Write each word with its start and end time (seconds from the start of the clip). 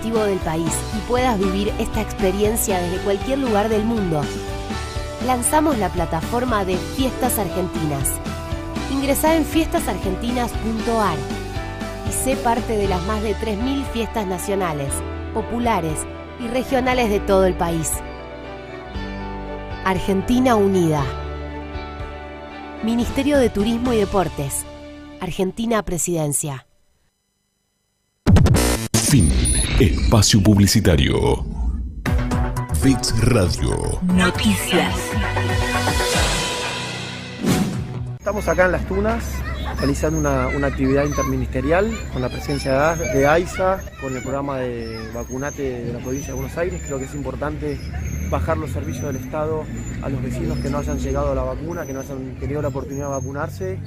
del 0.00 0.38
país 0.38 0.72
y 0.96 1.08
puedas 1.08 1.38
vivir 1.38 1.72
esta 1.78 2.00
experiencia 2.00 2.80
desde 2.80 3.04
cualquier 3.04 3.38
lugar 3.38 3.68
del 3.68 3.84
mundo, 3.84 4.22
lanzamos 5.26 5.78
la 5.78 5.90
plataforma 5.90 6.64
de 6.64 6.76
Fiestas 6.76 7.38
Argentinas. 7.38 8.10
Ingresá 8.90 9.36
en 9.36 9.44
fiestasargentinas.ar 9.44 11.16
y 12.08 12.12
sé 12.12 12.36
parte 12.36 12.76
de 12.76 12.88
las 12.88 13.04
más 13.06 13.22
de 13.22 13.36
3.000 13.36 13.84
fiestas 13.92 14.26
nacionales, 14.26 14.92
populares 15.34 16.06
y 16.40 16.48
regionales 16.48 17.10
de 17.10 17.20
todo 17.20 17.44
el 17.44 17.54
país. 17.54 17.92
Argentina 19.84 20.56
Unida. 20.56 21.04
Ministerio 22.82 23.38
de 23.38 23.50
Turismo 23.50 23.92
y 23.92 23.98
Deportes. 23.98 24.64
Argentina 25.20 25.82
Presidencia. 25.82 26.66
Fin. 28.94 29.49
Espacio 29.80 30.42
Publicitario. 30.42 31.42
Fix 32.82 33.18
Radio. 33.24 33.98
Noticias. 34.02 34.94
Estamos 38.18 38.46
acá 38.46 38.66
en 38.66 38.72
Las 38.72 38.86
Tunas 38.86 39.24
realizando 39.78 40.18
una, 40.18 40.48
una 40.48 40.66
actividad 40.66 41.06
interministerial 41.06 41.90
con 42.12 42.20
la 42.20 42.28
presencia 42.28 42.94
de 42.94 43.26
AISA, 43.26 43.80
con 44.02 44.14
el 44.14 44.22
programa 44.22 44.58
de 44.58 45.10
vacunate 45.14 45.84
de 45.86 45.92
la 45.94 46.00
provincia 46.00 46.34
de 46.34 46.34
Buenos 46.34 46.58
Aires. 46.58 46.82
Creo 46.84 46.98
que 46.98 47.06
es 47.06 47.14
importante 47.14 47.80
bajar 48.28 48.58
los 48.58 48.72
servicios 48.72 49.06
del 49.06 49.16
Estado 49.16 49.64
a 50.02 50.10
los 50.10 50.22
vecinos 50.22 50.58
que 50.58 50.68
no 50.68 50.76
hayan 50.76 50.98
llegado 50.98 51.32
a 51.32 51.34
la 51.34 51.42
vacuna, 51.42 51.86
que 51.86 51.94
no 51.94 52.00
hayan 52.00 52.38
tenido 52.38 52.60
la 52.60 52.68
oportunidad 52.68 53.06
de 53.06 53.12
vacunarse. 53.12 53.78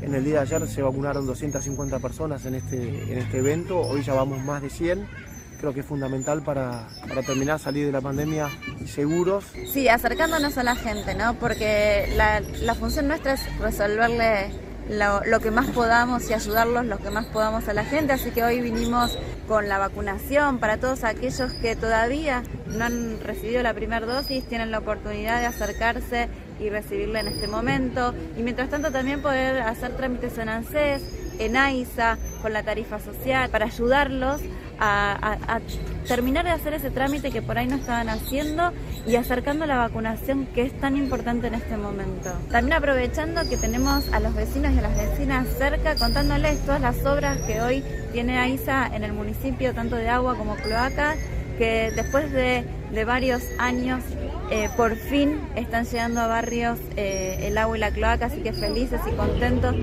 En 0.00 0.14
el 0.14 0.24
día 0.24 0.34
de 0.34 0.54
ayer 0.54 0.68
se 0.68 0.80
vacunaron 0.80 1.26
250 1.26 1.98
personas 1.98 2.46
en 2.46 2.54
este, 2.54 3.12
en 3.12 3.18
este 3.18 3.38
evento, 3.38 3.80
hoy 3.80 4.04
ya 4.04 4.14
vamos 4.14 4.38
más 4.44 4.62
de 4.62 4.70
100. 4.70 5.29
Creo 5.60 5.74
que 5.74 5.80
es 5.80 5.86
fundamental 5.86 6.42
para, 6.42 6.88
para 7.06 7.22
terminar, 7.22 7.60
salir 7.60 7.84
de 7.84 7.92
la 7.92 8.00
pandemia 8.00 8.48
seguros. 8.86 9.44
Sí, 9.70 9.88
acercándonos 9.88 10.56
a 10.56 10.62
la 10.62 10.74
gente, 10.74 11.14
¿no? 11.14 11.34
Porque 11.34 12.10
la, 12.16 12.40
la 12.40 12.74
función 12.74 13.08
nuestra 13.08 13.34
es 13.34 13.58
resolverle 13.58 14.50
lo, 14.88 15.22
lo, 15.24 15.40
que 15.40 15.50
más 15.50 15.66
podamos 15.66 16.30
y 16.30 16.34
ayudarlos 16.34 16.86
lo 16.86 16.96
que 16.96 17.10
más 17.10 17.26
podamos 17.26 17.68
a 17.68 17.74
la 17.74 17.84
gente. 17.84 18.14
Así 18.14 18.30
que 18.30 18.42
hoy 18.42 18.62
vinimos 18.62 19.18
con 19.46 19.68
la 19.68 19.76
vacunación 19.76 20.58
para 20.58 20.78
todos 20.78 21.04
aquellos 21.04 21.52
que 21.54 21.76
todavía 21.76 22.42
no 22.66 22.84
han 22.84 23.20
recibido 23.20 23.62
la 23.62 23.74
primera 23.74 24.06
dosis, 24.06 24.44
tienen 24.44 24.70
la 24.70 24.78
oportunidad 24.78 25.40
de 25.40 25.46
acercarse 25.46 26.28
y 26.58 26.70
recibirla 26.70 27.20
en 27.20 27.28
este 27.28 27.48
momento. 27.48 28.14
Y 28.38 28.42
mientras 28.42 28.70
tanto 28.70 28.90
también 28.90 29.20
poder 29.20 29.60
hacer 29.60 29.96
trámites 29.96 30.38
en 30.38 30.48
ANSES, 30.48 31.02
en 31.38 31.56
AISA, 31.56 32.16
con 32.40 32.52
la 32.52 32.62
tarifa 32.62 32.98
social, 32.98 33.50
para 33.50 33.66
ayudarlos 33.66 34.40
a, 34.80 35.12
a, 35.12 35.56
a, 35.56 35.60
terminar 36.08 36.44
de 36.44 36.50
hacer 36.50 36.74
ese 36.74 36.90
trámite 36.90 37.30
que 37.30 37.42
por 37.42 37.58
ahí 37.58 37.66
no 37.66 37.76
estaban 37.76 38.08
haciendo 38.08 38.72
y 39.06 39.16
acercando 39.16 39.66
la 39.66 39.76
vacunación 39.76 40.46
que 40.46 40.62
es 40.62 40.80
tan 40.80 40.96
importante 40.96 41.46
en 41.46 41.54
este 41.54 41.76
momento. 41.76 42.30
También 42.50 42.72
aprovechando 42.72 43.48
que 43.48 43.56
tenemos 43.56 44.08
a 44.12 44.18
los 44.18 44.34
vecinos 44.34 44.72
y 44.72 44.78
a 44.78 44.82
las 44.82 44.96
vecinas 44.96 45.46
cerca 45.58 45.94
contándoles 45.94 46.58
todas 46.64 46.80
las 46.80 47.04
obras 47.04 47.38
que 47.46 47.60
hoy 47.60 47.84
tiene 48.12 48.38
AISA 48.38 48.88
en 48.88 49.04
el 49.04 49.12
municipio, 49.12 49.74
tanto 49.74 49.96
de 49.96 50.08
agua 50.08 50.34
como 50.36 50.56
cloaca, 50.56 51.14
que 51.58 51.92
después 51.94 52.32
de, 52.32 52.64
de 52.92 53.04
varios 53.04 53.42
años 53.58 54.02
eh, 54.50 54.68
por 54.76 54.96
fin 54.96 55.40
están 55.54 55.84
llegando 55.84 56.20
a 56.20 56.26
barrios 56.26 56.78
eh, 56.96 57.38
el 57.42 57.56
agua 57.58 57.76
y 57.76 57.80
la 57.80 57.90
cloaca, 57.92 58.26
así 58.26 58.40
que 58.40 58.52
felices 58.52 59.00
y 59.06 59.14
contentos. 59.14 59.76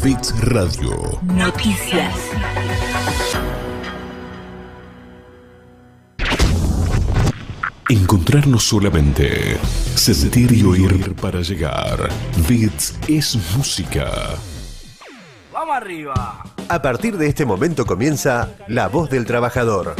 Fix 0.00 0.38
Radio. 0.48 1.18
Noticias. 1.22 2.14
Encontrarnos 7.90 8.64
solamente. 8.64 9.58
Sentir 9.94 10.52
y 10.52 10.64
oír 10.64 11.14
para 11.16 11.42
llegar. 11.42 12.08
Bits 12.48 12.98
es 13.06 13.36
música. 13.54 14.10
¡Vamos 15.52 15.76
arriba! 15.76 16.44
A 16.66 16.80
partir 16.80 17.18
de 17.18 17.26
este 17.26 17.44
momento 17.44 17.84
comienza 17.84 18.54
La 18.68 18.88
Voz 18.88 19.10
del 19.10 19.26
Trabajador. 19.26 19.96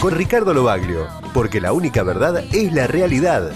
Con 0.00 0.14
Ricardo 0.14 0.52
Lobaglio, 0.52 1.06
porque 1.32 1.60
la 1.60 1.72
única 1.72 2.02
verdad 2.02 2.42
es 2.52 2.72
la 2.72 2.88
realidad. 2.88 3.52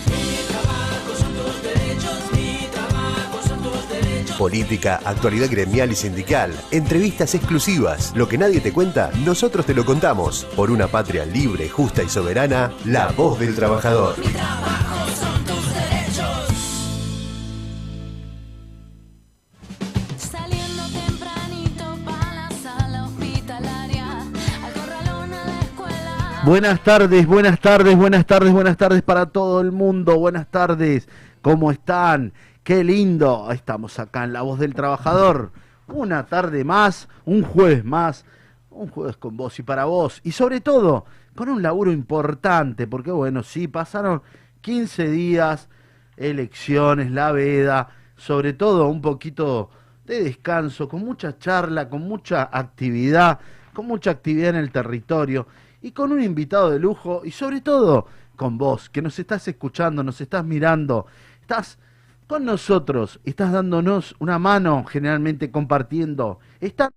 Política, 4.39 5.01
actualidad 5.03 5.49
gremial 5.51 5.91
y 5.93 5.95
sindical, 5.95 6.53
entrevistas 6.71 7.35
exclusivas, 7.35 8.13
lo 8.15 8.29
que 8.29 8.37
nadie 8.37 8.61
te 8.61 8.71
cuenta, 8.71 9.11
nosotros 9.25 9.65
te 9.65 9.75
lo 9.75 9.87
contamos. 9.87 10.47
Por 10.55 10.71
una 10.71 10.89
patria 10.89 11.25
libre, 11.25 11.71
justa 11.71 12.03
y 12.03 12.09
soberana, 12.11 12.71
la 12.85 13.09
voz 13.13 13.39
del 13.39 13.55
trabajador. 13.55 14.17
Buenas 26.45 26.81
tardes, 26.85 27.27
buenas 27.27 27.59
tardes, 27.59 27.97
buenas 27.97 28.25
tardes, 28.25 28.53
buenas 28.53 28.77
tardes 28.77 29.03
para 29.03 29.27
todo 29.27 29.61
el 29.63 29.73
mundo. 29.73 30.17
Buenas 30.17 30.47
tardes, 30.47 31.09
¿cómo 31.43 31.73
están? 31.73 32.33
Qué 32.66 32.82
lindo. 32.82 33.53
Estamos 33.53 33.97
acá 34.00 34.25
en 34.25 34.32
La 34.32 34.43
Voz 34.43 34.59
del 34.59 34.75
Trabajador. 34.75 35.53
Una 35.87 36.27
tarde 36.27 36.65
más, 36.65 37.09
un 37.25 37.44
jueves 37.44 37.84
más, 37.84 38.25
un 38.72 38.88
jueves 38.88 39.16
con 39.19 39.37
vos 39.37 39.56
y 39.60 39.62
para 39.62 39.84
vos. 39.84 40.21
Y 40.25 40.32
sobre 40.32 40.60
todo, 40.60 41.05
con 41.37 41.49
un 41.49 41.62
laburo 41.62 41.93
importante, 41.93 42.88
porque 42.88 43.12
bueno, 43.12 43.44
sí, 43.44 43.69
pasaron 43.69 44.21
15 44.62 45.09
días, 45.09 45.69
elecciones, 46.16 47.12
la 47.12 47.31
veda, 47.31 47.88
sobre 48.16 48.53
todo 48.53 48.88
un 48.88 49.00
poquito 49.00 49.71
de 50.05 50.25
descanso, 50.25 50.88
con 50.88 51.05
mucha 51.05 51.38
charla, 51.38 51.88
con 51.88 52.03
mucha 52.03 52.50
actividad, 52.53 53.38
con 53.75 53.87
mucha 53.87 54.10
actividad 54.10 54.50
en 54.50 54.56
el 54.56 54.72
territorio 54.72 55.47
y 55.82 55.93
con 55.93 56.10
un 56.10 56.21
invitado 56.21 56.71
de 56.71 56.81
lujo 56.81 57.22
y 57.25 57.31
sobre 57.31 57.60
todo 57.60 58.09
con 58.34 58.59
vos, 58.59 58.91
que 58.91 59.03
nos 59.03 59.16
estás 59.21 59.47
escuchando, 59.47 60.03
nos 60.03 60.21
estás 60.21 60.44
mirando, 60.44 61.06
estás 61.41 61.78
con 62.26 62.44
nosotros, 62.44 63.20
estás 63.25 63.53
dándonos 63.53 64.16
una 64.19 64.38
mano, 64.38 64.84
generalmente 64.84 65.50
compartiendo. 65.50 66.41
Está 66.60 66.91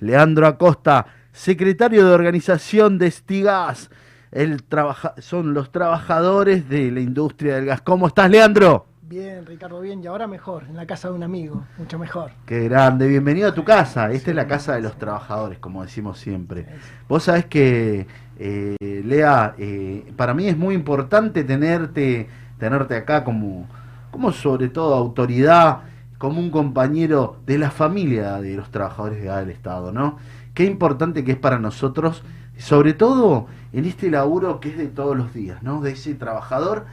Leandro 0.00 0.46
Acosta, 0.46 1.06
secretario 1.32 2.06
de 2.06 2.14
organización 2.14 2.98
de 2.98 3.10
Stigas, 3.10 3.90
el 4.30 4.64
son 5.18 5.54
los 5.54 5.72
trabajadores 5.72 6.68
de 6.68 6.90
la 6.92 7.00
industria 7.00 7.56
del 7.56 7.66
gas. 7.66 7.82
¿Cómo 7.82 8.06
estás, 8.08 8.30
Leandro? 8.30 8.87
Bien, 9.08 9.46
Ricardo, 9.46 9.80
bien, 9.80 10.04
y 10.04 10.06
ahora 10.06 10.26
mejor, 10.26 10.64
en 10.68 10.76
la 10.76 10.86
casa 10.86 11.08
de 11.08 11.14
un 11.14 11.22
amigo, 11.22 11.64
mucho 11.78 11.98
mejor. 11.98 12.30
Qué 12.44 12.64
grande, 12.64 13.08
bienvenido 13.08 13.48
a 13.48 13.54
tu 13.54 13.64
casa. 13.64 14.10
Esta 14.12 14.26
sí, 14.26 14.30
es 14.32 14.36
la 14.36 14.46
casa 14.46 14.74
de 14.74 14.82
los 14.82 14.98
trabajadores, 14.98 15.58
como 15.60 15.82
decimos 15.82 16.18
siempre. 16.18 16.66
Vos 17.08 17.22
sabés 17.22 17.46
que, 17.46 18.06
eh, 18.38 18.76
Lea, 19.06 19.54
eh, 19.56 20.12
para 20.14 20.34
mí 20.34 20.46
es 20.46 20.58
muy 20.58 20.74
importante 20.74 21.42
tenerte, 21.42 22.28
tenerte 22.58 22.96
acá 22.96 23.24
como, 23.24 23.66
como 24.10 24.30
sobre 24.30 24.68
todo 24.68 24.94
autoridad, 24.94 25.84
como 26.18 26.38
un 26.38 26.50
compañero 26.50 27.40
de 27.46 27.56
la 27.56 27.70
familia 27.70 28.42
de 28.42 28.56
los 28.56 28.70
trabajadores 28.70 29.22
del 29.22 29.48
Estado, 29.48 29.90
¿no? 29.90 30.18
Qué 30.52 30.66
importante 30.66 31.24
que 31.24 31.32
es 31.32 31.38
para 31.38 31.58
nosotros, 31.58 32.24
sobre 32.58 32.92
todo 32.92 33.46
en 33.72 33.86
este 33.86 34.10
laburo 34.10 34.60
que 34.60 34.68
es 34.68 34.76
de 34.76 34.88
todos 34.88 35.16
los 35.16 35.32
días, 35.32 35.62
¿no? 35.62 35.80
De 35.80 35.92
ese 35.92 36.14
trabajador 36.14 36.84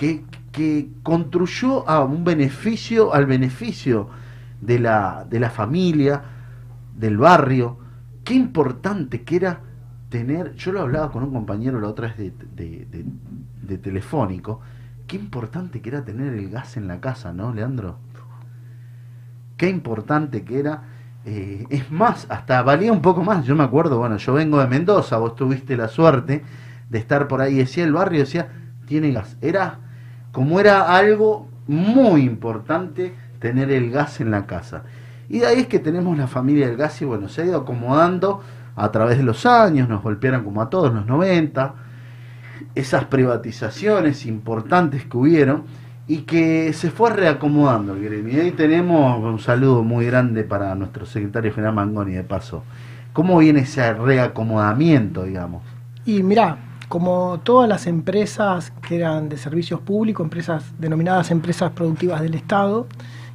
que, 0.00 0.24
que 0.52 0.90
construyó 1.02 1.88
a 1.88 2.04
un 2.04 2.24
beneficio, 2.24 3.14
al 3.14 3.26
beneficio 3.26 4.08
de 4.60 4.78
la, 4.78 5.26
de 5.28 5.40
la 5.40 5.50
familia, 5.50 6.22
del 6.96 7.16
barrio. 7.16 7.78
Qué 8.24 8.34
importante 8.34 9.22
que 9.22 9.36
era 9.36 9.60
tener, 10.10 10.54
yo 10.56 10.72
lo 10.72 10.82
hablaba 10.82 11.10
con 11.10 11.22
un 11.22 11.32
compañero 11.32 11.80
la 11.80 11.88
otra 11.88 12.08
vez 12.08 12.34
de, 12.54 13.78
Telefónico, 13.78 14.60
qué 15.06 15.16
importante 15.16 15.80
que 15.80 15.90
era 15.90 16.04
tener 16.04 16.34
el 16.34 16.50
gas 16.50 16.76
en 16.76 16.88
la 16.88 17.00
casa, 17.00 17.32
¿no, 17.32 17.54
Leandro? 17.54 17.98
Qué 19.56 19.68
importante 19.68 20.42
que 20.42 20.58
era. 20.58 20.82
Eh, 21.24 21.66
es 21.70 21.90
más, 21.90 22.26
hasta 22.30 22.62
valía 22.62 22.92
un 22.92 23.00
poco 23.00 23.22
más. 23.22 23.44
Yo 23.44 23.54
me 23.54 23.62
acuerdo, 23.62 23.98
bueno, 23.98 24.16
yo 24.16 24.32
vengo 24.32 24.58
de 24.58 24.66
Mendoza, 24.66 25.18
vos 25.18 25.36
tuviste 25.36 25.76
la 25.76 25.86
suerte 25.86 26.42
de 26.88 26.98
estar 26.98 27.28
por 27.28 27.40
ahí. 27.40 27.54
Decía 27.54 27.84
el 27.84 27.92
barrio, 27.92 28.20
decía, 28.20 28.48
tiene 28.86 29.12
gas. 29.12 29.36
Era 29.40 29.78
como 30.32 30.60
era 30.60 30.94
algo 30.96 31.48
muy 31.66 32.22
importante 32.22 33.14
tener 33.38 33.70
el 33.70 33.90
gas 33.90 34.20
en 34.20 34.30
la 34.30 34.46
casa. 34.46 34.84
Y 35.28 35.40
de 35.40 35.46
ahí 35.46 35.60
es 35.60 35.66
que 35.66 35.78
tenemos 35.78 36.16
la 36.18 36.26
familia 36.26 36.66
del 36.66 36.76
gas 36.76 37.00
y 37.02 37.04
bueno, 37.04 37.28
se 37.28 37.42
ha 37.42 37.46
ido 37.46 37.58
acomodando 37.58 38.42
a 38.76 38.90
través 38.90 39.18
de 39.18 39.24
los 39.24 39.46
años, 39.46 39.88
nos 39.88 40.02
golpearon 40.02 40.44
como 40.44 40.62
a 40.62 40.70
todos 40.70 40.92
los 40.92 41.06
90, 41.06 41.74
esas 42.74 43.04
privatizaciones 43.04 44.26
importantes 44.26 45.04
que 45.04 45.16
hubieron 45.16 45.64
y 46.06 46.22
que 46.22 46.72
se 46.72 46.90
fue 46.90 47.10
reacomodando 47.10 47.94
el 47.94 48.02
gremio. 48.02 48.36
Y 48.36 48.40
ahí 48.40 48.50
tenemos 48.50 49.22
un 49.22 49.38
saludo 49.38 49.82
muy 49.84 50.06
grande 50.06 50.42
para 50.42 50.74
nuestro 50.74 51.06
secretario 51.06 51.52
general 51.52 51.74
Mangoni, 51.74 52.12
de 52.12 52.24
paso. 52.24 52.64
¿Cómo 53.12 53.38
viene 53.38 53.60
ese 53.60 53.92
reacomodamiento, 53.92 55.24
digamos? 55.24 55.62
Y 56.04 56.22
mirá, 56.22 56.56
como 56.90 57.38
todas 57.44 57.68
las 57.68 57.86
empresas 57.86 58.72
que 58.86 58.96
eran 58.96 59.28
de 59.28 59.36
servicios 59.36 59.78
públicos, 59.78 60.24
empresas 60.24 60.64
denominadas 60.76 61.30
empresas 61.30 61.70
productivas 61.70 62.20
del 62.20 62.34
Estado, 62.34 62.88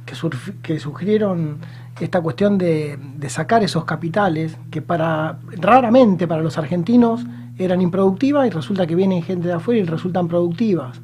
que, 0.04 0.78
sugirieron 0.78 1.56
esta 1.98 2.20
cuestión 2.20 2.58
de, 2.58 2.98
de, 3.16 3.30
sacar 3.30 3.64
esos 3.64 3.86
capitales 3.86 4.58
que 4.70 4.82
para 4.82 5.38
raramente 5.52 6.28
para 6.28 6.42
los 6.42 6.58
argentinos 6.58 7.24
eran 7.56 7.80
improductivas 7.80 8.46
y 8.46 8.50
resulta 8.50 8.86
que 8.86 8.94
vienen 8.94 9.22
gente 9.22 9.48
de 9.48 9.54
afuera 9.54 9.80
y 9.80 9.84
resultan 9.84 10.28
productivas. 10.28 11.00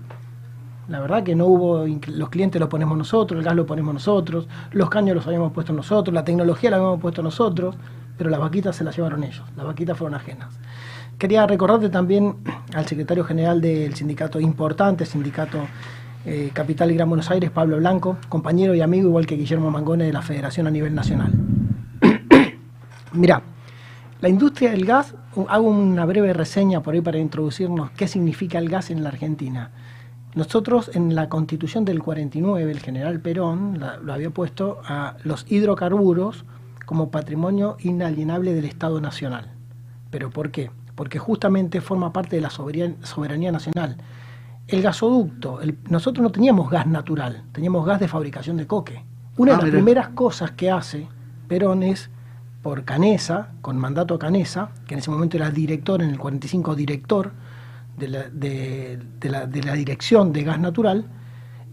La 0.88 1.00
verdad 1.00 1.22
que 1.22 1.34
no 1.34 1.46
hubo, 1.46 1.86
los 2.08 2.28
clientes 2.28 2.60
los 2.60 2.68
ponemos 2.68 2.98
nosotros, 2.98 3.38
el 3.38 3.44
gas 3.46 3.56
lo 3.56 3.64
ponemos 3.64 3.94
nosotros, 3.94 4.46
los 4.72 4.90
caños 4.90 5.16
los 5.16 5.26
habíamos 5.26 5.52
puesto 5.52 5.72
nosotros, 5.72 6.12
la 6.12 6.22
tecnología 6.22 6.68
la 6.68 6.76
habíamos 6.76 7.00
puesto 7.00 7.22
nosotros, 7.22 7.76
pero 8.18 8.28
las 8.28 8.40
vaquitas 8.40 8.76
se 8.76 8.84
las 8.84 8.94
llevaron 8.94 9.24
ellos, 9.24 9.42
las 9.56 9.64
vaquitas 9.64 9.96
fueron 9.96 10.16
ajenas. 10.16 10.54
Quería 11.22 11.46
recordarte 11.46 11.88
también 11.88 12.34
al 12.74 12.84
secretario 12.84 13.22
general 13.22 13.60
del 13.60 13.94
sindicato 13.94 14.40
importante, 14.40 15.06
sindicato 15.06 15.58
eh, 16.26 16.50
Capital 16.52 16.90
y 16.90 16.94
Gran 16.96 17.08
Buenos 17.08 17.30
Aires, 17.30 17.52
Pablo 17.52 17.76
Blanco, 17.76 18.16
compañero 18.28 18.74
y 18.74 18.80
amigo 18.80 19.06
igual 19.06 19.24
que 19.24 19.36
Guillermo 19.36 19.70
Mangone 19.70 20.02
de 20.02 20.12
la 20.12 20.22
Federación 20.22 20.66
a 20.66 20.72
nivel 20.72 20.96
nacional. 20.96 21.32
Mirá, 23.12 23.40
la 24.20 24.28
industria 24.28 24.72
del 24.72 24.84
gas, 24.84 25.14
hago 25.46 25.68
una 25.68 26.04
breve 26.06 26.32
reseña 26.32 26.82
por 26.82 26.94
ahí 26.94 27.00
para 27.00 27.18
introducirnos 27.18 27.92
qué 27.92 28.08
significa 28.08 28.58
el 28.58 28.68
gas 28.68 28.90
en 28.90 29.04
la 29.04 29.10
Argentina. 29.10 29.70
Nosotros 30.34 30.90
en 30.92 31.14
la 31.14 31.28
constitución 31.28 31.84
del 31.84 32.02
49, 32.02 32.68
el 32.68 32.80
general 32.80 33.20
Perón 33.20 33.78
lo 33.78 34.12
había 34.12 34.30
puesto 34.30 34.80
a 34.84 35.14
los 35.22 35.46
hidrocarburos 35.48 36.44
como 36.84 37.12
patrimonio 37.12 37.76
inalienable 37.78 38.54
del 38.54 38.64
Estado 38.64 39.00
Nacional. 39.00 39.52
¿Pero 40.10 40.30
por 40.30 40.50
qué? 40.50 40.70
Porque 40.94 41.18
justamente 41.18 41.80
forma 41.80 42.12
parte 42.12 42.36
de 42.36 42.42
la 42.42 42.50
soberanía, 42.50 43.52
nacional. 43.52 43.96
El 44.68 44.82
gasoducto, 44.82 45.60
nosotros 45.88 46.22
no 46.22 46.30
teníamos 46.30 46.70
gas 46.70 46.86
natural, 46.86 47.44
teníamos 47.52 47.84
gas 47.84 48.00
de 48.00 48.08
fabricación 48.08 48.56
de 48.56 48.66
coque. 48.66 49.04
Una 49.36 49.52
de 49.52 49.58
ah, 49.58 49.62
las 49.62 49.70
primeras 49.70 50.08
cosas 50.10 50.52
que 50.52 50.70
hace 50.70 51.08
Perón 51.48 51.82
es 51.82 52.10
por 52.62 52.84
Canesa, 52.84 53.50
con 53.60 53.76
mandato 53.76 54.14
a 54.14 54.18
Canesa, 54.18 54.70
que 54.86 54.94
en 54.94 55.00
ese 55.00 55.10
momento 55.10 55.36
era 55.36 55.50
director, 55.50 56.02
en 56.02 56.10
el 56.10 56.18
45 56.18 56.76
director, 56.76 57.32
de 57.98 58.08
la, 58.08 58.28
de, 58.28 58.98
la, 59.22 59.46
de 59.46 59.62
la 59.62 59.74
dirección 59.74 60.32
de 60.32 60.44
gas 60.44 60.58
natural 60.58 61.06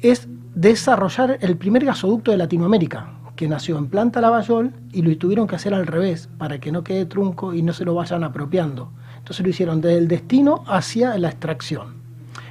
es 0.01 0.27
desarrollar 0.55 1.37
el 1.41 1.57
primer 1.57 1.85
gasoducto 1.85 2.31
de 2.31 2.37
Latinoamérica, 2.37 3.13
que 3.35 3.47
nació 3.47 3.77
en 3.77 3.87
Planta 3.87 4.21
Lavallol 4.21 4.73
y 4.91 5.01
lo 5.01 5.17
tuvieron 5.17 5.47
que 5.47 5.55
hacer 5.55 5.73
al 5.73 5.87
revés, 5.87 6.29
para 6.37 6.59
que 6.59 6.71
no 6.71 6.83
quede 6.83 7.05
trunco 7.05 7.53
y 7.53 7.61
no 7.61 7.73
se 7.73 7.85
lo 7.85 7.93
vayan 7.93 8.23
apropiando. 8.23 8.91
Entonces 9.29 9.45
lo 9.45 9.49
hicieron 9.51 9.79
desde 9.79 9.99
el 9.99 10.07
destino 10.07 10.63
hacia 10.65 11.15
la 11.19 11.29
extracción. 11.29 11.93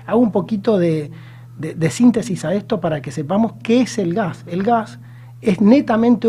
Hago 0.07 0.21
un 0.21 0.31
poquito 0.31 0.79
de, 0.79 1.11
de 1.59 1.91
síntesis 1.91 2.45
a 2.45 2.55
esto 2.55 2.81
para 2.81 3.03
que 3.03 3.11
sepamos 3.11 3.55
qué 3.65 3.81
es 3.81 3.99
el 3.99 4.15
gas. 4.15 4.45
El 4.47 4.63
gas 4.63 5.01
es 5.41 5.61
netamente 5.61 6.29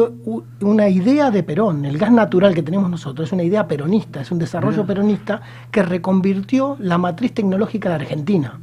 una 0.62 0.90
idea 0.90 1.30
de 1.30 1.44
Perón. 1.44 1.86
El 1.86 2.00
gas 2.00 2.12
natural 2.12 2.56
que 2.56 2.64
tenemos 2.64 2.90
nosotros 2.90 3.30
es 3.30 3.32
una 3.32 3.44
idea 3.44 3.68
peronista, 3.68 4.22
es 4.22 4.32
un 4.32 4.40
desarrollo 4.40 4.88
peronista 4.88 5.40
que 5.70 5.84
reconvirtió 5.84 6.78
la 6.80 6.98
matriz 6.98 7.36
tecnológica 7.36 7.90
de 7.90 7.96
Argentina. 7.96 8.60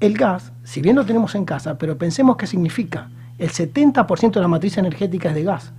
El 0.00 0.16
gas, 0.16 0.54
si 0.64 0.80
bien 0.80 0.96
lo 0.96 1.04
tenemos 1.04 1.34
en 1.34 1.44
casa, 1.44 1.76
pero 1.76 1.98
pensemos 1.98 2.38
qué 2.38 2.46
significa. 2.46 3.10
El 3.36 3.50
70% 3.50 4.32
de 4.32 4.40
la 4.40 4.48
matriz 4.48 4.78
energética 4.78 5.28
es 5.28 5.34
de 5.34 5.42
gas. 5.42 5.74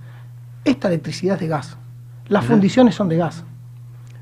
Esta 0.64 0.86
electricidad 0.86 1.34
es 1.34 1.40
de 1.40 1.48
gas. 1.48 1.76
Las 2.28 2.44
fundiciones 2.44 2.94
son 2.94 3.08
de 3.08 3.16
gas. 3.16 3.42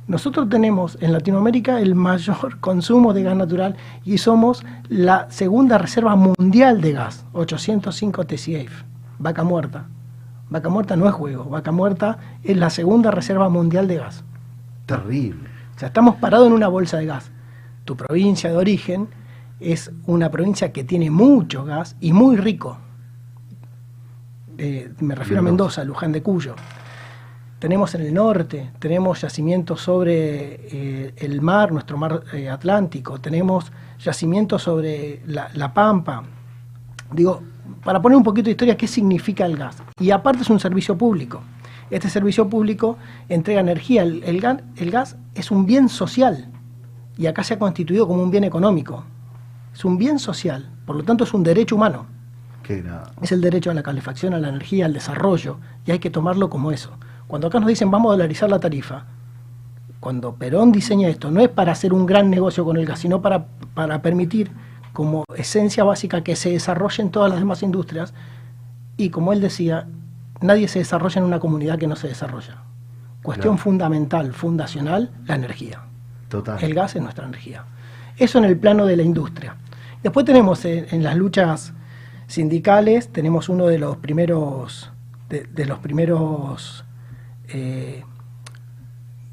Nosotros 0.06 0.48
tenemos 0.48 0.98
en 1.00 1.12
Latinoamérica 1.12 1.80
el 1.80 1.94
mayor 1.94 2.58
consumo 2.60 3.12
de 3.12 3.22
gas 3.22 3.36
natural 3.36 3.76
y 4.04 4.18
somos 4.18 4.64
la 4.88 5.30
segunda 5.30 5.78
reserva 5.78 6.14
mundial 6.16 6.80
de 6.80 6.92
gas, 6.92 7.24
805 7.32 8.24
TCF 8.24 8.86
vaca 9.18 9.44
muerta. 9.44 9.86
Vaca 10.48 10.68
muerta 10.68 10.96
no 10.96 11.08
es 11.08 11.14
juego, 11.14 11.44
vaca 11.44 11.72
muerta 11.72 12.18
es 12.42 12.56
la 12.56 12.70
segunda 12.70 13.10
reserva 13.10 13.48
mundial 13.48 13.88
de 13.88 13.96
gas. 13.96 14.24
Terrible. 14.86 15.48
O 15.74 15.78
sea, 15.78 15.88
estamos 15.88 16.16
parados 16.16 16.46
en 16.46 16.52
una 16.52 16.68
bolsa 16.68 16.98
de 16.98 17.06
gas. 17.06 17.30
Tu 17.84 17.96
provincia 17.96 18.50
de 18.50 18.56
origen 18.56 19.08
es 19.58 19.90
una 20.06 20.30
provincia 20.30 20.72
que 20.72 20.84
tiene 20.84 21.10
mucho 21.10 21.64
gas 21.64 21.96
y 22.00 22.12
muy 22.12 22.36
rico. 22.36 22.78
Eh, 24.58 24.92
me 25.00 25.14
refiero 25.14 25.40
a 25.40 25.42
Mendoza, 25.42 25.84
Luján 25.84 26.12
de 26.12 26.22
Cuyo. 26.22 26.54
Tenemos 27.58 27.94
en 27.94 28.02
el 28.02 28.12
norte, 28.12 28.70
tenemos 28.78 29.22
yacimientos 29.22 29.80
sobre 29.80 30.60
eh, 30.70 31.14
el 31.16 31.40
mar, 31.40 31.72
nuestro 31.72 31.96
mar 31.96 32.22
eh, 32.32 32.50
Atlántico, 32.50 33.18
tenemos 33.18 33.72
yacimientos 33.98 34.62
sobre 34.62 35.22
la, 35.26 35.48
la 35.54 35.72
Pampa. 35.72 36.22
Digo, 37.12 37.42
para 37.82 38.02
poner 38.02 38.16
un 38.16 38.24
poquito 38.24 38.46
de 38.46 38.52
historia, 38.52 38.76
¿qué 38.76 38.86
significa 38.86 39.46
el 39.46 39.56
gas? 39.56 39.76
Y 39.98 40.10
aparte 40.10 40.42
es 40.42 40.50
un 40.50 40.60
servicio 40.60 40.98
público. 40.98 41.40
Este 41.90 42.10
servicio 42.10 42.48
público 42.48 42.98
entrega 43.28 43.60
energía. 43.60 44.02
El, 44.02 44.40
gas, 44.40 45.16
es 45.34 45.50
un 45.50 45.66
bien 45.66 45.88
social 45.88 46.50
y 47.16 47.26
acá 47.26 47.44
se 47.44 47.54
ha 47.54 47.58
constituido 47.58 48.06
como 48.06 48.22
un 48.22 48.30
bien 48.30 48.44
económico. 48.44 49.04
Es 49.72 49.84
un 49.84 49.96
bien 49.98 50.18
social, 50.18 50.70
por 50.84 50.96
lo 50.96 51.04
tanto 51.04 51.24
es 51.24 51.32
un 51.32 51.42
derecho 51.42 51.76
humano. 51.76 52.06
Es 53.22 53.30
el 53.30 53.40
derecho 53.40 53.70
a 53.70 53.74
la 53.74 53.84
calefacción, 53.84 54.34
a 54.34 54.40
la 54.40 54.48
energía, 54.48 54.86
al 54.86 54.92
desarrollo, 54.92 55.58
y 55.84 55.92
hay 55.92 56.00
que 56.00 56.10
tomarlo 56.10 56.50
como 56.50 56.72
eso. 56.72 56.90
Cuando 57.26 57.48
acá 57.48 57.58
nos 57.60 57.68
dicen 57.68 57.90
vamos 57.90 58.10
a 58.10 58.12
dolarizar 58.12 58.48
la 58.48 58.58
tarifa, 58.58 59.04
cuando 60.00 60.34
Perón 60.34 60.72
diseña 60.72 61.08
esto, 61.08 61.30
no 61.30 61.40
es 61.40 61.48
para 61.48 61.72
hacer 61.72 61.92
un 61.92 62.06
gran 62.06 62.30
negocio 62.30 62.64
con 62.64 62.76
el 62.76 62.86
gas, 62.86 63.00
sino 63.00 63.20
para, 63.22 63.46
para 63.74 64.02
permitir 64.02 64.50
como 64.92 65.24
esencia 65.36 65.84
básica 65.84 66.22
que 66.22 66.36
se 66.36 66.50
desarrolle 66.50 67.02
en 67.02 67.10
todas 67.10 67.30
las 67.30 67.40
demás 67.40 67.62
industrias 67.62 68.14
y 68.96 69.10
como 69.10 69.32
él 69.32 69.40
decía, 69.40 69.86
nadie 70.40 70.68
se 70.68 70.78
desarrolla 70.78 71.18
en 71.20 71.26
una 71.26 71.38
comunidad 71.38 71.78
que 71.78 71.86
no 71.86 71.96
se 71.96 72.08
desarrolla. 72.08 72.62
Cuestión 73.22 73.58
fundamental, 73.58 74.32
fundacional, 74.32 75.10
la 75.26 75.34
energía. 75.34 75.82
Total. 76.28 76.62
El 76.62 76.74
gas 76.74 76.96
es 76.96 77.02
nuestra 77.02 77.26
energía. 77.26 77.64
Eso 78.16 78.38
en 78.38 78.44
el 78.44 78.56
plano 78.56 78.86
de 78.86 78.96
la 78.96 79.02
industria. 79.02 79.56
Después 80.02 80.24
tenemos 80.24 80.64
en, 80.64 81.02
las 81.02 81.16
luchas 81.16 81.74
sindicales, 82.26 83.12
tenemos 83.12 83.48
uno 83.48 83.66
de 83.66 83.78
los 83.78 83.98
primeros, 83.98 84.90
de, 85.28 85.66
los 85.66 85.80
primeros, 85.80 86.85
eh, 87.48 88.04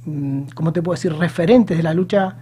mm, 0.06 0.44
¿cómo 0.54 0.74
te 0.74 0.82
puedo 0.82 0.96
decir?, 0.96 1.14
referentes 1.14 1.78
de 1.78 1.84
la 1.84 1.94
lucha 1.94 2.38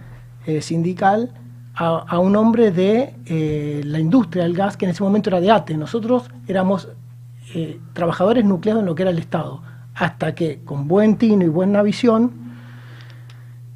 eh, 0.46 0.60
sindical, 0.60 1.32
a, 1.74 2.18
un 2.18 2.36
hombre 2.36 2.70
de 2.70 3.14
eh, 3.26 3.80
la 3.84 3.98
industria 3.98 4.44
del 4.44 4.54
gas 4.54 4.76
que 4.76 4.84
en 4.84 4.90
ese 4.90 5.02
momento 5.02 5.30
era 5.30 5.40
de 5.40 5.50
ATE. 5.50 5.76
Nosotros 5.76 6.30
éramos 6.46 6.88
eh, 7.54 7.80
trabajadores 7.92 8.44
nucleados 8.44 8.80
en 8.80 8.86
lo 8.86 8.94
que 8.94 9.02
era 9.02 9.10
el 9.10 9.18
Estado, 9.18 9.62
hasta 9.94 10.34
que 10.34 10.60
con 10.64 10.86
buen 10.86 11.16
tino 11.16 11.44
y 11.44 11.48
buena 11.48 11.82
visión, 11.82 12.42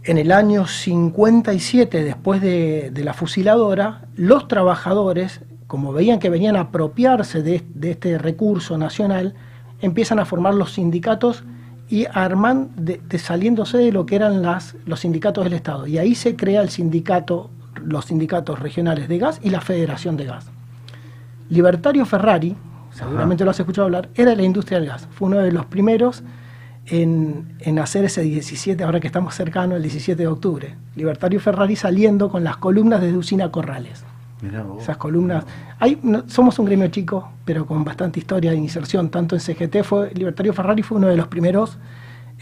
en 0.05 0.19
el 0.19 0.31
año 0.31 0.67
57, 0.67 2.05
después 2.05 2.41
de, 2.41 2.93
la 2.95 3.13
fusiladora, 3.13 4.03
los 4.15 4.47
trabajadores, 4.47 5.41
como 5.67 5.93
veían 5.93 6.21
que 6.21 6.31
venían 6.31 6.55
a 6.55 6.61
apropiarse 6.61 7.43
de, 7.43 7.65
este 7.83 8.17
recurso 8.17 8.79
nacional, 8.79 9.35
empiezan 9.81 10.21
a 10.21 10.25
formar 10.25 10.55
los 10.55 10.75
sindicatos 10.75 11.43
y 11.89 12.07
arman 12.13 12.71
de, 12.77 13.01
saliéndose 13.19 13.79
de 13.79 13.93
lo 13.93 14.07
que 14.07 14.17
eran 14.17 14.43
las, 14.43 14.77
los 14.87 15.01
sindicatos 15.01 15.45
del 15.45 15.53
Estado. 15.53 15.87
Y 15.87 15.99
ahí 15.99 16.15
se 16.15 16.37
crea 16.37 16.63
el 16.63 16.71
sindicato 16.71 17.51
los 17.85 18.07
sindicatos 18.07 18.59
regionales 18.59 19.09
de 19.09 19.19
gas 19.19 19.41
y 19.43 19.51
la 19.51 19.61
Federación 19.61 20.17
de 20.17 20.25
Gas. 20.25 20.47
Libertario 21.49 22.05
Ferrari, 22.05 22.57
seguramente 22.91 23.45
lo 23.45 23.51
has 23.51 23.61
escuchado 23.61 23.87
hablar, 23.87 24.09
era 24.15 24.31
de 24.31 24.37
la 24.37 24.43
industria 24.43 24.79
del 24.79 24.89
gas. 24.89 25.09
Fue 25.13 25.29
uno 25.29 25.39
de 25.39 25.53
los 25.53 25.67
primeros 25.67 26.23
en, 26.87 27.79
hacer 27.79 28.05
ese 28.05 28.23
17, 28.23 28.83
ahora 28.83 29.01
que 29.01 29.07
estamos 29.07 29.35
cercanos, 29.35 29.77
el 29.77 29.83
17 29.83 30.21
de 30.21 30.27
octubre. 30.27 30.75
Libertario 30.95 31.41
Ferrari 31.41 31.77
saliendo 31.77 32.29
con 32.31 32.45
las 32.45 32.57
columnas 32.57 33.01
de 33.01 33.17
Usina 33.17 33.51
Corrales. 33.51 34.05
Esas 34.79 34.97
columnas. 34.97 35.45
Hay, 35.79 36.01
somos 36.27 36.59
un 36.59 36.67
gremio 36.67 36.89
chico, 36.89 37.33
pero 37.45 37.67
con 37.67 37.85
bastante 37.85 38.21
historia 38.21 38.51
de 38.51 38.57
inserción. 38.57 39.09
Tanto 39.09 39.35
en 39.35 39.41
CGT 39.41 39.83
fue. 39.83 40.13
Libertario 40.15 40.53
Ferrari 40.53 40.83
fue 40.83 40.99
uno 40.99 41.09
de 41.09 41.17
los 41.17 41.29
primeros 41.29 41.79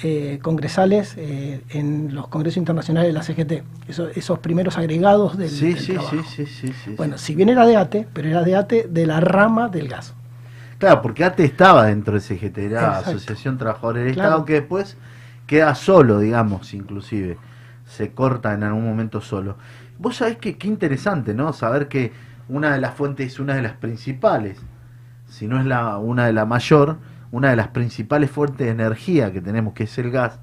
eh, 0.02 0.40
congresales 0.42 1.14
eh, 1.16 1.62
en 1.70 2.16
los 2.16 2.26
congresos 2.26 2.56
internacionales 2.56 3.08
de 3.08 3.12
la 3.12 3.22
CGT, 3.22 4.16
esos 4.16 4.40
primeros 4.40 4.76
agregados 4.76 5.38
del, 5.38 5.48
sí, 5.48 5.76
sí, 5.76 5.96
Sí, 6.28 6.46
sí, 6.46 6.72
sí, 6.72 6.94
Bueno, 6.96 7.16
si 7.16 7.36
bien 7.36 7.48
era 7.48 7.64
de 7.64 7.76
ATE, 7.76 8.08
pero 8.12 8.28
era 8.28 8.42
de 8.42 8.56
ATE 8.56 8.88
de 8.90 9.06
la 9.06 9.20
rama 9.20 9.68
del 9.68 9.86
gas. 9.86 10.12
Claro, 10.78 11.00
porque 11.00 11.22
ATE 11.22 11.44
estaba 11.44 11.86
dentro 11.86 12.14
de 12.14 12.20
CGT, 12.20 12.58
era 12.58 12.98
Asociación 12.98 13.56
Trabajadores 13.56 14.02
del 14.02 14.10
Estado, 14.10 14.44
que 14.44 14.54
después 14.54 14.96
queda 15.46 15.76
solo, 15.76 16.18
digamos, 16.18 16.74
inclusive, 16.74 17.38
se 17.86 18.10
corta 18.10 18.52
en 18.52 18.64
algún 18.64 18.84
momento 18.84 19.20
solo. 19.20 19.56
Vos 19.98 20.16
sabés 20.16 20.36
que 20.38 20.58
qué 20.58 20.68
interesante, 20.68 21.34
¿no? 21.34 21.52
Saber 21.52 21.88
que 21.88 22.12
una 22.48 22.74
de 22.74 22.80
las 22.80 22.94
fuentes, 22.94 23.38
una 23.38 23.54
de 23.54 23.62
las 23.62 23.72
principales, 23.72 24.58
si 25.28 25.46
no 25.46 25.58
es 25.58 25.66
la, 25.66 25.98
una 25.98 26.26
de 26.26 26.32
la 26.32 26.44
mayor, 26.46 26.98
una 27.30 27.50
de 27.50 27.56
las 27.56 27.68
principales 27.68 28.30
fuentes 28.30 28.66
de 28.66 28.72
energía 28.72 29.32
que 29.32 29.40
tenemos, 29.40 29.74
que 29.74 29.84
es 29.84 29.98
el 29.98 30.10
gas, 30.10 30.38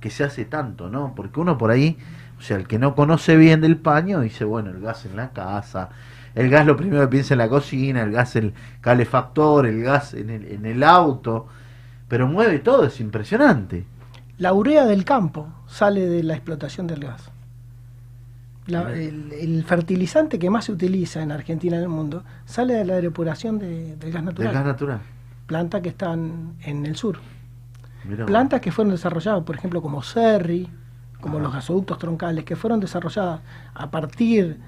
que 0.00 0.10
se 0.10 0.24
hace 0.24 0.44
tanto, 0.44 0.88
¿no? 0.88 1.14
Porque 1.14 1.40
uno 1.40 1.58
por 1.58 1.70
ahí, 1.70 1.98
o 2.38 2.42
sea, 2.42 2.56
el 2.56 2.66
que 2.66 2.78
no 2.78 2.94
conoce 2.94 3.36
bien 3.36 3.60
del 3.60 3.76
paño, 3.76 4.20
dice, 4.20 4.44
bueno, 4.44 4.70
el 4.70 4.80
gas 4.80 5.04
en 5.06 5.16
la 5.16 5.30
casa, 5.30 5.90
el 6.34 6.48
gas 6.48 6.66
lo 6.66 6.76
primero 6.76 7.02
que 7.02 7.08
piensa 7.08 7.34
en 7.34 7.38
la 7.38 7.48
cocina, 7.48 8.02
el 8.02 8.12
gas 8.12 8.36
el 8.36 8.54
calefactor, 8.80 9.66
el 9.66 9.82
gas 9.82 10.14
en 10.14 10.30
el, 10.30 10.46
en 10.46 10.66
el 10.66 10.82
auto, 10.82 11.48
pero 12.08 12.26
mueve 12.26 12.60
todo, 12.60 12.86
es 12.86 13.00
impresionante. 13.00 13.84
La 14.38 14.52
urea 14.52 14.86
del 14.86 15.04
campo 15.04 15.48
sale 15.66 16.06
de 16.06 16.22
la 16.22 16.34
explotación 16.34 16.86
del 16.86 17.00
gas. 17.00 17.30
La- 18.70 18.92
el, 18.92 19.32
el 19.32 19.64
fertilizante 19.64 20.38
que 20.38 20.50
más 20.50 20.64
se 20.66 20.72
utiliza 20.72 21.22
en 21.22 21.32
Argentina 21.32 21.76
y 21.76 21.78
en 21.78 21.82
el 21.84 21.88
mundo 21.88 22.24
sale 22.44 22.74
de 22.74 22.84
la 22.84 23.00
depuración 23.00 23.58
de- 23.58 23.96
del 23.96 24.12
gas 24.12 24.22
natural. 24.24 24.46
Del 24.48 24.54
gas 24.54 24.64
natural. 24.66 25.00
Plantas 25.46 25.80
que 25.82 25.88
están 25.90 26.54
en 26.62 26.86
el 26.86 26.96
sur. 26.96 27.18
Mirá. 28.08 28.24
Plantas 28.26 28.60
que 28.60 28.72
fueron 28.72 28.92
desarrolladas, 28.92 29.42
por 29.44 29.56
ejemplo, 29.56 29.82
como 29.82 30.02
Serri, 30.02 30.68
como 31.20 31.34
Ajá. 31.36 31.42
los 31.44 31.52
gasoductos 31.52 31.98
troncales, 31.98 32.44
que 32.44 32.56
fueron 32.56 32.80
desarrolladas 32.80 33.40
a 33.74 33.90
partir 33.90 34.58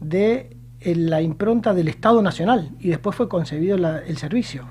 de 0.00 0.56
eh, 0.80 0.94
la 0.94 1.22
impronta 1.22 1.72
del 1.72 1.88
Estado 1.88 2.20
Nacional 2.20 2.70
y 2.78 2.88
después 2.90 3.16
fue 3.16 3.28
concebido 3.28 3.78
la- 3.78 3.98
el 4.00 4.18
servicio. 4.18 4.64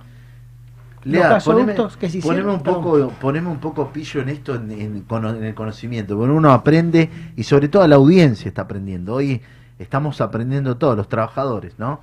Lea, 1.06 1.36
los 1.36 1.44
poneme, 1.44 1.74
gasoductos 1.74 1.98
que 1.98 2.10
se 2.10 2.20
poneme 2.20 2.52
hicieron, 2.52 2.56
un 2.56 2.64
poco, 2.64 3.10
poneme 3.22 3.48
un 3.48 3.60
poco 3.60 3.92
pillo 3.92 4.22
en 4.22 4.30
esto, 4.30 4.56
en, 4.56 4.72
en 4.72 5.06
en 5.08 5.44
el 5.44 5.54
conocimiento, 5.56 6.18
porque 6.18 6.34
uno 6.34 6.52
aprende 6.52 7.10
y 7.36 7.44
sobre 7.44 7.70
todo 7.70 7.88
la 7.88 7.96
audiencia 7.96 8.50
está 8.50 8.64
aprendiendo. 8.64 9.14
Hoy 9.14 9.42
estamos 9.78 10.20
aprendiendo 10.20 10.78
todos, 10.78 10.98
los 10.98 11.08
trabajadores, 11.08 11.78
¿no? 11.78 12.02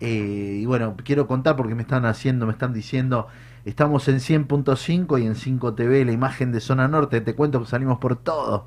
Eh, 0.00 0.60
y 0.62 0.66
bueno, 0.66 0.94
quiero 1.04 1.26
contar 1.26 1.56
porque 1.56 1.74
me 1.74 1.82
están 1.82 2.06
haciendo, 2.06 2.46
me 2.46 2.52
están 2.52 2.72
diciendo, 2.72 3.26
estamos 3.64 4.06
en 4.06 4.20
100.5 4.20 5.20
y 5.20 5.26
en 5.26 5.34
5 5.34 5.74
TV, 5.74 6.04
la 6.04 6.12
imagen 6.12 6.52
de 6.52 6.60
Zona 6.60 6.86
Norte, 6.86 7.20
te 7.20 7.34
cuento 7.34 7.60
que 7.60 7.66
salimos 7.66 7.98
por 7.98 8.14
todo, 8.14 8.66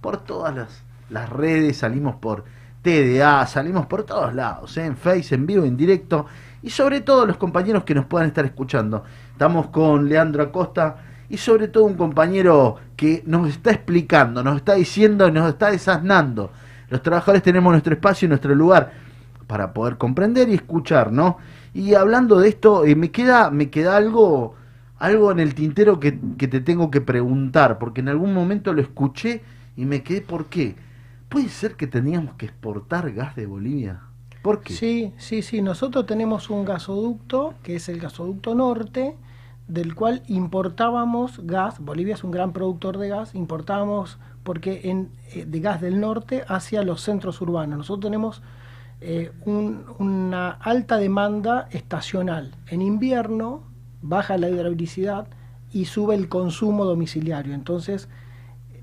por 0.00 0.24
todas 0.24 0.54
las, 0.54 0.82
las 1.10 1.28
redes, 1.28 1.76
salimos 1.76 2.16
por 2.16 2.44
TDA, 2.82 3.46
salimos 3.46 3.84
por 3.86 4.04
todos 4.04 4.34
lados, 4.34 4.78
¿eh? 4.78 4.86
en 4.86 4.96
Face, 4.96 5.34
en 5.34 5.44
vivo, 5.44 5.64
en 5.64 5.76
directo, 5.76 6.24
y 6.62 6.70
sobre 6.70 7.00
todo 7.00 7.26
los 7.26 7.36
compañeros 7.36 7.84
que 7.84 7.94
nos 7.94 8.06
puedan 8.06 8.28
estar 8.28 8.44
escuchando. 8.44 9.04
Estamos 9.32 9.68
con 9.68 10.08
Leandro 10.08 10.42
Acosta 10.42 10.96
y 11.28 11.36
sobre 11.36 11.68
todo 11.68 11.84
un 11.84 11.94
compañero 11.94 12.76
que 12.96 13.22
nos 13.26 13.48
está 13.48 13.70
explicando, 13.70 14.42
nos 14.42 14.56
está 14.56 14.74
diciendo, 14.74 15.30
nos 15.30 15.48
está 15.48 15.70
desasnando. 15.70 16.50
Los 16.88 17.02
trabajadores 17.02 17.42
tenemos 17.42 17.72
nuestro 17.72 17.94
espacio 17.94 18.26
y 18.26 18.28
nuestro 18.28 18.54
lugar 18.54 18.92
para 19.46 19.72
poder 19.72 19.96
comprender 19.96 20.48
y 20.48 20.54
escuchar, 20.54 21.12
¿no? 21.12 21.38
Y 21.72 21.94
hablando 21.94 22.38
de 22.40 22.48
esto, 22.48 22.84
eh, 22.84 22.96
me 22.96 23.10
queda, 23.10 23.50
me 23.50 23.70
queda 23.70 23.96
algo, 23.96 24.54
algo 24.98 25.30
en 25.30 25.40
el 25.40 25.54
tintero 25.54 26.00
que, 26.00 26.18
que 26.36 26.48
te 26.48 26.60
tengo 26.60 26.90
que 26.90 27.00
preguntar, 27.00 27.78
porque 27.78 28.00
en 28.00 28.08
algún 28.08 28.34
momento 28.34 28.72
lo 28.72 28.82
escuché 28.82 29.42
y 29.76 29.86
me 29.86 30.02
quedé, 30.02 30.20
¿por 30.20 30.46
qué? 30.46 30.74
¿Puede 31.28 31.48
ser 31.48 31.76
que 31.76 31.86
teníamos 31.86 32.34
que 32.34 32.46
exportar 32.46 33.12
gas 33.12 33.36
de 33.36 33.46
Bolivia? 33.46 34.00
¿Por 34.42 34.62
qué? 34.62 34.72
Sí, 34.74 35.12
sí, 35.18 35.42
sí. 35.42 35.60
Nosotros 35.62 36.06
tenemos 36.06 36.48
un 36.50 36.64
gasoducto, 36.64 37.54
que 37.62 37.76
es 37.76 37.88
el 37.88 38.00
gasoducto 38.00 38.54
norte, 38.54 39.16
del 39.68 39.94
cual 39.94 40.22
importábamos 40.28 41.40
gas. 41.44 41.78
Bolivia 41.80 42.14
es 42.14 42.24
un 42.24 42.30
gran 42.30 42.52
productor 42.52 42.98
de 42.98 43.08
gas. 43.08 43.34
Importábamos 43.34 44.18
porque 44.42 44.80
en, 44.84 45.10
eh, 45.34 45.44
de 45.46 45.60
gas 45.60 45.80
del 45.80 46.00
norte 46.00 46.44
hacia 46.48 46.82
los 46.82 47.02
centros 47.02 47.40
urbanos. 47.40 47.78
Nosotros 47.78 48.04
tenemos 48.10 48.42
eh, 49.02 49.32
un- 49.46 49.84
una 49.98 50.50
alta 50.50 50.98
demanda 50.98 51.68
estacional. 51.70 52.54
En 52.66 52.82
invierno 52.82 53.62
baja 54.02 54.36
la 54.36 54.50
hidroelectricidad 54.50 55.26
y 55.72 55.86
sube 55.86 56.14
el 56.14 56.28
consumo 56.28 56.84
domiciliario. 56.84 57.54
Entonces, 57.54 58.08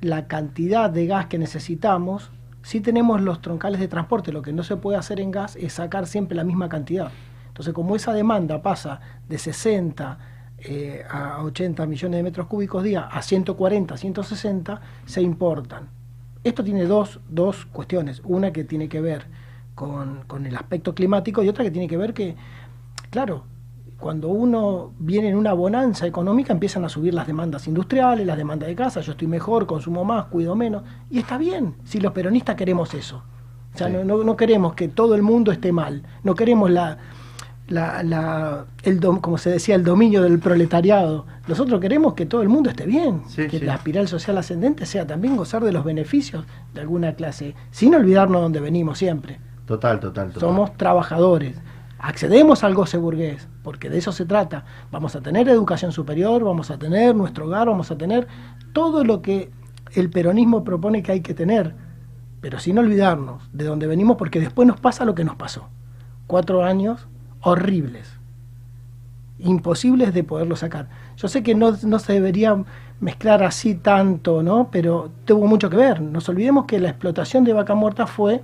la 0.02 0.28
cantidad 0.28 0.90
de 0.90 1.06
gas 1.08 1.28
que 1.28 1.38
necesitamos, 1.38 2.32
si 2.68 2.82
tenemos 2.82 3.22
los 3.22 3.40
troncales 3.40 3.80
de 3.80 3.88
transporte, 3.88 4.34
lo 4.34 4.42
que 4.42 4.52
no 4.52 4.62
se 4.62 4.76
puede 4.76 4.98
hacer 4.98 5.22
en 5.22 5.32
gas 5.32 5.56
es 5.56 5.72
sacar 5.72 6.06
siempre 6.06 6.36
la 6.36 6.44
misma 6.44 6.68
cantidad. 6.68 7.10
Entonces, 7.48 7.74
como 7.74 7.96
esa 7.96 8.12
demanda 8.12 8.62
pasa 8.62 9.00
de 9.30 9.38
60 9.38 10.18
eh, 10.58 11.06
a 11.10 11.44
80 11.44 11.86
millones 11.86 12.18
de 12.18 12.24
metros 12.24 12.48
cúbicos 12.48 12.84
día 12.84 13.08
a 13.10 13.22
140, 13.22 13.96
160, 13.96 14.82
se 15.06 15.22
importan. 15.22 15.88
Esto 16.44 16.62
tiene 16.62 16.84
dos, 16.84 17.22
dos 17.30 17.66
cuestiones. 17.68 18.22
Una 18.26 18.52
que 18.52 18.66
tiene 18.66 18.90
que 18.90 19.00
ver 19.00 19.28
con, 19.74 20.26
con 20.28 20.46
el 20.46 20.58
aspecto 20.58 20.94
climático 20.94 21.42
y 21.44 21.48
otra 21.48 21.64
que 21.64 21.72
tiene 21.72 21.88
que 21.88 21.96
ver 21.96 22.14
que, 22.14 22.36
claro, 23.10 23.46
cuando 24.00 24.28
uno 24.30 24.92
viene 25.00 25.30
en 25.30 25.36
una 25.38 25.54
bonanza 25.54 26.06
económica 26.06 26.54
empiezan 26.54 26.86
a 26.86 26.90
subir 26.90 27.14
las 27.14 27.26
demandas 27.28 27.68
industriales, 27.68 28.26
las 28.28 28.38
demandas 28.38 28.68
de 28.70 28.76
casa, 28.76 29.02
yo 29.02 29.14
estoy 29.14 29.28
mejor, 29.28 29.66
consumo 29.66 30.04
más, 30.06 30.26
cuido 30.26 30.56
menos, 30.56 30.84
y 31.10 31.18
está 31.20 31.38
bien, 31.38 31.76
si 31.84 32.00
los 32.00 32.12
peronistas 32.14 32.56
queremos 32.56 32.94
eso. 32.94 33.24
O 33.74 33.78
sea, 33.78 33.88
Sí. 33.88 33.94
no, 33.94 34.04
no- 34.04 34.24
no 34.24 34.36
queremos 34.38 34.74
que 34.76 34.88
todo 34.88 35.16
el 35.16 35.22
mundo 35.24 35.52
esté 35.52 35.72
mal, 35.72 36.04
no 36.24 36.36
queremos 36.36 36.70
la, 36.70 36.98
la, 37.68 38.02
la- 38.04 38.66
el 38.84 39.00
dom- 39.00 39.20
como 39.20 39.38
se 39.38 39.50
decía, 39.50 39.76
el 39.76 39.84
dominio 39.84 40.22
del 40.22 40.40
proletariado. 40.40 41.26
Nosotros 41.48 41.82
queremos 41.82 42.14
que 42.14 42.26
todo 42.26 42.42
el 42.42 42.50
mundo 42.50 42.70
esté 42.70 42.86
bien, 42.86 43.24
Sí, 43.28 43.48
que 43.48 43.60
sí. 43.60 43.66
la 43.66 43.76
espiral 43.76 44.08
social 44.08 44.38
ascendente 44.38 44.86
sea 44.86 45.06
también 45.08 45.36
gozar 45.36 45.64
de 45.64 45.72
los 45.72 45.84
beneficios 45.84 46.46
de 46.74 46.82
alguna 46.82 47.14
clase, 47.14 47.56
sin 47.72 47.94
olvidarnos 47.96 48.38
de 48.40 48.44
donde 48.44 48.60
venimos 48.62 48.98
siempre. 49.00 49.40
Total, 49.66 50.00
total, 50.00 50.28
total. 50.32 50.40
Somos 50.50 50.78
trabajadores. 50.78 51.58
Accedemos 52.00 52.64
al 52.64 52.76
goce 52.76 52.98
burgués, 52.98 53.48
porque 53.64 53.90
de 53.90 53.98
eso 53.98 54.12
se 54.12 54.26
trata. 54.26 54.66
Vamos 54.92 55.16
a 55.16 55.22
tener 55.22 55.50
educación 55.50 55.92
superior, 55.92 56.44
vamos 56.44 56.70
a 56.70 56.78
tener 56.78 57.16
nuestro 57.16 57.46
hogar, 57.48 57.68
vamos 57.68 57.90
a 57.90 57.98
tener 57.98 58.28
todo 58.72 59.04
lo 59.04 59.22
que 59.22 59.52
el 59.94 60.10
peronismo 60.10 60.64
propone 60.64 61.02
que 61.02 61.12
hay 61.12 61.22
que 61.22 61.34
tener, 61.34 61.74
pero 62.40 62.60
sin 62.60 62.78
olvidarnos 62.78 63.50
de 63.52 63.66
dónde 63.66 63.88
venimos, 63.88 64.18
porque 64.18 64.40
después 64.40 64.68
nos 64.68 64.80
pasa 64.80 65.06
lo 65.06 65.16
que 65.16 65.24
nos 65.24 65.36
pasó. 65.36 65.70
Cuatro 66.28 66.64
años 66.64 67.08
horribles, 67.42 68.20
imposibles 69.40 70.14
de 70.14 70.24
poderlo 70.24 70.56
sacar. 70.56 70.90
Yo 71.16 71.28
sé 71.28 71.42
que 71.42 71.56
no, 71.56 71.76
no 71.84 71.98
se 71.98 72.14
debería 72.14 72.64
mezclar 73.00 73.44
así 73.44 73.74
tanto, 73.74 74.44
¿no? 74.44 74.70
Pero 74.72 75.10
tuvo 75.26 75.48
mucho 75.48 75.70
que 75.70 75.78
ver. 75.78 76.02
Nos 76.02 76.30
olvidemos 76.30 76.66
que 76.66 76.80
la 76.80 76.90
explotación 76.90 77.44
de 77.44 77.54
vaca 77.54 77.74
muerta 77.74 78.06
fue 78.06 78.44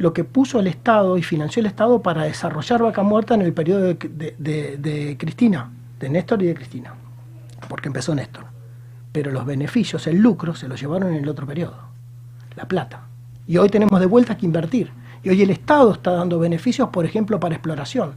lo 0.00 0.12
que 0.14 0.24
puso 0.24 0.58
el 0.60 0.66
Estado 0.66 1.16
y 1.18 1.22
financió 1.22 1.60
el 1.60 1.66
Estado 1.66 2.00
para 2.02 2.22
desarrollar 2.24 2.82
Vaca 2.82 3.02
Muerta 3.02 3.34
en 3.34 3.42
el 3.42 3.52
periodo 3.52 3.82
de, 3.82 3.94
de- 3.94 4.34
de- 4.38 4.76
de 4.78 5.16
Cristina, 5.18 5.70
de 5.98 6.08
Néstor 6.08 6.42
y 6.42 6.46
de 6.46 6.54
Cristina, 6.54 6.94
porque 7.68 7.88
empezó 7.88 8.14
Néstor. 8.14 8.44
Pero 9.12 9.30
los 9.30 9.44
beneficios, 9.44 10.06
el 10.06 10.16
lucro, 10.16 10.54
se 10.54 10.68
los 10.68 10.80
llevaron 10.80 11.10
en 11.14 11.22
el 11.22 11.28
otro 11.28 11.46
periodo, 11.46 11.76
la 12.56 12.66
plata. 12.66 13.02
Y 13.46 13.58
hoy 13.58 13.68
tenemos 13.68 14.00
de 14.00 14.06
vuelta 14.06 14.36
que 14.36 14.46
invertir. 14.46 14.90
Y 15.22 15.28
hoy 15.28 15.42
el 15.42 15.50
Estado 15.50 15.92
está 15.92 16.12
dando 16.12 16.38
beneficios, 16.38 16.88
por 16.88 17.04
ejemplo, 17.04 17.38
para 17.38 17.54
exploración, 17.56 18.14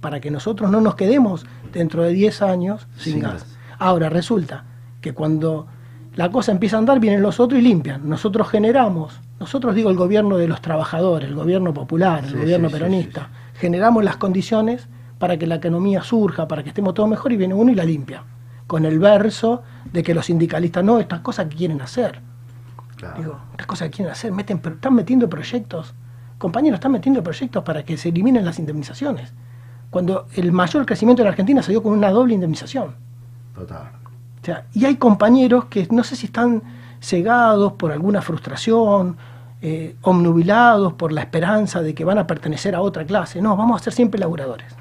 para 0.00 0.20
que 0.20 0.30
nosotros 0.30 0.70
no 0.70 0.80
nos 0.80 0.94
quedemos 0.94 1.44
dentro 1.72 2.02
de 2.02 2.12
10 2.14 2.40
años 2.42 2.86
sin, 2.96 3.14
Sin 3.14 3.22
gas. 3.22 3.32
gas. 3.42 3.56
Ahora 3.78 4.08
resulta 4.08 4.64
que 5.02 5.12
cuando 5.12 5.66
la 6.14 6.30
cosa 6.30 6.52
empieza 6.52 6.76
a 6.76 6.78
andar, 6.78 6.98
vienen 6.98 7.20
los 7.20 7.40
otros 7.40 7.60
y 7.60 7.62
limpian. 7.62 8.08
Nosotros 8.08 8.48
generamos, 8.48 9.20
nosotros 9.38 9.74
digo 9.74 9.90
el 9.90 9.96
gobierno 9.96 10.36
de 10.38 10.48
los 10.48 10.60
trabajadores, 10.62 11.28
el 11.28 11.34
gobierno 11.34 11.74
popular, 11.74 12.24
el 12.24 12.30
Sí, 12.30 12.36
gobierno 12.36 12.68
sí, 12.68 12.74
sí, 12.74 12.78
peronista, 12.80 13.30
generamos 13.54 14.02
las 14.02 14.16
condiciones 14.16 14.88
para 15.18 15.36
que 15.38 15.46
la 15.46 15.56
economía 15.56 16.02
surja, 16.02 16.48
para 16.48 16.62
que 16.62 16.70
estemos 16.70 16.94
todos 16.94 17.08
mejor 17.08 17.32
y 17.32 17.36
viene 17.36 17.54
uno 17.54 17.70
y 17.70 17.74
la 17.74 17.84
limpia. 17.84 18.24
Con 18.66 18.84
el 18.84 18.98
verso 18.98 19.62
de 19.92 20.02
que 20.02 20.14
los 20.14 20.26
sindicalistas, 20.26 20.82
no, 20.82 20.98
estas 20.98 21.20
cosas 21.20 21.46
que 21.46 21.56
quieren 21.56 21.80
hacer. 21.80 22.20
Claro. 22.96 23.18
Digo, 23.18 23.40
estas 23.52 23.66
cosas 23.66 23.88
que 23.88 23.96
quieren 23.96 24.12
hacer, 24.12 24.32
meten, 24.32 24.60
están 24.64 24.94
metiendo 24.94 25.28
proyectos, 25.28 25.94
compañeros, 26.38 26.78
están 26.78 26.92
metiendo 26.92 27.22
proyectos 27.22 27.62
para 27.62 27.84
que 27.84 27.96
se 27.96 28.08
eliminen 28.08 28.44
las 28.44 28.58
indemnizaciones. 28.58 29.32
Cuando 29.90 30.26
el 30.34 30.50
mayor 30.52 30.84
crecimiento 30.84 31.22
de 31.22 31.24
la 31.24 31.30
Argentina 31.30 31.62
se 31.62 31.70
dio 31.72 31.82
con 31.82 31.92
una 31.92 32.10
doble 32.10 32.34
indemnización. 32.34 32.96
Total. 33.54 33.90
O 34.42 34.44
sea, 34.44 34.66
y 34.72 34.84
hay 34.84 34.96
compañeros 34.96 35.66
que 35.66 35.86
no 35.90 36.04
sé 36.04 36.16
si 36.16 36.26
están 36.26 36.62
cegados 37.06 37.74
por 37.74 37.92
alguna 37.92 38.20
frustración, 38.20 39.16
eh, 39.62 39.94
omnubilados 40.02 40.94
por 40.94 41.12
la 41.12 41.20
esperanza 41.20 41.80
de 41.80 41.94
que 41.94 42.04
van 42.04 42.18
a 42.18 42.26
pertenecer 42.26 42.74
a 42.74 42.80
otra 42.80 43.06
clase. 43.06 43.40
No, 43.40 43.56
vamos 43.56 43.80
a 43.80 43.84
ser 43.84 43.92
siempre 43.92 44.18
laburadores. 44.18 44.74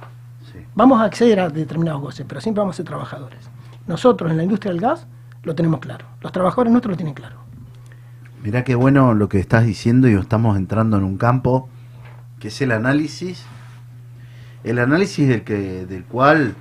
Sí. 0.52 0.60
Vamos 0.74 1.00
a 1.00 1.06
acceder 1.06 1.40
a 1.40 1.50
determinados 1.50 2.02
goces, 2.02 2.26
pero 2.28 2.42
siempre 2.42 2.62
vamos 2.62 2.76
a 2.76 2.78
ser 2.78 2.86
trabajadores. 2.86 3.40
Nosotros 3.86 4.32
en 4.32 4.38
la 4.38 4.44
industria 4.44 4.72
del 4.72 4.82
gas 4.82 5.06
lo 5.44 5.54
tenemos 5.54 5.80
claro. 5.80 6.08
Los 6.22 6.32
trabajadores 6.32 6.72
nuestros 6.72 6.94
lo 6.94 6.98
tienen 6.98 7.14
claro. 7.14 7.38
Mirá 8.42 8.64
qué 8.64 8.74
bueno 8.74 9.14
lo 9.14 9.30
que 9.30 9.40
estás 9.40 9.64
diciendo 9.64 10.08
y 10.10 10.16
estamos 10.16 10.58
entrando 10.58 10.98
en 10.98 11.04
un 11.04 11.18
campo 11.18 11.70
que 12.40 12.48
es 12.48 12.60
el 12.62 12.72
análisis, 12.72 13.46
el 14.64 14.80
análisis 14.80 15.28
del 15.28 15.44
que 15.44 15.86
del 15.86 16.06
cual 16.06 16.56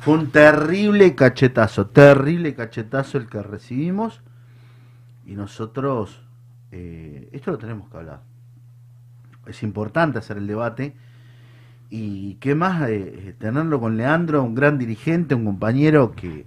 fue 0.00 0.14
un 0.14 0.30
terrible 0.30 1.14
cachetazo, 1.14 1.86
terrible 1.86 2.54
cachetazo 2.54 3.18
el 3.18 3.28
que 3.28 3.42
recibimos 3.42 4.22
y 5.26 5.34
nosotros 5.34 6.22
eh, 6.72 7.28
esto 7.32 7.50
lo 7.50 7.58
tenemos 7.58 7.88
que 7.90 7.96
hablar. 7.98 8.22
es 9.46 9.62
importante 9.62 10.18
hacer 10.18 10.38
el 10.38 10.46
debate. 10.46 10.96
Y 11.90 12.36
qué 12.36 12.54
más 12.54 12.88
eh, 12.88 13.36
tenerlo 13.38 13.78
con 13.78 13.98
Leandro, 13.98 14.42
un 14.42 14.54
gran 14.54 14.78
dirigente, 14.78 15.34
un 15.34 15.44
compañero 15.44 16.12
que, 16.12 16.46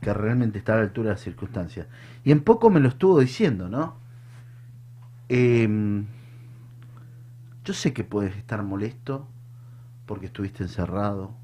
que 0.00 0.12
realmente 0.12 0.58
está 0.58 0.74
a 0.74 0.76
la 0.78 0.82
altura 0.82 1.10
de 1.10 1.14
las 1.14 1.20
circunstancias. 1.20 1.86
Y 2.24 2.32
en 2.32 2.40
poco 2.42 2.70
me 2.70 2.80
lo 2.80 2.88
estuvo 2.88 3.20
diciendo, 3.20 3.68
¿no? 3.68 3.96
Em, 5.28 6.06
yo 7.64 7.72
sé 7.72 7.92
que 7.92 8.02
puedes 8.02 8.36
estar 8.36 8.64
molesto 8.64 9.28
porque 10.06 10.26
estuviste 10.26 10.64
encerrado. 10.64 11.36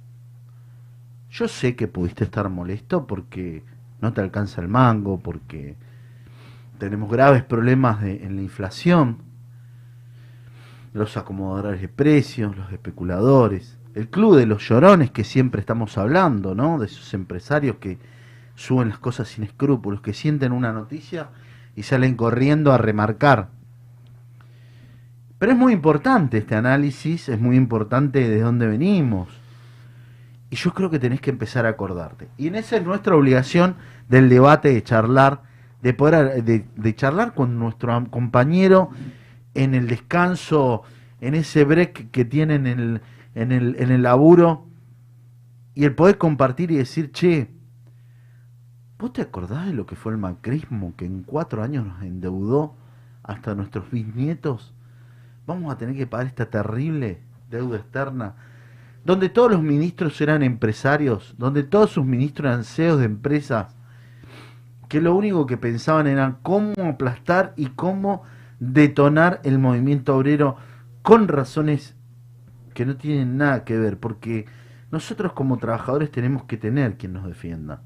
Yo 1.31 1.47
sé 1.47 1.77
que 1.77 1.87
pudiste 1.87 2.25
estar 2.25 2.49
molesto 2.49 3.07
porque 3.07 3.63
no 4.01 4.13
te 4.13 4.23
alcanza 4.23 4.61
el 4.61 4.67
mango, 4.67 5.21
porque 5.21 5.77
tenemos 6.79 7.11
graves 7.11 7.43
problemas 7.43 8.03
en 8.03 8.37
la 8.37 8.43
inflación, 8.43 9.19
los 10.93 11.17
acomodadores 11.17 11.81
de 11.81 11.89
precios, 11.89 12.57
los 12.57 12.73
especuladores, 12.73 13.79
el 13.95 14.09
club 14.09 14.37
de 14.37 14.47
los 14.47 14.67
llorones 14.69 15.11
que 15.11 15.25
siempre 15.25 15.61
estamos 15.61 15.99
hablando, 15.99 16.55
¿no? 16.55 16.79
De 16.79 16.87
esos 16.87 17.13
empresarios 17.15 17.77
que 17.77 17.99
suben 18.55 18.89
las 18.89 18.99
cosas 18.99 19.29
sin 19.29 19.45
escrúpulos, 19.45 20.01
que 20.01 20.15
sienten 20.15 20.53
una 20.53 20.73
noticia 20.73 21.29
y 21.75 21.83
salen 21.83 22.15
corriendo 22.15 22.73
a 22.73 22.79
remarcar 22.79 23.49
pero 25.39 25.53
es 25.53 25.59
muy 25.59 25.73
importante 25.73 26.39
este 26.39 26.55
análisis, 26.55 27.29
es 27.29 27.39
muy 27.39 27.57
importante 27.57 28.27
de 28.29 28.41
dónde 28.41 28.67
venimos. 28.67 29.29
Y 30.49 30.57
yo 30.57 30.73
creo 30.73 30.89
que 30.91 30.99
tenés 30.99 31.21
que 31.21 31.31
empezar 31.31 31.67
a 31.67 31.71
acordarte. 31.71 32.29
Y 32.39 32.47
en 32.49 32.55
esa 32.55 32.77
es 32.77 32.85
nuestra 32.85 33.17
obligación 33.17 33.77
del 34.09 34.29
debate, 34.29 34.73
de 34.73 34.83
charlar, 34.83 35.43
de 35.83 35.95
poder 35.95 36.43
de, 36.45 36.95
charlar 36.95 37.35
con 37.35 37.59
nuestro 37.59 38.09
compañero 38.11 38.91
en 39.55 39.75
el 39.75 39.89
descanso, 39.89 40.83
en 41.21 41.35
ese 41.35 41.65
break 41.65 42.11
que 42.11 42.25
tienen 42.25 42.67
en 42.67 42.81
el, 42.81 43.01
en 43.35 43.53
el, 43.53 43.77
en 43.79 43.91
el 43.91 44.03
laburo, 44.03 44.67
y 45.75 45.85
el 45.85 45.95
poder 45.95 46.19
compartir 46.19 46.71
y 46.71 46.77
decir, 46.77 47.13
che, 47.13 47.51
¿vos 48.99 49.13
te 49.13 49.23
acordás 49.23 49.67
de 49.67 49.75
lo 49.75 49.87
que 49.87 49.97
fue 49.97 50.13
el 50.13 50.19
macrismo 50.19 50.95
que 50.97 51.05
en 51.05 51.23
cuatro 51.23 51.63
años 51.63 51.87
nos 51.87 52.03
endeudó 52.03 52.75
hasta 53.23 53.55
nuestros 53.55 53.91
bisnietos? 53.91 54.73
vamos 55.47 55.73
a 55.73 55.79
tener 55.79 55.97
que 55.97 56.07
pagar 56.07 56.27
esta 56.27 56.47
terrible 56.47 57.21
deuda 57.51 57.79
externa, 57.79 58.35
donde 59.05 59.29
todos 59.29 59.53
los 59.53 59.63
ministros 59.63 60.21
eran 60.21 60.43
empresarios, 60.43 61.35
donde 61.39 61.63
todos 61.63 61.91
sus 61.91 62.05
ministros 62.05 62.51
eran 62.51 62.65
CEOs 62.65 62.99
de 62.99 63.05
empresas, 63.05 63.76
que 64.89 65.01
lo 65.01 65.15
único 65.15 65.47
que 65.47 65.57
pensaban 65.57 66.07
era 66.07 66.37
cómo 66.43 66.73
aplastar 66.79 67.53
y 67.57 67.67
cómo 67.67 68.23
detonar 68.59 69.41
el 69.45 69.59
movimiento 69.59 70.17
obrero 70.17 70.57
con 71.03 71.29
razones 71.29 71.95
que 72.75 72.87
no 72.87 72.97
tienen 72.97 73.37
nada 73.37 73.65
que 73.65 73.77
ver, 73.79 73.99
porque 73.99 74.47
nosotros 74.91 75.33
como 75.33 75.59
trabajadores 75.59 76.11
tenemos 76.11 76.45
que 76.45 76.57
tener 76.57 76.97
quien 76.97 77.13
nos 77.13 77.27
defienda. 77.27 77.83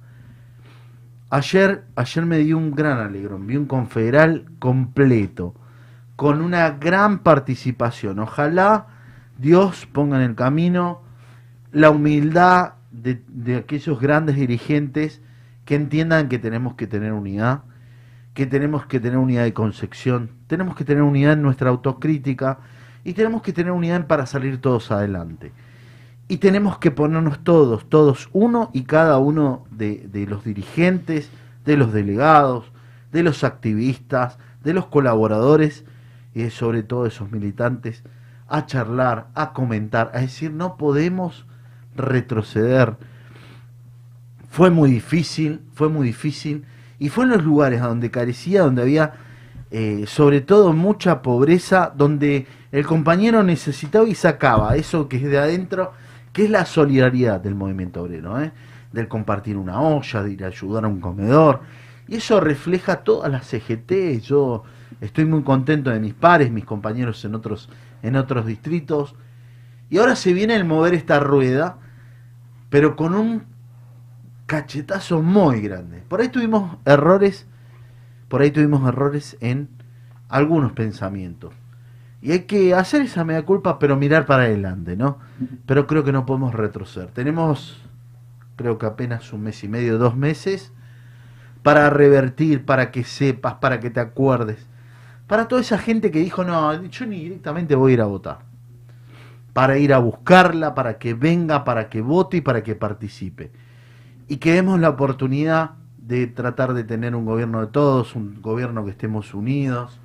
Ayer, 1.30 1.85
ayer 1.95 2.26
me 2.26 2.38
dio 2.38 2.59
un 2.59 2.73
gran 2.73 2.99
alegrón, 2.99 3.47
vi 3.47 3.57
un 3.57 3.66
confederal 3.66 4.47
completo, 4.59 5.54
con 6.16 6.42
una 6.42 6.71
gran 6.73 7.21
participación. 7.21 8.19
Ojalá 8.19 8.88
Dios 9.38 9.87
ponga 9.87 10.16
en 10.16 10.30
el 10.30 10.35
camino 10.35 11.02
la 11.73 11.90
humildad 11.90 12.75
de, 12.90 13.57
aquellos 13.57 14.00
grandes 14.00 14.37
dirigentes 14.37 15.23
que 15.70 15.76
entiendan 15.76 16.28
que 16.28 16.40
tenemos 16.40 16.74
que 16.74 16.88
tener 16.88 17.12
unidad, 17.12 17.60
que 18.34 18.44
tenemos 18.44 18.86
que 18.86 18.98
tener 18.98 19.18
unidad 19.18 19.44
de 19.44 19.54
concepción, 19.54 20.32
tenemos 20.48 20.74
que 20.74 20.84
tener 20.84 21.04
unidad 21.04 21.34
en 21.34 21.42
nuestra 21.42 21.70
autocrítica 21.70 22.58
y 23.04 23.12
tenemos 23.12 23.40
que 23.42 23.52
tener 23.52 23.70
unidad 23.70 24.08
para 24.08 24.26
salir 24.26 24.60
todos 24.60 24.90
adelante. 24.90 25.52
Y 26.26 26.38
tenemos 26.38 26.78
que 26.78 26.90
ponernos 26.90 27.44
todos, 27.44 27.88
todos, 27.88 28.30
uno 28.32 28.70
y 28.72 28.82
cada 28.82 29.18
uno 29.18 29.64
de, 29.70 30.09
de 30.12 30.26
los 30.26 30.42
dirigentes, 30.42 31.30
de 31.64 31.76
los 31.76 31.92
delegados, 31.92 32.72
de 33.12 33.22
los 33.22 33.44
activistas, 33.44 34.38
de 34.64 34.74
los 34.74 34.87
colaboradores, 34.87 35.85
y 36.35 36.50
sobre 36.50 36.83
todo 36.83 37.06
esos 37.06 37.30
militantes, 37.30 38.02
a 38.48 38.66
charlar, 38.66 39.28
a 39.37 39.52
comentar, 39.52 40.11
a 40.14 40.18
decir, 40.18 40.50
no 40.50 40.76
podemos 40.76 41.46
retroceder. 41.94 42.96
Fue 44.50 44.70
muy 44.70 44.90
difícil, 44.90 45.60
fue 45.72 45.88
muy 45.88 46.08
difícil, 46.08 46.64
y 46.98 47.08
fue 47.08 47.24
en 47.24 47.30
los 47.30 47.42
lugares 47.42 47.80
donde 47.80 48.10
carecía, 48.10 48.62
donde 48.62 48.82
había 48.82 49.14
eh, 49.70 50.04
sobre 50.06 50.42
todo 50.42 50.74
mucha 50.74 51.22
pobreza, 51.22 51.92
donde 51.96 52.46
el 52.70 52.84
compañero 52.84 53.42
necesitaba 53.42 54.06
y 54.06 54.14
sacaba 54.14 54.76
eso 54.76 55.08
que 55.08 55.16
es 55.16 55.22
de 55.22 55.38
adentro, 55.38 55.92
que 56.32 56.44
es 56.44 56.50
la 56.50 56.66
solidaridad 56.66 57.40
del 57.40 57.54
movimiento 57.54 58.02
obrero, 58.02 58.38
¿eh? 58.42 58.52
del 58.92 59.08
compartir 59.08 59.56
una 59.56 59.80
olla, 59.80 60.22
de 60.22 60.32
ir 60.32 60.44
a 60.44 60.48
ayudar 60.48 60.84
a 60.84 60.88
un 60.88 61.00
comedor, 61.00 61.60
y 62.08 62.16
eso 62.16 62.40
refleja 62.40 63.04
todas 63.04 63.32
las 63.32 63.46
CGT, 63.46 64.20
yo 64.20 64.64
Estoy 65.00 65.24
muy 65.24 65.42
contento 65.42 65.90
de 65.90 65.98
mis 65.98 66.12
pares, 66.12 66.50
mis 66.50 66.64
compañeros 66.64 67.24
en 67.24 67.34
otros, 67.34 67.70
en 68.02 68.16
otros 68.16 68.44
distritos. 68.44 69.14
Y 69.88 69.98
ahora 69.98 70.14
se 70.14 70.34
viene 70.34 70.54
el 70.54 70.64
mover 70.64 70.94
esta 70.94 71.20
rueda, 71.20 71.78
pero 72.68 72.96
con 72.96 73.14
un 73.14 73.44
cachetazo 74.50 75.22
muy 75.22 75.60
grande. 75.60 76.02
Por 76.08 76.20
ahí 76.20 76.28
tuvimos 76.28 76.76
errores, 76.84 77.46
por 78.26 78.42
ahí 78.42 78.50
tuvimos 78.50 78.86
errores 78.88 79.36
en 79.40 79.68
algunos 80.28 80.72
pensamientos. 80.72 81.54
Y 82.20 82.32
hay 82.32 82.40
que 82.40 82.74
hacer 82.74 83.02
esa 83.02 83.22
media 83.22 83.44
culpa, 83.44 83.78
pero 83.78 83.96
mirar 83.96 84.26
para 84.26 84.42
adelante, 84.42 84.96
¿no? 84.96 85.18
Pero 85.66 85.86
creo 85.86 86.02
que 86.02 86.10
no 86.10 86.26
podemos 86.26 86.52
retroceder. 86.52 87.10
Tenemos, 87.12 87.80
creo 88.56 88.76
que 88.76 88.86
apenas 88.86 89.32
un 89.32 89.42
mes 89.42 89.62
y 89.62 89.68
medio, 89.68 89.98
dos 89.98 90.16
meses, 90.16 90.72
para 91.62 91.88
revertir, 91.88 92.64
para 92.64 92.90
que 92.90 93.04
sepas, 93.04 93.54
para 93.54 93.78
que 93.78 93.90
te 93.90 94.00
acuerdes 94.00 94.66
para 95.30 95.46
toda 95.46 95.60
esa 95.60 95.78
gente 95.78 96.10
que 96.10 96.18
dijo, 96.18 96.42
no, 96.42 96.82
yo 96.82 97.06
ni 97.06 97.22
directamente 97.22 97.76
voy 97.76 97.92
a 97.92 97.94
ir 97.94 98.00
a 98.00 98.06
votar. 98.06 98.38
Para 99.52 99.78
ir 99.78 99.94
a 99.94 99.98
buscarla, 99.98 100.74
para 100.74 100.98
que 100.98 101.14
venga, 101.14 101.62
para 101.62 101.88
que 101.88 102.00
vote 102.00 102.38
y 102.38 102.40
para 102.40 102.64
que 102.64 102.74
participe. 102.74 103.52
Y 104.31 104.37
que 104.37 104.53
demos 104.53 104.79
la 104.79 104.90
oportunidad 104.90 105.73
de 105.99 106.29
tratar 106.29 106.73
de 106.73 106.85
tener 106.85 107.16
un 107.16 107.25
gobierno 107.25 107.62
de 107.62 107.66
todos, 107.66 108.14
un 108.14 108.40
gobierno 108.40 108.85
que 108.85 108.93
estemos 108.93 109.35
unidos. 109.35 109.99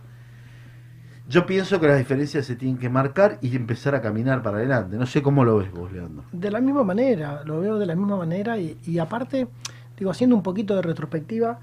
Yo 1.30 1.46
pienso 1.46 1.80
que 1.80 1.88
las 1.88 2.00
diferencias 2.00 2.44
se 2.44 2.56
tienen 2.56 2.80
que 2.80 2.90
marcar 2.90 3.38
y 3.44 3.56
empezar 3.56 3.94
a 3.94 4.02
caminar 4.02 4.42
para 4.42 4.58
adelante. 4.58 4.98
No 4.98 5.06
sé 5.06 5.22
cómo 5.22 5.46
lo 5.46 5.58
ves 5.58 5.72
vos, 5.72 5.92
Leandro. 5.92 6.24
De 6.32 6.50
la 6.50 6.60
misma 6.60 6.84
manera, 6.84 7.44
lo 7.46 7.60
veo 7.60 7.78
de 7.78 7.86
la 7.86 7.96
misma 7.96 8.18
manera 8.18 8.58
y, 8.58 8.76
y 8.88 8.98
aparte 8.98 9.48
digo, 9.98 10.12
haciendo 10.12 10.36
un 10.36 10.44
poquito 10.44 10.76
de 10.76 10.82
retrospectiva, 10.82 11.60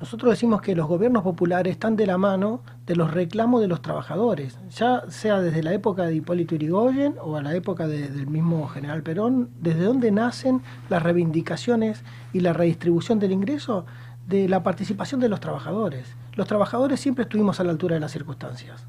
nosotros 0.00 0.30
decimos 0.30 0.60
que 0.60 0.74
los 0.74 0.86
gobiernos 0.86 1.22
populares 1.22 1.72
están 1.72 1.96
de 1.96 2.06
la 2.06 2.18
mano 2.18 2.62
de 2.86 2.96
los 2.96 3.12
reclamos 3.12 3.60
de 3.60 3.68
los 3.68 3.82
trabajadores, 3.82 4.58
ya 4.70 5.02
sea 5.08 5.40
desde 5.40 5.62
la 5.62 5.72
época 5.72 6.04
de 6.04 6.16
Hipólito 6.16 6.54
Yrigoyen 6.54 7.14
o 7.22 7.36
a 7.36 7.42
la 7.42 7.54
época 7.54 7.86
del 7.86 8.26
mismo 8.26 8.68
general 8.68 9.02
Perón, 9.02 9.50
desde 9.60 9.84
donde 9.84 10.10
nacen 10.10 10.62
las 10.88 11.02
reivindicaciones 11.02 12.02
y 12.32 12.40
la 12.40 12.52
redistribución 12.52 13.18
del 13.18 13.32
ingreso 13.32 13.86
de 14.26 14.48
la 14.48 14.62
participación 14.62 15.20
de 15.20 15.28
los 15.28 15.40
trabajadores. 15.40 16.14
Los 16.34 16.48
trabajadores 16.48 17.00
siempre 17.00 17.22
estuvimos 17.22 17.60
a 17.60 17.64
la 17.64 17.70
altura 17.70 17.94
de 17.94 18.00
las 18.00 18.12
circunstancias, 18.12 18.84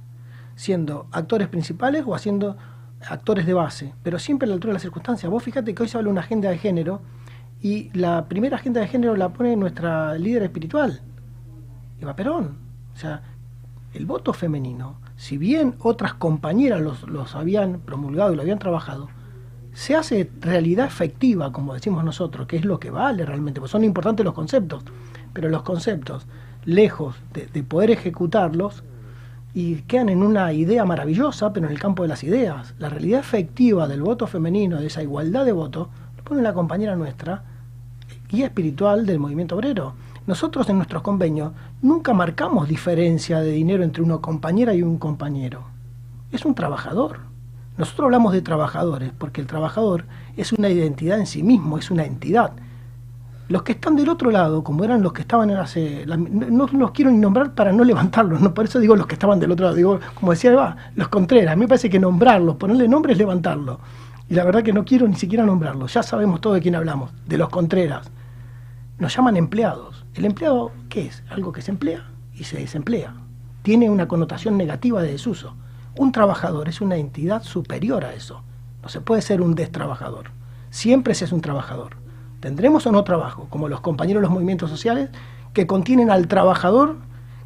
siendo 0.56 1.08
actores 1.12 1.48
principales 1.48 2.04
o 2.06 2.16
haciendo 2.16 2.58
actores 3.08 3.46
de 3.46 3.54
base, 3.54 3.94
pero 4.04 4.20
siempre 4.20 4.48
a 4.48 4.50
la 4.50 4.56
altura 4.56 4.72
de 4.72 4.76
las 4.76 4.82
circunstancias. 4.82 5.32
Vos 5.32 5.44
fíjate 5.44 5.76
que 5.76 5.84
hoy 5.84 5.90
se 5.90 5.98
habla 5.98 6.08
de 6.08 6.12
una 6.12 6.22
agenda 6.22 6.50
de 6.50 6.58
género 6.58 7.02
y 7.62 7.90
la 7.98 8.26
primera 8.28 8.58
agenda 8.58 8.82
de 8.82 8.88
género 8.88 9.16
la 9.16 9.30
pone 9.30 9.56
nuestra 9.56 10.16
líder 10.16 10.44
espiritual, 10.44 11.02
Eva 12.00 12.16
Perón. 12.16 12.58
O 12.94 12.98
sea, 12.98 13.22
el 13.94 14.06
voto 14.06 14.34
femenino, 14.34 15.00
si 15.16 15.38
bien 15.38 15.76
otras 15.80 16.14
compañeras 16.14 16.82
los, 16.82 17.04
los 17.04 17.36
habían 17.36 17.80
promulgado 17.80 18.34
y 18.34 18.36
lo 18.36 18.42
habían 18.42 18.60
trabajado, 18.60 19.10
se 19.74 19.96
hace 19.96 20.30
realidad 20.40 20.88
efectiva, 20.88 21.52
como 21.52 21.74
decimos 21.74 22.04
nosotros, 22.04 22.48
que 22.48 22.58
es 22.58 22.66
lo 22.66 22.80
que 22.80 22.90
vale 22.90 23.26
realmente, 23.26 23.60
porque 23.60 23.72
son 23.72 23.84
importantes 23.84 24.26
los 24.26 24.34
conceptos, 24.34 24.84
pero 25.34 25.50
los 25.50 25.62
conceptos, 25.64 26.26
lejos 26.66 27.16
de, 27.34 27.46
de 27.48 27.64
poder 27.64 27.92
ejecutarlos, 27.92 28.84
y 29.54 29.78
quedan 29.88 30.10
en 30.10 30.22
una 30.22 30.54
idea 30.54 30.86
maravillosa, 30.86 31.52
pero 31.52 31.66
en 31.66 31.72
el 31.72 31.80
campo 31.80 32.04
de 32.04 32.10
las 32.10 32.24
ideas. 32.24 32.76
La 32.78 32.90
realidad 32.90 33.22
efectiva 33.22 33.88
del 33.88 34.04
voto 34.04 34.28
femenino, 34.28 34.80
de 34.80 34.86
esa 34.86 35.02
igualdad 35.02 35.46
de 35.46 35.52
voto, 35.52 35.90
pone 36.28 36.42
la 36.42 36.54
compañera 36.54 36.96
nuestra, 36.96 37.42
guía 38.30 38.48
espiritual 38.48 39.06
del 39.06 39.20
movimiento 39.20 39.56
obrero. 39.56 39.94
Nosotros 40.26 40.68
en 40.68 40.76
nuestros 40.76 41.02
convenios 41.02 41.54
nunca 41.82 42.14
marcamos 42.14 42.68
diferencia 42.68 43.40
de 43.40 43.52
dinero 43.52 43.84
entre 43.84 44.04
una 44.04 44.18
compañera 44.18 44.74
y 44.74 44.84
un 44.84 44.98
compañero. 44.98 45.64
Es 46.34 46.44
un 46.44 46.54
trabajador. 46.54 47.20
Nosotros 47.78 48.06
hablamos 48.06 48.34
de 48.34 48.42
trabajadores 48.42 49.12
porque 49.18 49.40
el 49.40 49.48
trabajador 49.48 50.04
es 50.36 50.52
una 50.52 50.70
identidad 50.70 51.18
en 51.18 51.28
sí 51.28 51.44
mismo, 51.44 51.78
es 51.78 51.90
una 51.92 52.04
entidad. 52.04 52.52
Los 53.48 53.64
que 53.64 53.72
están 53.72 53.96
del 53.96 54.10
otro 54.10 54.30
lado, 54.30 54.62
como 54.62 54.84
eran 54.84 55.02
los 55.02 55.14
que 55.14 55.22
estaban 55.22 55.50
en 55.50 55.58
hace. 55.58 56.06
no, 56.06 56.68
los 56.68 56.92
quiero 56.92 57.10
ni 57.10 57.20
nombrar 57.20 57.54
para 57.54 57.72
no 57.72 57.86
levantarlos, 57.86 58.42
no 58.42 58.54
por 58.54 58.66
eso 58.66 58.80
digo 58.80 58.98
los 58.98 59.08
que 59.08 59.16
estaban 59.16 59.40
del 59.40 59.52
otro 59.52 59.68
lado, 59.68 59.78
digo, 59.78 60.00
como 60.16 60.34
decía 60.34 60.52
Eva, 60.52 60.76
los 60.96 61.08
Contreras. 61.08 61.54
A 61.54 61.56
mí 61.56 61.62
me 61.62 61.68
parece 61.70 61.90
que 61.90 62.00
nombrarlos, 62.00 62.58
ponerle 62.58 62.90
nombre 62.90 63.14
es 63.14 63.18
levantarlos. 63.18 63.78
Y 64.30 64.34
la 64.34 64.44
verdad 64.44 64.64
que 64.64 64.74
no 64.74 64.84
quiero 64.84 65.08
ni 65.08 65.16
siquiera 65.16 65.46
nombrarlos, 65.46 65.94
ya 65.94 66.04
sabemos 66.04 66.42
todo 66.42 66.54
de 66.54 66.62
quién 66.62 66.76
hablamos, 66.76 67.12
de 67.26 67.38
los 67.38 67.50
Contreras. 67.50 68.12
Nos 69.00 69.16
llaman 69.16 69.38
empleados. 69.38 70.06
¿El 70.16 70.26
empleado 70.26 70.72
qué 70.90 71.08
es? 71.08 71.24
Algo 71.30 71.52
que 71.52 71.62
se 71.62 71.72
emplea 71.72 72.10
y 72.34 72.44
se 72.44 72.58
desemplea. 72.58 73.14
Tiene 73.62 73.90
una 73.90 74.08
connotación 74.08 74.58
negativa 74.58 75.02
de 75.02 75.12
desuso. 75.12 75.56
Un 75.96 76.12
trabajador 76.12 76.68
es 76.68 76.82
una 76.82 76.98
entidad 76.98 77.44
superior 77.44 78.04
a 78.04 78.14
eso. 78.14 78.42
No 78.82 78.90
se 78.90 79.02
puede 79.02 79.22
ser 79.22 79.42
un 79.42 79.56
destrabajador. 79.56 80.32
Siempre 80.72 81.16
se 81.16 81.26
es 81.26 81.32
un 81.32 81.42
trabajador. 81.42 81.96
Tendremos 82.40 82.86
o 82.86 82.92
no 82.92 83.04
trabajo, 83.04 83.48
como 83.50 83.70
los 83.70 83.82
compañeros 83.82 84.22
de 84.22 84.26
los 84.28 84.32
movimientos 84.32 84.70
sociales, 84.70 85.10
que 85.54 85.68
contienen 85.68 86.12
al 86.12 86.28
trabajador 86.28 86.98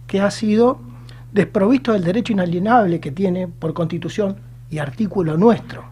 que 0.08 0.20
ha 0.20 0.32
sido 0.32 0.80
desprovisto 1.32 1.94
del 1.94 2.04
derecho 2.04 2.34
inalienable 2.34 3.00
que 3.00 3.12
tiene 3.12 3.48
por 3.48 3.74
constitución 3.74 4.38
y 4.70 4.80
artículo 4.80 5.38
nuestro. 5.38 5.86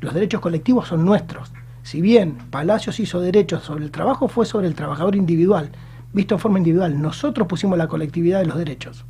Los 0.00 0.14
derechos 0.14 0.40
colectivos 0.40 0.88
son 0.88 1.04
nuestros. 1.04 1.52
Si 1.82 2.00
bien 2.00 2.38
Palacios 2.50 3.00
hizo 3.00 3.20
derechos 3.20 3.62
sobre 3.62 3.84
el 3.84 3.90
trabajo, 3.90 4.28
fue 4.28 4.46
sobre 4.46 4.66
el 4.66 4.74
trabajador 4.74 5.16
individual, 5.16 5.70
visto 6.12 6.34
en 6.34 6.40
forma 6.40 6.58
individual. 6.58 7.00
Nosotros 7.00 7.48
pusimos 7.48 7.78
la 7.78 7.88
colectividad 7.88 8.40
de 8.40 8.46
los 8.46 8.58
derechos 8.58 9.04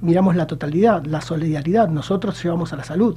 miramos 0.00 0.36
la 0.36 0.46
totalidad, 0.46 1.04
la 1.04 1.20
solidaridad, 1.20 1.88
nosotros 1.88 2.42
llevamos 2.42 2.72
a 2.72 2.76
la 2.76 2.84
salud. 2.84 3.16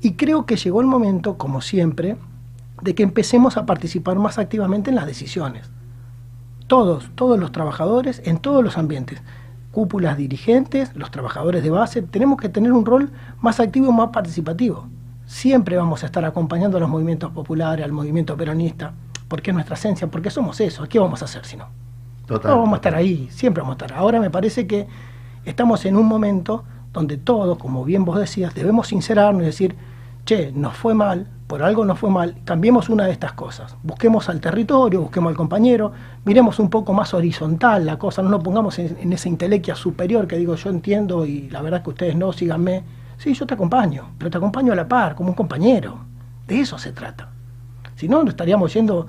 Y 0.00 0.14
creo 0.14 0.46
que 0.46 0.56
llegó 0.56 0.80
el 0.80 0.86
momento, 0.86 1.36
como 1.36 1.60
siempre, 1.60 2.16
de 2.82 2.94
que 2.94 3.02
empecemos 3.02 3.56
a 3.56 3.66
participar 3.66 4.16
más 4.16 4.38
activamente 4.38 4.90
en 4.90 4.96
las 4.96 5.06
decisiones. 5.06 5.70
Todos, 6.66 7.10
todos 7.14 7.38
los 7.38 7.52
trabajadores, 7.52 8.22
en 8.24 8.38
todos 8.38 8.64
los 8.64 8.78
ambientes, 8.78 9.20
cúpulas 9.72 10.16
dirigentes, 10.16 10.94
los 10.94 11.10
trabajadores 11.10 11.62
de 11.62 11.70
base, 11.70 12.02
tenemos 12.02 12.40
que 12.40 12.48
tener 12.48 12.72
un 12.72 12.86
rol 12.86 13.10
más 13.40 13.60
activo 13.60 13.90
y 13.90 13.94
más 13.94 14.10
participativo. 14.10 14.86
Siempre 15.30 15.76
vamos 15.76 16.02
a 16.02 16.06
estar 16.06 16.24
acompañando 16.24 16.76
a 16.76 16.80
los 16.80 16.88
movimientos 16.88 17.30
populares, 17.30 17.84
al 17.84 17.92
movimiento 17.92 18.36
peronista, 18.36 18.92
porque 19.28 19.52
es 19.52 19.54
nuestra 19.54 19.76
esencia, 19.76 20.08
porque 20.08 20.28
somos 20.28 20.60
eso. 20.60 20.88
¿Qué 20.88 20.98
vamos 20.98 21.22
a 21.22 21.26
hacer 21.26 21.46
si 21.46 21.56
no? 21.56 21.68
Total, 22.26 22.50
vamos 22.50 22.72
a 22.72 22.76
estar 22.76 22.96
ahí, 22.96 23.28
siempre 23.30 23.62
vamos 23.62 23.74
a 23.74 23.84
estar. 23.84 23.96
Ahora 23.96 24.18
me 24.18 24.28
parece 24.28 24.66
que 24.66 24.88
estamos 25.44 25.84
en 25.86 25.94
un 25.94 26.06
momento 26.06 26.64
donde 26.92 27.16
todos, 27.16 27.58
como 27.58 27.84
bien 27.84 28.04
vos 28.04 28.18
decías, 28.18 28.56
debemos 28.56 28.88
sincerarnos 28.88 29.44
y 29.44 29.46
decir, 29.46 29.76
che, 30.24 30.50
nos 30.50 30.76
fue 30.76 30.94
mal, 30.94 31.28
por 31.46 31.62
algo 31.62 31.84
nos 31.84 32.00
fue 32.00 32.10
mal, 32.10 32.34
cambiemos 32.44 32.88
una 32.88 33.06
de 33.06 33.12
estas 33.12 33.32
cosas. 33.32 33.76
Busquemos 33.84 34.28
al 34.28 34.40
territorio, 34.40 35.00
busquemos 35.00 35.30
al 35.30 35.36
compañero, 35.36 35.92
miremos 36.24 36.58
un 36.58 36.70
poco 36.70 36.92
más 36.92 37.14
horizontal 37.14 37.86
la 37.86 38.00
cosa, 38.00 38.20
no 38.20 38.30
nos 38.30 38.42
pongamos 38.42 38.80
en, 38.80 39.12
esa 39.12 39.28
intelequia 39.28 39.76
superior 39.76 40.26
que 40.26 40.36
digo 40.36 40.56
yo 40.56 40.70
entiendo 40.70 41.24
y 41.24 41.48
la 41.50 41.62
verdad 41.62 41.84
que 41.84 41.90
ustedes 41.90 42.16
no, 42.16 42.32
síganme. 42.32 42.82
Sí, 43.20 43.34
yo 43.34 43.46
te 43.46 43.52
acompaño, 43.52 44.12
pero 44.16 44.30
te 44.30 44.38
acompaño 44.38 44.72
a 44.72 44.76
la 44.76 44.88
par, 44.88 45.14
como 45.14 45.28
un 45.28 45.34
compañero. 45.34 45.98
De 46.46 46.58
eso 46.58 46.78
se 46.78 46.92
trata. 46.92 47.28
Si 47.94 48.08
no, 48.08 48.22
no 48.22 48.30
estaríamos 48.30 48.72
yendo 48.72 49.08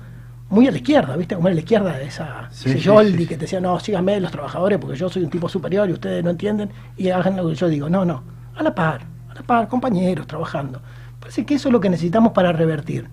muy 0.50 0.68
a 0.68 0.70
la 0.70 0.76
izquierda, 0.76 1.16
¿viste? 1.16 1.34
Como 1.34 1.48
a 1.48 1.50
la 1.50 1.60
izquierda 1.60 1.96
de 1.96 2.04
esa 2.04 2.46
sí, 2.50 2.74
que 2.74 3.36
te 3.36 3.36
decía, 3.38 3.58
no, 3.58 3.80
síganme 3.80 4.20
los 4.20 4.30
trabajadores 4.30 4.78
porque 4.78 4.98
yo 4.98 5.08
soy 5.08 5.22
un 5.24 5.30
tipo 5.30 5.48
superior 5.48 5.88
y 5.88 5.94
ustedes 5.94 6.22
no 6.22 6.28
entienden 6.28 6.68
y 6.98 7.08
hagan 7.08 7.38
lo 7.38 7.48
que 7.48 7.54
yo 7.54 7.68
digo. 7.68 7.88
No, 7.88 8.04
no, 8.04 8.22
a 8.54 8.62
la 8.62 8.74
par, 8.74 9.00
a 9.30 9.34
la 9.34 9.40
par, 9.40 9.66
compañeros 9.66 10.26
trabajando. 10.26 10.82
Parece 11.18 11.46
que 11.46 11.54
eso 11.54 11.70
es 11.70 11.72
lo 11.72 11.80
que 11.80 11.88
necesitamos 11.88 12.32
para 12.32 12.52
revertir. 12.52 13.08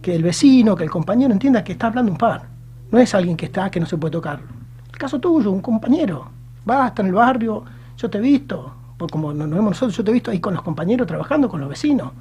Que 0.00 0.12
el 0.12 0.24
vecino, 0.24 0.74
que 0.74 0.82
el 0.82 0.90
compañero 0.90 1.32
entienda 1.32 1.62
que 1.62 1.70
está 1.70 1.86
hablando 1.86 2.10
un 2.10 2.18
par. 2.18 2.46
No 2.90 2.98
es 2.98 3.14
alguien 3.14 3.36
que 3.36 3.46
está, 3.46 3.70
que 3.70 3.78
no 3.78 3.86
se 3.86 3.96
puede 3.96 4.10
tocar. 4.10 4.40
El 4.90 4.98
caso 4.98 5.20
tuyo, 5.20 5.52
un 5.52 5.62
compañero. 5.62 6.32
Va, 6.68 6.88
está 6.88 7.02
en 7.02 7.08
el 7.08 7.14
barrio, 7.14 7.62
yo 7.96 8.10
te 8.10 8.18
he 8.18 8.20
visto, 8.20 8.81
como 9.08 9.32
nos 9.32 9.48
vemos 9.48 9.70
nosotros, 9.70 9.96
yo 9.96 10.04
te 10.04 10.10
he 10.10 10.14
visto 10.14 10.30
ahí 10.30 10.40
con 10.40 10.54
los 10.54 10.62
compañeros 10.62 11.06
trabajando, 11.06 11.48
con 11.48 11.60
los 11.60 11.68
vecinos. 11.68 12.12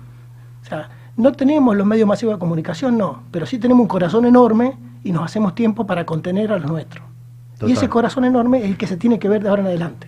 O 0.62 0.66
sea, 0.66 0.90
no 1.18 1.32
tenemos 1.34 1.76
los 1.76 1.86
medios 1.86 2.08
masivos 2.08 2.36
de 2.36 2.40
comunicación, 2.40 2.98
no, 2.98 3.24
pero 3.32 3.46
sí 3.46 3.60
tenemos 3.60 3.82
un 3.82 3.88
corazón 3.88 4.26
enorme 4.26 4.78
y 5.04 5.12
nos 5.12 5.24
hacemos 5.24 5.56
tiempo 5.56 5.86
para 5.86 6.06
contener 6.06 6.52
a 6.52 6.60
los 6.60 6.70
nuestros. 6.70 7.06
Y 7.68 7.74
ese 7.74 7.90
corazón 7.90 8.26
enorme 8.26 8.60
es 8.60 8.66
el 8.66 8.78
que 8.78 8.88
se 8.88 8.98
tiene 8.98 9.20
que 9.20 9.30
ver 9.30 9.44
de 9.44 9.50
ahora 9.50 9.62
en 9.62 9.68
adelante. 9.68 10.08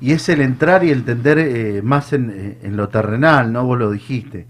Y 0.00 0.12
es 0.12 0.28
el 0.28 0.40
entrar 0.40 0.84
y 0.84 0.92
entender 0.92 1.38
eh, 1.38 1.82
más 1.82 2.12
eh, 2.12 2.58
en, 2.62 2.76
lo 2.76 2.88
terrenal, 2.88 3.52
¿no? 3.52 3.64
Vos 3.64 3.78
lo 3.78 3.90
dijiste. 3.90 4.46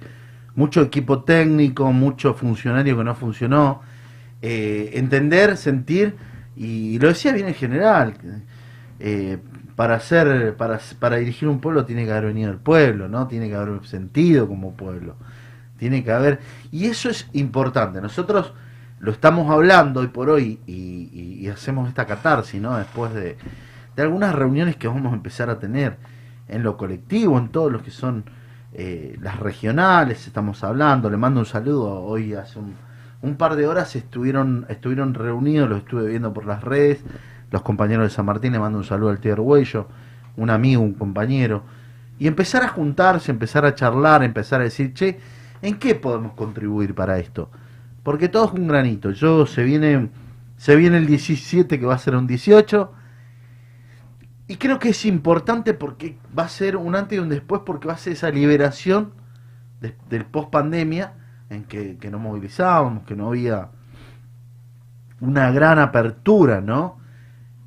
Mucho 0.54 0.82
equipo 0.82 1.22
técnico, 1.22 1.90
mucho 1.92 2.34
funcionario 2.34 2.98
que 2.98 3.04
no 3.04 3.14
funcionó. 3.14 3.80
Eh, 4.42 4.90
entender, 4.94 5.56
sentir, 5.56 6.16
y 6.56 6.98
lo 6.98 7.08
decía 7.08 7.32
bien 7.32 7.48
en 7.48 7.54
general, 7.54 8.14
para 9.78 9.94
hacer, 9.94 10.56
para, 10.56 10.80
para 10.98 11.18
dirigir 11.18 11.46
un 11.46 11.60
pueblo 11.60 11.84
tiene 11.84 12.04
que 12.04 12.10
haber 12.10 12.24
venido 12.24 12.50
el 12.50 12.58
pueblo, 12.58 13.08
¿no? 13.08 13.28
Tiene 13.28 13.48
que 13.48 13.54
haber 13.54 13.86
sentido 13.86 14.48
como 14.48 14.72
pueblo. 14.72 15.14
Tiene 15.76 16.02
que 16.02 16.10
haber. 16.10 16.40
Y 16.72 16.86
eso 16.86 17.08
es 17.08 17.28
importante. 17.32 18.00
Nosotros 18.00 18.52
lo 18.98 19.12
estamos 19.12 19.48
hablando 19.48 20.00
hoy 20.00 20.08
por 20.08 20.30
hoy 20.30 20.58
y, 20.66 21.46
hacemos 21.46 21.88
esta 21.88 22.06
catarsis, 22.06 22.60
¿no? 22.60 22.76
Después 22.76 23.14
de, 23.14 23.36
algunas 23.98 24.34
reuniones 24.34 24.74
que 24.74 24.88
vamos 24.88 25.12
a 25.12 25.14
empezar 25.14 25.48
a 25.48 25.60
tener 25.60 25.96
en 26.48 26.64
lo 26.64 26.76
colectivo, 26.76 27.38
en 27.38 27.50
todos 27.50 27.70
los 27.70 27.82
que 27.82 27.92
son 27.92 28.24
eh, 28.74 29.16
las 29.22 29.38
regionales, 29.38 30.26
estamos 30.26 30.64
hablando. 30.64 31.08
Le 31.08 31.18
mando 31.18 31.38
un 31.38 31.46
saludo. 31.46 32.02
Hoy 32.02 32.34
hace 32.34 32.58
un, 33.22 33.36
par 33.36 33.54
de 33.54 33.68
horas 33.68 33.94
estuvieron, 33.94 34.66
estuvieron 34.68 35.14
reunidos, 35.14 35.68
los 35.68 35.78
estuve 35.78 36.08
viendo 36.08 36.32
por 36.32 36.46
las 36.46 36.64
redes. 36.64 36.98
Los 37.50 37.62
compañeros 37.62 38.04
de 38.04 38.10
San 38.10 38.26
Martín 38.26 38.52
le 38.52 38.58
mando 38.58 38.78
un 38.78 38.84
saludo 38.84 39.10
al 39.10 39.20
tío 39.20 39.32
Arguello, 39.32 39.88
un 40.36 40.50
amigo, 40.50 40.82
un 40.82 40.94
compañero. 40.94 41.62
Y 42.18 42.26
empezar 42.26 42.62
a 42.62 42.68
juntarse, 42.68 43.30
empezar 43.30 43.64
a 43.64 43.74
charlar, 43.74 44.22
empezar 44.22 44.60
a 44.60 44.64
decir, 44.64 44.92
che, 44.92 45.18
¿En 45.62 45.78
qué 45.78 45.94
podemos 45.94 46.32
contribuir 46.32 46.94
para 46.94 47.18
esto? 47.18 47.50
Porque 48.02 48.28
todo 48.28 48.46
es 48.46 48.52
un 48.52 48.68
granito. 48.68 49.10
Yo 49.10 49.46
se 49.46 49.64
viene, 49.64 50.10
se 50.56 50.76
viene 50.76 50.98
el 50.98 51.06
17 51.06 51.78
que 51.78 51.86
va 51.86 51.94
a 51.94 51.98
ser 51.98 52.14
un 52.14 52.26
18. 52.26 52.92
Y 54.46 54.56
creo 54.56 54.78
que 54.78 54.90
es 54.90 55.04
importante 55.04 55.74
porque 55.74 56.16
va 56.36 56.44
a 56.44 56.48
ser 56.48 56.76
un 56.76 56.94
antes 56.94 57.18
y 57.18 57.20
un 57.20 57.28
después, 57.28 57.62
porque 57.66 57.88
va 57.88 57.94
a 57.94 57.98
ser 57.98 58.14
esa 58.14 58.30
liberación 58.30 59.12
del 60.08 60.24
post 60.24 60.50
pandemia 60.50 61.12
en 61.50 61.64
que, 61.64 61.98
que 61.98 62.10
nos 62.10 62.20
movilizábamos, 62.20 63.04
que 63.04 63.14
no 63.14 63.28
había 63.28 63.68
una 65.20 65.50
gran 65.50 65.78
apertura, 65.78 66.60
¿no? 66.60 66.98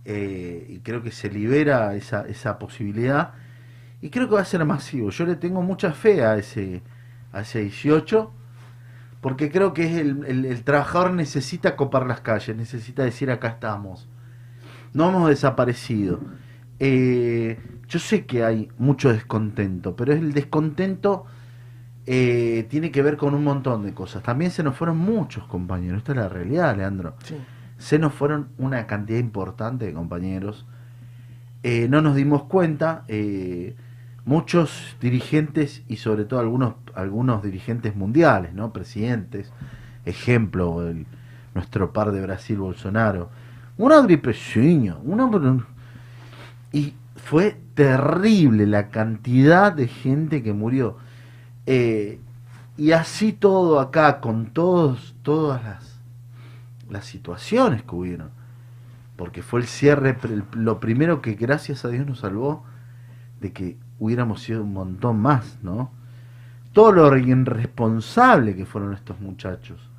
Eh, 0.06 0.66
y 0.70 0.80
creo 0.80 1.04
que 1.04 1.12
se 1.12 1.30
libera 1.30 1.96
esa, 1.96 2.28
esa 2.28 2.58
posibilidad. 2.60 3.34
Y 4.02 4.10
creo 4.10 4.28
que 4.28 4.36
va 4.36 4.42
a 4.42 4.46
ser 4.46 4.66
masivo. 4.66 5.10
Yo 5.12 5.26
le 5.26 5.36
tengo 5.36 5.62
mucha 5.62 5.94
fe 5.94 6.24
a 6.24 6.36
ese, 6.36 6.82
hacia 7.32 7.62
18, 7.62 8.32
porque 9.22 9.52
creo 9.52 9.74
que 9.74 9.84
es 9.84 9.98
el, 9.98 10.64
trabajador 10.64 11.14
necesita 11.14 11.76
copar 11.76 12.08
las 12.08 12.22
calles, 12.22 12.56
necesita 12.58 13.04
decir 13.04 13.30
acá 13.30 13.50
estamos. 13.50 14.10
No 14.94 15.10
hemos 15.10 15.30
desaparecido. 15.30 16.20
Eh, 16.80 17.60
yo 17.88 18.00
sé 18.00 18.26
que 18.26 18.44
hay 18.44 18.70
mucho 18.80 19.14
descontento, 19.14 19.96
pero 19.96 20.14
el 20.14 20.34
descontento 20.34 21.26
eh, 22.08 22.66
tiene 22.70 22.90
que 22.92 23.04
ver 23.04 23.18
con 23.18 23.36
un 23.36 23.44
montón 23.44 23.84
de 23.84 23.94
cosas. 23.94 24.24
También 24.24 24.50
se 24.50 24.64
nos 24.64 24.76
fueron 24.76 24.98
muchos 24.98 25.46
compañeros, 25.46 26.00
esta 26.00 26.14
es 26.14 26.18
la 26.18 26.30
realidad, 26.30 26.76
Leandro. 26.76 27.16
Se 27.82 28.00
nos 28.00 28.14
fueron 28.14 28.50
una 28.58 28.88
cantidad 28.88 29.20
importante 29.20 29.86
de 29.86 29.94
compañeros. 29.94 30.66
Eh, 31.64 31.88
no 31.90 32.02
nos 32.02 32.16
dimos 32.16 32.44
cuenta 32.44 33.04
muchos 34.24 34.96
dirigentes 35.02 35.84
y 35.88 35.98
sobre 35.98 36.26
todo 36.26 36.40
algunos, 36.40 36.76
algunos 36.96 37.44
dirigentes 37.44 37.96
mundiales, 37.96 38.54
¿no? 38.54 38.72
Presidentes, 38.72 39.52
ejemplo, 40.06 40.88
el, 40.88 41.06
nuestro 41.54 41.92
par 41.92 42.12
de 42.12 42.22
Brasil, 42.22 42.58
Bolsonaro, 42.58 43.30
una 43.78 44.02
gripecinha, 44.02 44.98
una... 45.04 45.30
Y 46.72 46.94
fue 47.16 47.58
terrible 47.74 48.66
la 48.66 48.90
cantidad 48.90 49.74
de 49.74 49.88
gente 49.88 50.44
que 50.44 50.54
murió. 50.54 50.98
Eh, 51.66 52.20
y 52.78 52.92
así 52.94 53.34
todo 53.34 53.80
acá, 53.80 54.22
con 54.22 54.48
todos, 54.48 55.16
todas 55.24 55.64
las, 55.64 55.91
las 56.92 57.06
situaciones 57.06 57.84
que 57.84 57.96
hubieron. 57.96 58.30
Porque 59.16 59.42
fue 59.42 59.62
el 59.62 59.68
cierre, 59.68 60.18
lo 60.54 60.80
primero 60.80 61.22
que 61.22 61.34
gracias 61.34 61.86
a 61.86 61.90
Dios 61.90 62.06
nos 62.06 62.20
salvó 62.20 62.64
de 63.40 63.52
que 63.52 63.78
hubiéramos 64.00 64.42
sido 64.42 64.64
un 64.64 64.74
montón 64.74 65.20
más, 65.20 65.58
¿no? 65.62 65.92
Todo 66.74 66.92
lo 66.92 67.18
irresponsable 67.18 68.56
que 68.56 68.66
fueron 68.66 68.94
estos 68.94 69.20
muchachos. 69.20 69.90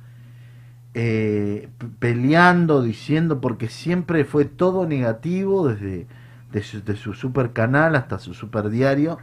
Eh, 0.95 1.69
peleando, 1.99 2.81
diciendo, 2.81 3.41
porque 3.41 3.67
siempre 3.67 4.25
fue 4.25 4.45
todo 4.45 4.87
negativo, 4.87 5.67
desde 5.67 6.07
de 6.53 6.61
su, 6.61 6.83
de 6.83 6.95
su 6.95 7.13
super 7.13 7.51
canal 7.51 7.95
hasta 7.95 8.19
su 8.19 8.33
super 8.33 8.69
diario, 8.69 9.17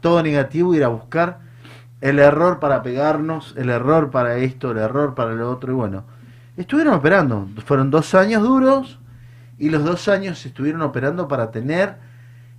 todo 0.00 0.22
negativo, 0.22 0.74
ir 0.74 0.84
a 0.84 0.88
buscar 0.88 1.40
el 2.00 2.18
error 2.18 2.60
para 2.60 2.82
pegarnos, 2.82 3.54
el 3.56 3.70
error 3.70 4.10
para 4.10 4.36
esto, 4.36 4.70
el 4.70 4.78
error 4.78 5.14
para 5.14 5.32
lo 5.32 5.50
otro, 5.50 5.72
y 5.72 5.74
bueno, 5.74 6.04
estuvieron 6.62 6.94
operando. 6.94 7.48
Fueron 7.64 7.90
dos 7.90 8.14
años 8.14 8.42
duros 8.42 8.98
y 9.58 9.70
los 9.70 9.84
dos 9.84 10.08
años 10.08 10.44
estuvieron 10.46 10.82
operando 10.82 11.28
para 11.28 11.50
tener 11.50 11.96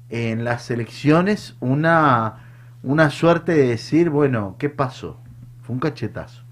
en 0.10 0.44
las 0.44 0.70
elecciones 0.70 1.56
una, 1.60 2.36
una 2.84 3.10
suerte 3.10 3.54
de 3.54 3.68
decir, 3.68 4.10
bueno, 4.10 4.56
¿qué 4.60 4.70
pasó? 4.70 5.20
Fue 5.62 5.74
un 5.74 5.80
cachetazo. 5.80 6.44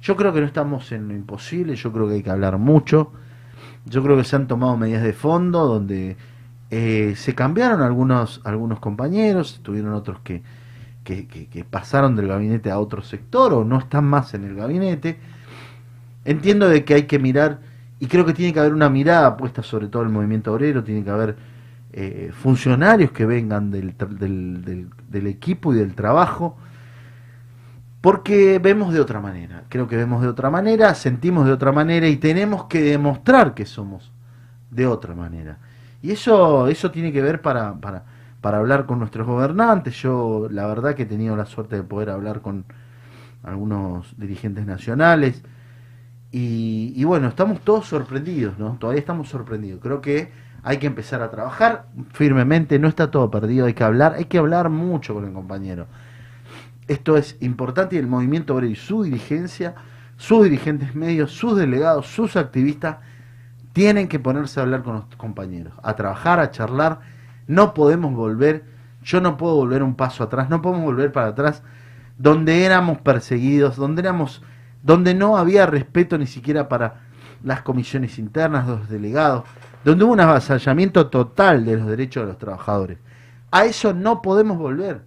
Yo 0.00 0.16
creo 0.16 0.32
que 0.32 0.40
no 0.40 0.46
estamos 0.46 0.92
en 0.92 1.08
lo 1.08 1.14
imposible, 1.14 1.74
yo 1.74 1.92
creo 1.92 2.08
que 2.08 2.14
hay 2.14 2.22
que 2.22 2.30
hablar 2.30 2.58
mucho. 2.58 3.12
Yo 3.86 4.02
creo 4.02 4.16
que 4.16 4.24
se 4.24 4.36
han 4.36 4.46
tomado 4.46 4.76
medidas 4.76 5.02
de 5.02 5.12
fondo 5.12 5.66
donde 5.66 6.16
eh, 6.70 7.14
se 7.16 7.34
cambiaron 7.34 7.82
algunos, 7.82 8.40
algunos 8.44 8.80
compañeros, 8.80 9.60
tuvieron 9.62 9.94
otros 9.94 10.20
que, 10.20 10.42
que, 11.04 11.66
pasaron 11.68 12.16
del 12.16 12.28
gabinete 12.28 12.70
a 12.70 12.78
otro 12.78 13.02
sector 13.02 13.52
o 13.52 13.64
no 13.64 13.78
están 13.78 14.04
más 14.04 14.34
en 14.34 14.44
el 14.44 14.56
gabinete. 14.56 15.18
Entiendo 16.26 16.68
de 16.68 16.84
que 16.84 16.94
hay 16.94 17.02
que 17.04 17.20
mirar, 17.20 17.60
y 18.00 18.08
creo 18.08 18.26
que 18.26 18.34
tiene 18.34 18.52
que 18.52 18.58
haber 18.58 18.74
una 18.74 18.90
mirada 18.90 19.36
puesta 19.36 19.62
sobre 19.62 19.86
todo 19.86 20.02
el 20.02 20.08
movimiento 20.08 20.52
obrero, 20.52 20.82
tiene 20.82 21.04
que 21.04 21.10
haber 21.10 21.36
eh, 21.92 22.32
funcionarios 22.32 23.12
que 23.12 23.24
vengan 23.24 23.70
del, 23.70 23.94
del, 23.96 24.90
del, 25.08 25.26
equipo 25.28 25.72
y 25.72 25.78
del 25.78 25.94
trabajo, 25.94 26.58
porque 28.00 28.58
vemos 28.58 28.92
de 28.92 29.00
otra 29.00 29.20
manera, 29.20 29.62
creo 29.68 29.86
que 29.86 29.96
vemos 29.96 30.20
de 30.20 30.28
otra 30.28 30.50
manera, 30.50 30.94
sentimos 30.94 31.46
de 31.46 31.52
otra 31.52 31.70
manera 31.70 32.08
y 32.08 32.16
tenemos 32.16 32.64
que 32.64 32.82
demostrar 32.82 33.54
que 33.54 33.64
somos 33.64 34.12
de 34.70 34.86
otra 34.86 35.14
manera. 35.14 35.58
Y 36.02 36.10
eso, 36.10 36.66
eso 36.66 36.90
tiene 36.90 37.12
que 37.12 37.22
ver 37.22 37.40
para, 37.40 37.74
para, 37.74 38.02
para 38.40 38.58
hablar 38.58 38.86
con 38.86 38.98
nuestros 38.98 39.26
gobernantes. 39.26 39.94
Yo 40.02 40.48
la 40.50 40.66
verdad 40.66 40.96
que 40.96 41.04
he 41.04 41.06
tenido 41.06 41.36
la 41.36 41.46
suerte 41.46 41.76
de 41.76 41.82
poder 41.84 42.10
hablar 42.10 42.40
con 42.40 42.64
algunos 43.42 44.12
dirigentes 44.18 44.66
nacionales. 44.66 45.42
Y, 46.32 47.02
bueno, 47.04 47.28
estamos 47.28 47.60
todos 47.60 47.86
sorprendidos, 47.86 48.58
¿no? 48.58 48.76
Todavía 48.78 49.00
estamos 49.00 49.28
sorprendidos. 49.28 49.80
Creo 49.80 50.00
que 50.00 50.30
hay 50.62 50.78
que 50.78 50.86
empezar 50.86 51.22
a 51.22 51.30
trabajar 51.30 51.86
firmemente, 52.12 52.78
no 52.78 52.88
está 52.88 53.10
todo 53.10 53.30
perdido, 53.30 53.66
hay 53.66 53.74
que 53.74 53.84
hablar, 53.84 54.14
hay 54.14 54.24
que 54.24 54.38
hablar 54.38 54.68
mucho 54.68 55.14
con 55.14 55.24
el 55.24 55.32
compañero. 55.32 55.86
Esto 56.88 57.16
es 57.16 57.36
importante 57.40 57.96
y 57.96 57.98
el 57.98 58.06
movimiento 58.06 58.54
obrero 58.54 58.72
y 58.72 58.76
su 58.76 59.04
dirigencia, 59.04 59.74
sus 60.16 60.44
dirigentes 60.44 60.94
medios, 60.94 61.32
sus 61.32 61.56
delegados, 61.56 62.06
sus 62.08 62.36
activistas, 62.36 62.98
tienen 63.72 64.08
que 64.08 64.18
ponerse 64.18 64.58
a 64.58 64.64
hablar 64.64 64.82
con 64.82 64.94
los 64.94 65.04
compañeros, 65.16 65.74
a 65.82 65.94
trabajar, 65.94 66.40
a 66.40 66.50
charlar. 66.50 67.00
No 67.46 67.74
podemos 67.74 68.14
volver, 68.14 68.64
yo 69.02 69.20
no 69.20 69.36
puedo 69.36 69.54
volver 69.54 69.82
un 69.82 69.94
paso 69.94 70.24
atrás, 70.24 70.50
no 70.50 70.62
podemos 70.62 70.84
volver 70.84 71.12
para 71.12 71.28
atrás 71.28 71.62
donde 72.18 72.64
éramos 72.64 72.98
perseguidos, 72.98 73.76
donde 73.76 74.00
éramos, 74.02 74.42
donde 74.86 75.14
no 75.14 75.36
había 75.36 75.66
respeto 75.66 76.16
ni 76.16 76.28
siquiera 76.28 76.68
para 76.68 77.00
las 77.42 77.62
comisiones 77.62 78.18
internas, 78.18 78.68
los 78.68 78.88
delegados, 78.88 79.44
donde 79.84 80.04
hubo 80.04 80.12
un 80.12 80.20
avasallamiento 80.20 81.08
total 81.08 81.64
de 81.64 81.76
los 81.76 81.88
derechos 81.88 82.22
de 82.22 82.28
los 82.28 82.38
trabajadores. 82.38 82.98
A 83.50 83.64
eso 83.64 83.92
no 83.92 84.22
podemos 84.22 84.58
volver. 84.58 85.02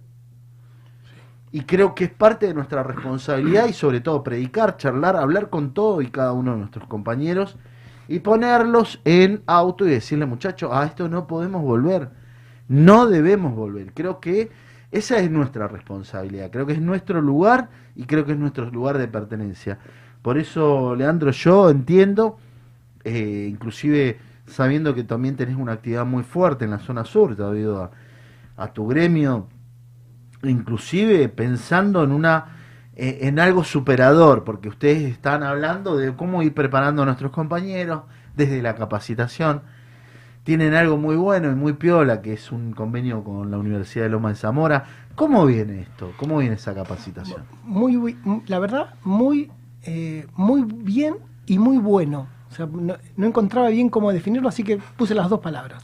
Y 1.50 1.62
creo 1.62 1.94
que 1.94 2.04
es 2.04 2.10
parte 2.10 2.46
de 2.46 2.54
nuestra 2.54 2.82
responsabilidad 2.82 3.66
y 3.66 3.72
sobre 3.72 4.00
todo 4.00 4.22
predicar, 4.22 4.76
charlar, 4.76 5.16
hablar 5.16 5.48
con 5.48 5.72
todo 5.72 6.02
y 6.02 6.10
cada 6.10 6.32
uno 6.32 6.52
de 6.52 6.58
nuestros 6.58 6.86
compañeros 6.86 7.56
y 8.06 8.20
ponerlos 8.20 9.00
en 9.04 9.42
auto 9.46 9.86
y 9.86 9.90
decirle, 9.90 10.26
muchachos, 10.26 10.70
a 10.72 10.84
esto 10.84 11.08
no 11.08 11.26
podemos 11.26 11.62
volver, 11.62 12.10
no 12.68 13.06
debemos 13.06 13.54
volver. 13.54 13.92
Creo 13.94 14.20
que 14.20 14.50
esa 14.92 15.18
es 15.18 15.30
nuestra 15.30 15.68
responsabilidad, 15.68 16.50
creo 16.50 16.66
que 16.66 16.74
es 16.74 16.80
nuestro 16.80 17.22
lugar 17.22 17.70
y 17.94 18.04
creo 18.04 18.24
que 18.24 18.32
es 18.32 18.38
nuestro 18.38 18.70
lugar 18.70 18.98
de 18.98 19.08
pertenencia. 19.08 19.78
Por 20.22 20.38
eso, 20.38 20.94
Leandro, 20.94 21.30
yo 21.30 21.70
entiendo, 21.70 22.38
eh, 23.04 23.48
inclusive 23.50 24.18
sabiendo 24.46 24.94
que 24.94 25.04
también 25.04 25.36
tenés 25.36 25.56
una 25.56 25.72
actividad 25.72 26.04
muy 26.04 26.22
fuerte 26.22 26.64
en 26.64 26.72
la 26.72 26.78
zona 26.78 27.04
sur, 27.04 27.36
debido 27.36 27.82
a, 27.82 27.90
a 28.56 28.72
tu 28.72 28.86
gremio, 28.86 29.48
inclusive 30.42 31.28
pensando 31.28 32.02
en 32.02 32.12
una 32.12 32.60
eh, 33.02 33.28
en 33.28 33.38
algo 33.38 33.64
superador, 33.64 34.44
porque 34.44 34.68
ustedes 34.68 35.04
están 35.04 35.42
hablando 35.42 35.96
de 35.96 36.14
cómo 36.14 36.42
ir 36.42 36.52
preparando 36.52 37.00
a 37.00 37.06
nuestros 37.06 37.30
compañeros 37.30 38.02
desde 38.36 38.60
la 38.60 38.74
capacitación. 38.74 39.62
Tienen 40.44 40.74
algo 40.74 40.98
muy 40.98 41.16
bueno 41.16 41.50
y 41.50 41.54
muy 41.54 41.72
piola, 41.72 42.20
que 42.20 42.34
es 42.34 42.52
un 42.52 42.72
convenio 42.72 43.24
con 43.24 43.50
la 43.50 43.56
Universidad 43.56 44.04
de 44.04 44.10
Loma 44.10 44.28
de 44.28 44.34
Zamora. 44.34 44.84
¿Cómo 45.20 45.44
viene 45.44 45.82
esto? 45.82 46.14
¿Cómo 46.16 46.38
viene 46.38 46.54
esa 46.54 46.74
capacitación? 46.74 47.42
Muy, 47.64 48.16
la 48.46 48.58
verdad, 48.58 48.94
muy, 49.04 49.52
eh, 49.82 50.26
muy 50.34 50.62
bien 50.64 51.16
y 51.44 51.58
muy 51.58 51.76
bueno. 51.76 52.26
O 52.50 52.54
sea, 52.54 52.64
no, 52.64 52.96
encontraba 53.18 53.68
bien 53.68 53.90
cómo 53.90 54.14
definirlo, 54.14 54.48
así 54.48 54.64
que 54.64 54.78
puse 54.78 55.14
las 55.14 55.28
dos 55.28 55.40
palabras. 55.40 55.82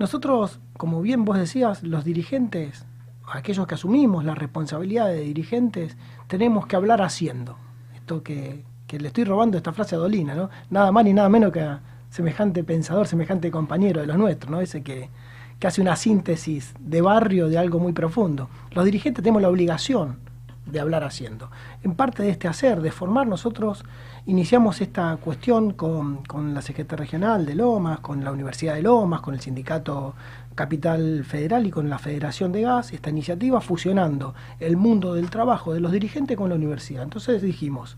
Nosotros, 0.00 0.58
como 0.76 1.00
bien 1.00 1.24
vos 1.24 1.38
decías, 1.38 1.84
los 1.84 2.04
dirigentes 2.04 2.84
aquellos 3.32 3.64
que 3.68 3.76
asumimos 3.76 4.24
la 4.24 4.34
responsabilidad 4.34 5.06
de 5.06 5.20
dirigentes, 5.20 5.96
tenemos 6.26 6.66
que 6.66 6.74
hablar 6.74 7.00
haciendo. 7.00 7.56
Esto 7.94 8.24
que, 8.24 8.64
que 8.88 8.98
le 8.98 9.06
estoy 9.06 9.22
robando 9.22 9.56
esta 9.56 9.72
frase 9.72 9.94
a 9.94 9.98
Dolina, 9.98 10.34
¿no? 10.34 10.50
Nada 10.68 10.90
más 10.90 11.04
ni 11.04 11.12
nada 11.12 11.28
menos 11.28 11.52
que 11.52 11.60
a 11.60 11.80
semejante 12.10 12.64
pensador, 12.64 13.06
semejante 13.06 13.52
compañero 13.52 14.00
de 14.00 14.08
los 14.08 14.18
nuestros, 14.18 14.50
¿no? 14.50 14.60
Ese 14.60 14.82
que, 14.82 15.10
que 15.58 15.66
hace 15.66 15.80
una 15.80 15.96
síntesis 15.96 16.74
de 16.78 17.00
barrio 17.00 17.48
de 17.48 17.58
algo 17.58 17.78
muy 17.78 17.92
profundo. 17.92 18.48
Los 18.72 18.84
dirigentes 18.84 19.22
tenemos 19.22 19.42
la 19.42 19.48
obligación 19.48 20.18
de 20.66 20.80
hablar 20.80 21.02
haciendo. 21.04 21.50
En 21.82 21.94
parte 21.94 22.22
de 22.22 22.30
este 22.30 22.46
hacer, 22.46 22.80
de 22.80 22.90
formar, 22.90 23.26
nosotros 23.26 23.84
iniciamos 24.26 24.80
esta 24.80 25.16
cuestión 25.16 25.72
con, 25.72 26.24
con 26.24 26.54
la 26.54 26.62
Secretaría 26.62 27.04
Regional 27.04 27.46
de 27.46 27.54
Lomas, 27.54 28.00
con 28.00 28.22
la 28.22 28.32
Universidad 28.32 28.74
de 28.74 28.82
Lomas, 28.82 29.20
con 29.20 29.34
el 29.34 29.40
Sindicato 29.40 30.14
Capital 30.54 31.24
Federal 31.24 31.66
y 31.66 31.70
con 31.70 31.88
la 31.88 31.98
Federación 31.98 32.52
de 32.52 32.62
Gas, 32.62 32.92
esta 32.92 33.10
iniciativa 33.10 33.60
fusionando 33.60 34.34
el 34.60 34.76
mundo 34.76 35.14
del 35.14 35.30
trabajo 35.30 35.72
de 35.72 35.80
los 35.80 35.92
dirigentes 35.92 36.36
con 36.36 36.50
la 36.50 36.56
universidad. 36.56 37.02
Entonces 37.02 37.40
dijimos, 37.42 37.96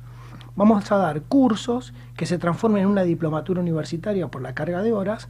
vamos 0.57 0.91
a 0.93 0.97
dar 0.97 1.23
cursos 1.23 1.93
que 2.17 2.27
se 2.27 2.39
transformen 2.39 2.83
en 2.83 2.89
una 2.89 3.03
diplomatura 3.03 3.61
universitaria 3.61 4.29
por 4.29 4.43
la 4.43 4.55
carga 4.55 4.83
de 4.83 4.93
horas 4.93 5.29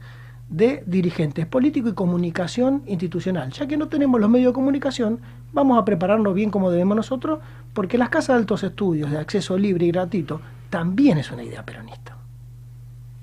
de 0.51 0.83
dirigentes 0.85 1.45
políticos 1.47 1.93
y 1.93 1.95
comunicación 1.95 2.83
institucional. 2.85 3.51
Ya 3.51 3.67
que 3.67 3.77
no 3.77 3.87
tenemos 3.87 4.19
los 4.19 4.29
medios 4.29 4.51
de 4.51 4.53
comunicación, 4.53 5.21
vamos 5.53 5.79
a 5.79 5.85
prepararnos 5.85 6.35
bien 6.35 6.51
como 6.51 6.69
debemos 6.69 6.97
nosotros, 6.97 7.39
porque 7.73 7.97
las 7.97 8.09
casas 8.09 8.35
de 8.35 8.41
altos 8.41 8.63
estudios 8.63 9.09
de 9.09 9.17
acceso 9.17 9.57
libre 9.57 9.85
y 9.85 9.91
gratuito 9.91 10.41
también 10.69 11.17
es 11.17 11.31
una 11.31 11.43
idea 11.43 11.65
peronista. 11.65 12.17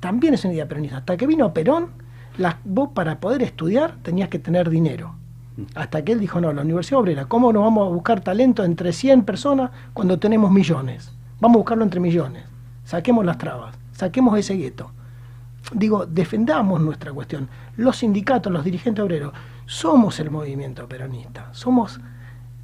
También 0.01 0.35
es 0.35 0.45
una 0.45 0.55
idea 0.55 0.67
peronista. 0.67 0.99
Hasta 0.99 1.17
que 1.17 1.27
vino 1.27 1.53
Perón, 1.53 1.89
vos 2.65 2.91
para 2.95 3.21
poder 3.21 3.43
estudiar 3.43 3.97
tenías 4.03 4.31
que 4.31 4.39
tener 4.39 4.71
dinero. 4.71 5.15
Hasta 5.75 6.03
que 6.05 6.13
él 6.13 6.21
dijo, 6.21 6.41
no, 6.41 6.53
la 6.53 6.63
Universidad 6.63 7.01
Obrera, 7.01 7.27
¿cómo 7.27 7.53
nos 7.53 7.63
vamos 7.63 7.89
a 7.89 7.93
buscar 7.93 8.21
talento 8.21 8.65
entre 8.65 8.93
100 8.93 9.25
personas 9.25 9.71
cuando 9.93 10.19
tenemos 10.19 10.51
millones? 10.51 11.13
Vamos 11.41 11.57
a 11.57 11.59
buscarlo 11.59 11.85
entre 11.85 12.01
millones. 12.01 12.45
Saquemos 12.85 13.25
las 13.25 13.37
trabas, 13.37 13.77
saquemos 13.93 14.39
ese 14.39 14.55
gueto. 14.55 14.93
Digo, 15.73 16.07
defendamos 16.07 16.81
nuestra 16.81 17.13
cuestión. 17.13 17.49
Los 17.77 17.99
sindicatos, 17.99 18.53
los 18.53 18.65
dirigentes 18.65 19.05
obreros, 19.05 19.33
somos 19.67 20.19
el 20.21 20.31
movimiento 20.31 20.89
peronista. 20.89 21.49
Somos 21.53 22.01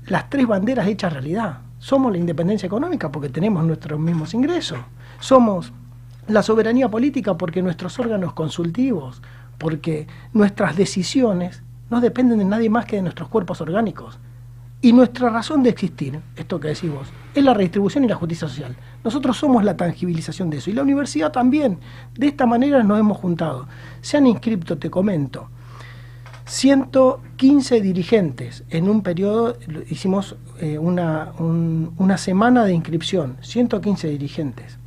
las 0.07 0.31
tres 0.31 0.47
banderas 0.47 0.87
hechas 0.87 1.13
realidad. 1.13 1.59
Somos 1.79 2.13
la 2.13 2.19
independencia 2.19 2.67
económica 2.67 3.13
porque 3.13 3.29
tenemos 3.29 3.65
nuestros 3.65 4.01
mismos 4.01 4.33
ingresos. 4.33 4.79
Somos 5.21 5.73
la 6.29 6.43
soberanía 6.43 6.91
política 6.91 7.37
porque 7.37 7.63
nuestros 7.63 7.99
órganos 7.99 8.33
consultivos, 8.33 9.21
porque 9.59 10.07
nuestras 10.33 10.77
decisiones 10.77 11.63
no 11.91 12.01
dependen 12.01 12.39
de 12.39 12.45
nadie 12.47 12.71
más 12.71 12.87
que 12.87 12.97
de 12.97 13.03
nuestros 13.03 13.29
cuerpos 13.29 13.61
orgánicos. 13.61 14.19
Y 14.85 14.93
nuestra 14.93 15.31
razón 15.31 15.63
de 15.63 15.71
existir, 15.71 16.21
esto 16.37 16.61
que 16.61 16.69
decimos, 16.69 17.09
es 17.35 17.43
la 17.43 17.55
redistribución 17.55 18.05
y 18.05 18.09
la 18.09 18.17
justicia 18.17 18.47
social. 18.47 18.77
Nosotros 19.03 19.35
somos 19.35 19.65
la 19.65 19.79
tangibilización 19.79 20.51
de 20.51 20.59
eso. 20.59 20.69
Y 20.69 20.75
la 20.75 20.83
universidad 20.83 21.33
también. 21.33 21.79
De 22.13 22.27
esta 22.27 22.45
manera 22.45 22.83
nos 22.83 23.01
hemos 23.01 23.17
juntado. 23.17 23.67
Se 24.03 24.19
han 24.19 24.27
inscrito, 24.27 24.77
te 24.77 24.91
comento, 24.91 25.49
115 26.45 27.81
dirigentes. 27.81 28.65
En 28.69 28.91
un 28.91 29.03
periodo, 29.03 29.57
hicimos 29.89 30.37
eh, 30.61 30.77
una, 30.79 31.33
una 31.39 32.19
semana 32.19 32.67
de 32.67 32.75
inscripción. 32.75 33.39
115 33.41 34.09
dirigentes. 34.09 34.79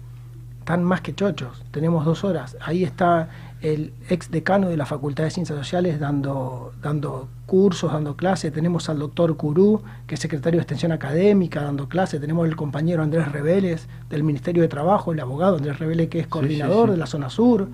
Están 0.67 0.83
más 0.83 0.99
que 0.99 1.15
chochos. 1.15 1.63
Tenemos 1.71 2.03
dos 2.03 2.25
horas. 2.25 2.57
Ahí 2.59 2.83
está 2.83 3.29
el 3.61 3.93
ex 4.09 4.29
decano 4.29 4.67
de 4.67 4.75
la 4.75 4.85
Facultad 4.85 5.23
de 5.23 5.31
Ciencias 5.31 5.57
Sociales 5.57 5.97
dando, 5.97 6.73
dando 6.81 7.29
cursos, 7.45 7.93
dando 7.93 8.17
clases. 8.17 8.51
Tenemos 8.51 8.89
al 8.89 8.99
doctor 8.99 9.37
Curú, 9.37 9.81
que 10.07 10.15
es 10.15 10.19
secretario 10.19 10.57
de 10.57 10.63
Extensión 10.63 10.91
Académica, 10.91 11.61
dando 11.61 11.87
clases. 11.87 12.19
Tenemos 12.19 12.45
el 12.49 12.57
compañero 12.57 13.01
Andrés 13.01 13.31
Reveles 13.31 13.87
del 14.09 14.25
Ministerio 14.25 14.61
de 14.61 14.67
Trabajo, 14.67 15.13
el 15.13 15.21
abogado 15.21 15.55
Andrés 15.55 15.79
Reveles, 15.79 16.09
que 16.09 16.19
es 16.19 16.27
coordinador 16.27 16.91
de 16.91 16.97
la 16.97 17.05
zona 17.05 17.29
sur. 17.29 17.69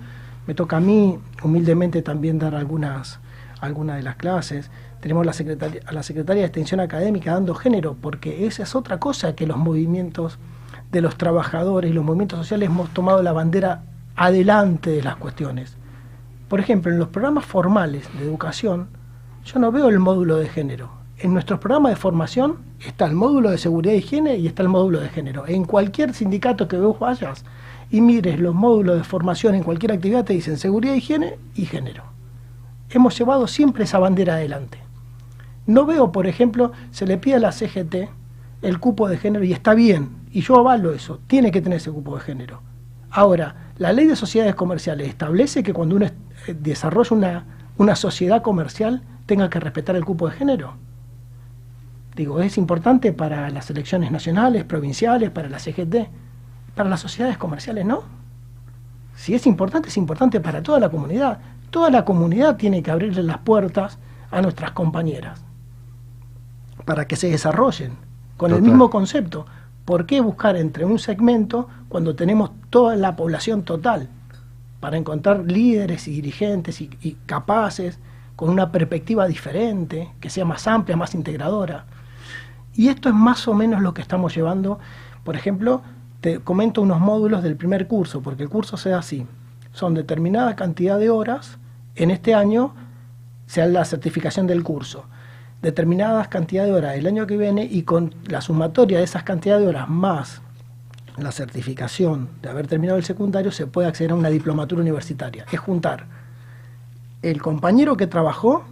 Me 0.46 0.54
toca 0.54 0.76
a 0.76 0.80
mí, 0.80 1.18
humildemente, 1.42 2.00
también 2.00 2.38
dar 2.38 2.54
algunas, 2.54 3.18
algunas 3.60 3.96
de 3.96 4.04
las 4.04 4.14
clases. 4.14 4.70
Tenemos 5.00 5.26
la 5.26 5.32
a 5.84 5.92
la 5.92 6.02
secretaria 6.04 6.42
de 6.42 6.46
Extensión 6.46 6.78
Académica 6.78 7.32
dando 7.32 7.56
género, 7.56 7.96
porque 8.00 8.46
esa 8.46 8.62
es 8.62 8.76
otra 8.76 9.00
cosa 9.00 9.34
que 9.34 9.48
los 9.48 9.56
movimientos 9.56 10.38
de 10.94 11.00
los 11.00 11.16
trabajadores 11.16 11.90
y 11.90 11.94
los 11.94 12.04
movimientos 12.04 12.38
sociales 12.38 12.68
hemos 12.68 12.88
tomado 12.90 13.20
la 13.20 13.32
bandera 13.32 13.82
adelante 14.14 14.90
de 14.90 15.02
las 15.02 15.16
cuestiones. 15.16 15.76
Por 16.48 16.60
ejemplo, 16.60 16.92
en 16.92 17.00
los 17.00 17.08
programas 17.08 17.44
formales 17.44 18.08
de 18.16 18.24
educación, 18.24 18.86
yo 19.44 19.58
no 19.58 19.72
veo 19.72 19.88
el 19.88 19.98
módulo 19.98 20.36
de 20.36 20.48
género. 20.48 20.90
En 21.18 21.32
nuestros 21.32 21.58
programas 21.58 21.90
de 21.90 21.96
formación 21.96 22.58
está 22.86 23.06
el 23.06 23.14
módulo 23.14 23.50
de 23.50 23.58
seguridad 23.58 23.92
y 23.92 23.98
higiene 23.98 24.36
y 24.36 24.46
está 24.46 24.62
el 24.62 24.68
módulo 24.68 25.00
de 25.00 25.08
género. 25.08 25.48
En 25.48 25.64
cualquier 25.64 26.14
sindicato 26.14 26.68
que 26.68 26.76
vos 26.76 26.96
vayas 27.00 27.44
y 27.90 28.00
mires 28.00 28.38
los 28.38 28.54
módulos 28.54 28.96
de 28.96 29.04
formación 29.04 29.56
en 29.56 29.64
cualquier 29.64 29.92
actividad, 29.92 30.24
te 30.24 30.34
dicen 30.34 30.58
seguridad, 30.58 30.94
higiene 30.94 31.38
y 31.56 31.66
género. 31.66 32.04
Hemos 32.88 33.18
llevado 33.18 33.48
siempre 33.48 33.82
esa 33.82 33.98
bandera 33.98 34.34
adelante. 34.34 34.78
No 35.66 35.86
veo, 35.86 36.12
por 36.12 36.28
ejemplo, 36.28 36.70
se 36.92 37.04
le 37.04 37.18
pide 37.18 37.34
a 37.34 37.40
la 37.40 37.50
CGT 37.50 37.96
el 38.62 38.78
cupo 38.78 39.08
de 39.08 39.16
género 39.16 39.44
y 39.44 39.52
está 39.52 39.74
bien, 39.74 40.23
y 40.34 40.40
yo 40.40 40.58
avalo 40.58 40.92
eso, 40.92 41.20
tiene 41.28 41.52
que 41.52 41.62
tener 41.62 41.76
ese 41.76 41.92
cupo 41.92 42.16
de 42.16 42.20
género. 42.20 42.60
Ahora, 43.08 43.70
la 43.78 43.92
ley 43.92 44.06
de 44.06 44.16
sociedades 44.16 44.56
comerciales 44.56 45.08
establece 45.08 45.62
que 45.62 45.72
cuando 45.72 45.94
uno 45.94 46.06
eh, 46.06 46.56
desarrolla 46.58 47.16
una, 47.16 47.44
una 47.78 47.94
sociedad 47.94 48.42
comercial 48.42 49.02
tenga 49.26 49.48
que 49.48 49.60
respetar 49.60 49.94
el 49.94 50.04
cupo 50.04 50.28
de 50.28 50.34
género. 50.34 50.74
Digo, 52.16 52.40
es 52.40 52.58
importante 52.58 53.12
para 53.12 53.48
las 53.50 53.70
elecciones 53.70 54.10
nacionales, 54.10 54.64
provinciales, 54.64 55.30
para 55.30 55.48
la 55.48 55.60
CGT, 55.60 56.08
para 56.74 56.90
las 56.90 56.98
sociedades 56.98 57.38
comerciales 57.38 57.86
no. 57.86 58.02
Si 59.14 59.36
es 59.36 59.46
importante, 59.46 59.88
es 59.88 59.96
importante 59.96 60.40
para 60.40 60.64
toda 60.64 60.80
la 60.80 60.88
comunidad. 60.88 61.38
Toda 61.70 61.90
la 61.90 62.04
comunidad 62.04 62.56
tiene 62.56 62.82
que 62.82 62.90
abrirle 62.90 63.22
las 63.22 63.38
puertas 63.38 63.98
a 64.32 64.42
nuestras 64.42 64.72
compañeras 64.72 65.44
para 66.84 67.06
que 67.06 67.14
se 67.14 67.30
desarrollen 67.30 67.92
con 68.36 68.52
el 68.52 68.62
mismo 68.62 68.90
concepto. 68.90 69.46
¿Por 69.84 70.06
qué 70.06 70.22
buscar 70.22 70.56
entre 70.56 70.86
un 70.86 70.98
segmento 70.98 71.68
cuando 71.90 72.16
tenemos 72.16 72.52
toda 72.70 72.96
la 72.96 73.16
población 73.16 73.64
total? 73.64 74.08
Para 74.80 74.96
encontrar 74.96 75.44
líderes 75.44 76.08
y 76.08 76.12
dirigentes 76.12 76.80
y, 76.80 77.18
capaces, 77.26 77.98
con 78.34 78.48
una 78.48 78.72
perspectiva 78.72 79.26
diferente, 79.26 80.10
que 80.20 80.30
sea 80.30 80.46
más 80.46 80.66
amplia, 80.66 80.96
más 80.96 81.14
integradora. 81.14 81.84
Y 82.72 82.88
esto 82.88 83.10
es 83.10 83.14
más 83.14 83.46
o 83.46 83.52
menos 83.52 83.82
lo 83.82 83.92
que 83.92 84.00
estamos 84.00 84.34
llevando. 84.34 84.78
Por 85.22 85.36
ejemplo, 85.36 85.82
te 86.22 86.40
comento 86.40 86.80
unos 86.80 87.00
módulos 87.00 87.42
del 87.42 87.56
primer 87.56 87.86
curso, 87.86 88.22
porque 88.22 88.42
el 88.42 88.48
curso 88.48 88.78
se 88.78 88.88
da 88.88 89.00
así. 89.00 89.26
Son 89.72 89.92
determinada 89.92 90.56
cantidad 90.56 90.98
de 90.98 91.10
horas. 91.10 91.58
En 91.94 92.10
este 92.10 92.34
año 92.34 92.74
se 93.46 93.60
da 93.60 93.66
la 93.66 93.84
certificación 93.84 94.46
del 94.46 94.64
curso 94.64 95.04
determinadas 95.64 96.28
cantidades 96.28 96.70
de 96.70 96.78
horas 96.78 96.96
el 96.96 97.06
año 97.06 97.26
que 97.26 97.36
viene 97.38 97.64
y 97.64 97.82
con 97.82 98.14
la 98.26 98.42
sumatoria 98.42 98.98
de 98.98 99.04
esas 99.04 99.22
cantidades 99.22 99.62
de 99.64 99.68
horas 99.68 99.88
más 99.88 100.42
la 101.16 101.32
certificación 101.32 102.28
de 102.42 102.50
haber 102.50 102.66
terminado 102.66 102.98
el 102.98 103.04
secundario 103.04 103.50
se 103.50 103.66
puede 103.66 103.88
acceder 103.88 104.10
a 104.12 104.14
una 104.14 104.28
diplomatura 104.28 104.82
universitaria. 104.82 105.46
Es 105.50 105.58
juntar 105.58 106.06
el 107.22 107.40
compañero 107.40 107.96
que 107.96 108.06
trabajó 108.06 108.64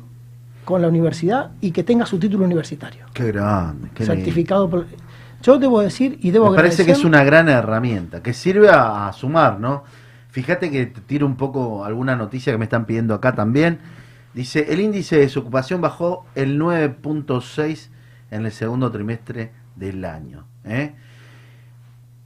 con 0.64 0.83
la 0.83 0.88
universidad 0.88 1.52
y 1.61 1.70
que 1.70 1.83
tenga 1.83 2.05
su 2.05 2.18
título 2.18 2.44
universitario. 2.44 3.07
Qué 3.14 3.33
grande, 3.33 3.88
qué 3.94 4.05
certificado 4.05 4.68
por... 4.68 4.87
Yo 5.42 5.59
debo 5.59 5.81
decir 5.81 6.18
y 6.20 6.31
debo 6.31 6.50
Me 6.50 6.57
parece 6.57 6.85
que 6.85 6.92
es 6.92 7.05
una 7.05 7.24
gran 7.24 7.48
herramienta 7.48 8.22
que 8.22 8.35
sirve 8.35 8.68
a, 8.68 9.09
a 9.09 9.12
sumar, 9.12 9.59
¿no? 9.59 9.85
Fíjate 10.31 10.70
que 10.70 10.87
te 10.87 11.00
tiro 11.00 11.26
un 11.26 11.37
poco 11.37 11.85
alguna 11.85 12.16
noticia 12.16 12.52
que 12.52 12.59
me 12.59 12.64
están 12.64 12.85
pidiendo 12.85 13.14
acá 13.14 13.35
también. 13.35 13.78
Dice, 14.35 14.73
el 14.73 14.81
índice 14.81 15.16
de 15.16 15.23
desocupación 15.23 15.81
bajó 15.81 16.25
el 16.35 16.59
9.6 16.59 17.88
en 18.31 18.47
el 18.47 18.53
segundo 18.53 18.90
trimestre 18.90 19.53
del 19.77 20.05
año. 20.05 20.47
¿eh? 20.64 20.95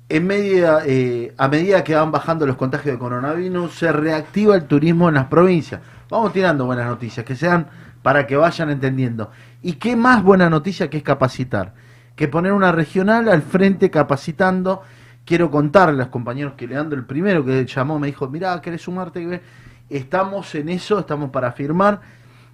Eh, 0.08 1.34
a 1.36 1.48
medida 1.48 1.82
que 1.82 1.94
van 1.96 2.12
bajando 2.12 2.46
los 2.46 2.56
contagios 2.56 2.94
de 2.94 2.98
coronavirus, 2.98 3.74
se 3.74 3.90
reactiva 3.90 4.54
el 4.54 4.64
turismo 4.66 5.08
en 5.08 5.16
las 5.16 5.26
provincias. 5.26 5.80
Vamos 6.08 6.32
tirando 6.32 6.64
buenas 6.64 6.86
noticias, 6.86 7.26
que 7.26 7.34
sean 7.34 7.66
para 8.02 8.24
que 8.24 8.36
vayan 8.36 8.70
entendiendo. 8.70 9.32
¿Y 9.62 9.74
qué 9.74 9.96
más 9.96 10.22
buena 10.22 10.48
noticia 10.48 10.88
que 10.88 10.98
es 10.98 11.02
capacitar? 11.02 11.74
Que 12.14 12.28
poner 12.28 12.52
una 12.52 12.70
regional 12.70 13.28
al 13.28 13.42
frente 13.42 13.90
capacitando. 13.90 14.82
Quiero 15.24 15.50
contarle 15.50 15.94
a 15.94 16.04
los 16.04 16.08
compañeros 16.08 16.54
que 16.56 16.68
Leandro, 16.68 16.96
el 16.96 17.04
primero 17.04 17.44
que 17.44 17.66
llamó, 17.66 17.98
me 17.98 18.06
dijo, 18.06 18.28
mirá, 18.28 18.60
¿querés 18.60 18.82
sumarte? 18.82 19.42
Estamos 19.88 20.52
en 20.56 20.68
eso, 20.68 20.98
estamos 20.98 21.30
para 21.30 21.52
firmar, 21.52 22.00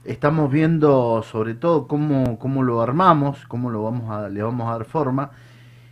estamos 0.04 0.50
viendo 0.50 1.22
sobre 1.22 1.54
todo 1.54 1.86
cómo, 1.86 2.38
cómo 2.38 2.62
lo 2.62 2.82
armamos, 2.82 3.46
cómo 3.46 3.70
lo 3.70 3.82
vamos 3.82 4.10
a, 4.10 4.28
le 4.28 4.42
vamos 4.42 4.68
a 4.68 4.72
dar 4.72 4.84
forma. 4.84 5.30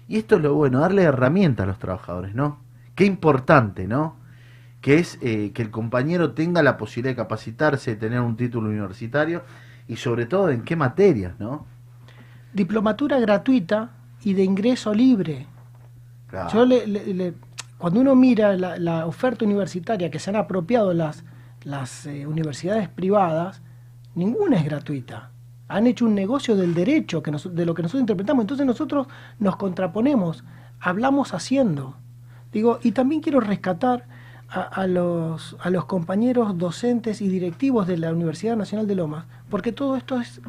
Y 0.07 0.19
esto 0.19 0.37
es 0.37 0.43
lo 0.43 0.55
bueno, 0.55 0.81
darle 0.81 1.03
herramientas 1.03 1.65
a 1.65 1.69
los 1.69 1.79
trabajadores, 1.79 2.35
¿no? 2.35 2.59
Qué 2.95 3.07
importante, 3.07 3.87
¿no? 3.87 4.17
Que 4.83 4.99
es 4.99 5.19
eh, 5.23 5.53
que 5.55 5.63
el 5.63 5.71
compañero 5.71 6.33
tenga 6.33 6.63
la 6.63 6.77
posibilidad 6.77 7.13
de 7.13 7.17
capacitarse, 7.17 7.93
de 7.93 7.97
tener 7.97 8.21
un 8.21 8.37
título 8.37 8.69
universitario 8.69 9.43
y 9.89 9.97
sobre 9.97 10.27
todo 10.27 10.51
en 10.51 10.63
qué 10.63 10.77
materias, 10.77 11.35
¿no? 11.39 11.67
Diplomatura 12.53 13.19
gratuita 13.19 13.93
y 14.23 14.35
de 14.35 14.45
ingreso 14.45 14.93
libre. 14.93 15.47
Yo 16.53 16.65
le, 16.65 17.35
cuando 17.79 18.01
uno 18.01 18.15
mira 18.15 18.57
la, 18.57 18.77
la, 18.77 19.07
oferta 19.07 19.45
universitaria 19.45 20.11
que 20.11 20.21
se 20.21 20.31
han 20.31 20.37
apropiado 20.37 20.93
las, 20.93 21.25
las 21.65 22.07
eh, 22.07 22.27
universidades 22.27 22.89
privadas, 22.89 23.63
ninguna 24.15 24.57
es 24.59 24.65
gratuita. 24.65 25.31
Han 25.69 25.87
hecho 25.87 26.05
un 26.05 26.15
negocio 26.15 26.57
del 26.57 26.75
derecho 26.75 27.23
que 27.23 27.31
de 27.31 27.67
lo 27.67 27.75
que 27.75 27.83
nosotros 27.83 28.01
interpretamos. 28.01 28.43
Entonces 28.43 28.67
nosotros 28.67 29.07
nos 29.39 29.57
contraponemos, 29.57 30.45
hablamos 30.81 31.33
haciendo. 31.33 31.97
Digo, 32.53 32.81
y 32.83 32.93
también 32.93 33.21
quiero 33.21 33.41
rescatar 33.41 34.07
a, 34.49 34.63
a, 34.63 34.87
los, 34.89 35.57
a 35.61 35.71
los 35.71 35.85
compañeros 35.85 36.59
docentes 36.59 37.21
y 37.21 37.29
directivos 37.29 37.87
de 37.87 37.99
la 37.99 38.13
Universidad 38.13 38.57
Nacional 38.57 38.89
de 38.89 38.97
Lomas, 38.97 39.27
porque 39.49 39.71
todo 39.71 39.97
esto 39.97 40.21
es 40.21 40.41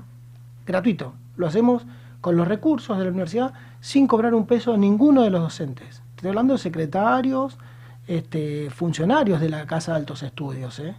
gratuito. 0.65 1.13
Lo 1.37 1.45
hacemos 1.45 1.85
con 2.21 2.35
los 2.35 2.47
recursos 2.47 2.97
de 2.97 3.03
la 3.03 3.09
universidad 3.09 3.53
sin 3.79 4.07
cobrar 4.07 4.33
un 4.33 4.45
peso 4.45 4.73
a 4.73 4.77
ninguno 4.77 5.23
de 5.23 5.29
los 5.29 5.41
docentes. 5.41 6.01
Estoy 6.15 6.29
hablando 6.29 6.53
de 6.53 6.59
secretarios, 6.59 7.57
este, 8.11 8.69
funcionarios 8.69 9.39
de 9.39 9.49
la 9.49 9.65
Casa 9.65 9.93
de 9.93 9.99
Altos 9.99 10.21
Estudios. 10.21 10.79
¿eh? 10.79 10.95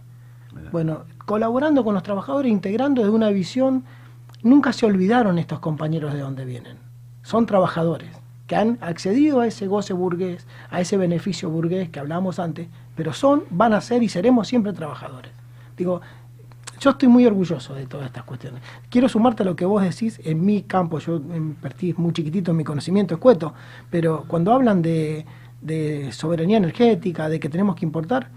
Bueno, 0.71 1.03
colaborando 1.25 1.83
con 1.83 1.93
los 1.93 2.01
trabajadores, 2.01 2.51
integrando 2.51 3.03
de 3.03 3.09
una 3.09 3.29
visión, 3.29 3.83
nunca 4.41 4.73
se 4.73 4.87
olvidaron 4.87 5.37
estos 5.37 5.59
compañeros 5.59 6.13
de 6.13 6.19
dónde 6.19 6.43
vienen. 6.43 6.77
Son 7.21 7.45
trabajadores 7.45 8.09
que 8.47 8.55
han 8.55 8.79
accedido 8.81 9.41
a 9.41 9.47
ese 9.47 9.67
goce 9.67 9.93
burgués, 9.93 10.47
a 10.71 10.81
ese 10.81 10.97
beneficio 10.97 11.51
burgués 11.51 11.89
que 11.89 11.99
hablábamos 11.99 12.39
antes, 12.39 12.67
pero 12.95 13.13
son, 13.13 13.43
van 13.51 13.73
a 13.73 13.81
ser 13.81 14.01
y 14.01 14.09
seremos 14.09 14.47
siempre 14.47 14.73
trabajadores. 14.73 15.31
Digo, 15.77 16.01
yo 16.79 16.89
estoy 16.89 17.09
muy 17.09 17.27
orgulloso 17.27 17.75
de 17.75 17.85
todas 17.85 18.07
estas 18.07 18.23
cuestiones. 18.23 18.61
Quiero 18.89 19.07
sumarte 19.07 19.43
a 19.43 19.45
lo 19.45 19.55
que 19.55 19.65
vos 19.65 19.83
decís 19.83 20.19
en 20.23 20.43
mi 20.43 20.63
campo, 20.63 20.97
yo 20.97 21.17
invertí 21.17 21.93
muy 21.95 22.11
chiquitito 22.11 22.51
en 22.51 22.57
mi 22.57 22.63
conocimiento 22.63 23.13
escueto, 23.13 23.53
pero 23.91 24.25
cuando 24.27 24.51
hablan 24.51 24.81
de, 24.81 25.25
de 25.63 26.11
soberanía 26.11 26.57
energética, 26.57 27.29
de 27.29 27.39
que 27.39 27.49
tenemos 27.49 27.75
que 27.75 27.85
importar, 27.85 28.29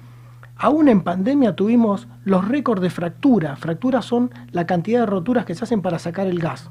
aún 0.56 0.88
en 0.88 1.02
pandemia 1.02 1.54
tuvimos 1.54 2.08
los 2.24 2.46
récords 2.46 2.80
de 2.80 2.90
fractura. 2.90 3.56
Fracturas 3.56 4.04
son 4.04 4.30
la 4.52 4.66
cantidad 4.66 5.00
de 5.00 5.06
roturas 5.06 5.44
que 5.44 5.54
se 5.54 5.64
hacen 5.64 5.82
para 5.82 5.98
sacar 5.98 6.26
el 6.26 6.38
gas 6.38 6.70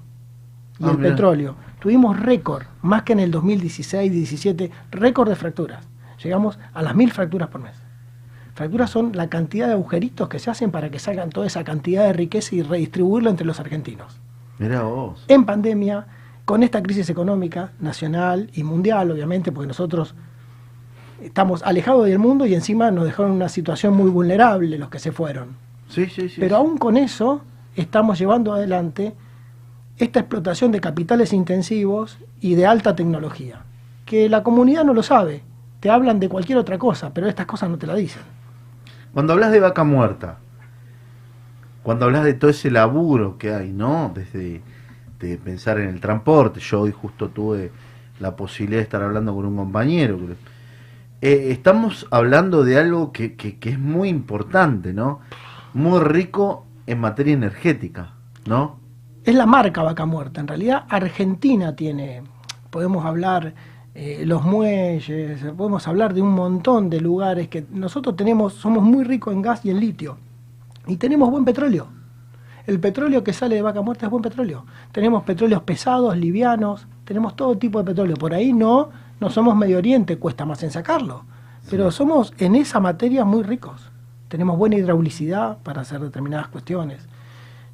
y 0.80 0.86
ah, 0.86 0.92
el 0.92 0.98
petróleo. 0.98 1.56
Tuvimos 1.80 2.20
récord, 2.20 2.64
más 2.82 3.04
que 3.04 3.14
en 3.14 3.20
el 3.20 3.32
2016, 3.32 4.12
17, 4.12 4.72
récord 4.92 5.30
de 5.30 5.36
fracturas. 5.36 5.88
Llegamos 6.24 6.58
a 6.74 6.82
las 6.82 6.96
mil 6.96 7.12
fracturas 7.12 7.50
por 7.50 7.62
mes. 7.62 7.76
Fracturas 8.54 8.90
son 8.90 9.12
la 9.14 9.28
cantidad 9.28 9.68
de 9.68 9.74
agujeritos 9.74 10.30
que 10.30 10.40
se 10.40 10.50
hacen 10.50 10.72
para 10.72 10.90
que 10.90 10.98
salgan 10.98 11.30
toda 11.30 11.46
esa 11.46 11.66
cantidad 11.66 12.06
de 12.06 12.14
riqueza 12.14 12.56
y 12.56 12.62
redistribuirla 12.62 13.30
entre 13.30 13.46
los 13.46 13.60
argentinos. 13.60 14.22
Mira 14.60 14.84
vos. 14.84 15.26
En 15.28 15.44
pandemia, 15.44 16.08
con 16.46 16.64
esta 16.64 16.82
crisis 16.82 17.10
económica 17.10 17.74
nacional 17.80 18.50
y 18.54 18.64
mundial, 18.64 19.12
obviamente, 19.12 19.52
porque 19.52 19.68
nosotros 19.68 20.16
estamos 21.22 21.64
alejados 21.64 22.06
del 22.06 22.20
mundo 22.20 22.46
y 22.46 22.54
encima 22.54 22.92
nos 22.92 23.06
dejaron 23.06 23.32
una 23.32 23.50
situación 23.50 23.94
muy 23.94 24.10
vulnerable 24.10 24.78
los 24.78 24.90
que 24.90 25.00
se 25.00 25.12
fueron. 25.12 25.56
Sí, 25.90 26.08
sí, 26.08 26.30
sí. 26.30 26.40
Pero 26.40 26.58
aún 26.58 26.78
con 26.78 26.98
eso 26.98 27.42
estamos 27.76 28.20
llevando 28.20 28.54
adelante 28.54 29.14
esta 29.98 30.20
explotación 30.20 30.72
de 30.72 30.82
capitales 30.82 31.34
intensivos 31.34 32.18
y 32.42 32.56
de 32.56 32.66
alta 32.66 32.96
tecnología, 32.96 33.62
que 34.06 34.30
la 34.30 34.44
comunidad 34.44 34.84
no 34.84 34.94
lo 34.94 35.04
sabe, 35.04 35.44
te 35.80 35.90
hablan 35.90 36.20
de 36.20 36.30
cualquier 36.30 36.58
otra 36.58 36.78
cosa, 36.78 37.14
pero 37.14 37.28
estas 37.28 37.46
cosas 37.46 37.70
no 37.70 37.78
te 37.78 37.88
la 37.88 37.96
dicen. 37.96 38.22
Cuando 39.14 39.34
hablas 39.34 39.52
de 39.52 39.60
vaca 39.62 39.84
muerta, 39.84 40.40
cuando 41.84 42.06
hablas 42.06 42.24
de 42.24 42.34
todo 42.34 42.52
ese 42.52 42.72
laburo 42.72 43.38
que 43.38 43.54
hay, 43.54 43.72
¿no? 43.72 44.12
Desde 44.14 44.62
de 45.20 45.38
pensar 45.38 45.80
en 45.80 45.90
el 45.90 46.00
transporte, 46.00 46.60
yo 46.60 46.82
hoy 46.82 46.92
justo 46.92 47.30
tuve 47.30 47.72
la 48.20 48.36
posibilidad 48.36 48.80
de 48.80 48.84
estar 48.84 49.02
hablando 49.02 49.34
con 49.34 49.46
un 49.46 49.56
compañero. 49.56 50.20
Eh, 51.26 51.52
estamos 51.52 52.06
hablando 52.12 52.64
de 52.64 52.78
algo 52.78 53.12
que, 53.12 53.36
que, 53.36 53.58
es 53.68 53.80
muy 53.80 54.10
importante, 54.10 54.94
¿no? 54.94 55.22
Muy 55.74 56.00
rico 56.02 56.68
en 56.86 57.00
materia 57.00 57.34
energética, 57.34 58.14
¿no? 58.46 58.78
Es 59.24 59.34
la 59.34 59.48
marca 59.48 59.82
vaca 59.82 60.06
muerta. 60.06 60.40
En 60.40 60.48
realidad, 60.48 60.86
Argentina 60.88 61.76
tiene, 61.76 62.22
podemos 62.70 63.04
hablar 63.06 63.56
eh, 63.96 64.22
los 64.24 64.44
muelles, 64.44 65.42
podemos 65.58 65.88
hablar 65.88 66.14
de 66.14 66.22
un 66.22 66.32
montón 66.32 66.92
de 66.92 67.02
lugares 67.02 67.48
que 67.48 67.66
nosotros 67.72 68.16
tenemos, 68.16 68.54
somos 68.54 68.84
muy 68.84 69.04
ricos 69.04 69.34
en 69.34 69.42
gas 69.42 69.66
y 69.66 69.72
en 69.72 69.80
litio, 69.80 70.20
y 70.86 70.98
tenemos 70.98 71.32
buen 71.32 71.44
petróleo. 71.44 71.88
El 72.68 72.80
petróleo 72.80 73.24
que 73.24 73.34
sale 73.34 73.56
de 73.56 73.64
vaca 73.64 73.82
muerta 73.82 74.06
es 74.06 74.12
buen 74.12 74.22
petróleo. 74.22 74.64
Tenemos 74.92 75.24
petróleos 75.24 75.64
pesados, 75.64 76.16
livianos, 76.16 76.86
tenemos 77.04 77.36
todo 77.36 77.58
tipo 77.58 77.80
de 77.80 77.86
petróleo. 77.86 78.16
Por 78.16 78.36
ahí 78.36 78.54
no, 78.54 78.92
no 79.20 79.30
somos 79.30 79.56
Medio 79.56 79.78
Oriente, 79.78 80.18
cuesta 80.18 80.46
más 80.46 80.62
en 80.64 80.72
sacarlo. 80.72 81.24
Pero 81.70 81.90
somos 81.92 82.34
en 82.38 82.56
esa 82.56 82.80
materia 82.80 83.26
muy 83.26 83.44
ricos. 83.44 83.90
Tenemos 84.28 84.58
buena 84.58 84.76
hidraulicidad 84.76 85.58
para 85.60 85.82
hacer 85.82 86.00
determinadas 86.00 86.48
cuestiones. 86.48 87.08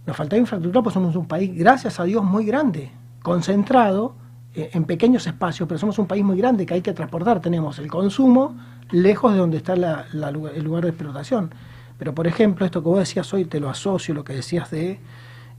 Nos 0.06 0.16
falta 0.16 0.38
infraestructura, 0.38 0.84
pues 0.84 0.94
somos 0.94 1.16
un 1.16 1.28
país, 1.28 1.54
gracias 1.56 2.00
a 2.00 2.04
Dios, 2.04 2.24
muy 2.24 2.46
grande, 2.46 2.92
concentrado 3.22 4.16
eh, 4.54 4.72
en 4.74 4.86
pequeños 4.86 5.28
espacios, 5.28 5.68
pero 5.68 5.80
somos 5.80 5.98
un 6.00 6.08
país 6.08 6.24
muy 6.24 6.38
grande 6.38 6.66
que 6.66 6.74
hay 6.74 6.82
que 6.82 6.94
transportar. 6.94 7.40
Tenemos 7.40 7.80
el 7.80 7.88
consumo 7.88 8.56
lejos 8.92 9.34
de 9.34 9.40
donde 9.40 9.58
está 9.58 9.74
el 9.74 10.64
lugar 10.64 10.84
de 10.84 10.90
explotación. 10.90 11.54
Pero, 11.98 12.16
por 12.16 12.28
ejemplo, 12.28 12.66
esto 12.66 12.82
que 12.82 12.90
vos 12.90 13.00
decías 13.00 13.32
hoy, 13.34 13.46
te 13.46 13.60
lo 13.60 13.70
asocio, 13.70 14.14
lo 14.14 14.24
que 14.24 14.34
decías 14.34 14.72
de 14.72 15.00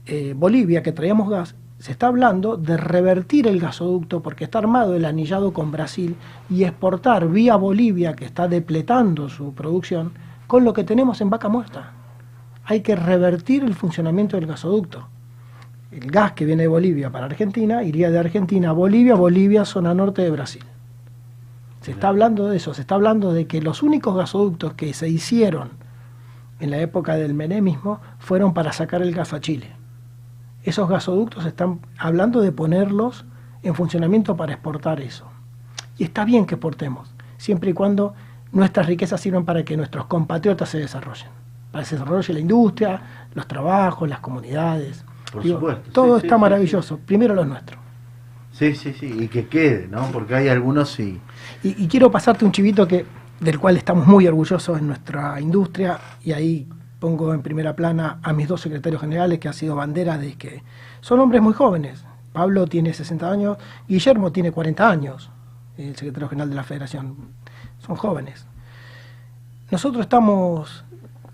eh, 0.05 0.33
Bolivia, 0.35 0.83
que 0.83 0.91
traíamos 0.91 1.29
gas, 1.29 1.55
se 1.83 1.91
está 1.91 2.07
hablando 2.07 2.55
de 2.55 2.77
revertir 2.77 3.45
el 3.45 3.59
gasoducto 3.59 4.21
porque 4.21 4.45
está 4.45 4.59
armado 4.59 4.95
el 4.95 5.03
anillado 5.03 5.51
con 5.51 5.69
Brasil 5.69 6.15
y 6.49 6.63
exportar 6.63 7.27
vía 7.27 7.57
Bolivia, 7.57 8.13
que 8.13 8.23
está 8.23 8.47
depletando 8.47 9.27
su 9.27 9.53
producción, 9.53 10.13
con 10.47 10.63
lo 10.63 10.71
que 10.71 10.85
tenemos 10.85 11.19
en 11.19 11.29
vaca 11.29 11.49
muerta. 11.49 11.91
Hay 12.63 12.79
que 12.79 12.95
revertir 12.95 13.65
el 13.65 13.73
funcionamiento 13.73 14.37
del 14.37 14.45
gasoducto. 14.45 15.09
El 15.91 16.09
gas 16.09 16.31
que 16.31 16.45
viene 16.45 16.63
de 16.63 16.69
Bolivia 16.69 17.09
para 17.09 17.25
Argentina 17.25 17.83
iría 17.83 18.09
de 18.11 18.17
Argentina 18.17 18.69
a 18.69 18.71
Bolivia, 18.71 19.15
Bolivia, 19.15 19.65
zona 19.65 19.93
norte 19.93 20.21
de 20.21 20.31
Brasil. 20.31 20.63
Se 21.81 21.91
está 21.91 22.07
hablando 22.07 22.47
de 22.47 22.55
eso, 22.55 22.73
se 22.73 22.79
está 22.79 22.95
hablando 22.95 23.33
de 23.33 23.45
que 23.45 23.61
los 23.61 23.83
únicos 23.83 24.15
gasoductos 24.15 24.75
que 24.75 24.93
se 24.93 25.09
hicieron 25.09 25.71
en 26.61 26.71
la 26.71 26.77
época 26.77 27.15
del 27.15 27.33
menemismo 27.33 27.99
fueron 28.19 28.53
para 28.53 28.71
sacar 28.71 29.01
el 29.01 29.13
gas 29.13 29.33
a 29.33 29.41
Chile. 29.41 29.82
Esos 30.63 30.89
gasoductos 30.89 31.45
están 31.45 31.79
hablando 31.97 32.41
de 32.41 32.51
ponerlos 32.51 33.25
en 33.61 33.75
funcionamiento 33.75 34.35
para 34.35 34.53
exportar 34.53 35.01
eso. 35.01 35.25
Y 35.97 36.05
está 36.05 36.25
bien 36.25 36.45
que 36.45 36.55
exportemos, 36.55 37.13
siempre 37.37 37.71
y 37.71 37.73
cuando 37.73 38.13
nuestras 38.51 38.87
riquezas 38.87 39.19
sirvan 39.21 39.45
para 39.45 39.63
que 39.63 39.77
nuestros 39.77 40.05
compatriotas 40.05 40.69
se 40.69 40.79
desarrollen, 40.79 41.29
para 41.71 41.83
que 41.83 41.89
se 41.89 41.95
desarrolle 41.95 42.33
la 42.33 42.39
industria, 42.39 43.01
los 43.33 43.47
trabajos, 43.47 44.07
las 44.07 44.19
comunidades. 44.19 45.03
Por 45.31 45.43
supuesto. 45.43 45.91
Todo 45.91 46.17
está 46.17 46.37
maravilloso, 46.37 46.99
primero 46.99 47.33
los 47.33 47.47
nuestros. 47.47 47.79
Sí, 48.51 48.75
sí, 48.75 48.93
sí, 48.93 49.07
y 49.07 49.27
que 49.27 49.47
quede, 49.47 49.87
¿no? 49.87 50.07
Porque 50.11 50.35
hay 50.35 50.47
algunos 50.47 50.89
sí. 50.89 51.19
y 51.63 51.87
quiero 51.87 52.11
pasarte 52.11 52.45
un 52.45 52.51
chivito 52.51 52.87
que 52.87 53.05
del 53.43 53.59
cual 53.59 53.77
estamos 53.77 54.07
muy 54.07 54.27
orgullosos 54.27 54.79
en 54.79 54.87
nuestra 54.87 55.39
industria 55.39 55.99
y 56.23 56.31
ahí 56.31 56.67
pongo 57.03 57.33
en 57.33 57.41
primera 57.41 57.75
plana 57.75 58.19
a 58.23 58.31
mis 58.31 58.47
dos 58.47 58.61
secretarios 58.61 59.01
generales 59.01 59.37
que 59.39 59.49
han 59.49 59.53
sido 59.53 59.75
bandera 59.75 60.17
de 60.17 60.35
que 60.37 60.63
son 61.01 61.19
hombres 61.19 61.41
muy 61.41 61.51
jóvenes. 61.51 62.05
Pablo 62.31 62.65
tiene 62.65 62.93
60 62.93 63.29
años, 63.29 63.57
Guillermo 63.89 64.31
tiene 64.31 64.53
40 64.53 64.89
años, 64.89 65.29
el 65.77 65.97
secretario 65.97 66.29
general 66.29 66.49
de 66.49 66.55
la 66.55 66.63
federación. 66.63 67.17
Son 67.79 67.97
jóvenes. 67.97 68.47
Nosotros 69.69 70.03
estamos, 70.03 70.85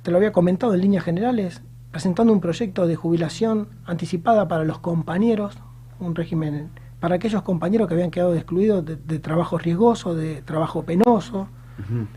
te 0.02 0.10
lo 0.10 0.18
había 0.18 0.32
comentado 0.32 0.74
en 0.74 0.82
líneas 0.82 1.04
generales, 1.04 1.62
presentando 1.92 2.34
un 2.34 2.42
proyecto 2.42 2.88
de 2.88 2.96
jubilación 2.96 3.68
anticipada 3.86 4.48
para 4.48 4.64
los 4.64 4.80
compañeros, 4.80 5.56
un 6.00 6.16
régimen 6.16 6.72
para 7.00 7.18
aquellos 7.18 7.44
compañeros 7.44 7.88
que 7.88 7.94
habían 7.94 8.10
quedado 8.10 8.34
excluidos 8.34 8.84
de, 8.84 8.96
de 8.96 9.20
trabajo 9.20 9.60
riesgoso, 9.60 10.16
de 10.16 10.42
trabajo 10.42 10.82
penoso, 10.82 11.48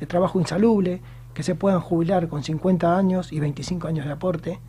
de 0.00 0.07
trabajo 0.07 0.40
insalubre, 0.40 1.03
que 1.35 1.43
se 1.43 1.55
puedan 1.55 1.80
jubilar 1.80 2.28
con 2.28 2.43
50 2.43 2.97
años 2.97 3.33
y 3.33 3.41
25 3.41 3.89
años 3.89 4.07
de 4.07 4.12
aporte, 4.12 4.61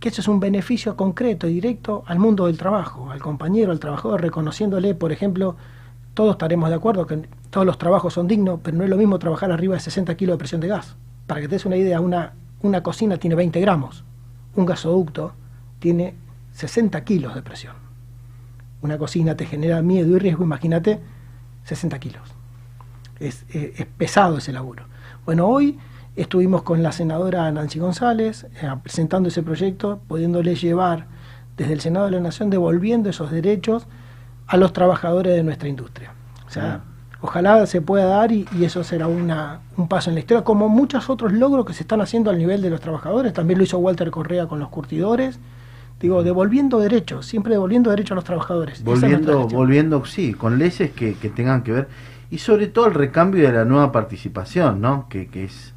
que 0.00 0.08
eso 0.08 0.20
es 0.20 0.28
un 0.28 0.40
beneficio 0.40 0.96
concreto 0.96 1.46
y 1.46 1.54
directo 1.54 2.02
al 2.06 2.18
mundo 2.18 2.46
del 2.46 2.58
trabajo, 2.58 3.10
al 3.10 3.20
compañero, 3.20 3.72
al 3.72 3.80
trabajador, 3.80 4.20
reconociéndole, 4.20 4.94
por 4.94 5.12
ejemplo, 5.12 5.56
todos 6.14 6.32
estaremos 6.32 6.68
de 6.68 6.74
acuerdo 6.74 7.06
que 7.06 7.28
todos 7.50 7.66
los 7.66 7.78
trabajos 7.78 8.14
son 8.14 8.26
dignos, 8.26 8.60
pero 8.62 8.76
no 8.76 8.84
es 8.84 8.90
lo 8.90 8.96
mismo 8.96 9.18
trabajar 9.18 9.52
arriba 9.52 9.74
de 9.74 9.80
60 9.80 10.14
kilos 10.16 10.34
de 10.34 10.38
presión 10.38 10.60
de 10.60 10.68
gas. 10.68 10.96
Para 11.26 11.40
que 11.40 11.48
te 11.48 11.54
des 11.54 11.64
una 11.64 11.76
idea, 11.76 12.00
una, 12.00 12.34
una 12.62 12.82
cocina 12.82 13.16
tiene 13.16 13.36
20 13.36 13.60
gramos, 13.60 14.04
un 14.56 14.66
gasoducto 14.66 15.32
tiene 15.78 16.14
60 16.52 17.02
kilos 17.04 17.34
de 17.34 17.42
presión. 17.42 17.76
Una 18.82 18.98
cocina 18.98 19.36
te 19.36 19.46
genera 19.46 19.80
miedo 19.80 20.16
y 20.16 20.18
riesgo, 20.18 20.42
imagínate 20.42 21.00
60 21.64 21.98
kilos 22.00 22.42
es, 23.26 23.44
pesado 23.96 24.38
ese 24.38 24.52
laburo. 24.52 24.84
Bueno, 25.24 25.46
hoy 25.46 25.78
estuvimos 26.16 26.62
con 26.62 26.82
la 26.82 26.90
senadora 26.90 27.50
Nancy 27.52 27.78
González 27.78 28.44
eh, 28.60 28.68
presentando 28.82 29.28
ese 29.28 29.44
proyecto, 29.44 30.00
pudiéndole 30.08 30.56
llevar 30.56 31.06
desde 31.56 31.74
el 31.74 31.80
Senado 31.80 32.06
de 32.06 32.12
la 32.12 32.20
Nación, 32.20 32.50
devolviendo 32.50 33.08
esos 33.08 33.30
derechos 33.30 33.86
a 34.48 34.56
los 34.56 34.72
trabajadores 34.72 35.36
de 35.36 35.44
nuestra 35.44 35.68
industria. 35.68 36.12
O 36.44 36.50
sea, 36.50 36.80
ojalá 37.20 37.64
se 37.66 37.80
pueda 37.80 38.06
dar 38.06 38.32
y, 38.32 38.48
eso 38.62 38.82
será 38.82 39.06
una, 39.06 39.60
un 39.76 39.86
paso 39.86 40.10
en 40.10 40.14
la 40.14 40.20
historia, 40.20 40.42
como 40.42 40.68
muchos 40.68 41.08
otros 41.08 41.32
logros 41.32 41.66
que 41.66 41.72
se 41.72 41.84
están 41.84 42.00
haciendo 42.00 42.30
al 42.30 42.38
nivel 42.38 42.60
de 42.60 42.70
los 42.70 42.80
trabajadores. 42.80 43.32
También 43.32 43.58
lo 43.58 43.64
hizo 43.64 43.78
Walter 43.78 44.10
Correa 44.10 44.48
con 44.48 44.58
los 44.58 44.70
curtidores. 44.70 45.38
Digo, 46.00 46.24
devolviendo 46.24 46.80
derechos, 46.80 47.26
siempre 47.26 47.52
devolviendo 47.52 47.90
derechos 47.90 48.12
a 48.12 48.14
los 48.16 48.24
trabajadores. 48.24 48.82
Volviendo, 48.82 49.46
volviendo, 49.46 50.04
sí, 50.04 50.34
con 50.34 50.58
leyes 50.58 50.90
que, 50.90 51.14
que 51.14 51.28
tengan 51.28 51.62
que 51.62 51.70
ver 51.70 51.88
y 52.32 52.38
sobre 52.38 52.66
todo 52.66 52.86
el 52.86 52.94
recambio 52.94 53.46
de 53.46 53.52
la 53.52 53.66
nueva 53.66 53.92
participación, 53.92 54.80
¿no? 54.80 55.06
Que, 55.10 55.26
que 55.26 55.44
es 55.44 55.74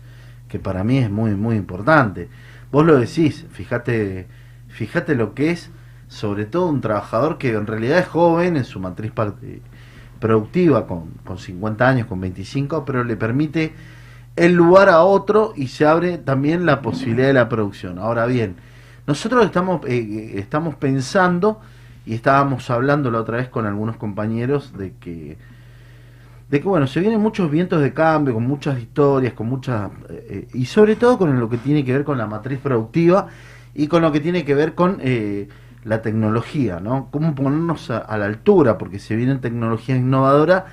que 0.47 0.57
para 0.57 0.85
mí 0.85 0.99
es 0.99 1.11
muy 1.11 1.35
muy 1.35 1.57
importante. 1.57 2.29
Vos 2.71 2.85
lo 2.85 2.97
decís, 2.97 3.45
fíjate, 3.51 4.25
fíjate 4.69 5.15
lo 5.15 5.33
que 5.33 5.51
es 5.51 5.69
sobre 6.07 6.45
todo 6.45 6.67
un 6.67 6.79
trabajador 6.79 7.37
que 7.37 7.51
en 7.51 7.67
realidad 7.67 7.99
es 7.99 8.07
joven 8.07 8.55
en 8.55 8.63
su 8.63 8.79
matriz 8.79 9.11
productiva 10.21 10.87
con, 10.87 11.09
con 11.25 11.37
50 11.37 11.89
años, 11.89 12.07
con 12.07 12.21
25, 12.21 12.85
pero 12.85 13.03
le 13.03 13.17
permite 13.17 13.73
el 14.37 14.53
lugar 14.53 14.87
a 14.87 15.03
otro 15.03 15.51
y 15.57 15.67
se 15.67 15.85
abre 15.85 16.17
también 16.19 16.65
la 16.65 16.81
posibilidad 16.81 17.27
de 17.27 17.33
la 17.33 17.49
producción. 17.49 17.99
Ahora 17.99 18.27
bien, 18.27 18.55
nosotros 19.07 19.43
estamos, 19.45 19.85
eh, 19.87 19.97
eh, 19.97 20.39
estamos 20.39 20.75
pensando 20.75 21.59
y 22.05 22.13
estábamos 22.13 22.69
hablando 22.69 23.11
la 23.11 23.19
otra 23.19 23.37
vez 23.37 23.49
con 23.49 23.65
algunos 23.65 23.97
compañeros 23.97 24.71
de 24.77 24.93
que 25.01 25.37
de 26.55 26.61
que 26.61 26.69
bueno, 26.69 26.87
se 26.87 27.01
vienen 27.01 27.19
muchos 27.19 27.51
vientos 27.51 27.81
de 27.81 27.93
cambio, 27.93 28.33
con 28.33 28.47
muchas 28.47 28.79
historias, 28.79 29.33
con 29.33 29.47
muchas 29.47 29.91
eh, 30.09 30.27
eh, 30.29 30.47
y 30.53 30.65
sobre 30.65 30.95
todo 30.95 31.17
con 31.17 31.37
lo 31.37 31.49
que 31.49 31.57
tiene 31.57 31.83
que 31.83 31.91
ver 31.91 32.05
con 32.05 32.17
la 32.17 32.27
matriz 32.27 32.59
productiva 32.59 33.27
y 33.73 33.87
con 33.87 34.01
lo 34.01 34.11
que 34.13 34.21
tiene 34.21 34.45
que 34.45 34.55
ver 34.55 34.73
con 34.73 34.99
eh, 35.01 35.49
la 35.83 36.01
tecnología, 36.01 36.79
¿no? 36.79 37.09
Cómo 37.11 37.35
ponernos 37.35 37.89
a, 37.91 38.17
la 38.17 38.25
altura, 38.25 38.77
porque 38.77 38.99
se 38.99 39.17
vienen 39.17 39.41
tecnologías 39.41 39.99
innovadoras 39.99 40.63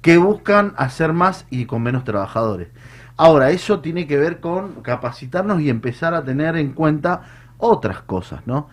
que 0.00 0.16
buscan 0.16 0.74
hacer 0.76 1.12
más 1.12 1.44
y 1.50 1.66
con 1.66 1.82
menos 1.82 2.04
trabajadores. 2.04 2.68
Ahora, 3.16 3.50
eso 3.50 3.80
tiene 3.80 4.06
que 4.06 4.16
ver 4.18 4.38
con 4.38 4.82
capacitarnos 4.82 5.60
y 5.60 5.70
empezar 5.70 6.14
a 6.14 6.22
tener 6.24 6.56
en 6.56 6.72
cuenta 6.72 7.22
otras 7.58 8.00
cosas, 8.02 8.46
¿no? 8.46 8.68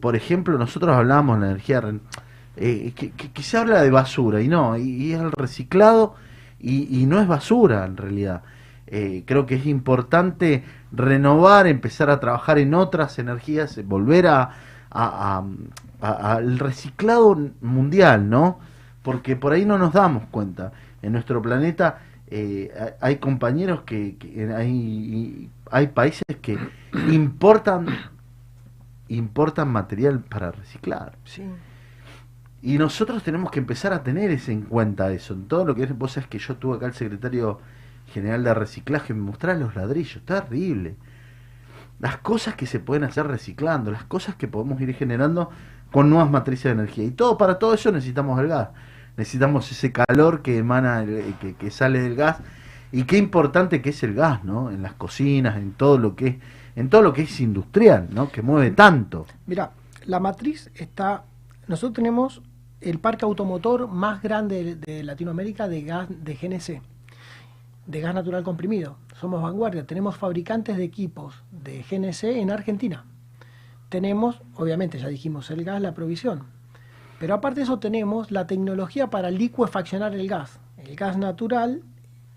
por 0.00 0.14
ejemplo, 0.14 0.56
nosotros 0.56 0.94
hablamos 0.94 1.36
de 1.36 1.46
la 1.46 1.50
energía 1.50 1.80
eh, 2.60 2.92
que, 2.92 3.42
se 3.42 3.56
habla 3.56 3.82
de 3.82 3.90
basura 3.90 4.42
y 4.42 4.48
no, 4.48 4.76
y, 4.76 5.12
es 5.12 5.20
el 5.20 5.30
reciclado 5.30 6.16
y, 6.58 7.06
no 7.06 7.20
es 7.20 7.28
basura 7.28 7.84
en 7.84 7.96
realidad. 7.96 8.42
Eh, 8.88 9.22
creo 9.26 9.46
que 9.46 9.56
es 9.56 9.66
importante 9.66 10.64
renovar, 10.90 11.66
empezar 11.66 12.10
a 12.10 12.18
trabajar 12.18 12.58
en 12.58 12.74
otras 12.74 13.18
energías, 13.18 13.80
volver 13.86 14.26
a, 14.26 14.50
al 14.90 16.58
reciclado 16.58 17.38
mundial, 17.60 18.28
¿no? 18.28 18.58
Porque 19.02 19.36
por 19.36 19.52
ahí 19.52 19.64
no 19.64 19.78
nos 19.78 19.92
damos 19.92 20.24
cuenta. 20.30 20.72
En 21.02 21.12
nuestro 21.12 21.40
planeta 21.40 22.00
eh, 22.26 22.72
hay 23.00 23.16
compañeros 23.16 23.82
que, 23.82 24.16
hay, 24.56 25.48
hay 25.70 25.86
países 25.88 26.24
que 26.42 26.58
importan 27.08 27.86
importan 29.08 29.68
material 29.68 30.20
para 30.20 30.50
reciclar. 30.50 31.16
Sí. 31.24 31.42
Y 32.60 32.78
nosotros 32.78 33.22
tenemos 33.22 33.50
que 33.50 33.60
empezar 33.60 33.92
a 33.92 34.02
tener 34.02 34.30
ese 34.30 34.52
en 34.52 34.62
cuenta 34.62 35.12
eso. 35.12 35.34
En 35.34 35.46
todo 35.46 35.64
lo 35.64 35.74
que 35.74 35.84
es, 35.84 35.96
vos 35.96 36.12
sabés 36.12 36.28
que 36.28 36.38
yo 36.38 36.56
tuve 36.56 36.76
acá 36.76 36.86
el 36.86 36.94
secretario 36.94 37.60
general 38.12 38.42
de 38.42 38.54
reciclaje, 38.54 39.14
me 39.14 39.20
mostraba 39.20 39.58
los 39.58 39.76
ladrillos, 39.76 40.24
terrible. 40.24 40.96
Las 42.00 42.18
cosas 42.18 42.54
que 42.54 42.66
se 42.66 42.80
pueden 42.80 43.04
hacer 43.04 43.26
reciclando, 43.26 43.90
las 43.90 44.04
cosas 44.04 44.34
que 44.34 44.48
podemos 44.48 44.80
ir 44.80 44.94
generando 44.94 45.50
con 45.92 46.10
nuevas 46.10 46.30
matrices 46.30 46.64
de 46.64 46.70
energía. 46.70 47.04
Y 47.04 47.10
todo, 47.10 47.38
para 47.38 47.58
todo 47.58 47.74
eso 47.74 47.92
necesitamos 47.92 48.38
el 48.40 48.48
gas. 48.48 48.68
Necesitamos 49.16 49.70
ese 49.70 49.92
calor 49.92 50.42
que 50.42 50.58
emana, 50.58 51.04
que, 51.40 51.54
que 51.54 51.70
sale 51.70 52.00
del 52.00 52.14
gas. 52.14 52.38
Y 52.92 53.04
qué 53.04 53.18
importante 53.18 53.82
que 53.82 53.90
es 53.90 54.02
el 54.02 54.14
gas, 54.14 54.44
¿no? 54.44 54.70
En 54.70 54.82
las 54.82 54.94
cocinas, 54.94 55.56
en 55.56 55.72
todo 55.72 55.98
lo 55.98 56.16
que 56.16 56.26
es, 56.28 56.36
en 56.76 56.88
todo 56.88 57.02
lo 57.02 57.12
que 57.12 57.22
es 57.22 57.40
industrial, 57.40 58.08
¿no? 58.10 58.30
Que 58.30 58.42
mueve 58.42 58.70
tanto. 58.70 59.26
Mira, 59.46 59.72
la 60.06 60.20
matriz 60.20 60.70
está, 60.74 61.24
nosotros 61.66 61.94
tenemos 61.94 62.42
el 62.80 63.00
parque 63.00 63.24
automotor 63.24 63.88
más 63.88 64.22
grande 64.22 64.76
de, 64.76 65.02
Latinoamérica 65.02 65.68
de 65.68 65.82
gas 65.82 66.08
de 66.08 66.34
GNC, 66.34 66.82
de 67.86 68.00
gas 68.00 68.14
natural 68.14 68.44
comprimido. 68.44 68.96
Somos 69.18 69.42
vanguardia, 69.42 69.86
tenemos 69.86 70.16
fabricantes 70.16 70.76
de 70.76 70.84
equipos 70.84 71.42
de 71.50 71.82
GNC 71.82 72.24
en 72.38 72.50
Argentina. 72.50 73.04
Tenemos, 73.88 74.42
obviamente, 74.54 74.98
ya 74.98 75.08
dijimos, 75.08 75.50
el 75.50 75.64
gas, 75.64 75.80
la 75.80 75.94
provisión. 75.94 76.44
Pero 77.18 77.34
aparte 77.34 77.60
de 77.60 77.64
eso 77.64 77.78
tenemos 77.78 78.30
la 78.30 78.46
tecnología 78.46 79.08
para 79.08 79.30
licuefaccionar 79.30 80.14
el 80.14 80.28
gas. 80.28 80.60
El 80.76 80.94
gas 80.94 81.16
natural, 81.16 81.82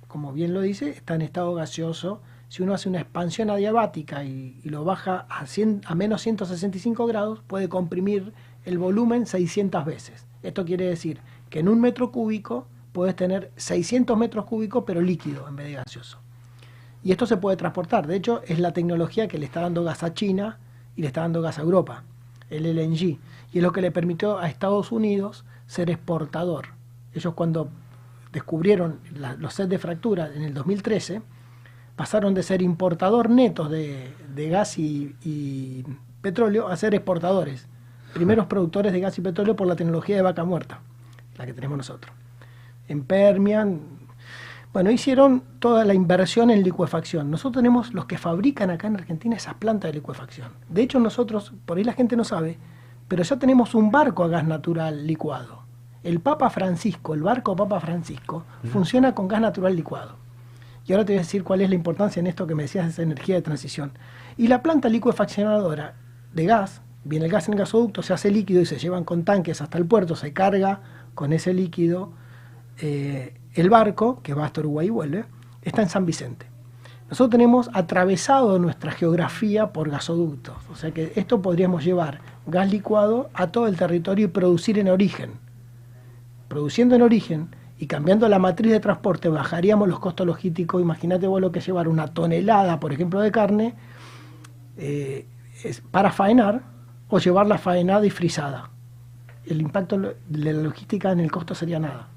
como 0.08 0.34
bien 0.34 0.54
lo 0.54 0.62
dice, 0.62 0.90
está 0.90 1.14
en 1.16 1.22
estado 1.22 1.54
gaseoso. 1.54 2.22
Si 2.48 2.64
uno 2.64 2.74
hace 2.74 2.90
una 2.90 3.02
expansión 3.02 3.50
adiabática 3.50 4.24
y, 4.24 4.60
lo 4.64 4.84
baja 4.84 5.28
a, 5.30 5.46
100, 5.46 5.82
a 5.86 5.94
menos 5.94 6.22
165 6.22 7.06
grados, 7.06 7.42
puede 7.46 7.70
comprimir 7.70 8.34
el 8.66 8.78
volumen 8.78 9.28
600 9.28 9.86
veces. 9.86 10.31
Esto 10.44 10.66
quiere 10.66 10.86
decir 10.86 11.20
que 11.50 11.60
en 11.60 11.70
un 11.70 11.80
metro 11.80 12.12
cúbico 12.12 12.68
puedes 12.92 13.16
tener 13.16 13.52
600 13.56 14.18
metros 14.18 14.46
cúbicos, 14.46 14.84
pero 14.86 15.02
líquido 15.02 15.48
en 15.48 15.56
vez 15.56 15.68
de 15.68 15.74
gaseoso. 15.74 16.20
Y 17.04 17.12
esto 17.12 17.26
se 17.26 17.38
puede 17.38 17.58
transportar. 17.58 18.08
De 18.08 18.16
hecho, 18.16 18.42
es 18.46 18.60
la 18.60 18.74
tecnología 18.74 19.28
que 19.28 19.38
le 19.38 19.46
está 19.46 19.62
dando 19.62 19.84
gas 19.84 20.04
a 20.04 20.14
China 20.14 20.60
y 20.96 21.02
le 21.02 21.08
está 21.08 21.22
dando 21.22 21.42
gas 21.42 21.58
a 21.58 21.62
Europa, 21.62 22.04
el 22.50 22.66
LNG. 22.66 23.18
Y 23.54 23.58
es 23.58 23.64
lo 23.64 23.72
que 23.72 23.82
le 23.82 23.92
permitió 23.92 24.38
a 24.38 24.48
Estados 24.48 24.92
Unidos 24.92 25.46
ser 25.68 25.90
exportador. 25.90 26.68
Ellos 27.14 27.34
cuando 27.34 27.70
descubrieron 28.32 29.00
los 29.40 29.54
sets 29.54 29.70
de 29.70 29.80
fractura 29.80 30.32
en 30.34 30.44
el 30.44 30.54
2013, 30.54 31.22
pasaron 31.96 32.34
de 32.34 32.44
ser 32.44 32.62
importador 32.62 33.30
netos 33.30 33.70
de, 33.70 34.14
gas 34.50 34.78
y, 34.78 35.16
y, 35.24 35.84
petróleo 36.22 36.68
a 36.68 36.76
ser 36.78 36.94
exportadores 36.94 37.68
primeros 38.14 38.46
productores 38.48 38.92
de 38.94 39.00
gas 39.00 39.18
y 39.18 39.22
petróleo 39.22 39.56
por 39.56 39.68
la 39.68 39.76
tecnología 39.76 40.16
de 40.16 40.22
vaca 40.22 40.44
muerta, 40.44 40.80
la 41.38 41.46
que 41.46 41.54
tenemos 41.54 41.78
nosotros. 41.78 42.14
En 42.88 43.04
Permian, 43.04 43.80
bueno, 44.74 44.90
hicieron 44.90 45.44
toda 45.60 45.84
la 45.84 45.94
inversión 45.94 46.50
en 46.50 46.64
licuefacción. 46.64 47.30
Nosotros 47.30 47.62
tenemos 47.62 47.94
los 47.94 48.06
que 48.06 48.18
fabrican 48.18 48.70
acá 48.70 48.88
en 48.88 48.96
Argentina 48.96 49.36
esas 49.36 49.56
plantas 49.56 49.90
de 49.90 49.96
licuefacción. 49.96 50.50
De 50.70 50.82
hecho, 50.82 51.00
nosotros, 51.00 51.54
por 51.66 51.78
ahí 51.78 51.84
la 51.84 51.94
gente 51.94 52.16
no 52.16 52.24
sabe, 52.24 52.58
pero 53.08 53.24
ya 53.24 53.38
tenemos 53.38 53.76
un 53.76 53.92
barco 53.92 54.24
a 54.24 54.30
gas 54.30 54.46
natural 54.46 55.06
licuado. 55.06 55.64
El 56.04 56.22
Papa 56.22 56.50
Francisco, 56.50 57.14
el 57.14 57.22
barco 57.22 57.56
Papa 57.56 57.80
Francisco, 57.80 58.46
funciona 58.72 59.14
con 59.14 59.28
gas 59.28 59.42
natural 59.42 59.76
licuado. 59.76 60.16
Y 60.88 60.94
ahora 60.94 61.06
te 61.06 61.14
voy 61.14 61.20
a 61.20 61.22
decir 61.24 61.44
cuál 61.44 61.62
es 61.62 61.70
la 61.70 61.76
importancia 61.76 62.20
en 62.20 62.28
esto 62.28 62.48
que 62.48 62.56
me 62.56 62.64
decías 62.64 62.86
de 62.86 62.92
esa 62.92 63.02
energía 63.04 63.36
de 63.36 63.42
transición. 63.42 63.92
Y 64.38 64.48
la 64.48 64.64
planta 64.64 64.90
licuefaccionadora 64.90 65.96
de 66.34 66.46
gas 66.46 66.82
viene 67.04 67.26
el 67.26 67.32
gas 67.32 67.48
en 67.48 67.54
el 67.54 67.60
gasoducto, 67.60 68.02
se 68.02 68.14
hace 68.14 68.32
líquido 68.32 68.62
y 68.62 68.66
se 68.66 68.78
llevan 68.78 69.04
con 69.04 69.24
tanques 69.24 69.62
hasta 69.62 69.78
el 69.78 69.86
puerto, 69.86 70.16
se 70.16 70.34
carga 70.34 70.82
con 71.16 71.34
ese 71.34 71.54
líquido. 71.54 72.12
Eh, 72.80 73.34
el 73.54 73.70
barco, 73.70 74.22
que 74.24 74.34
va 74.34 74.46
hasta 74.46 74.62
Uruguay 74.62 74.88
y 74.88 74.92
vuelve, 74.92 75.26
está 75.62 75.82
en 75.82 75.90
San 75.90 76.06
Vicente. 76.06 76.46
Nosotros 77.10 77.32
tenemos 77.32 77.70
atravesado 77.74 78.58
nuestra 78.58 78.92
geografía 78.92 79.74
por 79.74 79.90
gasoductos, 79.90 80.56
o 80.72 80.76
sea 80.76 80.92
que 80.92 81.12
esto 81.16 81.42
podríamos 81.42 81.84
llevar 81.84 82.22
gas 82.48 82.72
licuado 82.72 83.30
a 83.34 83.48
todo 83.48 83.68
el 83.68 83.76
territorio 83.76 84.26
y 84.26 84.30
producir 84.30 84.80
en 84.80 84.88
origen. 84.88 85.32
Produciendo 86.48 86.96
en 86.96 87.02
origen 87.02 87.50
y 87.78 87.88
cambiando 87.88 88.30
la 88.30 88.40
matriz 88.40 88.72
de 88.72 88.80
transporte, 88.80 89.28
bajaríamos 89.28 89.90
los 89.90 90.00
costos 90.00 90.26
logísticos. 90.26 90.82
Imagínate 90.82 91.28
vos 91.28 91.42
lo 91.42 91.52
que 91.52 91.60
llevar 91.60 91.90
una 91.90 92.08
tonelada, 92.08 92.80
por 92.80 92.94
ejemplo, 92.94 93.20
de 93.20 93.32
carne 93.32 93.76
eh, 94.78 95.26
para 95.92 96.12
faenar 96.12 96.71
o 97.12 97.20
llevarla 97.20 97.60
faenada 97.60 98.06
y 98.06 98.10
frisada. 98.10 98.72
El 99.46 99.62
impacto 99.62 99.98
de 99.98 100.54
la 100.54 100.54
logística 100.54 101.12
en 101.12 101.20
el 101.20 101.32
costo 101.32 101.54
sería 101.54 101.80
nada. 101.80 102.08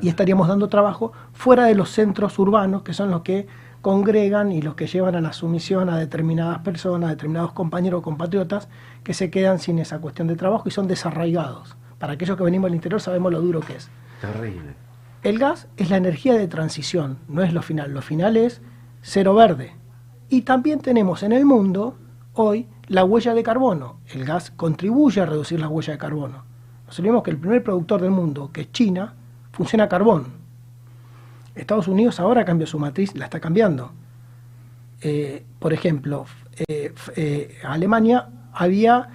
Y 0.00 0.08
estaríamos 0.08 0.48
dando 0.48 0.68
trabajo 0.68 1.12
fuera 1.32 1.64
de 1.64 1.74
los 1.74 1.90
centros 1.90 2.38
urbanos, 2.38 2.82
que 2.82 2.94
son 2.94 3.10
los 3.10 3.22
que 3.22 3.46
congregan 3.82 4.50
y 4.50 4.62
los 4.62 4.76
que 4.76 4.86
llevan 4.86 5.14
a 5.16 5.20
la 5.20 5.32
sumisión 5.32 5.90
a 5.90 5.98
determinadas 5.98 6.60
personas, 6.60 7.08
a 7.08 7.10
determinados 7.10 7.52
compañeros 7.52 7.98
o 7.98 8.02
compatriotas 8.02 8.68
que 9.02 9.14
se 9.14 9.30
quedan 9.30 9.58
sin 9.58 9.78
esa 9.78 10.00
cuestión 10.00 10.26
de 10.26 10.36
trabajo 10.36 10.68
y 10.68 10.70
son 10.70 10.88
desarraigados. 10.88 11.76
Para 11.98 12.14
aquellos 12.14 12.36
que 12.36 12.44
venimos 12.44 12.68
del 12.68 12.76
interior 12.76 13.00
sabemos 13.00 13.32
lo 13.32 13.40
duro 13.40 13.60
que 13.60 13.76
es. 13.76 13.90
Terrible. 14.20 14.74
El 15.22 15.38
gas 15.38 15.68
es 15.76 15.90
la 15.90 15.96
energía 15.96 16.34
de 16.34 16.48
transición, 16.48 17.18
no 17.28 17.42
es 17.42 17.52
lo 17.52 17.62
final. 17.62 17.92
Lo 17.92 18.00
final 18.02 18.36
es 18.36 18.62
cero 19.02 19.34
verde. 19.34 19.74
Y 20.28 20.42
también 20.42 20.80
tenemos 20.80 21.22
en 21.22 21.32
el 21.32 21.44
mundo 21.44 21.96
hoy 22.32 22.68
la 22.88 23.04
huella 23.04 23.34
de 23.34 23.42
carbono. 23.42 24.00
El 24.06 24.24
gas 24.24 24.50
contribuye 24.50 25.20
a 25.20 25.26
reducir 25.26 25.60
la 25.60 25.68
huella 25.68 25.92
de 25.92 25.98
carbono. 25.98 26.44
Nos 26.86 26.98
olvidemos 26.98 27.22
que 27.22 27.30
el 27.30 27.38
primer 27.38 27.62
productor 27.62 28.02
del 28.02 28.10
mundo, 28.10 28.50
que 28.52 28.62
es 28.62 28.72
China, 28.72 29.14
funciona 29.52 29.84
a 29.84 29.88
carbón. 29.88 30.26
Estados 31.54 31.88
Unidos 31.88 32.20
ahora 32.20 32.44
cambia 32.44 32.66
su 32.66 32.78
matriz, 32.78 33.14
la 33.14 33.26
está 33.26 33.40
cambiando. 33.40 33.92
Eh, 35.00 35.44
por 35.58 35.72
ejemplo, 35.72 36.26
eh, 36.68 36.92
eh, 37.16 37.58
Alemania 37.64 38.28
había 38.52 39.08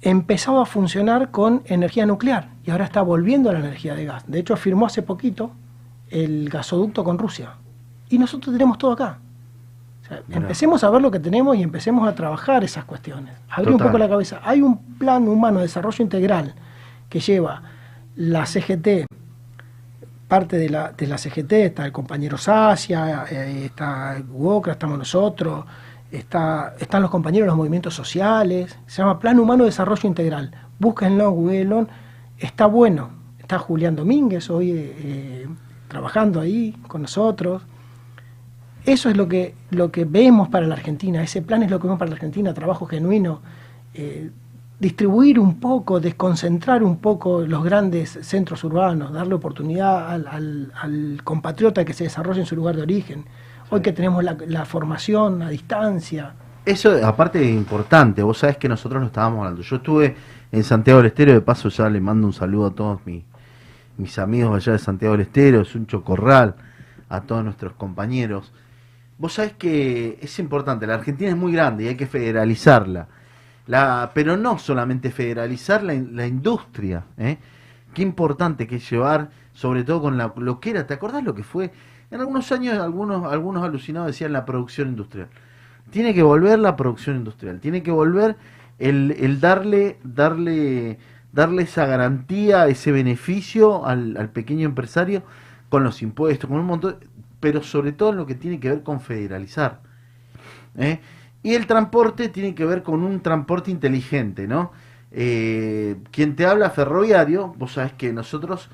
empezado 0.00 0.60
a 0.60 0.66
funcionar 0.66 1.30
con 1.30 1.62
energía 1.66 2.06
nuclear 2.06 2.50
y 2.64 2.70
ahora 2.70 2.84
está 2.84 3.02
volviendo 3.02 3.50
a 3.50 3.52
la 3.52 3.60
energía 3.60 3.94
de 3.94 4.04
gas. 4.04 4.24
De 4.26 4.38
hecho, 4.38 4.56
firmó 4.56 4.86
hace 4.86 5.02
poquito 5.02 5.52
el 6.10 6.48
gasoducto 6.50 7.04
con 7.04 7.18
Rusia. 7.18 7.54
Y 8.10 8.18
nosotros 8.18 8.52
tenemos 8.52 8.78
todo 8.78 8.92
acá 8.92 9.18
empecemos 10.30 10.84
a 10.84 10.90
ver 10.90 11.02
lo 11.02 11.10
que 11.10 11.20
tenemos 11.20 11.56
y 11.56 11.62
empecemos 11.62 12.08
a 12.08 12.14
trabajar 12.14 12.64
esas 12.64 12.84
cuestiones. 12.84 13.34
Abrir 13.50 13.72
un 13.72 13.78
poco 13.78 13.98
la 13.98 14.08
cabeza. 14.08 14.40
Hay 14.44 14.62
un 14.62 14.96
plan 14.98 15.26
humano 15.28 15.58
de 15.58 15.64
desarrollo 15.64 16.02
integral 16.02 16.54
que 17.08 17.20
lleva 17.20 17.62
la 18.16 18.46
CGT, 18.46 19.06
parte 20.28 20.56
de 20.56 20.68
la, 20.68 20.92
de 20.92 21.06
la 21.06 21.18
CGT, 21.18 21.52
está 21.52 21.84
el 21.84 21.92
compañero 21.92 22.38
Sacia, 22.38 23.24
eh, 23.30 23.66
está 23.66 24.16
Wokra, 24.30 24.72
estamos 24.72 24.98
nosotros, 24.98 25.64
está, 26.10 26.74
están 26.78 27.02
los 27.02 27.10
compañeros 27.10 27.46
de 27.46 27.48
los 27.48 27.56
movimientos 27.56 27.94
sociales, 27.94 28.76
se 28.86 29.02
llama 29.02 29.18
Plan 29.18 29.38
Humano 29.38 29.64
de 29.64 29.70
Desarrollo 29.70 30.08
Integral. 30.08 30.50
Búsquenlo, 30.78 31.30
google 31.30 31.86
está 32.38 32.66
bueno. 32.66 33.10
Está 33.38 33.58
Julián 33.58 33.96
Domínguez 33.96 34.50
hoy 34.50 34.70
eh, 34.70 34.96
eh, 34.98 35.48
trabajando 35.88 36.40
ahí 36.40 36.72
con 36.88 37.02
nosotros. 37.02 37.62
Eso 38.84 39.08
es 39.08 39.16
lo 39.16 39.28
que, 39.28 39.54
lo 39.70 39.92
que 39.92 40.04
vemos 40.04 40.48
para 40.48 40.66
la 40.66 40.74
Argentina, 40.74 41.22
ese 41.22 41.42
plan 41.42 41.62
es 41.62 41.70
lo 41.70 41.78
que 41.78 41.84
vemos 41.84 41.98
para 41.98 42.10
la 42.10 42.16
Argentina, 42.16 42.52
trabajo 42.52 42.86
genuino, 42.86 43.40
eh, 43.94 44.30
distribuir 44.80 45.38
un 45.38 45.60
poco, 45.60 46.00
desconcentrar 46.00 46.82
un 46.82 46.96
poco 46.96 47.42
los 47.42 47.62
grandes 47.62 48.18
centros 48.22 48.64
urbanos, 48.64 49.12
darle 49.12 49.34
oportunidad 49.34 50.10
al, 50.10 51.20
compatriota 51.22 51.84
que 51.84 51.92
se 51.92 52.04
desarrolle 52.04 52.40
en 52.40 52.46
su 52.46 52.56
lugar 52.56 52.74
de 52.74 52.82
origen. 52.82 53.24
Hoy 53.70 53.80
que 53.80 53.92
tenemos 53.92 54.24
la, 54.24 54.64
formación 54.64 55.42
a 55.42 55.50
distancia. 55.50 56.32
Eso 56.66 56.92
aparte 57.06 57.40
es 57.40 57.54
importante, 57.54 58.24
vos 58.24 58.38
sabés 58.38 58.56
que 58.56 58.68
nosotros 58.68 59.00
lo 59.00 59.06
estábamos 59.06 59.38
hablando. 59.38 59.62
Yo 59.62 59.76
estuve 59.76 60.16
en 60.50 60.64
Santiago 60.64 60.98
del 60.98 61.06
Estero, 61.06 61.32
de 61.32 61.40
paso 61.40 61.68
ya 61.68 61.88
le 61.88 62.00
mando 62.00 62.26
un 62.26 62.32
saludo 62.32 62.66
a 62.66 62.74
todos 62.74 63.00
mis, 63.06 63.22
mis 63.96 64.18
amigos 64.18 64.56
allá 64.56 64.72
de 64.72 64.78
Santiago 64.80 65.12
del 65.12 65.22
Estero, 65.22 65.60
es 65.60 65.76
un 65.76 65.86
chocorral, 65.86 66.56
a 67.08 67.20
todos 67.20 67.44
nuestros 67.44 67.74
compañeros. 67.74 68.52
Vos 69.18 69.34
sabés 69.34 69.52
que 69.52 70.18
es 70.20 70.38
importante, 70.38 70.86
la 70.86 70.94
Argentina 70.94 71.30
es 71.30 71.36
muy 71.36 71.52
grande 71.52 71.84
y 71.84 71.88
hay 71.88 71.96
que 71.96 72.06
federalizarla. 72.06 73.08
La, 73.66 74.10
pero 74.14 74.36
no 74.36 74.58
solamente 74.58 75.10
federalizar 75.10 75.82
la, 75.84 76.26
industria. 76.26 77.04
¿eh? 77.16 77.38
Qué 77.94 78.02
importante 78.02 78.66
que 78.66 78.76
es 78.76 78.90
llevar, 78.90 79.30
sobre 79.52 79.84
todo 79.84 80.02
con 80.02 80.18
la, 80.18 80.32
lo 80.36 80.58
que 80.58 80.70
era, 80.70 80.86
¿te 80.86 80.94
acordás 80.94 81.22
lo 81.22 81.34
que 81.34 81.44
fue? 81.44 81.70
En 82.10 82.20
algunos 82.20 82.50
años 82.52 82.78
algunos, 82.78 83.32
algunos 83.32 83.62
alucinados 83.62 84.08
decían 84.08 84.32
la 84.32 84.44
producción 84.44 84.88
industrial. 84.88 85.28
Tiene 85.90 86.14
que 86.14 86.22
volver 86.22 86.58
la 86.58 86.76
producción 86.76 87.16
industrial, 87.16 87.60
tiene 87.60 87.82
que 87.82 87.90
volver 87.90 88.36
el, 88.78 89.14
el 89.18 89.40
darle, 89.40 89.98
darle, 90.02 90.98
darle 91.32 91.62
esa 91.62 91.86
garantía, 91.86 92.66
ese 92.66 92.92
beneficio 92.92 93.86
al, 93.86 94.16
al 94.16 94.30
pequeño 94.30 94.66
empresario 94.66 95.22
con 95.68 95.84
los 95.84 96.02
impuestos, 96.02 96.50
con 96.50 96.58
un 96.58 96.66
montón 96.66 96.96
pero 97.42 97.60
sobre 97.60 97.90
todo 97.90 98.10
en 98.10 98.18
lo 98.18 98.24
que 98.24 98.36
tiene 98.36 98.60
que 98.60 98.68
ver 98.68 98.84
con 98.84 99.00
federalizar. 99.00 99.80
¿eh? 100.78 101.00
Y 101.42 101.54
el 101.54 101.66
transporte 101.66 102.28
tiene 102.28 102.54
que 102.54 102.64
ver 102.64 102.84
con 102.84 103.02
un 103.02 103.20
transporte 103.20 103.72
inteligente, 103.72 104.46
¿no? 104.46 104.70
Eh, 105.10 105.96
quien 106.12 106.36
te 106.36 106.46
habla 106.46 106.70
ferroviario, 106.70 107.52
vos 107.58 107.72
sabés 107.72 107.94
que 107.94 108.12
nosotros, 108.12 108.70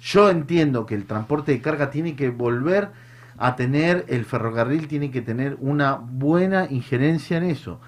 yo 0.00 0.30
entiendo 0.30 0.86
que 0.86 0.94
el 0.94 1.04
transporte 1.04 1.50
de 1.50 1.60
carga 1.60 1.90
tiene 1.90 2.14
que 2.14 2.30
volver 2.30 2.90
a 3.38 3.56
tener, 3.56 4.04
el 4.06 4.24
ferrocarril 4.24 4.86
tiene 4.86 5.10
que 5.10 5.20
tener 5.20 5.56
una 5.58 5.94
buena 5.96 6.68
injerencia 6.70 7.38
en 7.38 7.42
eso. 7.42 7.80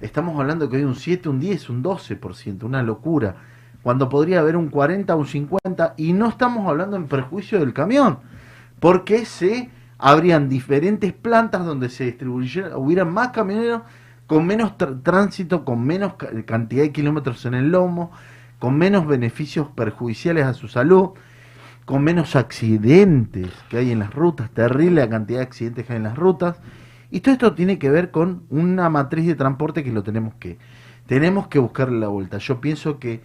Estamos 0.00 0.40
hablando 0.40 0.70
que 0.70 0.78
hay 0.78 0.84
un 0.84 0.96
7, 0.96 1.28
un 1.28 1.40
10, 1.40 1.68
un 1.68 1.82
12%, 1.82 2.62
una 2.62 2.82
locura. 2.82 3.36
Cuando 3.82 4.08
podría 4.08 4.40
haber 4.40 4.56
un 4.56 4.70
40, 4.70 5.14
un 5.14 5.26
50, 5.26 5.92
y 5.98 6.14
no 6.14 6.30
estamos 6.30 6.66
hablando 6.66 6.96
en 6.96 7.06
perjuicio 7.06 7.60
del 7.60 7.74
camión 7.74 8.20
porque 8.80 9.24
se 9.24 9.70
habrían 9.98 10.48
diferentes 10.48 11.12
plantas 11.12 11.64
donde 11.64 11.88
se 11.88 12.04
distribuyeran, 12.04 12.74
hubieran 12.74 13.12
más 13.12 13.28
camioneros 13.28 13.82
con 14.26 14.46
menos 14.46 14.74
tránsito, 15.02 15.64
con 15.64 15.84
menos 15.84 16.14
cantidad 16.44 16.82
de 16.82 16.92
kilómetros 16.92 17.44
en 17.46 17.54
el 17.54 17.70
lomo, 17.70 18.12
con 18.58 18.76
menos 18.76 19.06
beneficios 19.06 19.68
perjudiciales 19.68 20.44
a 20.44 20.54
su 20.54 20.68
salud, 20.68 21.10
con 21.86 22.04
menos 22.04 22.36
accidentes 22.36 23.48
que 23.70 23.78
hay 23.78 23.90
en 23.90 24.00
las 24.00 24.12
rutas, 24.12 24.50
terrible 24.50 25.00
la 25.00 25.08
cantidad 25.08 25.38
de 25.38 25.46
accidentes 25.46 25.86
que 25.86 25.94
hay 25.94 25.96
en 25.96 26.02
las 26.02 26.18
rutas. 26.18 26.60
Y 27.10 27.20
todo 27.20 27.32
esto 27.32 27.54
tiene 27.54 27.78
que 27.78 27.90
ver 27.90 28.10
con 28.10 28.42
una 28.50 28.90
matriz 28.90 29.26
de 29.26 29.34
transporte 29.34 29.82
que 29.82 29.92
lo 29.92 30.02
tenemos 30.02 30.34
que, 30.34 30.58
tenemos 31.06 31.48
que 31.48 31.58
buscarle 31.58 31.98
la 31.98 32.08
vuelta. 32.08 32.36
Yo 32.36 32.60
pienso 32.60 32.98
que 32.98 33.22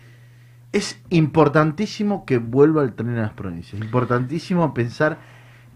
es 0.71 1.01
importantísimo 1.09 2.25
que 2.25 2.37
vuelva 2.37 2.81
el 2.81 2.93
tren 2.93 3.17
a 3.17 3.23
las 3.23 3.33
provincias, 3.33 3.81
importantísimo 3.81 4.73
pensar 4.73 5.19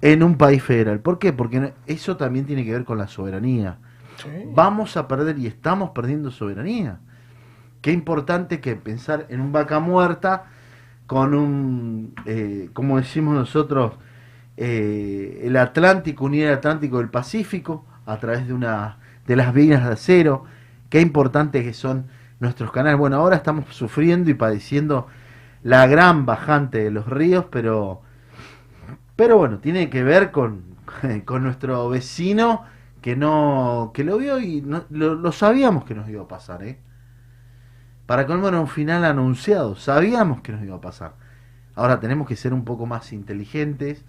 en 0.01 0.23
un 0.23 0.37
país 0.37 0.63
federal. 0.63 0.99
¿Por 0.99 1.19
qué? 1.19 1.33
Porque 1.33 1.73
eso 1.85 2.17
también 2.17 2.45
tiene 2.45 2.63
que 2.65 2.71
ver 2.71 2.85
con 2.85 2.97
la 2.97 3.07
soberanía. 3.07 3.77
Vamos 4.53 4.97
a 4.97 5.07
perder 5.07 5.37
y 5.37 5.47
estamos 5.47 5.91
perdiendo 5.91 6.31
soberanía. 6.31 6.99
Qué 7.81 7.91
importante 7.91 8.59
que 8.59 8.75
pensar 8.75 9.27
en 9.29 9.41
un 9.41 9.51
vaca 9.51 9.79
muerta 9.79 10.45
con 11.05 11.33
un, 11.33 12.13
eh, 12.25 12.69
como 12.73 12.97
decimos 12.97 13.35
nosotros, 13.35 13.93
eh, 14.57 15.41
el 15.43 15.55
Atlántico, 15.55 16.25
unir 16.25 16.47
el 16.47 16.53
Atlántico 16.53 16.97
del 16.97 17.09
Pacífico 17.09 17.85
a 18.05 18.17
través 18.17 18.47
de 18.47 18.53
una 18.53 18.97
de 19.25 19.35
las 19.35 19.53
vías 19.53 19.85
de 19.85 19.93
acero. 19.93 20.45
Qué 20.89 20.99
importante 20.99 21.63
que 21.63 21.73
son 21.73 22.07
nuestros 22.39 22.71
canales. 22.71 22.97
Bueno, 22.97 23.17
ahora 23.17 23.35
estamos 23.35 23.65
sufriendo 23.75 24.31
y 24.31 24.33
padeciendo 24.33 25.07
la 25.63 25.85
gran 25.87 26.25
bajante 26.25 26.83
de 26.83 26.91
los 26.91 27.07
ríos, 27.07 27.45
pero, 27.51 28.01
pero 29.17 29.37
bueno, 29.37 29.59
tiene 29.59 29.89
que 29.89 30.03
ver 30.03 30.31
con, 30.31 30.63
con 31.25 31.43
nuestro 31.43 31.89
vecino 31.89 32.63
que 33.01 33.15
no 33.15 33.91
que 33.93 34.03
lo 34.03 34.17
vio 34.17 34.39
y 34.39 34.61
no, 34.61 34.85
lo, 34.89 35.31
sabíamos 35.31 35.83
que 35.85 35.95
nos 35.95 36.07
iba 36.09 36.23
a 36.23 36.27
pasar, 36.27 36.63
¿eh? 36.63 36.79
Para 38.05 38.25
colmo 38.25 38.47
era 38.47 38.59
un 38.61 38.69
final 38.69 39.03
anunciado, 39.03 39.75
sabíamos 39.75 40.41
que 40.41 40.53
nos 40.53 40.63
iba 40.63 40.77
a 40.77 40.81
pasar. 40.81 41.15
Ahora 41.75 41.99
tenemos 41.99 42.27
que 42.27 42.37
ser 42.37 42.53
un 42.53 42.63
poco 42.63 42.85
más 42.85 43.11
inteligentes. 43.11 44.05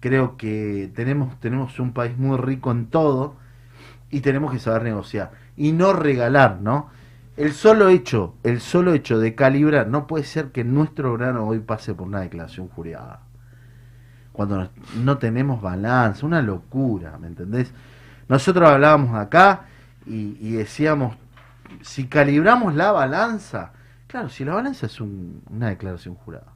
Creo 0.00 0.36
que 0.36 0.90
tenemos, 0.94 1.38
tenemos 1.40 1.80
un 1.80 1.92
país 1.92 2.16
muy 2.16 2.36
rico 2.36 2.70
en 2.70 2.86
todo 2.86 3.36
y 4.10 4.20
tenemos 4.20 4.52
que 4.52 4.60
saber 4.60 4.84
negociar 4.84 5.32
y 5.56 5.72
no 5.72 5.92
regalar, 5.92 6.60
¿no? 6.60 6.88
El 7.36 7.52
solo 7.52 7.88
hecho, 7.88 8.34
el 8.44 8.60
solo 8.60 8.94
hecho 8.94 9.18
de 9.18 9.34
calibrar, 9.34 9.88
no 9.88 10.06
puede 10.06 10.24
ser 10.24 10.52
que 10.52 10.64
nuestro 10.64 11.12
grano 11.14 11.46
hoy 11.46 11.58
pase 11.58 11.94
por 11.94 12.06
una 12.06 12.20
declaración 12.20 12.68
jurada. 12.68 13.25
Cuando 14.36 14.68
no 15.02 15.16
tenemos 15.16 15.62
balance, 15.62 16.26
una 16.26 16.42
locura, 16.42 17.16
¿me 17.18 17.26
entendés? 17.26 17.72
Nosotros 18.28 18.68
hablábamos 18.68 19.14
acá 19.14 19.62
y, 20.04 20.36
y 20.38 20.52
decíamos, 20.52 21.16
si 21.80 22.06
calibramos 22.06 22.74
la 22.74 22.92
balanza, 22.92 23.72
claro, 24.06 24.28
si 24.28 24.44
la 24.44 24.52
balanza 24.52 24.84
es 24.84 25.00
una 25.00 25.70
declaración 25.70 26.16
jurada, 26.16 26.52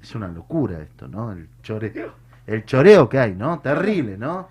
es 0.00 0.14
una 0.14 0.28
locura 0.28 0.80
esto, 0.80 1.08
¿no? 1.08 1.32
El 1.32 1.48
choreo, 1.60 2.14
el 2.46 2.64
choreo 2.64 3.08
que 3.08 3.18
hay, 3.18 3.34
¿no? 3.34 3.58
Terrible, 3.58 4.16
¿no? 4.16 4.46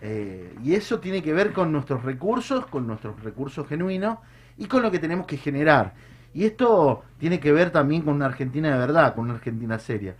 Eh, 0.00 0.54
y 0.62 0.74
eso 0.74 1.00
tiene 1.00 1.24
que 1.24 1.32
ver 1.32 1.52
con 1.52 1.72
nuestros 1.72 2.04
recursos, 2.04 2.66
con 2.66 2.86
nuestros 2.86 3.20
recursos 3.24 3.66
genuinos 3.66 4.18
y 4.56 4.66
con 4.66 4.80
lo 4.80 4.92
que 4.92 5.00
tenemos 5.00 5.26
que 5.26 5.38
generar. 5.38 5.94
Y 6.34 6.44
esto 6.44 7.02
tiene 7.18 7.40
que 7.40 7.50
ver 7.50 7.70
también 7.70 8.02
con 8.02 8.14
una 8.14 8.26
Argentina 8.26 8.70
de 8.70 8.78
verdad, 8.78 9.16
con 9.16 9.24
una 9.24 9.34
Argentina 9.34 9.76
seria, 9.80 10.14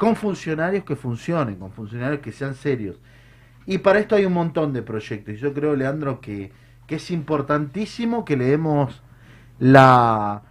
con 0.00 0.16
funcionarios 0.16 0.82
que 0.82 0.96
funcionen, 0.96 1.56
con 1.56 1.70
funcionarios 1.70 2.22
que 2.22 2.32
sean 2.32 2.54
serios. 2.54 2.96
Y 3.66 3.78
para 3.78 4.00
esto 4.00 4.16
hay 4.16 4.24
un 4.24 4.32
montón 4.32 4.72
de 4.72 4.82
proyectos. 4.82 5.38
Yo 5.38 5.52
creo, 5.52 5.76
Leandro, 5.76 6.20
que 6.20 6.50
que 6.90 6.96
es 6.96 7.12
importantísimo 7.12 8.24
que 8.24 8.36
leemos 8.36 9.00
la 9.60 10.42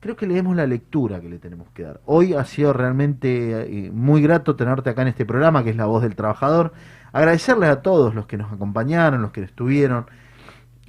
creo 0.00 0.16
que 0.16 0.26
leemos 0.26 0.54
la 0.54 0.66
lectura 0.66 1.18
que 1.18 1.30
le 1.30 1.38
tenemos 1.38 1.66
que 1.70 1.82
dar. 1.82 2.02
Hoy 2.04 2.34
ha 2.34 2.44
sido 2.44 2.74
realmente 2.74 3.86
eh, 3.86 3.90
muy 3.90 4.20
grato 4.20 4.54
tenerte 4.54 4.90
acá 4.90 5.00
en 5.00 5.08
este 5.08 5.24
programa 5.24 5.64
que 5.64 5.70
es 5.70 5.76
La 5.76 5.86
Voz 5.86 6.02
del 6.02 6.14
Trabajador. 6.14 6.74
Agradecerles 7.10 7.70
a 7.70 7.80
todos 7.80 8.14
los 8.14 8.26
que 8.26 8.36
nos 8.36 8.52
acompañaron, 8.52 9.22
los 9.22 9.32
que 9.32 9.40
estuvieron 9.40 10.04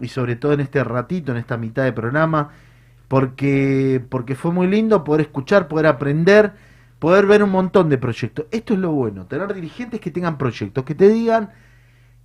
y 0.02 0.10
sobre 0.10 0.36
todo 0.36 0.52
en 0.52 0.60
este 0.60 0.84
ratito, 0.84 1.32
en 1.32 1.38
esta 1.38 1.56
mitad 1.56 1.86
de 1.86 1.94
programa, 1.94 2.50
porque 3.08 4.04
porque 4.10 4.36
fue 4.36 4.52
muy 4.52 4.68
lindo 4.68 5.06
poder 5.06 5.22
escuchar, 5.22 5.70
poder 5.70 5.88
aprender, 5.88 6.52
poder 7.00 7.26
ver 7.26 7.44
un 7.44 7.50
montón 7.50 7.90
de 7.90 7.98
proyectos. 7.98 8.46
Esto 8.52 8.74
es 8.74 8.80
lo 8.80 8.92
bueno, 8.92 9.26
tener 9.26 9.54
dirigentes 9.54 10.00
que 10.00 10.12
tengan 10.12 10.38
proyectos, 10.38 10.84
que 10.84 10.96
te 10.96 11.10
digan 11.10 11.50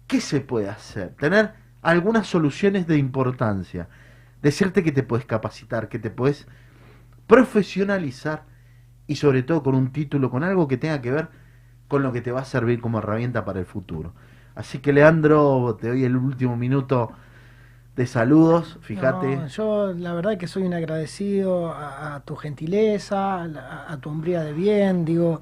qué 0.06 0.20
se 0.20 0.40
puede 0.40 0.68
hacer, 0.68 1.14
tener 1.14 1.54
algunas 1.82 2.26
soluciones 2.26 2.86
de 2.86 2.98
importancia. 2.98 3.88
Decirte 4.42 4.82
que 4.82 4.92
te 4.92 5.02
puedes 5.02 5.24
capacitar, 5.24 5.88
que 5.88 5.98
te 5.98 6.10
puedes 6.10 6.46
profesionalizar 7.26 8.44
y 9.06 9.16
sobre 9.16 9.42
todo 9.42 9.62
con 9.62 9.74
un 9.74 9.92
título, 9.92 10.30
con 10.30 10.44
algo 10.44 10.68
que 10.68 10.76
tenga 10.76 11.00
que 11.00 11.10
ver 11.10 11.28
con 11.88 12.02
lo 12.02 12.12
que 12.12 12.20
te 12.20 12.32
va 12.32 12.40
a 12.40 12.44
servir 12.44 12.80
como 12.80 12.98
herramienta 12.98 13.44
para 13.44 13.60
el 13.60 13.66
futuro. 13.66 14.14
Así 14.54 14.78
que 14.78 14.92
Leandro, 14.92 15.76
te 15.80 15.88
doy 15.88 16.04
el 16.04 16.16
último 16.16 16.56
minuto 16.56 17.12
de 17.96 18.06
saludos, 18.06 18.78
fíjate. 18.82 19.48
yo 19.48 19.92
la 19.92 20.14
verdad 20.14 20.36
que 20.36 20.48
soy 20.48 20.64
un 20.64 20.74
agradecido 20.74 21.72
a, 21.72 22.20
tu 22.24 22.34
gentileza, 22.34 23.42
a, 23.42 23.96
tu 24.00 24.10
hombría 24.10 24.42
de 24.42 24.52
bien, 24.52 25.04
digo, 25.04 25.40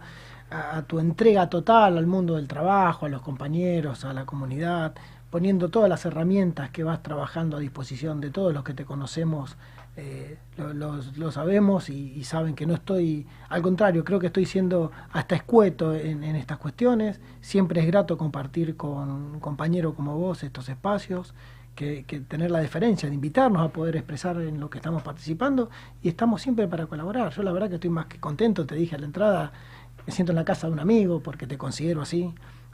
a, 0.50 0.82
tu 0.82 0.98
entrega 0.98 1.48
total 1.48 1.96
al 1.96 2.06
mundo 2.06 2.36
del 2.36 2.48
trabajo, 2.48 3.06
a 3.06 3.08
los 3.08 3.22
compañeros, 3.22 4.04
a 4.04 4.12
la 4.12 4.26
comunidad 4.26 4.94
poniendo 5.32 5.70
todas 5.70 5.88
las 5.88 6.04
herramientas 6.04 6.68
que 6.68 6.84
vas 6.84 7.02
trabajando 7.02 7.56
a 7.56 7.60
disposición 7.60 8.20
de 8.20 8.28
todos 8.28 8.52
los 8.52 8.64
que 8.64 8.74
te 8.74 8.84
conocemos, 8.84 9.56
eh, 9.96 10.36
lo, 10.56 11.32
sabemos 11.32 11.88
y, 11.88 12.22
saben 12.24 12.54
que 12.54 12.66
no 12.66 12.74
estoy, 12.74 13.26
al 13.48 13.62
contrario, 13.62 14.04
creo 14.04 14.18
que 14.18 14.26
estoy 14.26 14.44
siendo 14.44 14.92
hasta 15.10 15.34
escueto 15.34 15.94
en, 15.94 16.22
estas 16.22 16.58
cuestiones. 16.58 17.18
Siempre 17.40 17.80
es 17.80 17.86
grato 17.86 18.18
compartir 18.18 18.76
con 18.76 19.10
un 19.10 19.40
compañero 19.40 19.94
como 19.94 20.18
vos 20.18 20.42
estos 20.42 20.68
espacios. 20.68 21.32
Que, 21.74 22.04
tener 22.28 22.50
la 22.50 22.60
deferencia 22.60 23.08
de 23.08 23.14
invitarnos 23.14 23.62
a 23.62 23.72
poder 23.72 23.96
expresar 23.96 24.40
en 24.40 24.60
lo 24.60 24.70
que 24.70 24.78
estamos 24.78 25.02
participando 25.02 25.70
y 26.02 26.08
estamos 26.08 26.42
siempre 26.42 26.68
para 26.68 26.86
colaborar. 26.86 27.32
Yo 27.32 27.42
la 27.42 27.50
verdad 27.50 27.68
que 27.68 27.76
estoy 27.76 27.90
más 27.90 28.06
que 28.06 28.20
contento, 28.20 28.66
te 28.66 28.74
dije 28.74 28.94
a 28.94 28.98
la 28.98 29.06
entrada, 29.06 29.52
me 30.06 30.12
siento 30.12 30.32
en 30.32 30.36
la 30.36 30.44
casa 30.44 30.66
de 30.68 30.74
un 30.74 30.80
amigo 30.80 31.20
porque 31.20 31.46
te 31.46 31.58
considero 31.58 32.02
así 32.02 32.32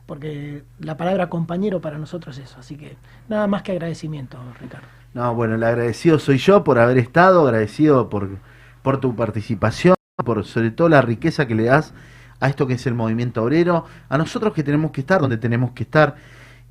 porque 0.09 0.65
la 0.81 0.97
palabra 0.97 1.29
compañero 1.29 1.83
para 1.83 1.99
nosotros 1.99 2.39
es 2.39 2.45
eso. 2.45 2.61
Así 2.61 2.77
que 2.77 2.97
nada 3.29 3.47
más 3.47 3.61
que 3.61 3.73
agradecimiento, 3.73 4.39
Ricardo. 4.59 4.87
No, 5.13 5.35
bueno, 5.35 5.57
el 5.57 5.63
agradecido 5.63 6.19
soy 6.19 6.39
yo 6.39 6.65
por 6.65 6.79
haber 6.79 6.97
estado, 6.97 7.43
agradecido 7.43 8.09
por, 8.09 8.39
por 8.81 9.01
tu 9.01 9.15
participación, 9.15 9.95
por 10.25 10.47
sobre 10.47 10.71
todo 10.71 10.89
la 10.89 11.03
riqueza 11.03 11.47
que 11.47 11.55
le 11.55 11.65
das 11.65 11.93
a 12.41 12.49
esto 12.49 12.67
que 12.67 12.75
es 12.75 12.87
el 12.87 12.95
movimiento 12.95 13.43
obrero, 13.43 13.85
a 14.09 14.17
nosotros 14.17 14.55
que 14.55 14.63
tenemos 14.63 14.93
que 14.93 15.03
estar 15.03 15.21
donde 15.21 15.37
tenemos 15.37 15.73
que 15.73 15.83
estar. 15.83 16.17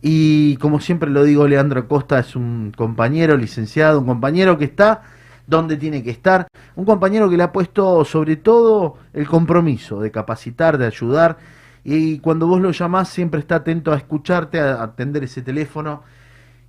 Y 0.01 0.57
como 0.57 0.79
siempre 0.79 1.09
lo 1.09 1.23
digo, 1.23 1.47
Leandro 1.47 1.87
Costa 1.87 2.19
es 2.19 2.35
un 2.35 2.71
compañero 2.75 3.35
licenciado, 3.35 3.99
un 3.99 4.05
compañero 4.05 4.57
que 4.57 4.65
está 4.65 5.01
donde 5.47 5.77
tiene 5.77 6.03
que 6.03 6.11
estar, 6.11 6.47
un 6.75 6.85
compañero 6.85 7.29
que 7.29 7.37
le 7.37 7.43
ha 7.43 7.51
puesto 7.51 8.03
sobre 8.03 8.35
todo 8.35 8.97
el 9.13 9.27
compromiso 9.27 10.01
de 10.01 10.11
capacitar, 10.11 10.77
de 10.77 10.85
ayudar 10.85 11.37
y 11.83 12.19
cuando 12.19 12.47
vos 12.47 12.59
lo 12.59 12.71
llamás 12.71 13.07
siempre 13.07 13.39
está 13.39 13.55
atento 13.55 13.93
a 13.93 13.95
escucharte, 13.95 14.59
a 14.59 14.83
atender 14.83 15.23
ese 15.23 15.41
teléfono 15.41 16.03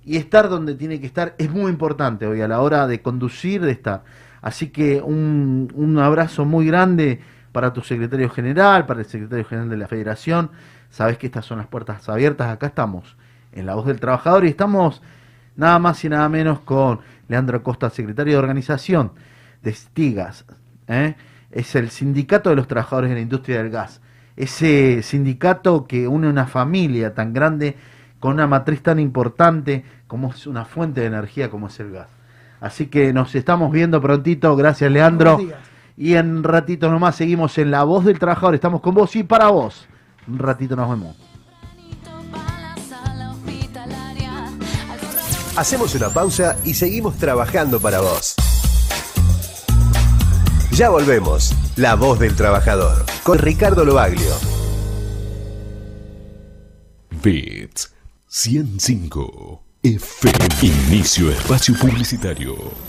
y 0.05 0.15
estar 0.15 0.47
donde 0.47 0.75
tiene 0.75 1.01
que 1.01 1.07
estar 1.07 1.35
es 1.37 1.51
muy 1.51 1.69
importante 1.69 2.25
hoy 2.25 2.39
a 2.39 2.47
la 2.47 2.61
hora 2.61 2.87
de 2.87 3.01
conducir, 3.01 3.61
de 3.61 3.71
estar. 3.71 4.03
Así 4.41 4.69
que 4.69 5.01
un, 5.01 5.69
un 5.75 5.97
abrazo 5.99 6.45
muy 6.45 6.65
grande 6.65 7.19
para 7.51 7.73
tu 7.73 7.81
secretario 7.81 8.29
general, 8.29 8.85
para 8.85 9.01
el 9.01 9.05
secretario 9.07 9.43
general 9.43 9.69
de 9.69 9.77
la 9.77 9.87
federación. 9.87 10.51
Sabes 10.89 11.17
que 11.17 11.27
estas 11.27 11.45
son 11.45 11.59
las 11.59 11.67
puertas 11.67 12.07
abiertas. 12.09 12.49
Acá 12.49 12.67
estamos 12.67 13.17
en 13.51 13.65
La 13.65 13.75
Voz 13.75 13.85
del 13.85 13.99
Trabajador 13.99 14.45
y 14.45 14.49
estamos 14.49 15.01
nada 15.55 15.79
más 15.79 16.03
y 16.03 16.09
nada 16.09 16.27
menos 16.29 16.59
con 16.59 16.99
Leandro 17.27 17.61
Costa, 17.63 17.89
secretario 17.89 18.33
de 18.33 18.39
organización 18.39 19.11
de 19.61 19.73
Stigas. 19.73 20.45
¿eh? 20.87 21.15
Es 21.51 21.75
el 21.75 21.89
sindicato 21.89 22.49
de 22.49 22.55
los 22.55 22.67
trabajadores 22.67 23.09
de 23.09 23.15
la 23.15 23.21
industria 23.21 23.57
del 23.57 23.69
gas 23.69 24.01
ese 24.39 25.03
sindicato 25.03 25.85
que 25.85 26.07
une 26.07 26.29
una 26.29 26.47
familia 26.47 27.13
tan 27.13 27.33
grande 27.33 27.75
con 28.21 28.33
una 28.33 28.47
matriz 28.47 28.81
tan 28.81 28.97
importante 28.97 29.83
como 30.07 30.31
es 30.31 30.47
una 30.47 30.63
fuente 30.63 31.01
de 31.01 31.07
energía 31.07 31.49
como 31.49 31.67
es 31.67 31.77
el 31.81 31.91
gas. 31.91 32.07
Así 32.61 32.87
que 32.87 33.11
nos 33.11 33.35
estamos 33.35 33.69
viendo 33.69 34.01
prontito, 34.01 34.55
gracias 34.55 34.89
Leandro. 34.91 35.39
Y 35.97 36.13
en 36.13 36.41
ratito 36.41 36.89
nomás 36.89 37.17
seguimos 37.17 37.57
en 37.57 37.69
La 37.69 37.83
Voz 37.83 38.05
del 38.05 38.17
Trabajador, 38.17 38.55
estamos 38.55 38.79
con 38.79 38.95
vos 38.95 39.13
y 39.17 39.23
para 39.23 39.49
vos. 39.49 39.89
Un 40.29 40.37
ratito 40.37 40.75
nos 40.75 40.89
vemos. 40.89 41.15
Hacemos 45.55 45.95
una 45.95 46.09
pausa 46.09 46.55
y 46.63 46.75
seguimos 46.75 47.17
trabajando 47.17 47.79
para 47.79 47.99
vos. 47.99 48.35
Ya 50.71 50.89
volvemos. 50.89 51.53
La 51.75 51.95
voz 51.95 52.19
del 52.19 52.35
trabajador. 52.35 53.05
Con 53.23 53.39
Ricardo 53.39 53.83
Lobaglio. 53.83 54.33
Bits 57.21 57.93
105 58.27 59.63
FM. 59.83 60.37
Inicio 60.61 61.31
espacio 61.31 61.75
publicitario. 61.75 62.88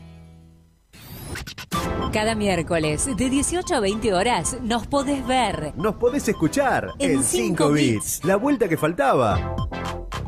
Cada 2.11 2.35
miércoles 2.35 3.09
de 3.15 3.29
18 3.29 3.75
a 3.75 3.79
20 3.79 4.13
horas 4.13 4.57
nos 4.61 4.85
podés 4.85 5.25
ver. 5.25 5.73
Nos 5.77 5.95
podés 5.95 6.27
escuchar 6.27 6.93
En 6.99 7.23
5 7.23 7.71
bits. 7.71 8.25
La 8.25 8.35
vuelta 8.35 8.67
que 8.67 8.77
faltaba. 8.77 9.55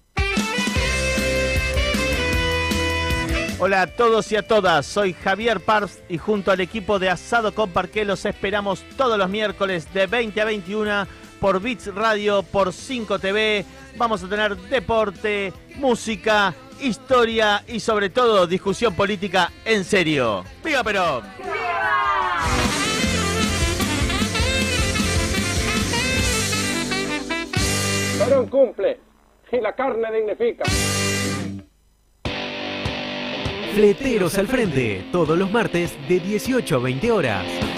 Hola 3.66 3.84
a 3.84 3.88
todos 3.88 4.30
y 4.34 4.36
a 4.36 4.46
todas, 4.46 4.86
soy 4.86 5.14
Javier 5.14 5.62
Pars 5.62 6.02
y 6.10 6.18
junto 6.18 6.52
al 6.52 6.60
equipo 6.60 7.00
de 7.00 7.10
Asado 7.10 7.56
con 7.56 7.70
Parqué 7.70 8.04
los 8.04 8.26
esperamos 8.26 8.84
todos 8.98 9.18
los 9.18 9.30
miércoles 9.30 9.88
de 9.94 10.06
20 10.06 10.42
a 10.42 10.46
21 10.46 11.08
por 11.44 11.62
Bits 11.62 11.94
Radio, 11.94 12.42
por 12.42 12.72
5 12.72 13.20
TV. 13.20 13.66
Vamos 13.98 14.24
a 14.24 14.30
tener 14.30 14.56
deporte, 14.56 15.52
música, 15.76 16.56
historia 16.80 17.66
y 17.68 17.82
sobre 17.82 18.10
todo 18.10 18.48
discusión 18.48 18.96
política 18.96 19.52
en 19.66 19.84
serio. 19.84 20.46
¡Viva 20.64 20.82
Perón! 20.86 21.24
Perón 28.18 28.48
cumple 28.48 29.02
y 29.52 29.60
la 29.60 29.76
carne 29.76 30.14
dignifica. 30.14 30.64
Fleteros 33.76 34.38
al 34.38 34.48
frente, 34.48 35.10
todos 35.12 35.38
los 35.38 35.52
martes 35.52 35.98
de 36.08 36.22
18 36.22 36.78
a 36.78 36.80
20 36.80 37.12
horas. 37.12 37.73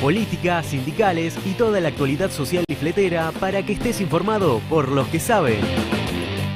Política, 0.00 0.62
sindicales 0.62 1.36
y 1.44 1.54
toda 1.54 1.80
la 1.80 1.88
actualidad 1.88 2.30
social 2.30 2.64
y 2.68 2.74
fletera 2.76 3.32
para 3.32 3.64
que 3.64 3.72
estés 3.72 4.00
informado 4.00 4.60
por 4.70 4.88
los 4.88 5.08
que 5.08 5.18
saben. 5.18 5.58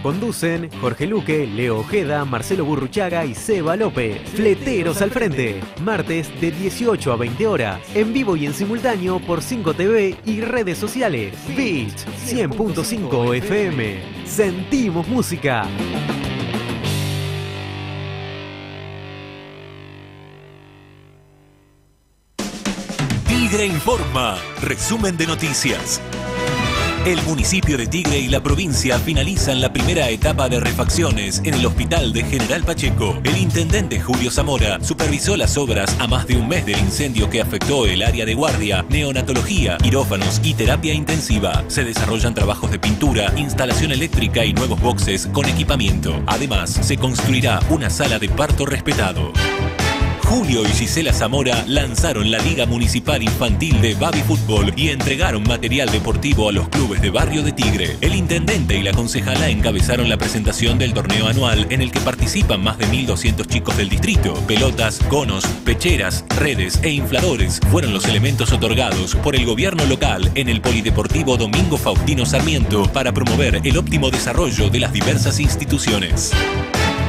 Conducen 0.03 0.69
Jorge 0.81 1.07
Luque, 1.07 1.47
Leo 1.47 1.81
Ojeda, 1.81 2.25
Marcelo 2.25 2.65
Burruchaga 2.65 3.25
y 3.25 3.35
Seba 3.35 3.77
López. 3.77 4.21
Fleteros 4.31 5.03
al 5.03 5.11
frente, 5.11 5.61
martes 5.81 6.29
de 6.41 6.51
18 6.53 7.13
a 7.13 7.17
20 7.17 7.47
horas, 7.47 7.81
en 7.95 8.13
vivo 8.13 8.37
y 8.37 8.47
en 8.47 8.55
simultáneo 8.55 9.19
por 9.21 9.43
5 9.43 9.75
TV 9.75 10.17
y 10.25 10.41
redes 10.41 10.79
sociales. 10.79 11.35
Beach 11.49 12.05
100.5 12.27 13.37
FM. 13.37 14.01
Sentimos 14.25 15.07
música. 15.09 15.69
Informa, 23.67 24.39
resumen 24.61 25.17
de 25.17 25.27
noticias. 25.27 26.01
El 27.07 27.23
municipio 27.23 27.77
de 27.79 27.87
Tigre 27.87 28.19
y 28.19 28.29
la 28.29 28.43
provincia 28.43 28.99
finalizan 28.99 29.61
la 29.61 29.73
primera 29.73 30.09
etapa 30.09 30.49
de 30.49 30.59
refacciones 30.59 31.41
en 31.45 31.55
el 31.55 31.67
hospital 31.67 32.13
de 32.13 32.25
General 32.25 32.65
Pacheco. 32.65 33.21
El 33.23 33.37
intendente 33.37 34.01
Julio 34.01 34.33
Zamora 34.33 34.83
supervisó 34.83 35.37
las 35.37 35.57
obras 35.57 35.95
a 36.01 36.09
más 36.09 36.27
de 36.27 36.37
un 36.37 36.49
mes 36.49 36.67
del 36.67 36.79
incendio 36.79 37.31
que 37.31 37.41
afectó 37.41 37.87
el 37.87 38.03
área 38.03 38.25
de 38.25 38.35
guardia, 38.35 38.85
neonatología, 38.89 39.79
quirófanos 39.79 40.41
y 40.43 40.55
terapia 40.55 40.93
intensiva. 40.93 41.63
Se 41.69 41.85
desarrollan 41.85 42.35
trabajos 42.35 42.71
de 42.71 42.81
pintura, 42.81 43.33
instalación 43.37 43.93
eléctrica 43.93 44.45
y 44.45 44.55
nuevos 44.55 44.81
boxes 44.81 45.29
con 45.29 45.47
equipamiento. 45.47 46.21
Además, 46.27 46.71
se 46.71 46.97
construirá 46.97 47.61
una 47.71 47.91
sala 47.91 48.19
de 48.19 48.29
parto 48.29 48.67
respetado. 48.67 49.33
Julio 50.33 50.63
y 50.63 50.69
Gisela 50.69 51.13
Zamora 51.13 51.63
lanzaron 51.67 52.31
la 52.31 52.39
Liga 52.39 52.65
Municipal 52.65 53.23
Infantil 53.23 53.83
de 53.83 53.95
Baby 53.95 54.23
Fútbol 54.23 54.73
y 54.77 54.89
entregaron 54.89 55.43
material 55.43 55.91
deportivo 55.91 56.49
a 56.49 56.53
los 56.53 56.71
clubes 56.71 57.03
de 57.03 57.11
Barrio 57.11 57.43
de 57.43 57.53
Tigre. 57.53 57.99
El 58.01 58.15
intendente 58.15 58.75
y 58.75 58.83
la 58.83 58.93
concejala 58.93 59.51
encabezaron 59.51 60.09
la 60.09 60.17
presentación 60.17 60.79
del 60.79 60.95
torneo 60.95 61.29
anual 61.29 61.67
en 61.69 61.83
el 61.83 61.93
que 61.93 62.01
participan 62.01 62.65
más 62.65 62.79
de 62.79 62.87
1.200 62.87 63.47
chicos 63.47 63.77
del 63.77 63.91
distrito. 63.91 64.33
Pelotas, 64.47 65.01
conos, 65.11 65.45
pecheras, 65.67 66.25
redes 66.41 66.81
e 66.83 66.89
infladores 66.89 67.61
fueron 67.71 67.93
los 67.93 68.07
elementos 68.07 68.53
otorgados 68.53 69.15
por 69.17 69.37
el 69.37 69.45
gobierno 69.45 69.85
local 69.85 70.31
en 70.35 70.49
el 70.49 70.63
Polideportivo 70.63 71.37
Domingo 71.37 71.77
Faustino 71.77 72.25
Sarmiento 72.25 72.91
para 72.91 73.13
promover 73.13 73.61
el 73.65 73.77
óptimo 73.77 74.11
desarrollo 74.11 74.71
de 74.71 74.81
las 74.81 74.95
diversas 74.95 75.39
instituciones. 75.41 76.33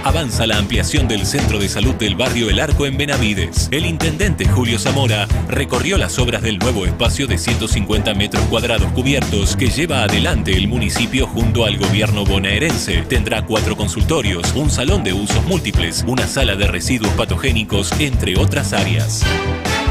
Avanza 0.04 0.45
la 0.45 0.58
ampliación 0.58 1.08
del 1.08 1.26
centro 1.26 1.60
de 1.60 1.70
salud 1.70 1.95
del 1.95 2.16
barrio 2.16 2.49
El 2.49 2.60
Arco 2.60 2.86
en 2.86 2.97
Benavides. 2.97 3.70
El 3.72 3.86
intendente 3.86 4.45
Julio 4.45 4.78
Zamora 4.78 5.28
recorrió 5.47 5.97
las 5.97 6.20
obras 6.20 6.41
del 6.41 6.60
nuevo 6.60 6.86
espacio 6.86 7.26
de 7.26 7.38
150 7.38 8.14
metros 8.14 8.43
cuadrados 8.47 8.91
cubiertos 8.91 9.56
que 9.56 9.70
lleva 9.70 10.04
adelante 10.04 10.58
el 10.58 10.68
municipio 10.68 11.26
junto 11.26 11.64
al 11.64 11.78
gobierno 11.78 12.26
bonaerense. 12.26 13.04
Tendrá 13.04 13.45
cuatro 13.45 13.78
consultorios, 13.78 14.54
un 14.56 14.70
salón 14.70 15.06
de 15.06 15.14
usos 15.14 15.45
múltiples, 15.45 16.04
una 16.06 16.28
sala 16.28 16.56
de 16.56 16.68
residuos 16.68 17.14
patogénicos, 17.14 17.93
entre 17.99 18.38
otras 18.38 18.74
áreas. 18.74 19.24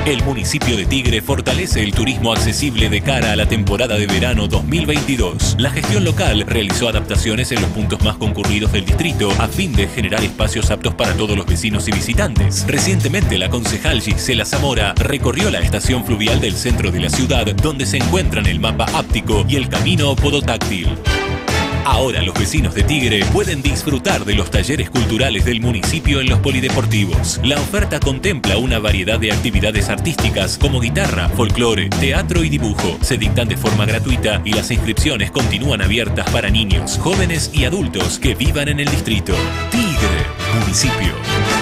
El 0.04 0.24
municipio 0.24 0.76
de 0.76 0.84
Tigre 0.84 1.22
fortalece 1.22 1.80
el 1.80 1.92
turismo 1.92 2.32
accesible 2.32 2.88
de 2.88 3.02
cara 3.02 3.30
a 3.30 3.36
la 3.36 3.46
temporada 3.46 3.96
de 3.96 4.08
verano 4.08 4.48
2022. 4.48 5.54
La 5.60 5.70
gestión 5.70 6.02
local 6.02 6.44
realizó 6.44 6.88
adaptaciones 6.88 7.52
en 7.52 7.62
los 7.62 7.70
puntos 7.70 8.02
más 8.02 8.16
concurridos 8.16 8.72
del 8.72 8.84
distrito 8.84 9.30
a 9.38 9.46
fin 9.46 9.72
de 9.72 9.86
generar 9.86 10.24
espacios 10.24 10.72
aptos 10.72 10.96
para 10.96 11.14
todos 11.14 11.36
los 11.36 11.46
vecinos 11.46 11.86
y 11.86 11.92
visitantes. 11.92 12.66
Recientemente 12.66 13.38
la 13.38 13.48
concejal 13.48 14.00
Gisela 14.00 14.44
Zamora 14.44 14.92
recorrió 14.96 15.52
la 15.52 15.60
estación 15.60 16.04
fluvial 16.04 16.40
del 16.40 16.56
centro 16.56 16.90
de 16.90 16.98
la 16.98 17.08
ciudad 17.08 17.46
donde 17.54 17.86
se 17.86 17.98
encuentran 17.98 18.46
el 18.46 18.58
mapa 18.58 18.86
áptico 18.94 19.44
y 19.48 19.54
el 19.54 19.68
camino 19.68 20.16
podotáctil. 20.16 20.88
Ahora 21.84 22.22
los 22.22 22.38
vecinos 22.38 22.74
de 22.74 22.84
Tigre 22.84 23.24
pueden 23.32 23.60
disfrutar 23.60 24.24
de 24.24 24.34
los 24.34 24.50
talleres 24.50 24.88
culturales 24.88 25.44
del 25.44 25.60
municipio 25.60 26.20
en 26.20 26.28
los 26.28 26.38
polideportivos. 26.38 27.40
La 27.42 27.56
oferta 27.56 27.98
contempla 27.98 28.56
una 28.56 28.78
variedad 28.78 29.18
de 29.18 29.32
actividades 29.32 29.88
artísticas 29.88 30.58
como 30.58 30.80
guitarra, 30.80 31.28
folclore, 31.28 31.88
teatro 31.88 32.44
y 32.44 32.48
dibujo. 32.48 32.98
Se 33.00 33.18
dictan 33.18 33.48
de 33.48 33.56
forma 33.56 33.84
gratuita 33.84 34.42
y 34.44 34.52
las 34.52 34.70
inscripciones 34.70 35.30
continúan 35.30 35.82
abiertas 35.82 36.30
para 36.30 36.50
niños, 36.50 36.98
jóvenes 36.98 37.50
y 37.52 37.64
adultos 37.64 38.18
que 38.18 38.34
vivan 38.34 38.68
en 38.68 38.80
el 38.80 38.88
distrito. 38.88 39.34
Tigre, 39.70 40.26
municipio. 40.60 41.61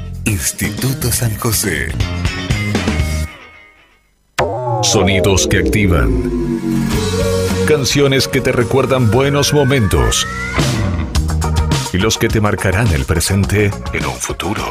Instituto 0.25 1.11
San 1.11 1.35
José. 1.37 1.89
Sonidos 4.83 5.47
que 5.47 5.57
activan. 5.57 6.59
Canciones 7.67 8.27
que 8.27 8.41
te 8.41 8.51
recuerdan 8.51 9.09
buenos 9.09 9.53
momentos. 9.53 10.27
Y 11.93 11.97
los 11.97 12.17
que 12.17 12.27
te 12.27 12.39
marcarán 12.39 12.87
el 12.93 13.05
presente 13.05 13.71
en 13.93 14.05
un 14.05 14.15
futuro. 14.15 14.63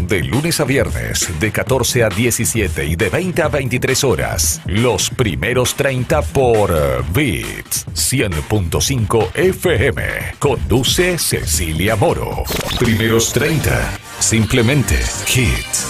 De 0.00 0.22
lunes 0.22 0.60
a 0.60 0.64
viernes, 0.64 1.28
de 1.38 1.50
14 1.50 2.04
a 2.04 2.08
17 2.08 2.84
y 2.84 2.96
de 2.96 3.10
20 3.10 3.42
a 3.42 3.48
23 3.48 4.04
horas. 4.04 4.60
Los 4.66 5.10
primeros 5.10 5.74
30 5.74 6.22
por 6.22 6.72
Beats 7.12 7.86
100.5 7.88 9.34
FM. 9.34 10.02
Conduce 10.38 11.18
Cecilia 11.18 11.96
Moro. 11.96 12.44
Primeros 12.78 13.32
30. 13.32 14.07
Simplemente 14.20 14.96
Hits. 15.26 15.86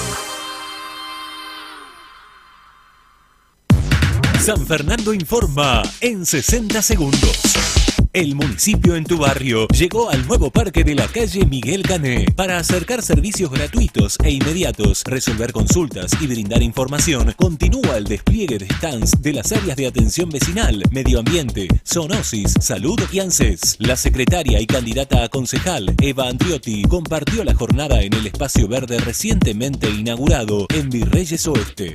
San 4.41 4.67
Fernando 4.67 5.13
informa 5.13 5.83
en 6.01 6.25
60 6.25 6.81
segundos. 6.83 7.78
El 8.15 8.35
municipio 8.35 8.97
en 8.97 9.05
tu 9.05 9.19
barrio 9.19 9.69
llegó 9.69 10.09
al 10.09 10.27
nuevo 10.27 10.51
parque 10.51 10.83
de 10.83 10.95
la 10.95 11.07
calle 11.09 11.45
Miguel 11.45 11.83
Cané 11.83 12.25
para 12.35 12.57
acercar 12.57 13.03
servicios 13.03 13.51
gratuitos 13.51 14.17
e 14.25 14.31
inmediatos, 14.31 15.05
resolver 15.05 15.53
consultas 15.53 16.13
y 16.21 16.27
brindar 16.27 16.63
información. 16.63 17.35
Continúa 17.37 17.99
el 17.99 18.05
despliegue 18.05 18.59
de 18.59 18.67
stands 18.67 19.21
de 19.21 19.35
las 19.35 19.53
áreas 19.53 19.77
de 19.77 19.87
atención 19.87 20.31
vecinal, 20.31 20.83
medio 20.91 21.19
ambiente, 21.19 21.69
zoonosis, 21.87 22.55
salud 22.61 22.99
y 23.13 23.21
ANSES. 23.21 23.77
La 23.79 23.97
secretaria 23.97 24.59
y 24.61 24.67
candidata 24.67 25.25
a 25.25 25.29
concejal, 25.29 25.95
Eva 26.01 26.29
Andriotti, 26.29 26.83
compartió 26.83 27.45
la 27.45 27.55
jornada 27.55 28.01
en 28.03 28.15
el 28.15 28.27
espacio 28.27 28.69
verde 28.69 28.99
recientemente 29.01 29.91
inaugurado 29.91 30.67
en 30.75 30.89
Virreyes 30.89 31.47
Oeste 31.47 31.95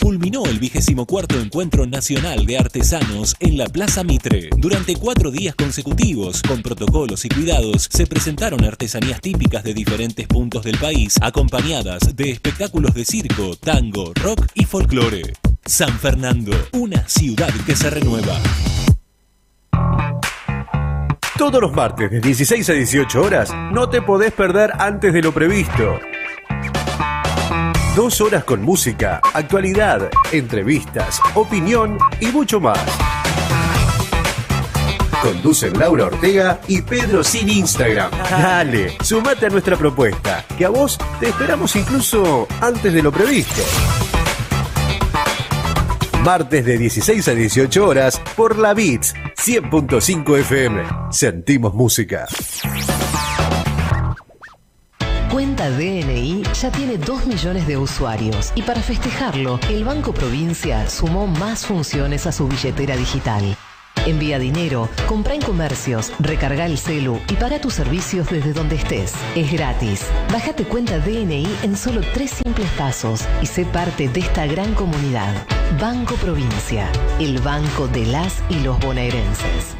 culminó 0.00 0.44
el 0.46 0.58
vigésimo 0.58 1.06
cuarto 1.06 1.38
encuentro 1.38 1.86
nacional 1.86 2.46
de 2.46 2.58
artesanos 2.58 3.36
en 3.38 3.58
la 3.58 3.66
Plaza 3.66 4.02
Mitre. 4.02 4.50
Durante 4.56 4.96
cuatro 4.96 5.30
días 5.30 5.54
consecutivos, 5.54 6.42
con 6.42 6.62
protocolos 6.62 7.24
y 7.24 7.28
cuidados, 7.28 7.88
se 7.90 8.06
presentaron 8.06 8.64
artesanías 8.64 9.20
típicas 9.20 9.62
de 9.62 9.74
diferentes 9.74 10.26
puntos 10.26 10.64
del 10.64 10.78
país, 10.78 11.16
acompañadas 11.20 12.16
de 12.16 12.30
espectáculos 12.30 12.94
de 12.94 13.04
circo, 13.04 13.56
tango, 13.56 14.12
rock 14.14 14.46
y 14.54 14.64
folclore. 14.64 15.34
San 15.64 15.98
Fernando, 15.98 16.52
una 16.72 17.06
ciudad 17.06 17.52
que 17.66 17.76
se 17.76 17.90
renueva. 17.90 18.40
Todos 21.36 21.60
los 21.60 21.72
martes 21.72 22.10
de 22.10 22.20
16 22.20 22.68
a 22.68 22.72
18 22.72 23.22
horas 23.22 23.54
no 23.72 23.88
te 23.88 24.02
podés 24.02 24.32
perder 24.32 24.72
antes 24.78 25.12
de 25.12 25.22
lo 25.22 25.32
previsto. 25.32 25.98
Dos 27.96 28.20
horas 28.20 28.44
con 28.44 28.62
música, 28.62 29.20
actualidad, 29.34 30.10
entrevistas, 30.30 31.20
opinión 31.34 31.98
y 32.20 32.26
mucho 32.26 32.60
más. 32.60 32.78
Conducen 35.20 35.76
Laura 35.76 36.04
Ortega 36.04 36.60
y 36.68 36.82
Pedro 36.82 37.24
sin 37.24 37.50
Instagram. 37.50 38.12
Dale, 38.30 38.96
sumate 39.02 39.46
a 39.46 39.48
nuestra 39.48 39.76
propuesta, 39.76 40.44
que 40.56 40.64
a 40.64 40.68
vos 40.68 40.98
te 41.18 41.30
esperamos 41.30 41.74
incluso 41.74 42.46
antes 42.60 42.92
de 42.92 43.02
lo 43.02 43.10
previsto. 43.10 43.60
Martes 46.22 46.64
de 46.64 46.78
16 46.78 47.26
a 47.26 47.34
18 47.34 47.86
horas 47.86 48.22
por 48.36 48.56
la 48.56 48.72
Beats 48.72 49.14
100.5 49.36 50.38
FM. 50.38 50.82
Sentimos 51.10 51.74
música. 51.74 52.28
Cuenta 55.40 55.70
DNI 55.70 56.42
ya 56.52 56.70
tiene 56.70 56.98
2 56.98 57.24
millones 57.24 57.66
de 57.66 57.78
usuarios 57.78 58.52
y 58.56 58.60
para 58.60 58.82
festejarlo, 58.82 59.58
el 59.70 59.84
Banco 59.84 60.12
Provincia 60.12 60.86
sumó 60.90 61.26
más 61.26 61.64
funciones 61.64 62.26
a 62.26 62.32
su 62.32 62.46
billetera 62.46 62.94
digital. 62.94 63.56
Envía 64.04 64.38
dinero, 64.38 64.90
compra 65.08 65.32
en 65.32 65.40
comercios, 65.40 66.12
recarga 66.18 66.66
el 66.66 66.76
celu 66.76 67.18
y 67.26 67.36
paga 67.36 67.58
tus 67.58 67.72
servicios 67.72 68.28
desde 68.28 68.52
donde 68.52 68.76
estés. 68.76 69.14
Es 69.34 69.50
gratis. 69.50 70.04
Bájate 70.30 70.64
cuenta 70.64 70.98
DNI 70.98 71.46
en 71.62 71.74
solo 71.74 72.02
tres 72.12 72.32
simples 72.32 72.68
pasos 72.76 73.24
y 73.40 73.46
sé 73.46 73.64
parte 73.64 74.10
de 74.10 74.20
esta 74.20 74.46
gran 74.46 74.74
comunidad. 74.74 75.46
Banco 75.80 76.16
Provincia, 76.16 76.86
el 77.18 77.40
banco 77.40 77.88
de 77.88 78.04
las 78.04 78.42
y 78.50 78.56
los 78.56 78.78
bonaerenses. 78.80 79.79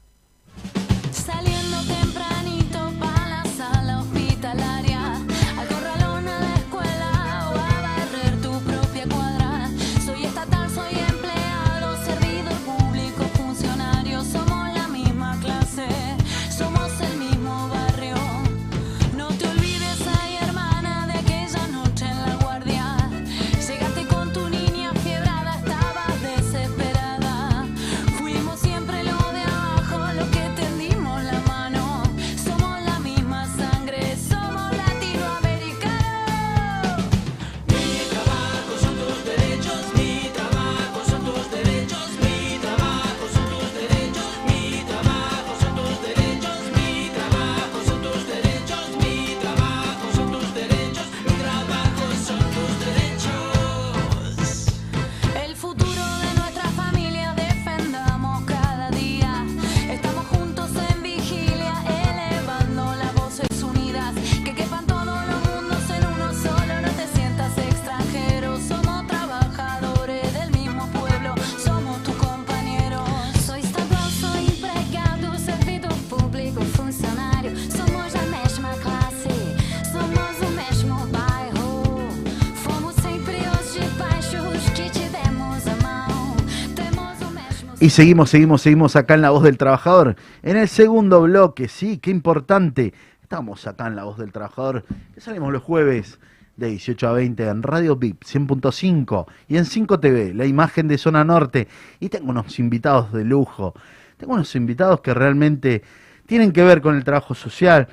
Seguimos, 87.98 88.30
seguimos, 88.30 88.62
seguimos 88.62 88.96
acá 88.96 89.16
en 89.16 89.24
La 89.24 89.32
Voz 89.32 89.42
del 89.42 89.58
Trabajador. 89.58 90.18
En 90.44 90.56
el 90.56 90.68
segundo 90.68 91.24
bloque, 91.24 91.68
sí, 91.68 91.98
qué 91.98 92.12
importante. 92.12 92.94
Estamos 93.24 93.66
acá 93.66 93.88
en 93.88 93.96
La 93.96 94.04
Voz 94.04 94.20
del 94.20 94.32
Trabajador, 94.32 94.86
que 95.16 95.20
salimos 95.20 95.52
los 95.52 95.64
jueves 95.64 96.20
de 96.58 96.68
18 96.68 97.08
a 97.08 97.14
20 97.14 97.48
en 97.48 97.64
Radio 97.64 97.96
VIP 97.96 98.24
100.5 98.24 99.26
y 99.48 99.58
en 99.58 99.66
5 99.66 100.00
TV, 100.00 100.36
la 100.36 100.46
imagen 100.46 100.88
de 100.88 101.00
Zona 101.00 101.24
Norte. 101.24 101.68
Y 102.00 102.10
tengo 102.10 102.30
unos 102.30 102.60
invitados 102.60 103.12
de 103.14 103.26
lujo. 103.26 103.74
Tengo 104.18 104.36
unos 104.36 104.56
invitados 104.56 105.02
que 105.02 105.16
realmente 105.16 105.82
tienen 106.28 106.52
que 106.52 106.62
ver 106.62 106.82
con 106.82 106.98
el 106.98 107.04
trabajo 107.04 107.34
social. 107.34 107.88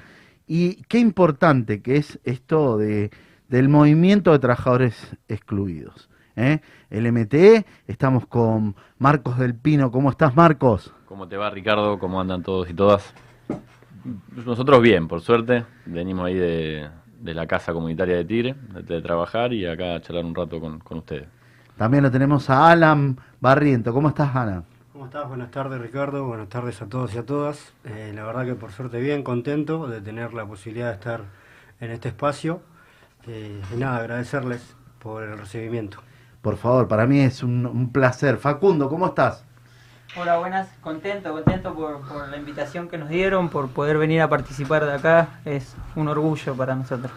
Y 0.46 0.82
qué 0.82 0.98
importante 0.98 1.80
que 1.80 1.96
es 1.96 2.18
esto 2.24 2.76
de, 2.76 3.11
del 3.48 3.70
movimiento 3.70 4.32
de 4.32 4.38
trabajadores 4.38 5.16
excluidos. 5.28 6.11
¿Eh? 6.37 6.61
El 6.91 7.11
MTE, 7.12 7.64
estamos 7.87 8.26
con 8.26 8.74
Marcos 8.99 9.39
del 9.39 9.55
Pino. 9.55 9.91
¿Cómo 9.91 10.11
estás, 10.11 10.35
Marcos? 10.37 10.93
¿Cómo 11.07 11.28
te 11.28 11.37
va, 11.37 11.51
Ricardo? 11.51 11.99
¿Cómo 11.99 12.20
andan 12.20 12.43
todos 12.43 12.68
y 12.70 12.74
todas? 12.74 13.14
Nosotros 14.45 14.82
bien, 14.82 15.09
por 15.09 15.20
suerte. 15.20 15.64
Venimos 15.87 16.26
ahí 16.26 16.35
de, 16.35 16.89
de 17.20 17.35
la 17.35 17.47
casa 17.47 17.72
comunitaria 17.72 18.16
de 18.16 18.24
Tigre, 18.24 18.55
de, 18.72 18.82
de 18.82 19.01
trabajar 19.01 19.53
y 19.53 19.66
acá 19.66 19.95
a 19.95 20.01
charlar 20.01 20.24
un 20.24 20.35
rato 20.35 20.61
con, 20.61 20.78
con 20.80 20.99
ustedes. 20.99 21.28
También 21.76 22.05
lo 22.05 22.11
tenemos 22.11 22.51
a 22.51 22.70
Alan 22.70 23.18
Barriento. 23.41 23.93
¿Cómo 23.93 24.09
estás, 24.09 24.35
Alan? 24.37 24.64
¿Cómo 24.93 25.07
estás? 25.07 25.26
Buenas 25.26 25.51
tardes, 25.51 25.80
Ricardo. 25.80 26.24
Buenas 26.24 26.49
tardes 26.49 26.80
a 26.82 26.87
todos 26.89 27.14
y 27.14 27.18
a 27.18 27.26
todas. 27.26 27.72
Eh, 27.85 28.12
la 28.14 28.24
verdad 28.24 28.45
que 28.45 28.55
por 28.55 28.70
suerte 28.70 29.01
bien, 29.01 29.22
contento 29.24 29.89
de 29.89 30.01
tener 30.01 30.35
la 30.35 30.47
posibilidad 30.47 30.89
de 30.89 30.95
estar 30.95 31.22
en 31.80 31.91
este 31.91 32.09
espacio. 32.09 32.61
Eh, 33.26 33.61
y 33.74 33.76
nada, 33.76 33.97
agradecerles 33.99 34.76
por 35.01 35.24
el 35.24 35.37
recibimiento. 35.37 35.99
Por 36.45 36.59
favor, 36.59 36.86
para 36.88 37.07
mí 37.07 37.20
es 37.20 37.42
un, 37.42 37.64
un 37.64 37.88
placer. 37.88 38.36
Facundo, 38.36 38.90
¿cómo 38.90 39.07
estás? 39.07 39.42
Hola, 40.14 40.36
buenas, 40.36 40.68
contento, 40.82 41.32
contento 41.32 41.74
por, 41.74 42.03
por 42.03 42.28
la 42.28 42.36
invitación 42.36 42.86
que 42.86 42.99
nos 42.99 43.09
dieron, 43.09 43.49
por 43.49 43.70
poder 43.70 43.97
venir 43.97 44.20
a 44.20 44.28
participar 44.28 44.84
de 44.84 44.92
acá, 44.92 45.40
es 45.47 45.74
un 45.97 46.07
orgullo 46.07 46.55
para 46.55 46.74
nosotros. 46.74 47.11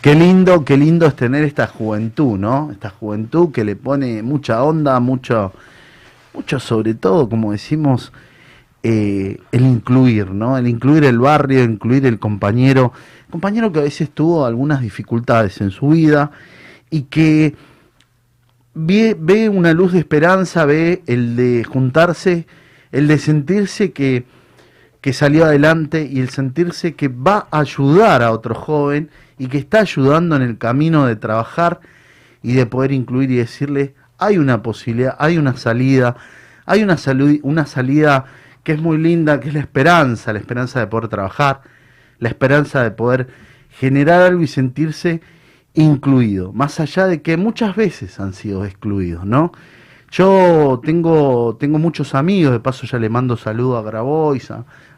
Qué 0.00 0.14
lindo, 0.14 0.64
qué 0.64 0.76
lindo 0.76 1.06
es 1.06 1.16
tener 1.16 1.42
esta 1.42 1.66
juventud, 1.66 2.38
¿no? 2.38 2.70
Esta 2.70 2.90
juventud 2.90 3.50
que 3.50 3.64
le 3.64 3.74
pone 3.74 4.22
mucha 4.22 4.62
onda, 4.62 5.00
mucho, 5.00 5.52
mucho 6.32 6.60
sobre 6.60 6.94
todo, 6.94 7.28
como 7.28 7.50
decimos, 7.50 8.12
eh, 8.84 9.40
el 9.50 9.66
incluir, 9.66 10.30
¿no? 10.30 10.56
El 10.56 10.68
incluir 10.68 11.02
el 11.02 11.18
barrio, 11.18 11.64
incluir 11.64 12.06
el 12.06 12.20
compañero, 12.20 12.92
compañero 13.28 13.72
que 13.72 13.80
a 13.80 13.82
veces 13.82 14.10
tuvo 14.10 14.46
algunas 14.46 14.82
dificultades 14.82 15.60
en 15.60 15.72
su 15.72 15.88
vida 15.88 16.30
y 16.90 17.02
que 17.02 17.56
ve, 18.74 19.16
ve 19.18 19.48
una 19.48 19.72
luz 19.72 19.92
de 19.92 19.98
esperanza, 19.98 20.64
ve 20.64 21.02
el 21.06 21.36
de 21.36 21.64
juntarse, 21.64 22.46
el 22.90 23.08
de 23.08 23.18
sentirse 23.18 23.92
que, 23.92 24.24
que 25.00 25.12
salió 25.12 25.44
adelante 25.44 26.08
y 26.10 26.20
el 26.20 26.28
sentirse 26.30 26.94
que 26.94 27.08
va 27.08 27.48
a 27.50 27.60
ayudar 27.60 28.22
a 28.22 28.32
otro 28.32 28.54
joven 28.54 29.10
y 29.38 29.48
que 29.48 29.58
está 29.58 29.80
ayudando 29.80 30.36
en 30.36 30.42
el 30.42 30.58
camino 30.58 31.06
de 31.06 31.16
trabajar 31.16 31.80
y 32.42 32.52
de 32.54 32.66
poder 32.66 32.92
incluir 32.92 33.30
y 33.30 33.36
decirle, 33.36 33.94
hay 34.18 34.38
una 34.38 34.62
posibilidad, 34.62 35.16
hay 35.18 35.38
una 35.38 35.56
salida, 35.56 36.16
hay 36.66 36.82
una, 36.82 36.96
salu- 36.96 37.40
una 37.42 37.66
salida 37.66 38.24
que 38.62 38.72
es 38.72 38.80
muy 38.80 38.98
linda, 38.98 39.40
que 39.40 39.48
es 39.48 39.54
la 39.54 39.60
esperanza, 39.60 40.32
la 40.32 40.38
esperanza 40.38 40.78
de 40.80 40.86
poder 40.86 41.08
trabajar, 41.08 41.62
la 42.18 42.28
esperanza 42.28 42.82
de 42.82 42.92
poder 42.92 43.26
generar 43.70 44.22
algo 44.22 44.42
y 44.42 44.46
sentirse 44.46 45.20
incluido, 45.74 46.52
más 46.52 46.80
allá 46.80 47.06
de 47.06 47.22
que 47.22 47.36
muchas 47.36 47.76
veces 47.76 48.20
han 48.20 48.34
sido 48.34 48.64
excluidos, 48.64 49.24
¿no? 49.24 49.52
Yo 50.10 50.80
tengo, 50.84 51.56
tengo 51.58 51.78
muchos 51.78 52.14
amigos, 52.14 52.52
de 52.52 52.60
paso 52.60 52.86
ya 52.86 52.98
le 52.98 53.08
mando 53.08 53.36
saludos 53.36 53.82
a 53.82 53.86
Grabois, 53.86 54.50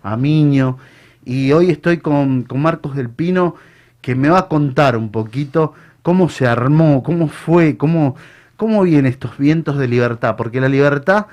a, 0.02 0.16
Miño, 0.16 0.78
y 1.24 1.52
hoy 1.52 1.70
estoy 1.70 1.98
con, 1.98 2.42
con 2.42 2.60
Marcos 2.60 2.96
del 2.96 3.08
Pino, 3.10 3.54
que 4.00 4.16
me 4.16 4.28
va 4.28 4.40
a 4.40 4.48
contar 4.48 4.96
un 4.96 5.10
poquito 5.10 5.72
cómo 6.02 6.28
se 6.28 6.46
armó, 6.46 7.02
cómo 7.02 7.28
fue, 7.28 7.76
cómo, 7.76 8.16
cómo 8.56 8.82
vienen 8.82 9.06
estos 9.06 9.38
vientos 9.38 9.78
de 9.78 9.86
libertad, 9.86 10.34
porque 10.36 10.60
la 10.60 10.68
libertad 10.68 11.26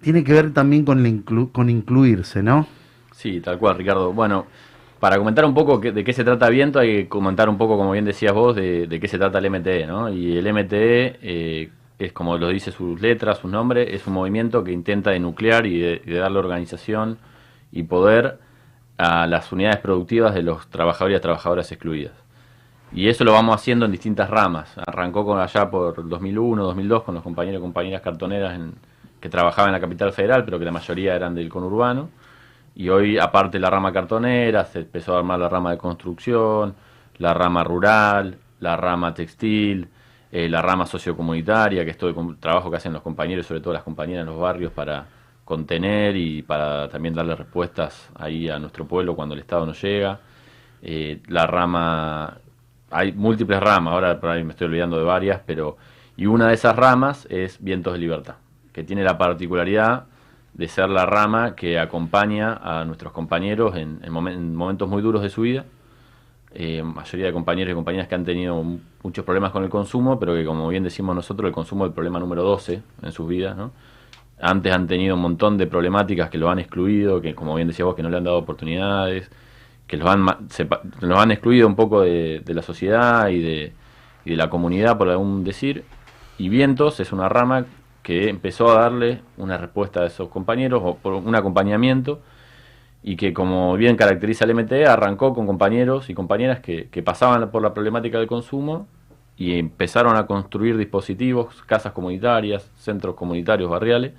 tiene 0.00 0.24
que 0.24 0.32
ver 0.32 0.52
también 0.52 0.84
con, 0.84 1.04
inclu- 1.04 1.52
con 1.52 1.68
incluirse, 1.68 2.42
¿no? 2.42 2.66
Sí, 3.12 3.40
tal 3.40 3.58
cual, 3.58 3.76
Ricardo. 3.76 4.12
Bueno, 4.12 4.46
para 5.06 5.18
comentar 5.18 5.44
un 5.44 5.54
poco 5.54 5.78
de 5.78 6.02
qué 6.02 6.12
se 6.12 6.24
trata 6.24 6.48
Viento, 6.48 6.80
hay 6.80 6.96
que 7.04 7.08
comentar 7.08 7.48
un 7.48 7.56
poco, 7.56 7.76
como 7.76 7.92
bien 7.92 8.04
decías 8.04 8.32
vos, 8.32 8.56
de, 8.56 8.88
qué 9.00 9.06
se 9.06 9.18
trata 9.18 9.38
el 9.38 9.48
MTE, 9.48 9.86
¿no? 9.86 10.08
Y 10.10 10.36
el 10.36 10.52
MTE 10.52 11.20
eh, 11.22 11.70
es, 11.96 12.12
como 12.12 12.36
lo 12.36 12.48
dice 12.48 12.72
sus 12.72 13.00
letras, 13.00 13.38
su 13.38 13.46
nombre, 13.46 13.94
es 13.94 14.04
un 14.08 14.14
movimiento 14.14 14.64
que 14.64 14.72
intenta 14.72 15.12
denuclear 15.12 15.64
y 15.64 15.78
de, 15.78 16.02
de 16.04 16.16
darle 16.16 16.40
organización 16.40 17.18
y 17.70 17.84
poder 17.84 18.40
a 18.98 19.28
las 19.28 19.52
unidades 19.52 19.76
productivas 19.78 20.34
de 20.34 20.42
los 20.42 20.66
trabajadores 20.70 21.18
y 21.18 21.22
trabajadoras 21.22 21.70
excluidas. 21.70 22.14
Y 22.90 23.08
eso 23.08 23.22
lo 23.22 23.32
vamos 23.32 23.54
haciendo 23.54 23.86
en 23.86 23.92
distintas 23.92 24.28
ramas. 24.28 24.72
Arrancó 24.88 25.24
con 25.24 25.38
allá 25.38 25.70
por 25.70 26.08
2001, 26.08 26.64
2002 26.64 27.04
con 27.04 27.14
los 27.14 27.22
compañeros 27.22 27.60
y 27.60 27.62
compañeras 27.62 28.00
cartoneras 28.02 28.56
en- 28.56 28.74
que 29.20 29.28
trabajaban 29.28 29.68
en 29.68 29.74
la 29.74 29.80
capital 29.80 30.12
federal, 30.12 30.44
pero 30.44 30.58
que 30.58 30.64
la 30.64 30.72
mayoría 30.72 31.14
eran 31.14 31.32
del 31.36 31.48
conurbano. 31.48 32.08
Y 32.76 32.90
hoy, 32.90 33.18
aparte 33.18 33.58
la 33.58 33.70
rama 33.70 33.90
cartonera, 33.90 34.66
se 34.66 34.80
empezó 34.80 35.14
a 35.14 35.18
armar 35.18 35.38
la 35.38 35.48
rama 35.48 35.70
de 35.70 35.78
construcción, 35.78 36.74
la 37.16 37.32
rama 37.32 37.64
rural, 37.64 38.36
la 38.60 38.76
rama 38.76 39.14
textil, 39.14 39.88
eh, 40.30 40.46
la 40.46 40.60
rama 40.60 40.84
sociocomunitaria, 40.84 41.86
que 41.86 41.92
es 41.92 41.96
todo 41.96 42.10
el 42.10 42.36
trabajo 42.36 42.70
que 42.70 42.76
hacen 42.76 42.92
los 42.92 43.00
compañeros, 43.00 43.46
sobre 43.46 43.60
todo 43.60 43.72
las 43.72 43.82
compañeras 43.82 44.22
en 44.22 44.26
los 44.26 44.38
barrios, 44.38 44.72
para 44.72 45.06
contener 45.42 46.16
y 46.16 46.42
para 46.42 46.88
también 46.90 47.14
darle 47.14 47.34
respuestas 47.34 48.10
ahí 48.14 48.50
a 48.50 48.58
nuestro 48.58 48.86
pueblo 48.86 49.16
cuando 49.16 49.34
el 49.34 49.40
Estado 49.40 49.64
no 49.64 49.72
llega. 49.72 50.20
Eh, 50.82 51.22
la 51.28 51.46
rama, 51.46 52.36
hay 52.90 53.12
múltiples 53.12 53.58
ramas, 53.58 53.94
ahora 53.94 54.20
por 54.20 54.28
ahí 54.28 54.44
me 54.44 54.50
estoy 54.50 54.66
olvidando 54.66 54.98
de 54.98 55.04
varias, 55.04 55.40
pero 55.46 55.78
y 56.14 56.26
una 56.26 56.48
de 56.48 56.54
esas 56.54 56.76
ramas 56.76 57.26
es 57.30 57.56
Vientos 57.62 57.94
de 57.94 58.00
Libertad, 58.00 58.34
que 58.74 58.84
tiene 58.84 59.02
la 59.02 59.16
particularidad 59.16 60.04
de 60.56 60.68
ser 60.68 60.88
la 60.88 61.04
rama 61.04 61.54
que 61.54 61.78
acompaña 61.78 62.54
a 62.62 62.84
nuestros 62.86 63.12
compañeros 63.12 63.76
en, 63.76 64.00
en 64.02 64.12
momen- 64.12 64.34
en 64.34 64.54
momentos 64.56 64.88
muy 64.88 65.02
duros 65.02 65.22
de 65.22 65.28
su 65.28 65.42
vida. 65.42 65.66
Eh, 66.54 66.82
mayoría 66.82 67.26
de 67.26 67.32
compañeros 67.34 67.72
y 67.72 67.74
compañeras 67.74 68.08
que 68.08 68.14
han 68.14 68.24
tenido 68.24 68.64
muchos 69.02 69.24
problemas 69.26 69.50
con 69.52 69.62
el 69.64 69.68
consumo, 69.68 70.18
pero 70.18 70.34
que 70.34 70.44
como 70.46 70.66
bien 70.68 70.82
decimos 70.82 71.14
nosotros, 71.14 71.48
el 71.48 71.52
consumo 71.54 71.84
es 71.84 71.90
el 71.90 71.94
problema 71.94 72.18
número 72.18 72.42
12 72.42 72.80
en 73.02 73.12
sus 73.12 73.28
vidas. 73.28 73.56
Antes 74.40 74.72
han 74.72 74.86
tenido 74.86 75.14
un 75.16 75.20
montón 75.20 75.58
de 75.58 75.66
problemáticas 75.66 76.30
que 76.30 76.38
lo 76.38 76.48
han 76.48 76.58
excluido, 76.58 77.20
que 77.20 77.34
como 77.34 77.54
bien 77.54 77.68
decía 77.68 77.84
vos, 77.84 77.94
que 77.94 78.02
no 78.02 78.08
le 78.08 78.16
han 78.16 78.24
dado 78.24 78.38
oportunidades, 78.38 79.30
que 79.86 79.98
los 79.98 80.08
han, 80.08 80.24
los 81.00 81.18
han 81.18 81.30
excluido 81.30 81.66
un 81.66 81.76
poco 81.76 82.00
de, 82.00 82.40
de 82.44 82.54
la 82.54 82.62
sociedad 82.62 83.28
y 83.28 83.40
de, 83.40 83.72
y 84.24 84.30
de 84.30 84.36
la 84.36 84.48
comunidad, 84.48 84.96
por 84.96 85.10
algún 85.10 85.44
decir. 85.44 85.84
Y 86.38 86.48
Vientos 86.48 87.00
es 87.00 87.12
una 87.12 87.28
rama 87.28 87.66
que 88.06 88.28
empezó 88.28 88.70
a 88.70 88.82
darle 88.82 89.20
una 89.36 89.58
respuesta 89.58 90.02
a 90.02 90.06
esos 90.06 90.28
compañeros, 90.28 90.80
o 90.84 90.94
por 90.94 91.14
un 91.14 91.34
acompañamiento, 91.34 92.20
y 93.02 93.16
que 93.16 93.34
como 93.34 93.76
bien 93.76 93.96
caracteriza 93.96 94.44
el 94.44 94.54
MTE, 94.54 94.86
arrancó 94.86 95.34
con 95.34 95.44
compañeros 95.44 96.08
y 96.08 96.14
compañeras 96.14 96.60
que, 96.60 97.02
pasaban 97.04 97.50
por 97.50 97.62
la 97.62 97.74
problemática 97.74 98.18
del 98.18 98.28
consumo 98.28 98.86
y 99.36 99.58
empezaron 99.58 100.16
a 100.16 100.28
construir 100.28 100.76
dispositivos, 100.76 101.64
casas 101.66 101.92
comunitarias, 101.92 102.70
centros 102.76 103.16
comunitarios, 103.16 103.68
barriales, 103.68 104.12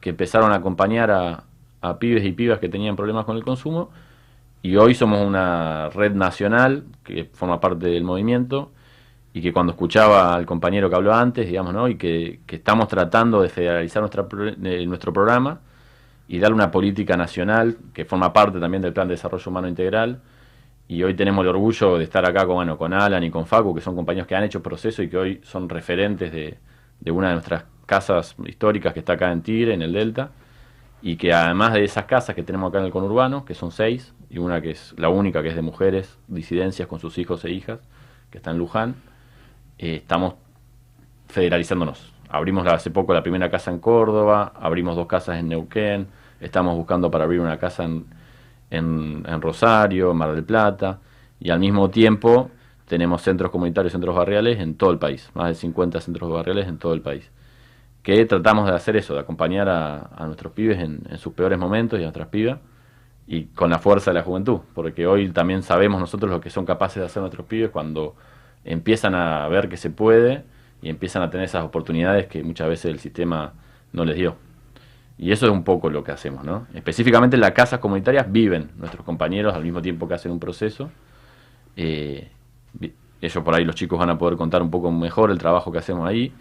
que 0.00 0.10
empezaron 0.10 0.50
a 0.50 0.56
acompañar 0.56 1.12
a, 1.12 1.44
a 1.82 1.98
pibes 2.00 2.24
y 2.24 2.32
pibas 2.32 2.58
que 2.58 2.68
tenían 2.68 2.96
problemas 2.96 3.26
con 3.26 3.36
el 3.36 3.44
consumo. 3.44 3.90
Y 4.60 4.74
hoy 4.74 4.96
somos 4.96 5.24
una 5.24 5.88
red 5.90 6.14
nacional 6.14 6.82
que 7.04 7.26
forma 7.32 7.60
parte 7.60 7.86
del 7.86 8.02
movimiento 8.02 8.72
y 9.32 9.40
que 9.40 9.52
cuando 9.52 9.72
escuchaba 9.72 10.34
al 10.34 10.44
compañero 10.44 10.90
que 10.90 10.96
habló 10.96 11.14
antes, 11.14 11.46
digamos, 11.46 11.72
¿no? 11.72 11.88
y 11.88 11.96
que, 11.96 12.40
que 12.46 12.56
estamos 12.56 12.88
tratando 12.88 13.42
de 13.42 13.48
federalizar 13.48 14.02
nuestra, 14.02 14.26
eh, 14.64 14.84
nuestro 14.86 15.12
programa 15.12 15.60
y 16.26 16.38
darle 16.38 16.54
una 16.54 16.70
política 16.70 17.16
nacional 17.16 17.76
que 17.92 18.04
forma 18.04 18.32
parte 18.32 18.58
también 18.58 18.82
del 18.82 18.92
Plan 18.92 19.08
de 19.08 19.14
Desarrollo 19.14 19.50
Humano 19.50 19.68
Integral. 19.68 20.20
Y 20.88 21.02
hoy 21.04 21.14
tenemos 21.14 21.44
el 21.44 21.50
orgullo 21.50 21.98
de 21.98 22.04
estar 22.04 22.24
acá 22.24 22.44
con, 22.46 22.56
bueno, 22.56 22.76
con 22.76 22.92
Alan 22.92 23.22
y 23.22 23.30
con 23.30 23.46
Facu, 23.46 23.74
que 23.74 23.80
son 23.80 23.94
compañeros 23.94 24.26
que 24.26 24.34
han 24.34 24.42
hecho 24.42 24.62
proceso 24.62 25.02
y 25.02 25.08
que 25.08 25.16
hoy 25.16 25.40
son 25.44 25.68
referentes 25.68 26.32
de, 26.32 26.58
de 26.98 27.10
una 27.10 27.28
de 27.28 27.34
nuestras 27.34 27.64
casas 27.86 28.34
históricas 28.46 28.92
que 28.92 29.00
está 29.00 29.12
acá 29.14 29.30
en 29.30 29.42
Tigre, 29.42 29.74
en 29.74 29.82
el 29.82 29.92
Delta, 29.92 30.30
y 31.02 31.16
que 31.16 31.32
además 31.32 31.72
de 31.72 31.84
esas 31.84 32.04
casas 32.04 32.34
que 32.34 32.42
tenemos 32.42 32.68
acá 32.68 32.78
en 32.80 32.86
el 32.86 32.92
conurbano, 32.92 33.44
que 33.44 33.54
son 33.54 33.70
seis, 33.70 34.14
y 34.28 34.38
una 34.38 34.60
que 34.60 34.70
es 34.70 34.94
la 34.96 35.08
única 35.08 35.42
que 35.42 35.48
es 35.48 35.56
de 35.56 35.62
mujeres, 35.62 36.18
disidencias 36.28 36.86
con 36.88 37.00
sus 37.00 37.18
hijos 37.18 37.44
e 37.44 37.50
hijas, 37.50 37.80
que 38.30 38.38
está 38.38 38.50
en 38.50 38.58
Luján, 38.58 38.94
eh, 39.80 39.96
estamos 39.96 40.34
federalizándonos. 41.28 42.12
Abrimos 42.28 42.66
hace 42.66 42.90
poco 42.90 43.14
la 43.14 43.22
primera 43.22 43.50
casa 43.50 43.70
en 43.70 43.78
Córdoba, 43.78 44.52
abrimos 44.60 44.94
dos 44.94 45.06
casas 45.06 45.38
en 45.38 45.48
Neuquén, 45.48 46.06
estamos 46.38 46.76
buscando 46.76 47.10
para 47.10 47.24
abrir 47.24 47.40
una 47.40 47.58
casa 47.58 47.84
en, 47.84 48.04
en, 48.70 49.24
en 49.26 49.40
Rosario, 49.40 50.10
en 50.10 50.16
Mar 50.18 50.34
del 50.34 50.44
Plata, 50.44 51.00
y 51.40 51.50
al 51.50 51.58
mismo 51.58 51.88
tiempo 51.88 52.50
tenemos 52.86 53.22
centros 53.22 53.50
comunitarios, 53.50 53.92
centros 53.92 54.14
barriales 54.14 54.60
en 54.60 54.74
todo 54.74 54.90
el 54.90 54.98
país, 54.98 55.30
más 55.32 55.48
de 55.48 55.54
50 55.54 56.00
centros 56.00 56.30
barriales 56.30 56.68
en 56.68 56.78
todo 56.78 56.92
el 56.92 57.00
país. 57.00 57.30
que 58.02 58.24
tratamos 58.26 58.66
de 58.68 58.74
hacer 58.74 58.96
eso, 58.96 59.14
de 59.14 59.20
acompañar 59.20 59.68
a, 59.68 60.10
a 60.16 60.26
nuestros 60.26 60.52
pibes 60.52 60.78
en, 60.78 61.02
en 61.08 61.18
sus 61.18 61.32
peores 61.34 61.58
momentos 61.58 61.98
y 61.98 62.02
a 62.02 62.06
nuestras 62.06 62.28
pibas, 62.28 62.58
y 63.26 63.46
con 63.46 63.70
la 63.70 63.78
fuerza 63.78 64.10
de 64.10 64.16
la 64.16 64.22
juventud, 64.24 64.60
porque 64.74 65.06
hoy 65.06 65.30
también 65.30 65.62
sabemos 65.62 66.00
nosotros 66.00 66.30
lo 66.30 66.40
que 66.40 66.50
son 66.50 66.66
capaces 66.66 66.96
de 67.00 67.06
hacer 67.06 67.22
nuestros 67.22 67.46
pibes 67.46 67.70
cuando 67.70 68.14
empiezan 68.64 69.14
a 69.14 69.48
ver 69.48 69.68
que 69.68 69.76
se 69.76 69.90
puede 69.90 70.44
y 70.82 70.88
empiezan 70.88 71.22
a 71.22 71.30
tener 71.30 71.44
esas 71.44 71.64
oportunidades 71.64 72.26
que 72.26 72.42
muchas 72.42 72.68
veces 72.68 72.86
el 72.86 72.98
sistema 72.98 73.52
no 73.92 74.04
les 74.04 74.16
dio. 74.16 74.36
Y 75.18 75.32
eso 75.32 75.46
es 75.46 75.52
un 75.52 75.64
poco 75.64 75.90
lo 75.90 76.02
que 76.02 76.12
hacemos, 76.12 76.44
¿no? 76.44 76.66
Específicamente 76.72 77.36
en 77.36 77.42
las 77.42 77.50
casas 77.50 77.78
comunitarias 77.78 78.32
viven 78.32 78.70
nuestros 78.78 79.04
compañeros 79.04 79.54
al 79.54 79.62
mismo 79.62 79.82
tiempo 79.82 80.08
que 80.08 80.14
hacen 80.14 80.32
un 80.32 80.40
proceso. 80.40 80.90
Eh, 81.76 82.30
ellos 83.20 83.44
por 83.44 83.54
ahí, 83.54 83.64
los 83.64 83.74
chicos, 83.74 83.98
van 83.98 84.08
a 84.08 84.16
poder 84.16 84.38
contar 84.38 84.62
un 84.62 84.70
poco 84.70 84.90
mejor 84.90 85.30
el 85.30 85.36
trabajo 85.36 85.70
que 85.70 85.78
hacemos 85.78 86.08
ahí. 86.08 86.32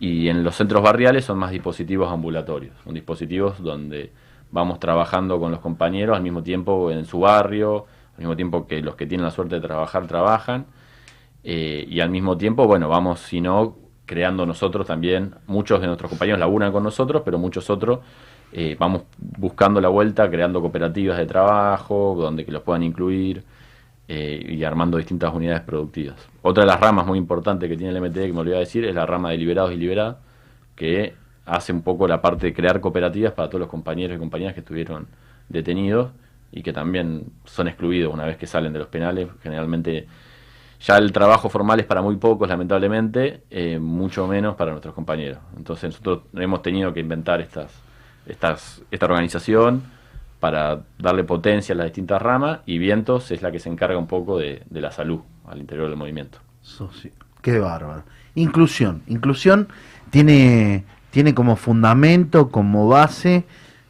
Y 0.00 0.28
en 0.28 0.42
los 0.42 0.56
centros 0.56 0.82
barriales 0.82 1.26
son 1.26 1.38
más 1.38 1.50
dispositivos 1.50 2.10
ambulatorios. 2.10 2.74
Son 2.84 2.94
dispositivos 2.94 3.62
donde 3.62 4.10
vamos 4.50 4.80
trabajando 4.80 5.38
con 5.38 5.50
los 5.50 5.60
compañeros 5.60 6.16
al 6.16 6.22
mismo 6.22 6.42
tiempo 6.42 6.90
en 6.90 7.04
su 7.04 7.20
barrio, 7.20 7.84
al 8.14 8.20
mismo 8.20 8.36
tiempo 8.36 8.66
que 8.66 8.80
los 8.80 8.96
que 8.96 9.06
tienen 9.06 9.24
la 9.24 9.32
suerte 9.32 9.56
de 9.56 9.60
trabajar, 9.60 10.06
trabajan. 10.06 10.66
Eh, 11.44 11.86
y 11.88 12.00
al 12.00 12.10
mismo 12.10 12.36
tiempo, 12.36 12.66
bueno, 12.66 12.88
vamos, 12.88 13.20
si 13.20 13.40
no, 13.40 13.76
creando 14.06 14.46
nosotros 14.46 14.86
también, 14.86 15.34
muchos 15.46 15.80
de 15.80 15.86
nuestros 15.86 16.10
compañeros 16.10 16.40
laburan 16.40 16.72
con 16.72 16.82
nosotros, 16.82 17.22
pero 17.24 17.38
muchos 17.38 17.68
otros 17.70 18.00
eh, 18.52 18.76
vamos 18.78 19.02
buscando 19.18 19.80
la 19.80 19.88
vuelta, 19.88 20.30
creando 20.30 20.60
cooperativas 20.60 21.18
de 21.18 21.26
trabajo, 21.26 22.14
donde 22.16 22.44
que 22.44 22.52
los 22.52 22.62
puedan 22.62 22.82
incluir 22.82 23.44
eh, 24.06 24.46
y 24.48 24.62
armando 24.64 24.96
distintas 24.96 25.34
unidades 25.34 25.62
productivas. 25.62 26.16
Otra 26.42 26.62
de 26.62 26.68
las 26.68 26.80
ramas 26.80 27.06
muy 27.06 27.18
importantes 27.18 27.68
que 27.68 27.76
tiene 27.76 27.96
el 27.96 28.00
MTE, 28.00 28.28
que 28.28 28.32
me 28.32 28.40
olvidaba 28.40 28.60
decir, 28.60 28.84
es 28.84 28.94
la 28.94 29.06
rama 29.06 29.30
de 29.30 29.38
liberados 29.38 29.72
y 29.72 29.76
liberadas, 29.76 30.16
que 30.76 31.14
hace 31.46 31.72
un 31.72 31.82
poco 31.82 32.06
la 32.06 32.22
parte 32.22 32.46
de 32.46 32.54
crear 32.54 32.80
cooperativas 32.80 33.32
para 33.32 33.48
todos 33.48 33.60
los 33.60 33.68
compañeros 33.68 34.16
y 34.16 34.18
compañeras 34.18 34.54
que 34.54 34.60
estuvieron 34.60 35.08
detenidos 35.48 36.10
y 36.52 36.62
que 36.62 36.72
también 36.72 37.24
son 37.44 37.68
excluidos 37.68 38.14
una 38.14 38.24
vez 38.24 38.36
que 38.36 38.46
salen 38.46 38.72
de 38.72 38.78
los 38.78 38.88
penales. 38.88 39.28
Generalmente 39.42 40.06
ya 40.80 40.98
el 40.98 41.12
trabajo 41.12 41.48
formal 41.48 41.80
es 41.80 41.86
para 41.86 42.02
muy 42.02 42.16
pocos, 42.16 42.48
lamentablemente, 42.48 43.42
eh, 43.50 43.78
mucho 43.78 44.26
menos 44.26 44.54
para 44.56 44.70
nuestros 44.70 44.94
compañeros. 44.94 45.38
Entonces 45.56 45.90
nosotros 45.90 46.22
hemos 46.34 46.62
tenido 46.62 46.92
que 46.92 47.00
inventar 47.00 47.40
estas, 47.40 47.72
estas, 48.26 48.82
esta 48.90 49.06
organización 49.06 49.82
para 50.40 50.82
darle 50.98 51.24
potencia 51.24 51.74
a 51.74 51.78
las 51.78 51.86
distintas 51.86 52.20
ramas 52.20 52.60
y 52.66 52.76
Vientos 52.76 53.30
es 53.30 53.40
la 53.40 53.50
que 53.50 53.58
se 53.58 53.70
encarga 53.70 53.96
un 53.96 54.06
poco 54.06 54.36
de, 54.38 54.62
la 54.70 54.92
salud 54.92 55.20
al 55.46 55.58
interior 55.58 55.88
del 55.88 55.96
movimiento. 55.96 56.38
Qué 57.40 57.58
bárbaro. 57.58 58.04
Inclusión. 58.34 59.02
Inclusión 59.06 59.68
tiene, 60.10 60.84
tiene 61.10 61.34
como 61.34 61.56
fundamento, 61.56 62.50
como 62.50 62.88
base 62.88 63.44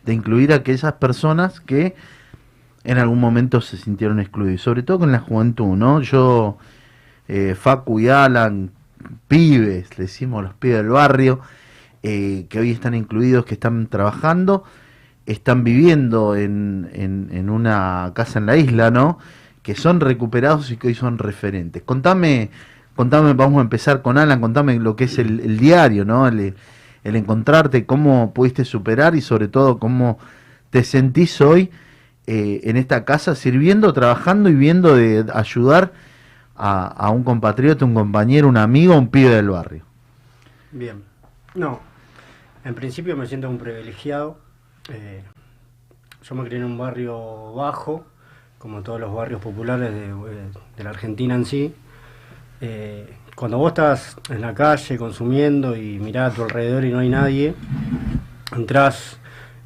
de 0.05 0.14
incluir 0.14 0.53
a 0.53 0.57
aquellas 0.57 0.93
personas 0.93 1.61
que 1.61 1.97
en 2.85 2.99
algún 2.99 3.18
momento 3.18 3.61
se 3.62 3.78
sintieron 3.78 4.20
excluidos, 4.20 4.61
sobre 4.61 4.82
todo 4.82 5.01
con 5.01 5.11
la 5.11 5.18
juventud, 5.18 5.74
¿no? 5.74 6.03
Yo, 6.03 6.59
eh, 7.28 7.57
Facu 7.59 7.99
y 7.99 8.09
Alan, 8.09 8.70
pibes, 9.26 9.99
le 9.99 10.05
decimos 10.05 10.45
los 10.45 10.55
pibes 10.55 10.78
del 10.78 10.91
barrio, 10.91 11.41
eh, 12.03 12.47
que 12.51 12.61
hoy 12.61 12.70
están 12.70 12.95
incluidos, 12.95 13.47
que 13.47 13.55
están 13.55 13.87
trabajando, 13.87 14.64
están 15.24 15.64
viviendo 15.64 16.37
en, 16.37 16.91
en, 16.93 17.49
una 17.49 18.12
casa 18.14 18.39
en 18.39 18.47
la 18.47 18.59
isla, 18.59 18.91
¿no? 18.91 19.18
Que 19.62 19.74
son 19.74 20.01
recuperados 20.01 20.70
y 20.70 20.76
que 20.76 20.89
hoy 20.89 20.95
son 20.95 21.16
referentes. 21.16 21.82
Contame, 21.82 22.51
contame, 22.95 23.32
vamos 23.32 23.59
a 23.59 23.62
empezar 23.62 24.03
con 24.03 24.18
Alan, 24.18 24.43
contame 24.43 24.78
lo 24.78 24.97
que 24.97 25.05
es 25.05 25.18
el, 25.18 25.57
diario, 25.57 26.05
¿no? 26.05 26.28
El 26.28 26.55
encontrarte, 27.03 27.87
cómo 27.87 28.35
pudiste 28.35 28.66
superar 28.66 29.14
y 29.16 29.22
sobre 29.22 29.49
todo 29.49 29.78
cómo 29.78 30.18
te 30.68 30.85
sentís 30.85 31.41
hoy 31.41 31.70
eh, 32.27 32.61
en 32.64 32.77
esta 32.77 33.05
casa 33.05 33.35
sirviendo, 33.35 33.93
trabajando 33.93 34.49
y 34.49 34.55
viendo 34.55 34.97
de 34.97 35.27
ayudar 35.33 35.93
a, 36.57 37.11
un 37.11 37.25
compatriota, 37.25 37.85
un 37.85 37.95
compañero, 37.95 38.49
un 38.49 38.57
amigo, 38.57 38.97
un 38.97 39.09
pibe 39.09 39.31
del 39.31 39.51
barrio. 39.51 39.85
Bien. 40.70 41.03
No, 41.55 41.81
en 42.64 42.75
principio 42.75 43.16
me 43.16 43.27
siento 43.27 43.49
un 43.49 43.59
privilegiado. 43.59 44.39
Eh, 44.91 45.22
yo 46.22 46.35
me 46.35 46.45
crié 46.45 46.59
en 46.59 46.64
un 46.64 46.79
barrio 46.79 47.53
bajo, 47.55 48.07
como 48.59 48.83
todos 48.83 49.01
los 49.01 49.12
barrios 49.14 49.41
populares 49.41 49.93
de, 49.93 50.14
de 50.77 50.85
la 50.85 50.91
Argentina 50.91 51.35
en 51.35 51.45
sí. 51.45 51.75
Eh, 52.61 53.12
cuando 53.35 53.59
vos 53.59 53.68
estás 53.72 54.16
en 54.31 54.41
la 54.41 54.55
calle 54.55 54.97
consumiendo 54.97 55.77
y 55.77 55.99
mirás 55.99 56.33
a 56.33 56.37
tu 56.37 56.43
alrededor 56.45 56.85
y 56.85 56.91
no 56.91 57.01
hay 57.01 57.09
nadie, 57.09 57.55
entras 58.57 59.18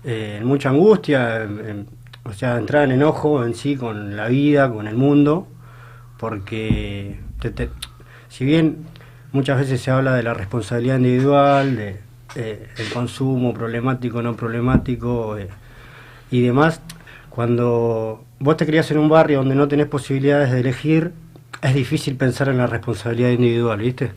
eh, 0.05 0.39
en 0.41 0.47
mucha 0.47 0.71
angustia, 0.71 1.43
en- 1.45 1.87
o 2.29 2.33
sea, 2.33 2.59
entrar 2.59 2.85
en 2.85 2.93
enojo 2.93 3.45
en 3.45 3.55
sí 3.55 3.77
con 3.77 4.17
la 4.17 4.29
vida, 4.29 4.71
con 4.73 4.87
el 4.87 4.97
mundo, 4.97 5.49
porque 6.19 7.19
te- 7.41 7.51
te- 7.51 7.71
si 8.29 8.45
bien 8.45 8.79
muchas 9.33 9.59
veces 9.59 9.81
se 9.81 9.91
habla 9.91 10.15
de 10.15 10.23
la 10.23 10.35
responsabilidad 10.35 10.97
individual, 10.97 11.77
de 11.77 11.97
eh, 12.37 12.69
el 12.79 12.89
consumo 12.93 13.55
problemático, 13.55 14.23
no 14.23 14.37
problemático 14.37 15.37
eh, 15.39 15.49
y 16.31 16.43
demás, 16.43 16.81
cuando 17.31 18.25
vos 18.41 18.57
te 18.57 18.67
criás 18.67 18.91
en 18.91 18.99
un 18.99 19.09
barrio 19.09 19.39
donde 19.39 19.55
no 19.55 19.69
tenés 19.69 19.87
posibilidades 19.87 20.51
de 20.53 20.61
elegir, 20.61 21.13
es 21.63 21.75
difícil 21.75 22.17
pensar 22.17 22.49
en 22.49 22.59
la 22.59 22.67
responsabilidad 22.67 23.31
individual, 23.31 23.79
¿viste? 23.81 24.13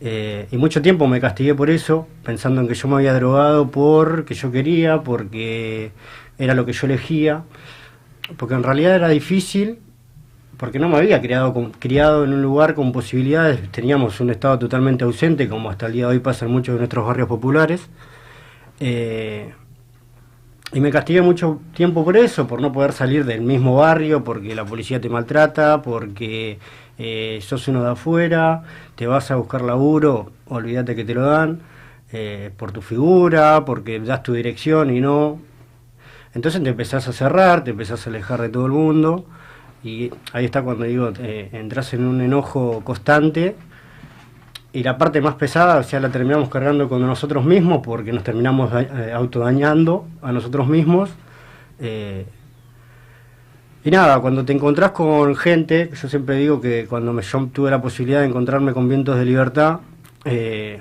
Eh, 0.00 0.46
y 0.50 0.58
mucho 0.58 0.82
tiempo 0.82 1.06
me 1.06 1.20
castigué 1.20 1.54
por 1.54 1.70
eso, 1.70 2.06
pensando 2.22 2.60
en 2.60 2.68
que 2.68 2.74
yo 2.74 2.86
me 2.88 2.96
había 2.96 3.14
drogado 3.14 3.70
porque 3.70 4.34
yo 4.34 4.52
quería, 4.52 5.02
porque 5.02 5.92
era 6.38 6.54
lo 6.54 6.66
que 6.66 6.72
yo 6.72 6.86
elegía, 6.86 7.42
porque 8.36 8.54
en 8.54 8.62
realidad 8.62 8.96
era 8.96 9.08
difícil, 9.08 9.78
porque 10.56 10.78
no 10.78 10.88
me 10.88 10.96
había 10.98 11.20
criado, 11.20 11.52
con- 11.54 11.72
en 11.82 12.32
un 12.34 12.42
lugar 12.42 12.74
con 12.74 12.92
posibilidades, 12.92 13.70
teníamos 13.72 14.20
un 14.20 14.30
estado 14.30 14.58
totalmente 14.58 15.04
ausente, 15.04 15.48
como 15.48 15.70
hasta 15.70 15.86
el 15.86 15.92
día 15.94 16.06
de 16.06 16.12
hoy 16.14 16.18
pasa 16.20 16.46
en 16.46 16.52
muchos 16.52 16.74
de 16.74 16.78
nuestros 16.80 17.06
barrios 17.06 17.28
populares. 17.28 17.88
Eh, 18.80 19.52
y 20.72 20.80
me 20.80 20.90
castigué 20.90 21.22
mucho 21.22 21.60
tiempo 21.74 22.04
por 22.04 22.16
eso, 22.16 22.46
por 22.46 22.60
no 22.60 22.72
poder 22.72 22.92
salir 22.92 23.24
del 23.24 23.40
mismo 23.40 23.76
barrio, 23.76 24.24
porque 24.24 24.54
la 24.54 24.64
policía 24.64 25.00
te 25.00 25.08
maltrata, 25.08 25.80
porque 25.82 26.58
eh, 26.98 27.38
sos 27.42 27.68
uno 27.68 27.82
de 27.84 27.90
afuera, 27.92 28.62
te 28.96 29.06
vas 29.06 29.30
a 29.30 29.36
buscar 29.36 29.62
laburo, 29.62 30.32
olvídate 30.48 30.96
que 30.96 31.04
te 31.04 31.14
lo 31.14 31.22
dan, 31.22 31.60
eh, 32.12 32.50
por 32.56 32.72
tu 32.72 32.82
figura, 32.82 33.64
porque 33.64 34.00
das 34.00 34.22
tu 34.22 34.32
dirección 34.32 34.90
y 34.94 35.00
no. 35.00 35.38
Entonces 36.36 36.62
te 36.62 36.68
empezás 36.68 37.08
a 37.08 37.14
cerrar, 37.14 37.64
te 37.64 37.70
empezás 37.70 38.06
a 38.06 38.10
alejar 38.10 38.42
de 38.42 38.50
todo 38.50 38.66
el 38.66 38.72
mundo, 38.72 39.24
y 39.82 40.10
ahí 40.34 40.44
está 40.44 40.60
cuando 40.60 40.84
digo, 40.84 41.10
eh, 41.18 41.48
entras 41.52 41.94
en 41.94 42.04
un 42.04 42.20
enojo 42.20 42.82
constante 42.84 43.56
y 44.70 44.82
la 44.82 44.98
parte 44.98 45.22
más 45.22 45.36
pesada, 45.36 45.78
o 45.78 45.82
sea, 45.82 45.98
la 45.98 46.10
terminamos 46.10 46.50
cargando 46.50 46.90
con 46.90 47.00
nosotros 47.00 47.42
mismos 47.46 47.80
porque 47.82 48.12
nos 48.12 48.22
terminamos 48.22 48.70
eh, 48.74 49.12
autodañando 49.14 50.06
a 50.20 50.30
nosotros 50.30 50.68
mismos. 50.68 51.08
Eh, 51.80 52.26
y 53.82 53.90
nada, 53.90 54.20
cuando 54.20 54.44
te 54.44 54.52
encontrás 54.52 54.90
con 54.90 55.34
gente, 55.36 55.90
yo 55.90 56.06
siempre 56.06 56.36
digo 56.36 56.60
que 56.60 56.84
cuando 56.86 57.14
me, 57.14 57.22
yo 57.22 57.48
tuve 57.50 57.70
la 57.70 57.80
posibilidad 57.80 58.20
de 58.20 58.26
encontrarme 58.26 58.74
con 58.74 58.86
vientos 58.90 59.16
de 59.16 59.24
libertad, 59.24 59.80
eh, 60.26 60.80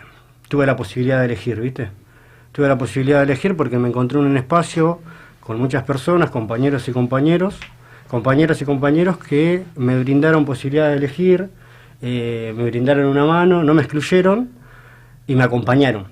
tuve 0.50 0.66
la 0.66 0.76
posibilidad 0.76 1.20
de 1.20 1.26
elegir, 1.28 1.62
¿viste? 1.62 1.92
Tuve 2.52 2.68
la 2.68 2.78
posibilidad 2.78 3.20
de 3.20 3.24
elegir 3.24 3.56
porque 3.56 3.78
me 3.78 3.88
encontré 3.88 4.20
en 4.20 4.26
un 4.26 4.36
espacio 4.36 5.00
con 5.46 5.60
muchas 5.60 5.84
personas, 5.84 6.32
compañeros 6.32 6.88
y 6.88 6.92
compañeros, 6.92 7.60
compañeras 8.08 8.60
y 8.62 8.66
compañeros 8.66 9.18
que 9.20 9.64
me 9.76 10.00
brindaron 10.00 10.44
posibilidad 10.44 10.90
de 10.90 10.98
elegir, 10.98 11.50
eh, 12.02 12.52
me 12.58 12.66
brindaron 12.66 13.06
una 13.06 13.26
mano, 13.26 13.64
no 13.64 13.76
me 13.76 13.84
excluyeron 13.84 14.50
y 15.28 15.36
me 15.36 15.44
acompañaron. 15.44 16.08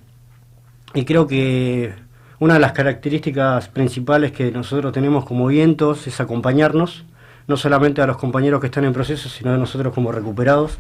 Y 0.94 1.04
creo 1.06 1.26
que 1.26 1.94
una 2.38 2.54
de 2.54 2.60
las 2.60 2.74
características 2.74 3.70
principales 3.70 4.32
que 4.32 4.52
nosotros 4.52 4.94
tenemos 4.94 5.26
como 5.26 5.48
vientos 5.48 6.06
es 6.06 6.22
acompañarnos, 6.22 7.04
no 7.48 7.58
solamente 7.58 8.04
a 8.04 8.06
los 8.06 8.18
compañeros 8.18 8.62
que 8.62 8.68
están 8.68 8.86
en 8.86 8.94
proceso, 8.94 9.30
sino 9.30 9.52
a 9.52 9.58
nosotros 9.58 9.96
como 9.96 10.12
recuperados. 10.12 10.78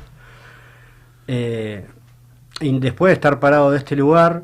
Eh, 1.28 1.88
y 2.62 2.80
después 2.80 3.10
de 3.10 3.14
estar 3.16 3.40
parado 3.40 3.72
de 3.72 3.80
este 3.80 3.96
lugar, 3.96 4.44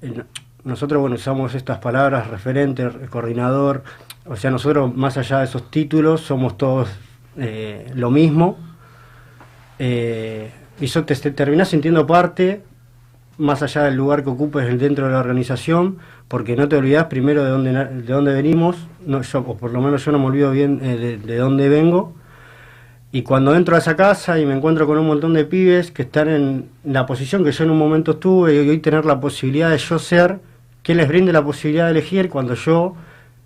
eh, 0.00 0.22
nosotros 0.64 1.00
bueno, 1.00 1.16
usamos 1.16 1.54
estas 1.54 1.78
palabras, 1.78 2.28
referente, 2.28 2.88
coordinador, 3.10 3.82
o 4.26 4.36
sea, 4.36 4.50
nosotros 4.50 4.94
más 4.94 5.16
allá 5.18 5.38
de 5.38 5.44
esos 5.44 5.70
títulos 5.70 6.20
somos 6.20 6.56
todos 6.56 6.88
eh, 7.36 7.90
lo 7.94 8.10
mismo. 8.10 8.56
Eh, 9.78 10.50
y 10.80 10.84
eso 10.84 11.04
te, 11.04 11.14
te 11.16 11.30
terminás 11.32 11.68
sintiendo 11.68 12.06
parte, 12.06 12.62
más 13.38 13.62
allá 13.62 13.82
del 13.84 13.96
lugar 13.96 14.22
que 14.22 14.30
ocupes 14.30 14.78
dentro 14.78 15.06
de 15.06 15.12
la 15.12 15.18
organización, 15.18 15.98
porque 16.28 16.54
no 16.54 16.68
te 16.68 16.76
olvidas 16.76 17.06
primero 17.06 17.42
de 17.42 17.50
dónde, 17.50 17.72
de 17.72 18.12
dónde 18.12 18.32
venimos, 18.32 18.76
no, 19.04 19.22
yo, 19.22 19.40
o 19.40 19.56
por 19.56 19.72
lo 19.72 19.80
menos 19.80 20.04
yo 20.04 20.12
no 20.12 20.18
me 20.18 20.26
olvido 20.26 20.50
bien 20.52 20.80
eh, 20.82 20.96
de, 20.96 21.18
de 21.18 21.36
dónde 21.36 21.68
vengo, 21.68 22.14
Y 23.14 23.22
cuando 23.22 23.54
entro 23.54 23.76
a 23.76 23.78
esa 23.78 23.94
casa 23.94 24.38
y 24.38 24.46
me 24.46 24.54
encuentro 24.54 24.86
con 24.86 24.98
un 24.98 25.06
montón 25.06 25.34
de 25.34 25.44
pibes 25.44 25.90
que 25.90 26.02
están 26.02 26.28
en 26.28 26.70
la 26.84 27.04
posición 27.04 27.44
que 27.44 27.52
yo 27.52 27.64
en 27.64 27.70
un 27.70 27.78
momento 27.78 28.12
estuve 28.12 28.54
y 28.54 28.68
hoy 28.70 28.78
tener 28.78 29.04
la 29.04 29.20
posibilidad 29.20 29.70
de 29.70 29.76
yo 29.76 29.98
ser, 29.98 30.40
que 30.82 30.94
les 30.94 31.08
brinde 31.08 31.32
la 31.32 31.44
posibilidad 31.44 31.84
de 31.86 31.92
elegir 31.92 32.28
cuando 32.28 32.54
yo 32.54 32.94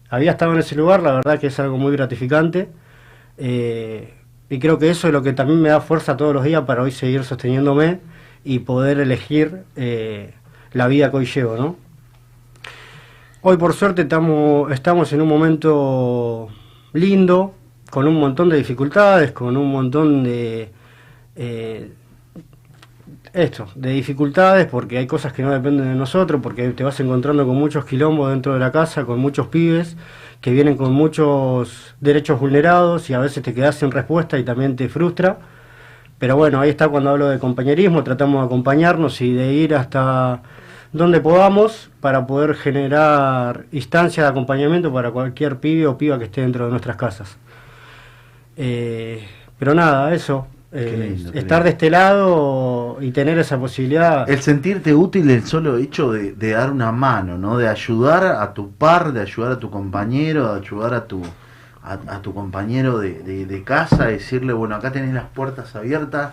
había 0.08 0.32
estado 0.32 0.52
en 0.52 0.58
ese 0.58 0.74
lugar, 0.74 1.02
la 1.02 1.12
verdad 1.12 1.38
que 1.38 1.48
es 1.48 1.58
algo 1.58 1.78
muy 1.78 1.92
gratificante. 1.92 2.68
Eh, 3.38 4.14
y 4.48 4.58
creo 4.58 4.78
que 4.78 4.90
eso 4.90 5.08
es 5.08 5.12
lo 5.12 5.22
que 5.22 5.32
también 5.32 5.60
me 5.60 5.68
da 5.68 5.80
fuerza 5.80 6.16
todos 6.16 6.32
los 6.32 6.44
días 6.44 6.62
para 6.62 6.82
hoy 6.82 6.92
seguir 6.92 7.24
sosteniéndome 7.24 8.00
y 8.44 8.60
poder 8.60 9.00
elegir 9.00 9.64
eh, 9.74 10.34
la 10.72 10.86
vida 10.86 11.10
que 11.10 11.16
hoy 11.16 11.26
llevo, 11.26 11.56
¿no? 11.56 11.76
Hoy 13.42 13.56
por 13.56 13.74
suerte 13.74 14.02
estamos, 14.02 14.72
estamos 14.72 15.12
en 15.12 15.20
un 15.20 15.28
momento 15.28 16.48
lindo, 16.92 17.54
con 17.90 18.06
un 18.06 18.18
montón 18.18 18.48
de 18.48 18.56
dificultades, 18.56 19.32
con 19.32 19.56
un 19.56 19.70
montón 19.70 20.24
de 20.24 20.70
eh, 21.36 21.90
esto, 23.36 23.68
de 23.74 23.90
dificultades, 23.90 24.66
porque 24.66 24.98
hay 24.98 25.06
cosas 25.06 25.32
que 25.32 25.42
no 25.42 25.52
dependen 25.52 25.88
de 25.88 25.94
nosotros, 25.94 26.40
porque 26.42 26.70
te 26.70 26.84
vas 26.84 26.98
encontrando 27.00 27.46
con 27.46 27.56
muchos 27.56 27.84
quilombos 27.84 28.30
dentro 28.30 28.54
de 28.54 28.60
la 28.60 28.72
casa, 28.72 29.04
con 29.04 29.18
muchos 29.18 29.48
pibes 29.48 29.96
que 30.40 30.50
vienen 30.52 30.76
con 30.76 30.92
muchos 30.92 31.94
derechos 32.00 32.40
vulnerados 32.40 33.10
y 33.10 33.14
a 33.14 33.18
veces 33.18 33.42
te 33.42 33.54
quedas 33.54 33.76
sin 33.76 33.90
respuesta 33.90 34.38
y 34.38 34.44
también 34.44 34.76
te 34.76 34.88
frustra. 34.88 35.38
Pero 36.18 36.36
bueno, 36.36 36.60
ahí 36.60 36.70
está 36.70 36.88
cuando 36.88 37.10
hablo 37.10 37.28
de 37.28 37.38
compañerismo, 37.38 38.02
tratamos 38.02 38.40
de 38.40 38.46
acompañarnos 38.46 39.20
y 39.20 39.32
de 39.34 39.52
ir 39.52 39.74
hasta 39.74 40.42
donde 40.92 41.20
podamos 41.20 41.90
para 42.00 42.26
poder 42.26 42.54
generar 42.54 43.66
instancias 43.72 44.24
de 44.24 44.30
acompañamiento 44.30 44.92
para 44.92 45.10
cualquier 45.10 45.58
pibe 45.58 45.86
o 45.86 45.98
piba 45.98 46.18
que 46.18 46.24
esté 46.24 46.40
dentro 46.40 46.64
de 46.64 46.70
nuestras 46.70 46.96
casas. 46.96 47.36
Eh, 48.56 49.26
pero 49.58 49.74
nada, 49.74 50.14
eso. 50.14 50.46
Eh, 50.78 51.14
lindo, 51.16 51.32
estar 51.38 51.64
de 51.64 51.70
este 51.70 51.90
lado 51.90 52.98
y 53.00 53.10
tener 53.12 53.38
esa 53.38 53.58
posibilidad. 53.58 54.28
El 54.28 54.40
sentirte 54.40 54.94
útil, 54.94 55.30
el 55.30 55.44
solo 55.44 55.76
hecho 55.76 56.12
de, 56.12 56.32
de 56.32 56.50
dar 56.50 56.70
una 56.70 56.92
mano, 56.92 57.38
¿no? 57.38 57.56
De 57.58 57.68
ayudar 57.68 58.24
a 58.26 58.52
tu 58.54 58.70
par, 58.72 59.12
de 59.12 59.20
ayudar 59.22 59.52
a 59.52 59.58
tu 59.58 59.70
compañero, 59.70 60.52
de 60.54 60.60
ayudar 60.60 60.94
a 60.94 61.06
tu, 61.06 61.22
a, 61.82 61.92
a 62.08 62.22
tu 62.22 62.34
compañero 62.34 62.98
de, 62.98 63.22
de- 63.22 63.46
de 63.46 63.62
casa, 63.64 64.06
decirle, 64.06 64.52
bueno, 64.52 64.74
acá 64.76 64.92
tenés 64.92 65.14
las 65.14 65.24
puertas 65.26 65.74
abiertas, 65.76 66.32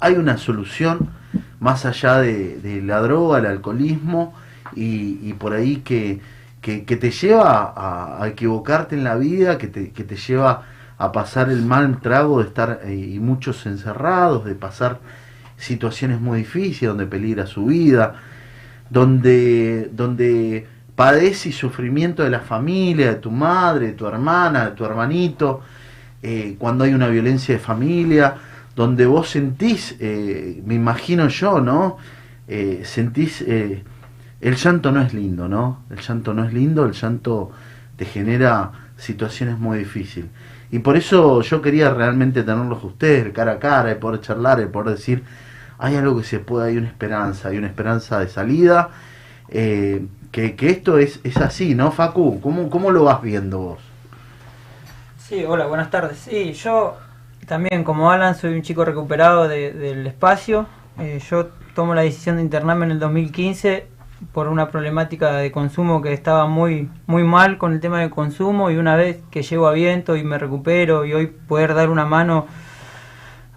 hay 0.00 0.14
una 0.14 0.36
solución 0.36 1.08
más 1.60 1.86
allá 1.86 2.18
de, 2.18 2.58
de 2.58 2.82
la 2.82 3.00
droga, 3.00 3.38
el 3.38 3.46
alcoholismo 3.46 4.34
y, 4.74 5.18
y 5.22 5.32
por 5.38 5.52
ahí 5.54 5.76
que, 5.78 6.20
que, 6.60 6.84
que 6.84 6.96
te 6.96 7.10
lleva 7.10 7.72
a, 7.74 8.22
a 8.22 8.28
equivocarte 8.28 8.94
en 8.94 9.04
la 9.04 9.16
vida, 9.16 9.56
que 9.56 9.68
te, 9.68 9.90
que 9.92 10.04
te 10.04 10.16
lleva 10.16 10.62
a 10.98 11.12
pasar 11.12 11.50
el 11.50 11.62
mal 11.62 12.00
trago 12.00 12.40
de 12.40 12.48
estar 12.48 12.80
eh, 12.84 12.94
y 12.94 13.18
muchos 13.18 13.66
encerrados, 13.66 14.44
de 14.44 14.54
pasar 14.54 15.00
situaciones 15.56 16.20
muy 16.20 16.38
difíciles 16.38 16.88
donde 16.88 17.06
peligra 17.06 17.46
su 17.46 17.66
vida, 17.66 18.14
donde, 18.90 19.90
donde 19.92 20.66
padece 20.94 21.50
y 21.50 21.52
sufrimiento 21.52 22.22
de 22.22 22.30
la 22.30 22.40
familia, 22.40 23.08
de 23.08 23.16
tu 23.16 23.30
madre, 23.30 23.88
de 23.88 23.92
tu 23.92 24.06
hermana, 24.06 24.66
de 24.66 24.70
tu 24.72 24.84
hermanito, 24.84 25.60
eh, 26.22 26.56
cuando 26.58 26.84
hay 26.84 26.94
una 26.94 27.08
violencia 27.08 27.54
de 27.54 27.60
familia, 27.60 28.36
donde 28.74 29.06
vos 29.06 29.30
sentís, 29.30 29.96
eh, 30.00 30.62
me 30.64 30.74
imagino 30.74 31.28
yo, 31.28 31.60
¿no? 31.60 31.96
Sentís, 32.84 33.40
el 33.40 34.54
llanto 34.56 34.92
no 34.92 35.00
es 35.00 35.12
lindo, 35.12 35.48
¿no? 35.48 35.82
El 35.90 35.98
llanto 35.98 36.32
no 36.32 36.44
es 36.44 36.52
lindo, 36.52 36.86
el 36.86 36.92
llanto 36.92 37.50
te 37.96 38.04
genera 38.04 38.70
situaciones 38.96 39.58
muy 39.58 39.78
difíciles. 39.78 40.30
Y 40.70 40.80
por 40.80 40.96
eso 40.96 41.40
yo 41.42 41.62
quería 41.62 41.90
realmente 41.94 42.42
tenerlos 42.42 42.82
ustedes 42.84 43.32
cara 43.32 43.52
a 43.52 43.58
cara, 43.58 43.88
de 43.90 43.96
poder 43.96 44.20
charlar, 44.20 44.58
de 44.58 44.66
poder 44.66 44.96
decir, 44.96 45.22
hay 45.78 45.96
algo 45.96 46.16
que 46.18 46.24
se 46.24 46.38
puede, 46.40 46.70
hay 46.70 46.76
una 46.78 46.88
esperanza, 46.88 47.48
hay 47.48 47.58
una 47.58 47.68
esperanza 47.68 48.18
de 48.20 48.28
salida, 48.28 48.90
eh, 49.48 50.06
que, 50.32 50.56
que 50.56 50.70
esto 50.70 50.98
es, 50.98 51.20
es 51.24 51.36
así, 51.38 51.74
¿no, 51.74 51.92
Facu? 51.92 52.40
¿Cómo, 52.40 52.68
¿Cómo 52.70 52.90
lo 52.90 53.04
vas 53.04 53.22
viendo 53.22 53.58
vos? 53.58 53.78
Sí, 55.18 55.44
hola, 55.44 55.66
buenas 55.66 55.90
tardes. 55.90 56.18
Sí, 56.18 56.52
yo 56.52 56.96
también 57.46 57.84
como 57.84 58.10
Alan 58.10 58.34
soy 58.34 58.54
un 58.54 58.62
chico 58.62 58.84
recuperado 58.84 59.48
de- 59.48 59.72
del 59.72 60.06
espacio. 60.06 60.66
Eh, 60.98 61.20
yo 61.30 61.48
tomo 61.74 61.94
la 61.94 62.02
decisión 62.02 62.36
de 62.36 62.42
internarme 62.42 62.86
en 62.86 62.92
el 62.92 62.98
2015 62.98 63.86
por 64.32 64.48
una 64.48 64.70
problemática 64.70 65.36
de 65.36 65.52
consumo 65.52 66.00
que 66.00 66.12
estaba 66.12 66.46
muy 66.46 66.88
muy 67.06 67.22
mal 67.22 67.58
con 67.58 67.72
el 67.72 67.80
tema 67.80 68.00
del 68.00 68.10
consumo 68.10 68.70
y 68.70 68.76
una 68.76 68.96
vez 68.96 69.22
que 69.30 69.42
llego 69.42 69.66
a 69.66 69.72
viento 69.72 70.16
y 70.16 70.24
me 70.24 70.38
recupero 70.38 71.04
y 71.04 71.12
hoy 71.12 71.26
poder 71.26 71.74
dar 71.74 71.90
una 71.90 72.06
mano 72.06 72.46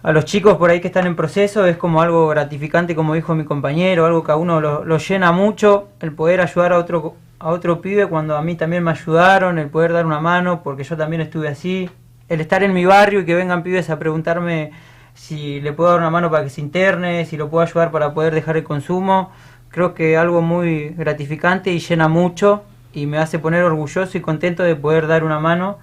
a 0.02 0.12
los 0.12 0.24
chicos 0.24 0.56
por 0.56 0.70
ahí 0.70 0.80
que 0.80 0.88
están 0.88 1.06
en 1.06 1.16
proceso 1.16 1.66
es 1.66 1.76
como 1.76 2.00
algo 2.00 2.28
gratificante, 2.28 2.94
como 2.94 3.14
dijo 3.14 3.34
mi 3.34 3.44
compañero, 3.44 4.06
algo 4.06 4.24
que 4.24 4.32
a 4.32 4.36
uno 4.36 4.60
lo, 4.60 4.84
lo 4.84 4.98
llena 4.98 5.30
mucho, 5.32 5.88
el 6.00 6.12
poder 6.12 6.40
ayudar 6.40 6.72
a 6.72 6.78
otro, 6.78 7.16
a 7.38 7.48
otro 7.48 7.82
pibe 7.82 8.06
cuando 8.06 8.36
a 8.36 8.42
mí 8.42 8.54
también 8.54 8.82
me 8.82 8.92
ayudaron, 8.92 9.58
el 9.58 9.68
poder 9.68 9.92
dar 9.92 10.06
una 10.06 10.20
mano, 10.20 10.62
porque 10.62 10.84
yo 10.84 10.96
también 10.96 11.20
estuve 11.20 11.48
así, 11.48 11.90
el 12.30 12.40
estar 12.40 12.62
en 12.62 12.72
mi 12.72 12.86
barrio 12.86 13.20
y 13.20 13.24
que 13.26 13.34
vengan 13.34 13.62
pibes 13.62 13.90
a 13.90 13.98
preguntarme 13.98 14.72
si 15.12 15.60
le 15.60 15.72
puedo 15.74 15.90
dar 15.90 15.98
una 15.98 16.10
mano 16.10 16.30
para 16.30 16.44
que 16.44 16.50
se 16.50 16.62
interne, 16.62 17.26
si 17.26 17.36
lo 17.36 17.50
puedo 17.50 17.62
ayudar 17.62 17.90
para 17.90 18.14
poder 18.14 18.34
dejar 18.34 18.56
el 18.56 18.64
consumo, 18.64 19.30
creo 19.70 19.94
que 19.94 20.16
algo 20.16 20.42
muy 20.42 20.90
gratificante 20.90 21.72
y 21.72 21.78
llena 21.78 22.08
mucho 22.08 22.64
y 22.92 23.06
me 23.06 23.18
hace 23.18 23.38
poner 23.38 23.62
orgulloso 23.62 24.18
y 24.18 24.20
contento 24.20 24.62
de 24.62 24.76
poder 24.76 25.06
dar 25.06 25.24
una 25.24 25.38
mano 25.38 25.78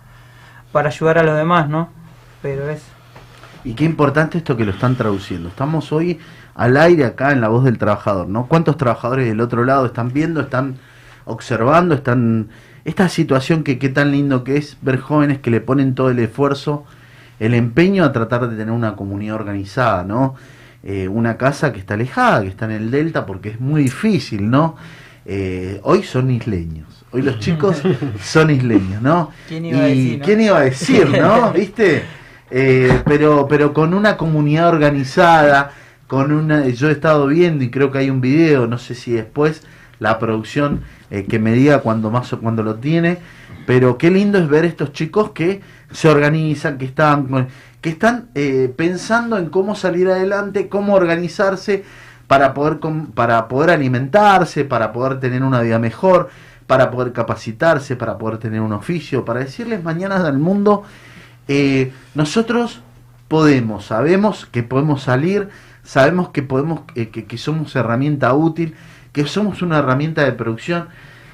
para 0.72 0.90
ayudar 0.90 1.18
a 1.18 1.24
los 1.24 1.36
demás, 1.38 1.70
¿no? 1.70 1.90
Pero 2.42 2.70
es... 2.70 2.84
Y 3.64 3.74
qué 3.74 3.86
importante 3.86 4.38
esto 4.38 4.56
que 4.56 4.66
lo 4.66 4.72
están 4.72 4.96
traduciendo. 4.96 5.50
Estamos 5.50 5.92
hoy 5.92 6.20
al 6.56 6.78
aire 6.78 7.06
acá 7.06 7.32
en 7.32 7.42
la 7.42 7.48
voz 7.48 7.64
del 7.64 7.78
trabajador, 7.78 8.28
¿no? 8.28 8.48
¿Cuántos 8.48 8.78
trabajadores 8.78 9.28
del 9.28 9.40
otro 9.42 9.64
lado 9.64 9.86
están 9.86 10.12
viendo, 10.12 10.42
están 10.42 10.78
observando, 11.26 11.96
están 11.96 12.50
esta 12.84 13.10
situación 13.10 13.64
que 13.64 13.80
qué 13.80 13.90
tan 13.90 14.12
lindo 14.12 14.44
que 14.44 14.58
es 14.58 14.78
ver 14.82 15.00
jóvenes 15.00 15.40
que 15.40 15.52
le 15.52 15.62
ponen 15.62 15.94
todo 15.94 16.10
el 16.10 16.20
esfuerzo, 16.20 16.86
el 17.40 17.54
empeño 17.54 18.04
a 18.04 18.12
tratar 18.12 18.50
de 18.50 18.56
tener 18.56 18.74
una 18.74 18.96
comunidad 18.96 19.36
organizada, 19.36 20.04
¿no? 20.04 20.36
Eh, 20.90 21.10
una 21.10 21.36
casa 21.36 21.74
que 21.74 21.80
está 21.80 21.96
alejada, 21.96 22.44
que 22.44 22.48
está 22.48 22.64
en 22.64 22.72
el 22.72 22.92
delta, 22.92 23.26
porque 23.26 23.50
es 23.50 23.60
muy 23.60 23.84
difícil, 23.84 24.50
¿no? 24.50 24.78
Eh, 25.26 25.82
hoy 25.84 26.02
son 26.04 26.32
isleños, 26.32 27.04
hoy 27.12 27.24
los 27.24 27.40
chicos 27.40 27.82
son 28.24 28.52
isleños, 28.52 29.02
¿no? 29.02 29.32
¿Quién 29.50 29.66
iba 29.66 29.82
a 29.82 29.90
y 29.90 29.98
decir, 29.98 30.20
no? 30.20 30.26
quién 30.26 30.42
iba 30.42 30.58
a 30.58 30.62
decir, 30.62 31.10
¿no? 31.10 31.52
¿Viste? 31.54 32.04
Eh, 32.50 33.02
pero, 33.04 33.48
pero 33.50 33.74
con 33.74 33.94
una 33.94 34.16
comunidad 34.16 34.70
organizada, 34.70 35.74
con 36.08 36.32
una, 36.32 36.66
yo 36.70 36.88
he 36.88 36.94
estado 36.94 37.28
viendo 37.28 37.66
y 37.66 37.70
creo 37.70 37.92
que 37.92 37.98
hay 37.98 38.10
un 38.10 38.22
video, 38.22 38.66
no 38.66 38.78
sé 38.78 38.96
si 38.96 39.12
después 39.12 39.64
la 40.00 40.20
producción 40.20 40.82
eh, 41.10 41.26
que 41.26 41.40
me 41.40 41.54
diga 41.54 41.80
cuando 41.80 42.12
más 42.12 42.32
o 42.34 42.40
cuando 42.40 42.64
lo 42.64 42.76
tiene, 42.76 43.18
pero 43.66 43.98
qué 43.98 44.12
lindo 44.12 44.38
es 44.38 44.48
ver 44.48 44.66
estos 44.66 44.94
chicos 44.94 45.32
que 45.32 45.62
se 45.92 46.08
organizan, 46.08 46.78
que 46.78 46.86
están, 46.86 47.48
que 47.82 47.90
están 47.90 48.30
eh, 48.36 48.74
pensando 48.76 49.38
en 49.38 49.50
cómo 49.50 49.76
salir 49.76 50.10
adelante, 50.10 50.70
cómo 50.70 50.94
organizarse 50.94 51.84
para 52.28 52.54
poder 52.54 52.80
para 53.14 53.48
poder 53.48 53.70
alimentarse, 53.70 54.66
para 54.66 54.92
poder 54.92 55.20
tener 55.20 55.44
una 55.44 55.62
vida 55.62 55.80
mejor, 55.80 56.30
para 56.68 56.92
poder 56.92 57.14
capacitarse, 57.14 57.96
para 57.96 58.18
poder 58.18 58.38
tener 58.38 58.62
un 58.62 58.74
oficio, 58.74 59.24
para 59.24 59.40
decirles 59.40 59.84
mañana 59.84 60.16
al 60.28 60.38
mundo 60.38 60.84
eh, 61.48 61.94
nosotros 62.14 62.82
podemos, 63.28 63.86
sabemos 63.86 64.46
que 64.46 64.64
podemos 64.64 65.04
salir, 65.04 65.50
sabemos 65.84 66.30
que 66.30 66.44
podemos, 66.44 66.82
eh, 66.96 67.10
que, 67.10 67.26
que 67.26 67.38
somos 67.38 67.76
herramienta 67.76 68.34
útil, 68.34 68.76
que 69.18 69.26
somos 69.26 69.64
una 69.64 69.80
herramienta 69.80 70.24
de 70.24 70.32
producción, 70.34 70.90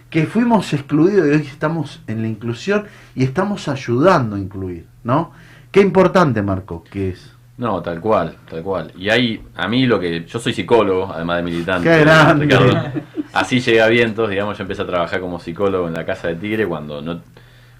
que 0.10 0.26
fuimos 0.26 0.72
excluidos 0.72 1.27
y 1.27 1.31
hoy 1.31 1.41
estamos 1.41 2.01
en 2.07 2.22
la 2.22 2.30
inclusión 2.30 2.85
y 3.14 3.26
estamos 3.26 3.68
ayudando 3.68 4.38
a 4.38 4.39
incluir, 4.39 4.85
¿no? 5.03 5.34
Qué 5.69 5.81
importante, 5.81 6.41
Marco, 6.41 6.85
que 6.89 7.10
es. 7.10 7.34
No, 7.57 7.81
tal 7.81 7.99
cual, 7.99 8.38
tal 8.49 8.64
cual. 8.64 8.93
Y 8.97 9.10
hay, 9.10 9.43
a 9.57 9.68
mí 9.68 9.85
lo 9.85 9.99
que, 9.99 10.23
yo 10.23 10.39
soy 10.39 10.53
psicólogo, 10.53 11.11
además 11.14 11.38
de 11.38 11.43
militante. 11.43 11.89
¡Qué 11.89 11.99
grande! 11.99 12.45
Ricardo. 12.45 13.01
Así 13.34 13.60
llegué 13.60 13.81
a 13.81 13.88
Vientos, 13.88 14.30
digamos, 14.30 14.57
yo 14.57 14.61
empecé 14.61 14.84
a 14.84 14.88
trabajar 14.88 15.19
como 15.19 15.41
psicólogo 15.41 15.85
en 15.89 15.93
la 15.93 16.05
Casa 16.05 16.30
de 16.30 16.35
Tigre 16.35 16.65
cuando 16.65 17.01
no, 17.01 17.19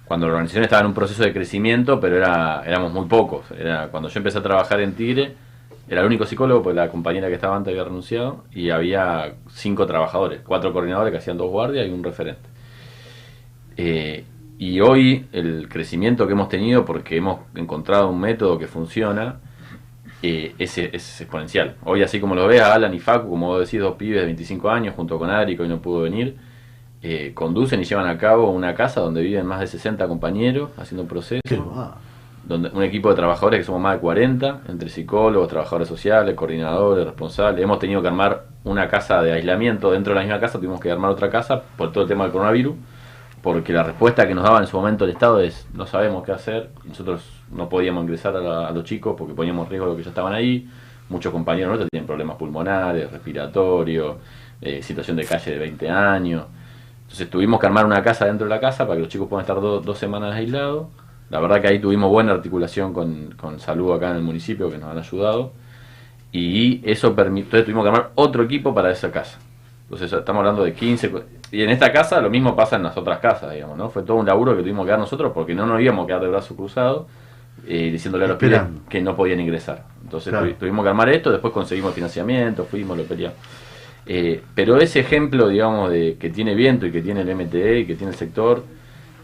cuando 0.04 0.26
la 0.26 0.34
organización 0.34 0.64
estaba 0.64 0.80
en 0.80 0.88
un 0.88 0.94
proceso 0.94 1.22
de 1.22 1.32
crecimiento, 1.32 1.98
pero 1.98 2.18
era, 2.18 2.62
éramos 2.66 2.92
muy 2.92 3.06
pocos. 3.06 3.46
Era, 3.58 3.88
cuando 3.88 4.10
yo 4.10 4.18
empecé 4.18 4.36
a 4.36 4.42
trabajar 4.42 4.80
en 4.82 4.92
Tigre, 4.92 5.34
era 5.88 6.00
el 6.00 6.06
único 6.06 6.24
psicólogo, 6.24 6.62
porque 6.62 6.76
la 6.76 6.88
compañera 6.88 7.28
que 7.28 7.34
estaba 7.34 7.56
antes 7.56 7.72
había 7.72 7.84
renunciado, 7.84 8.44
y 8.52 8.70
había 8.70 9.34
cinco 9.50 9.86
trabajadores, 9.86 10.40
cuatro 10.44 10.72
coordinadores 10.72 11.12
que 11.12 11.18
hacían 11.18 11.36
dos 11.36 11.50
guardias 11.50 11.86
y 11.86 11.90
un 11.90 12.02
referente. 12.02 12.48
Eh, 13.76 14.24
y 14.58 14.80
hoy 14.80 15.26
el 15.32 15.68
crecimiento 15.68 16.26
que 16.26 16.32
hemos 16.32 16.48
tenido, 16.48 16.84
porque 16.84 17.16
hemos 17.16 17.40
encontrado 17.54 18.08
un 18.08 18.20
método 18.20 18.58
que 18.58 18.66
funciona, 18.66 19.40
eh, 20.22 20.54
es, 20.58 20.78
es 20.78 21.20
exponencial. 21.20 21.76
Hoy, 21.84 22.02
así 22.02 22.18
como 22.18 22.34
lo 22.34 22.46
ves, 22.46 22.62
a 22.62 22.72
Alan 22.72 22.94
y 22.94 22.98
Facu, 22.98 23.28
como 23.28 23.48
vos 23.48 23.60
decís, 23.60 23.80
dos 23.80 23.96
pibes 23.96 24.20
de 24.20 24.26
25 24.26 24.70
años, 24.70 24.94
junto 24.94 25.18
con 25.18 25.28
Adri, 25.28 25.56
que 25.56 25.68
no 25.68 25.82
pudo 25.82 26.02
venir, 26.02 26.36
eh, 27.02 27.32
conducen 27.34 27.80
y 27.80 27.84
llevan 27.84 28.06
a 28.06 28.16
cabo 28.16 28.50
una 28.50 28.74
casa 28.74 29.02
donde 29.02 29.20
viven 29.20 29.44
más 29.44 29.60
de 29.60 29.66
60 29.66 30.08
compañeros 30.08 30.70
haciendo 30.78 31.02
un 31.02 31.08
proceso. 31.08 31.40
Donde 32.46 32.68
un 32.70 32.82
equipo 32.82 33.08
de 33.08 33.14
trabajadores 33.16 33.60
que 33.60 33.64
somos 33.64 33.80
más 33.80 33.94
de 33.94 34.00
40, 34.00 34.60
entre 34.68 34.88
psicólogos, 34.88 35.48
trabajadores 35.48 35.88
sociales, 35.88 36.34
coordinadores, 36.34 37.04
responsables. 37.06 37.62
Hemos 37.62 37.78
tenido 37.78 38.02
que 38.02 38.08
armar 38.08 38.44
una 38.64 38.88
casa 38.88 39.22
de 39.22 39.32
aislamiento 39.32 39.90
dentro 39.90 40.12
de 40.12 40.20
la 40.20 40.24
misma 40.26 40.40
casa, 40.40 40.58
tuvimos 40.58 40.80
que 40.80 40.90
armar 40.90 41.10
otra 41.10 41.30
casa 41.30 41.62
por 41.76 41.90
todo 41.92 42.02
el 42.04 42.08
tema 42.08 42.24
del 42.24 42.32
coronavirus, 42.32 42.74
porque 43.42 43.72
la 43.72 43.82
respuesta 43.82 44.26
que 44.26 44.34
nos 44.34 44.44
daba 44.44 44.58
en 44.60 44.66
su 44.66 44.76
momento 44.76 45.04
el 45.04 45.10
Estado 45.10 45.40
es 45.40 45.66
no 45.74 45.86
sabemos 45.86 46.22
qué 46.24 46.32
hacer, 46.32 46.70
nosotros 46.84 47.22
no 47.50 47.68
podíamos 47.68 48.02
ingresar 48.04 48.36
a, 48.36 48.70
los 48.70 48.84
chicos 48.84 49.14
porque 49.18 49.34
poníamos 49.34 49.68
riesgo 49.68 49.86
a 49.86 49.88
los 49.88 49.96
que 49.96 50.02
ya 50.02 50.10
estaban 50.10 50.32
ahí, 50.32 50.68
muchos 51.08 51.32
compañeros 51.32 51.68
nuestros 51.68 51.90
tienen 51.90 52.06
problemas 52.06 52.36
pulmonares, 52.36 53.10
respiratorios, 53.10 54.16
eh, 54.60 54.82
situación 54.82 55.16
de 55.16 55.24
calle 55.24 55.52
de 55.52 55.58
20 55.58 55.90
años. 55.90 56.44
Entonces 57.02 57.28
tuvimos 57.28 57.60
que 57.60 57.66
armar 57.66 57.84
una 57.84 58.02
casa 58.02 58.24
dentro 58.24 58.46
de 58.46 58.50
la 58.54 58.60
casa 58.60 58.84
para 58.86 58.96
que 58.96 59.00
los 59.02 59.08
chicos 59.08 59.28
puedan 59.28 59.42
estar 59.42 59.60
do- 59.60 59.80
dos 59.80 59.98
semanas 59.98 60.34
aislados. 60.34 60.86
La 61.34 61.40
verdad 61.40 61.60
que 61.60 61.66
ahí 61.66 61.80
tuvimos 61.80 62.08
buena 62.10 62.30
articulación 62.30 62.92
con, 62.92 63.34
con 63.36 63.58
salud 63.58 63.92
acá 63.92 64.10
en 64.10 64.18
el 64.18 64.22
municipio 64.22 64.70
que 64.70 64.78
nos 64.78 64.88
han 64.88 64.98
ayudado. 64.98 65.50
Y 66.30 66.80
eso 66.88 67.12
permitió, 67.16 67.46
entonces 67.46 67.64
tuvimos 67.64 67.82
que 67.82 67.88
armar 67.88 68.10
otro 68.14 68.44
equipo 68.44 68.72
para 68.72 68.92
esa 68.92 69.10
casa. 69.10 69.40
Entonces 69.82 70.12
estamos 70.12 70.38
hablando 70.38 70.62
de 70.62 70.74
15. 70.74 71.10
cu- 71.10 71.22
Y 71.50 71.62
en 71.62 71.70
esta 71.70 71.92
casa 71.92 72.20
lo 72.20 72.30
mismo 72.30 72.54
pasa 72.54 72.76
en 72.76 72.84
las 72.84 72.96
otras 72.96 73.18
casas, 73.18 73.52
digamos, 73.52 73.76
¿no? 73.76 73.90
Fue 73.90 74.04
todo 74.04 74.16
un 74.18 74.26
laburo 74.26 74.54
que 74.56 74.62
tuvimos 74.62 74.84
que 74.84 74.90
dar 74.92 75.00
nosotros 75.00 75.32
porque 75.34 75.56
no 75.56 75.66
nos 75.66 75.80
íbamos 75.80 76.04
a 76.04 76.06
quedar 76.06 76.20
de 76.22 76.28
brazo 76.28 76.54
cruzado 76.54 77.08
eh, 77.66 77.90
diciéndole 77.90 78.26
a 78.26 78.28
los 78.28 78.36
pibes 78.36 78.60
que 78.88 79.02
no 79.02 79.16
podían 79.16 79.40
ingresar. 79.40 79.86
Entonces 80.04 80.30
Claro. 80.30 80.48
tuvimos 80.56 80.84
que 80.84 80.88
armar 80.88 81.08
esto, 81.08 81.32
después 81.32 81.52
conseguimos 81.52 81.94
financiamiento, 81.94 82.64
fuimos, 82.64 82.96
lo 82.96 83.02
peleamos. 83.04 83.36
Eh, 84.06 84.40
pero 84.54 84.76
ese 84.76 85.00
ejemplo, 85.00 85.48
digamos, 85.48 85.90
de 85.90 86.16
que 86.16 86.30
tiene 86.30 86.54
viento 86.54 86.86
y 86.86 86.92
que 86.92 87.02
tiene 87.02 87.22
el 87.22 87.28
MTE 87.30 87.80
y 87.80 87.86
que 87.86 87.96
tiene 87.96 88.12
el 88.12 88.18
sector, 88.18 88.62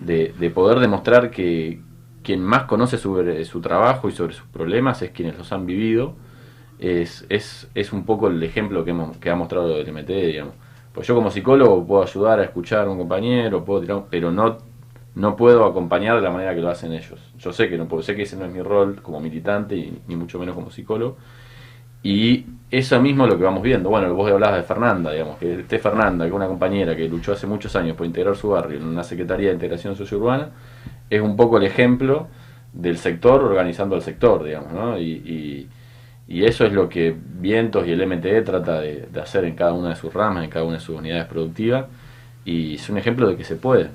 de, 0.01 0.35
de 0.37 0.51
poder 0.51 0.81
demostrar 0.81 1.31
que 1.31 1.79
quien 2.23 2.43
más 2.43 2.65
conoce 2.65 2.99
sobre 2.99 3.45
su 3.45 3.61
trabajo 3.61 4.09
y 4.09 4.13
sobre 4.13 4.35
sus 4.35 4.47
problemas 4.47 5.03
es 5.03 5.11
quienes 5.11 5.39
los 5.39 5.53
han 5.53 5.67
vivido, 5.67 6.15
es, 6.79 7.27
es, 7.29 7.69
es 7.75 7.93
un 7.93 8.05
poco 8.05 8.29
el 8.29 8.43
ejemplo 8.43 8.85
que, 8.85 8.91
hemos, 8.91 9.17
que 9.19 9.31
ha 9.31 9.37
mostrado 9.37 9.77
el 9.77 9.93
MTE, 9.93 10.27
digamos. 10.27 10.55
Pues 10.93 11.07
yo 11.07 11.15
como 11.15 11.31
psicólogo 11.31 11.87
puedo 11.87 12.03
ayudar 12.03 12.41
a 12.41 12.45
escuchar 12.45 12.87
a 12.87 12.91
un 12.91 12.99
compañero, 12.99 13.65
puedo 13.65 13.81
tirar, 13.81 14.05
pero 14.11 14.33
no, 14.33 14.59
no 15.15 15.37
puedo 15.37 15.65
acompañar 15.65 16.17
de 16.17 16.23
la 16.23 16.31
manera 16.31 16.55
que 16.55 16.61
lo 16.61 16.69
hacen 16.69 16.93
ellos. 16.93 17.21
Yo 17.39 17.53
sé 17.53 17.69
que 17.69 17.79
no 17.79 17.87
puedo, 17.87 18.03
sé 18.03 18.17
que 18.17 18.23
ese 18.23 18.37
no 18.37 18.45
es 18.45 18.53
mi 18.53 18.63
rol 18.63 19.01
como 19.03 19.21
militante 19.21 19.77
y 19.77 20.01
ni 20.09 20.17
mucho 20.17 20.39
menos 20.39 20.55
como 20.55 20.71
psicólogo. 20.71 21.17
Y 22.03 22.47
eso 22.71 23.01
mismo 23.01 23.25
es 23.25 23.31
lo 23.31 23.39
que 23.39 23.45
vamos 23.45 23.63
viendo. 23.63 23.91
Bueno, 23.91 24.13
vos 24.15 24.31
hablabas 24.31 24.57
de 24.57 24.63
Fernanda, 24.63 25.13
digamos, 25.13 25.37
que 25.39 25.61
esté 25.61 25.79
Fernanda, 25.79 26.25
que 26.25 26.31
es 26.31 26.35
una 26.35 26.47
compañera 26.47 26.97
que 26.97 27.09
luchó 27.09 27.33
hace 27.33 27.47
muchos 27.47 27.77
años 27.77 27.97
por 27.97 28.07
integrar 28.07 28.37
su 28.37 28.49
barrio 28.49 28.79
en 28.79 28.87
una 28.87 29.05
Secretaría 29.05 29.49
de 29.49 29.55
Integración 29.55 29.95
Sociourbana, 29.95 30.51
es 31.11 31.21
un 31.21 31.37
poco 31.37 31.59
el 31.59 31.65
ejemplo 31.65 32.29
del 32.73 32.99
sector 32.99 33.43
organizando 33.45 33.97
el 33.97 34.03
sector, 34.03 34.45
digamos, 34.45 34.73
¿no? 34.73 34.99
Y, 34.99 35.03
y- 35.13 35.69
y 36.29 36.45
eso 36.45 36.65
es 36.65 36.73
lo 36.73 36.89
que 36.89 37.15
Vientos 37.41 37.87
y 37.89 37.93
el 37.93 38.01
MTE 38.03 38.43
trata 38.43 38.81
de, 38.81 39.09
de 39.13 39.21
hacer 39.21 39.45
en 39.45 39.57
cada 39.57 39.73
una 39.73 39.91
de 39.91 39.97
sus 39.97 40.15
ramas, 40.15 40.45
en 40.45 40.51
cada 40.51 40.65
una 40.65 40.75
de 40.75 40.81
sus 40.81 40.97
unidades 40.97 41.25
productivas, 41.27 41.87
y 42.45 42.75
es 42.77 42.89
un 42.89 42.99
ejemplo 42.99 43.29
de 43.29 43.37
que 43.37 43.45
se 43.45 43.57
puede. 43.57 43.91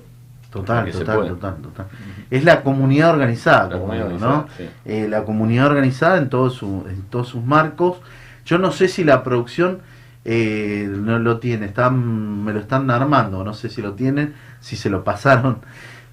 Total, 0.51 0.89
total, 0.89 1.17
puede. 1.17 1.29
total, 1.29 1.55
total. 1.61 1.85
Es 2.31 2.43
la 2.45 2.61
comunidad 2.61 3.11
organizada, 3.11 3.63
La 3.63 3.69
como 3.71 3.87
comunidad 3.87 4.09
digo, 4.09 4.25
organizada, 4.25 4.47
¿no? 4.47 4.47
sí. 4.57 4.69
Eh, 4.85 5.07
la 5.09 5.23
comunidad 5.25 5.67
organizada 5.67 6.17
en 6.17 6.29
todos 6.29 6.53
su, 6.53 6.85
en 6.89 7.01
todos 7.09 7.27
sus 7.27 7.43
marcos. 7.43 7.97
Yo 8.45 8.57
no 8.57 8.71
sé 8.71 8.87
si 8.87 9.03
la 9.03 9.23
producción 9.23 9.79
eh, 10.23 10.87
no 10.89 11.19
lo 11.19 11.39
tiene, 11.39 11.65
están, 11.65 12.43
me 12.43 12.53
lo 12.53 12.59
están 12.61 12.89
armando, 12.89 13.43
no 13.43 13.53
sé 13.53 13.69
si 13.69 13.81
lo 13.81 13.93
tienen, 13.93 14.33
si 14.61 14.75
se 14.77 14.89
lo 14.89 15.03
pasaron. 15.03 15.57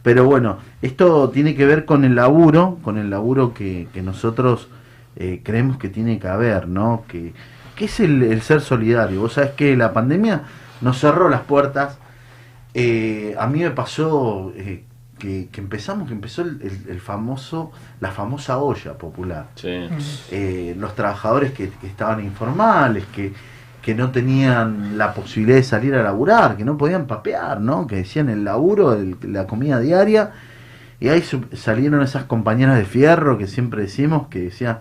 Pero 0.03 0.25
bueno, 0.25 0.59
esto 0.83 1.31
tiene 1.31 1.55
que 1.55 1.65
ver 1.67 1.85
con 1.85 2.05
el 2.05 2.15
laburo, 2.17 2.79
con 2.83 2.99
el 2.99 3.09
laburo 3.11 3.55
que, 3.55 3.89
que 3.93 4.03
nosotros 4.03 4.69
eh, 5.17 5.41
creemos 5.45 5.77
que 5.79 5.89
tiene 5.89 6.19
que 6.19 6.29
haber, 6.29 6.67
¿no? 6.69 7.05
Que, 7.09 7.33
que 7.77 7.85
es 7.87 8.01
el, 8.01 8.23
el 8.23 8.43
ser 8.43 8.61
solidario. 8.61 9.21
Vos 9.21 9.35
sabés 9.35 9.51
que 9.53 9.77
la 9.77 9.93
pandemia 9.93 10.43
nos 10.81 10.99
cerró 10.99 11.29
las 11.29 11.43
puertas 11.43 11.99
eh, 12.75 13.35
a 13.39 13.47
mí 13.47 13.61
me 13.61 13.71
pasó 13.71 14.53
eh, 14.57 14.85
que, 15.19 15.49
que 15.53 15.61
empezamos, 15.61 16.09
que 16.09 16.15
empezó 16.15 16.43
el, 16.43 16.59
el- 16.63 16.91
el 16.91 17.01
famoso, 17.01 17.71
la 18.01 18.11
famosa 18.11 18.59
olla 18.59 18.95
popular. 18.95 19.47
Eh, 20.31 20.75
los 20.79 20.95
trabajadores 20.95 21.53
que, 21.53 21.69
que 21.69 21.87
estaban 21.87 22.25
informales, 22.25 23.05
que, 23.15 23.33
que 23.83 23.95
no 23.95 24.11
tenían 24.13 24.97
la 24.97 25.13
posibilidad 25.13 25.57
de 25.57 25.65
salir 25.65 25.95
a 25.95 26.03
laburar, 26.03 26.57
que 26.57 26.65
no 26.65 26.79
podían 26.79 27.07
papear, 27.07 27.61
¿no? 27.61 27.87
Que 27.87 27.97
decían 27.97 28.29
el 28.29 28.45
laburo, 28.45 28.93
el- 28.95 29.17
la 29.25 29.47
comida 29.47 29.81
diaria. 29.81 30.31
Y 31.01 31.09
ahí 31.09 31.23
salieron 31.55 32.01
esas 32.01 32.25
compañeras 32.25 32.79
de 32.79 32.85
fierro 32.85 33.37
que 33.37 33.49
siempre 33.49 33.83
decimos 33.83 34.29
que 34.29 34.39
decían, 34.39 34.79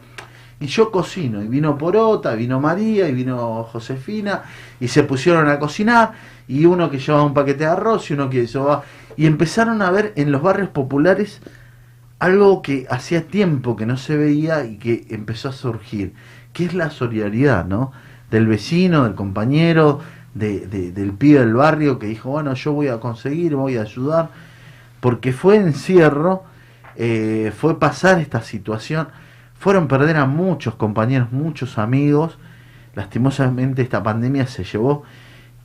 y 0.59 0.67
yo 0.67 0.91
cocino, 0.91 1.41
y 1.41 1.47
vino 1.47 1.75
Porota, 1.79 2.35
vino 2.35 2.59
María, 2.59 3.09
y 3.09 3.13
vino 3.13 3.63
Josefina, 3.63 4.43
y 4.79 4.87
se 4.87 5.01
pusieron 5.01 5.49
a 5.49 5.57
cocinar, 5.57 6.11
y 6.47 6.65
uno 6.67 6.91
que 6.91 6.99
llevaba 6.99 7.23
un 7.23 7.33
paquete 7.33 7.63
de 7.63 7.71
arroz, 7.71 8.11
y 8.11 8.13
uno 8.13 8.29
que 8.29 8.45
llevaba... 8.45 8.83
Y 9.17 9.25
empezaron 9.25 9.81
a 9.81 9.89
ver 9.89 10.13
en 10.15 10.31
los 10.31 10.43
barrios 10.43 10.69
populares 10.69 11.41
algo 12.19 12.61
que 12.61 12.85
hacía 12.91 13.23
tiempo 13.23 13.75
que 13.75 13.87
no 13.87 13.97
se 13.97 14.15
veía 14.15 14.63
y 14.65 14.77
que 14.77 15.07
empezó 15.09 15.49
a 15.49 15.53
surgir, 15.53 16.13
que 16.53 16.65
es 16.65 16.75
la 16.75 16.91
solidaridad, 16.91 17.65
¿no? 17.65 17.91
Del 18.31 18.47
vecino, 18.47 19.03
del 19.03 19.13
compañero, 19.13 19.99
de, 20.33 20.65
de- 20.65 20.91
del 20.91 21.11
pibe 21.11 21.39
del 21.41 21.53
barrio 21.53 21.99
que 21.99 22.07
dijo, 22.07 22.29
bueno, 22.31 22.53
yo 22.55 22.71
voy 22.73 22.87
a 22.87 22.99
conseguir, 22.99 23.55
voy 23.55 23.77
a 23.77 23.81
ayudar, 23.81 24.29
porque 25.01 25.33
fue 25.33 25.57
encierro, 25.57 26.43
eh, 26.95 27.51
fue 27.57 27.77
pasar 27.79 28.19
esta 28.19 28.41
situación, 28.41 29.07
fueron 29.59 29.87
perder 29.87 30.17
a 30.17 30.25
muchos 30.25 30.75
compañeros, 30.75 31.31
muchos 31.31 31.77
amigos, 31.77 32.37
lastimosamente 32.95 33.81
esta 33.81 34.01
pandemia 34.03 34.47
se 34.47 34.63
llevó 34.63 35.03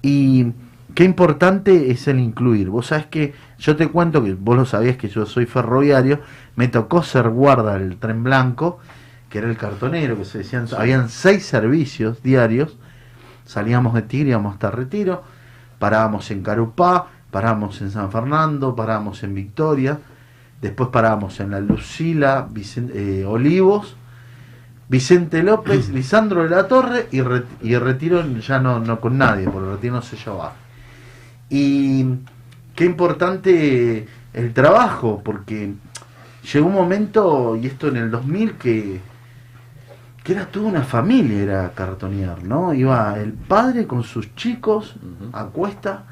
y 0.03 0.53
qué 0.95 1.05
importante 1.05 1.91
es 1.91 2.07
el 2.09 2.19
incluir. 2.21 2.69
Vos 2.71 2.87
sabés 2.89 3.07
que 3.07 3.35
yo 3.59 3.77
te 3.77 3.89
cuento 3.89 4.23
que 4.23 4.35
vos 4.35 4.57
lo 4.57 4.65
sabías 4.65 4.97
que 4.97 5.09
yo 5.09 5.27
soy 5.27 5.47
ferroviario, 5.47 6.21
me 6.57 6.69
tocó 6.69 7.03
ser 7.03 7.29
guarda 7.29 7.79
del 7.79 7.97
tren 7.97 8.23
blanco, 8.23 8.79
que 9.37 9.41
era 9.41 9.51
el 9.51 9.59
cartonero, 9.59 10.17
que 10.17 10.25
se 10.25 10.39
decían, 10.39 10.67
habían 10.79 11.11
seis 11.11 11.45
servicios 11.45 12.23
diarios, 12.23 12.79
salíamos 13.45 13.93
de 13.93 14.01
Tigre, 14.01 14.31
íbamos 14.31 14.55
hasta 14.55 14.71
Retiro, 14.71 15.23
parábamos 15.79 16.31
en 16.31 16.43
Carupá, 16.43 17.09
parábamos 17.31 17.83
en 17.83 17.91
San 17.91 18.11
Fernando, 18.11 18.75
parábamos 18.75 19.23
en 19.25 19.35
Victoria, 19.35 19.99
después 20.63 20.89
parábamos 20.89 21.39
en 21.41 21.51
La 21.51 21.61
Lucila, 21.61 22.49
eh, 22.95 23.27
Olivos, 23.29 23.95
Vicente 24.89 25.43
López, 25.43 25.91
Lisandro 25.93 26.43
de 26.45 26.49
la 26.49 26.67
Torre 26.67 27.09
y, 27.13 27.21
Re- 27.21 27.45
y 27.61 27.77
Retiro 27.77 28.27
ya 28.39 28.59
no, 28.59 28.79
no 28.81 29.01
con 29.01 29.19
nadie, 29.19 29.51
porque 29.51 29.69
Retiro 29.69 29.97
no 29.97 30.03
se 30.03 30.17
llevaba. 30.17 30.55
Y 31.51 32.07
qué 32.75 32.87
importante 32.87 34.09
el 34.33 34.55
trabajo, 34.55 35.21
porque 35.23 35.75
llegó 36.51 36.69
un 36.69 36.75
momento, 36.75 37.55
y 37.55 37.67
esto 37.67 37.89
en 37.89 37.99
el 37.99 38.11
2000, 38.11 38.53
que, 38.55 39.01
que 40.27 40.33
era 40.33 40.47
toda 40.47 40.67
una 40.69 40.83
familia, 40.83 41.39
era 41.43 41.71
cartonear, 41.73 42.43
¿no? 42.43 42.75
Iba 42.75 43.17
el 43.19 43.33
padre 43.33 43.87
con 43.87 44.03
sus 44.03 44.35
chicos 44.35 44.97
a 45.33 45.45
cuesta, 45.47 46.05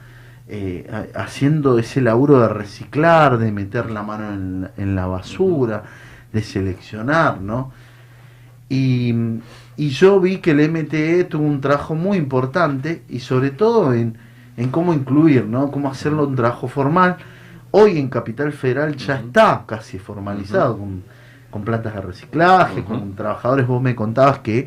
eh, 0.47 0.89
ha- 0.93 1.23
haciendo 1.25 1.79
ese 1.81 2.01
laburo 2.01 2.39
de 2.41 2.49
reciclar, 2.49 3.39
de 3.39 3.51
meter 3.51 3.91
la 3.91 4.03
mano 4.05 4.33
en, 4.33 4.69
en 4.77 4.95
la 4.95 5.07
basura, 5.07 5.83
de 6.33 6.43
seleccionar, 6.43 7.41
¿no? 7.41 7.73
Y, 8.69 9.15
y 9.77 9.89
yo 9.91 10.21
vi 10.21 10.39
que 10.39 10.53
el 10.53 10.61
MTE 10.71 11.25
tuvo 11.25 11.45
un 11.45 11.61
trabajo 11.61 11.95
muy 11.95 12.17
importante 12.17 13.03
y 13.09 13.21
sobre 13.21 13.51
todo 13.51 13.93
en, 13.93 14.17
en 14.57 14.71
cómo 14.71 14.95
incluir, 14.95 15.45
¿no? 15.47 15.71
Cómo 15.71 15.91
hacerlo 15.91 16.27
un 16.27 16.37
trabajo 16.37 16.69
formal. 16.69 17.17
Hoy 17.73 17.99
en 17.99 18.09
Capital 18.09 18.53
Federal 18.53 18.97
ya 18.97 19.17
está 19.17 19.65
casi 19.67 19.99
formalizado 19.99 20.79
con, 20.79 21.03
con 21.55 21.63
plantas 21.63 21.95
de 21.95 22.01
reciclaje, 22.01 22.83
con 22.83 23.15
trabajadores. 23.15 23.65
Vos 23.69 23.81
me 23.81 23.95
contabas 23.95 24.41
que 24.41 24.67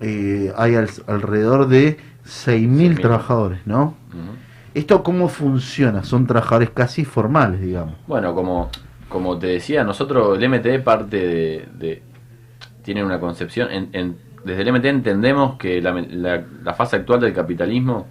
eh, 0.00 0.52
hay 0.56 0.76
al- 0.76 0.88
alrededor 1.08 1.66
de 1.66 1.98
6.000 2.24 3.00
trabajadores, 3.00 3.66
¿no? 3.66 3.96
¿Esto 4.72 5.02
cómo 5.02 5.28
funciona? 5.28 6.04
Son 6.04 6.28
trabajadores 6.28 6.70
casi 6.70 7.04
formales, 7.04 7.60
digamos. 7.60 7.96
Bueno, 8.06 8.36
como, 8.36 8.70
como 9.08 9.36
te 9.36 9.48
decía, 9.48 9.82
nosotros 9.82 10.38
el 10.38 10.48
MTE 10.48 10.78
parte 10.78 11.16
de, 11.16 11.68
de- 11.76 12.02
tiene 12.84 13.02
una 13.02 13.18
concepción, 13.18 13.68
en- 13.72 13.88
en- 13.92 14.16
desde 14.44 14.62
el 14.62 14.68
MTE 14.72 14.90
entendemos 14.90 15.56
que 15.58 15.82
la, 15.82 15.92
la- 15.92 16.44
la 16.62 16.74
fase 16.74 16.94
actual 16.96 17.18
del 17.18 17.34
capitalismo 17.34 18.06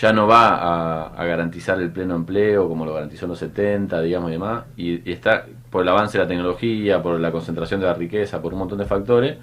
ya 0.00 0.10
no 0.14 0.26
va 0.26 0.48
a, 0.56 1.06
a 1.08 1.24
garantizar 1.26 1.78
el 1.82 1.90
pleno 1.90 2.16
empleo 2.16 2.66
como 2.66 2.86
lo 2.86 2.94
garantizó 2.94 3.26
en 3.26 3.30
los 3.32 3.38
70, 3.38 4.00
digamos 4.00 4.30
y 4.30 4.32
demás, 4.32 4.64
y, 4.74 5.06
y 5.08 5.12
está 5.12 5.44
por 5.72 5.82
el 5.82 5.88
avance 5.88 6.18
de 6.18 6.24
la 6.24 6.28
tecnología, 6.28 7.02
por 7.02 7.18
la 7.18 7.32
concentración 7.32 7.80
de 7.80 7.86
la 7.86 7.94
riqueza, 7.94 8.42
por 8.42 8.52
un 8.52 8.58
montón 8.60 8.78
de 8.78 8.84
factores, 8.84 9.38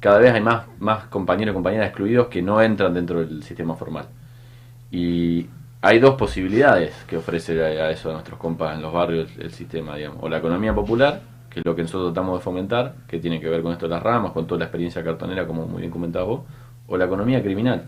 cada 0.00 0.18
vez 0.18 0.32
hay 0.32 0.42
más, 0.42 0.66
más 0.78 1.04
compañeros 1.04 1.52
y 1.52 1.54
compañeras 1.54 1.86
excluidos 1.86 2.26
que 2.28 2.42
no 2.42 2.60
entran 2.60 2.92
dentro 2.92 3.20
del 3.20 3.42
sistema 3.42 3.74
formal. 3.74 4.04
Y 4.90 5.46
hay 5.80 5.98
dos 5.98 6.16
posibilidades 6.16 6.92
que 7.06 7.16
ofrece 7.16 7.58
a, 7.64 7.90
eso 7.90 8.10
a 8.10 8.12
nuestros 8.12 8.38
compas 8.38 8.76
en 8.76 8.82
los 8.82 8.92
barrios 8.92 9.30
el, 9.38 9.50
sistema, 9.50 9.96
digamos. 9.96 10.18
O 10.20 10.28
la 10.28 10.38
economía 10.38 10.74
popular, 10.74 11.22
que 11.48 11.60
es 11.60 11.64
lo 11.64 11.74
que 11.74 11.82
nosotros 11.82 12.12
tratamos 12.12 12.38
de 12.38 12.44
fomentar, 12.44 12.94
que 13.08 13.18
tiene 13.18 13.40
que 13.40 13.48
ver 13.48 13.62
con 13.62 13.72
esto 13.72 13.86
de 13.86 13.94
las 13.94 14.02
ramas, 14.02 14.32
con 14.32 14.46
toda 14.46 14.58
la 14.58 14.64
experiencia 14.66 15.02
cartonera, 15.02 15.46
como 15.46 15.66
muy 15.66 15.80
bien 15.80 15.90
comentabas 15.90 16.28
vos, 16.28 16.40
o 16.86 16.98
la 16.98 17.06
economía 17.06 17.42
criminal. 17.42 17.84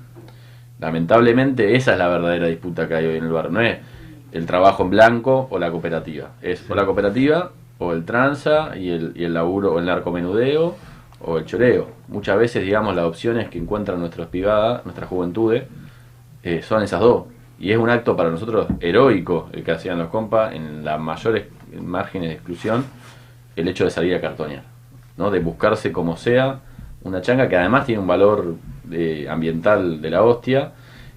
Lamentablemente 0.81 1.77
esa 1.77 1.93
es 1.93 1.99
la 1.99 2.09
verdadera 2.09 2.47
disputa 2.47 2.89
que 2.89 2.95
hay 2.95 3.05
hoy 3.05 3.19
en 3.19 3.25
el 3.25 3.33
barrio, 3.33 3.51
no 3.53 3.61
es 3.61 3.79
el 4.33 4.47
trabajo 4.47 4.85
en 4.85 4.91
blanco 4.91 5.49
o 5.51 5.59
la 5.59 5.71
cooperativa, 5.71 6.31
es 6.41 6.65
o 6.71 6.75
la 6.75 6.87
cooperativa 6.87 7.53
o 7.79 7.93
el 7.93 8.05
tranza 8.05 8.77
y 8.77 8.91
el, 8.91 9.13
y 9.15 9.27
laburo 9.29 9.75
o 9.75 9.79
el 9.79 9.87
narcomenudeo 9.87 10.77
o 11.21 11.39
el 11.39 11.45
choreo. 11.45 11.89
Muchas 12.09 12.39
veces, 12.39 12.65
digamos, 12.65 12.95
las 12.95 13.07
opciones 13.07 13.49
que 13.49 13.59
encuentran 13.59 13.99
nuestras 13.99 14.29
privadas, 14.29 14.85
nuestras 14.85 15.09
juventudes, 15.09 15.65
eh, 16.43 16.63
son 16.63 16.83
esas 16.83 17.01
dos. 17.01 17.25
Y 17.59 17.73
es 17.73 17.79
un 17.79 17.89
acto 17.89 18.17
para 18.17 18.31
nosotros 18.31 18.67
heroico 18.81 19.49
el 19.53 19.65
que 19.65 19.73
hacían 19.73 19.99
los 19.99 20.09
compas 20.09 20.55
en 20.55 20.85
las 20.85 21.01
mayores 21.01 21.47
márgenes 21.81 22.29
de 22.29 22.35
exclusión, 22.35 22.85
el 23.57 23.69
hecho 23.69 23.85
de 23.85 23.91
salir 23.91 24.15
a 24.15 24.21
cartonear, 24.21 24.65
¿no? 25.17 25.31
de 25.31 25.41
buscarse 25.41 25.93
como 25.93 26.17
sea 26.17 26.61
una 27.05 27.21
changa 27.21 27.49
que 27.49 27.57
además 27.57 27.87
tiene 27.87 28.01
un 28.01 28.07
valor 28.07 28.57
eh, 28.91 29.27
ambiental 29.31 30.01
de 30.01 30.11
la 30.11 30.23
hostia 30.23 30.73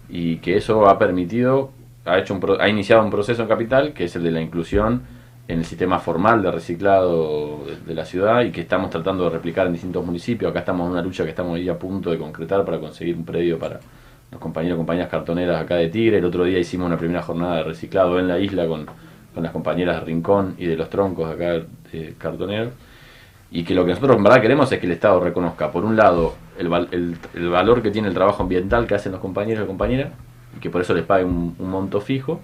y 0.09 0.37
que 0.37 0.57
eso 0.57 0.87
ha 0.87 0.99
permitido, 0.99 1.71
ha, 2.05 2.19
hecho 2.19 2.33
un 2.33 2.41
ha 2.59 2.69
iniciado 2.69 3.03
un 3.03 3.09
proceso 3.09 3.41
en 3.41 3.47
Capital 3.47 3.93
que 3.93 4.05
es 4.05 4.15
el 4.15 4.23
de 4.23 4.31
la 4.31 4.41
inclusión 4.41 5.03
en 5.47 5.59
el 5.59 5.65
sistema 5.65 5.99
formal 5.99 6.41
de 6.41 6.51
reciclado 6.51 7.61
de, 7.85 7.93
la 7.93 8.05
ciudad 8.05 8.41
y 8.41 8.51
que 8.51 8.61
estamos 8.61 8.89
tratando 8.89 9.23
de 9.25 9.29
replicar 9.29 9.67
en 9.67 9.73
distintos 9.73 10.05
municipios. 10.05 10.49
Acá 10.51 10.59
estamos 10.59 10.85
en 10.87 10.91
una 10.93 11.01
lucha 11.01 11.23
que 11.23 11.29
estamos 11.29 11.55
ahí 11.55 11.69
a 11.69 11.79
punto 11.79 12.11
de 12.11 12.17
concretar 12.17 12.65
para 12.65 12.79
conseguir 12.79 13.15
un 13.15 13.23
predio 13.23 13.57
para 13.57 13.79
los 14.31 14.41
compañeros 14.41 14.75
y 14.75 14.79
compañeras 14.79 15.09
cartoneras 15.09 15.61
acá 15.61 15.75
de 15.75 15.87
Tigre. 15.87 16.17
El 16.17 16.25
otro 16.25 16.43
día 16.43 16.59
hicimos 16.59 16.87
una 16.87 16.97
primera 16.97 17.21
jornada 17.21 17.57
de 17.57 17.63
reciclado 17.63 18.19
en 18.19 18.27
la 18.27 18.39
isla 18.39 18.67
con, 18.67 18.85
con 19.33 19.41
las 19.43 19.53
compañeras 19.53 19.99
de 20.01 20.05
Rincón 20.05 20.55
y 20.57 20.65
de 20.65 20.75
los 20.75 20.89
troncos 20.89 21.31
acá 21.31 21.61
de 21.93 22.13
cartoneros. 22.17 22.73
Y 23.49 23.63
que 23.63 23.73
lo 23.73 23.85
que 23.85 23.91
nosotros 23.91 24.17
en 24.17 24.23
verdad 24.23 24.41
queremos 24.41 24.69
es 24.73 24.79
que 24.79 24.85
el 24.85 24.91
Estado 24.91 25.21
reconozca, 25.21 25.71
por 25.71 25.85
un 25.85 25.95
lado, 25.95 26.33
el, 26.59 26.67
el- 26.91 27.17
el 27.33 27.49
valor 27.49 27.81
que 27.81 27.91
tiene 27.91 28.09
el 28.09 28.13
trabajo 28.13 28.43
ambiental 28.43 28.85
que 28.85 28.95
hacen 28.95 29.13
los 29.13 29.21
compañeros 29.21 29.63
y 29.63 29.67
compañeras, 29.67 30.11
y 30.57 30.59
que 30.59 30.69
por 30.69 30.81
eso 30.81 30.93
les 30.93 31.05
pague 31.05 31.23
un, 31.23 31.55
un 31.57 31.69
monto 31.69 32.01
fijo, 32.01 32.41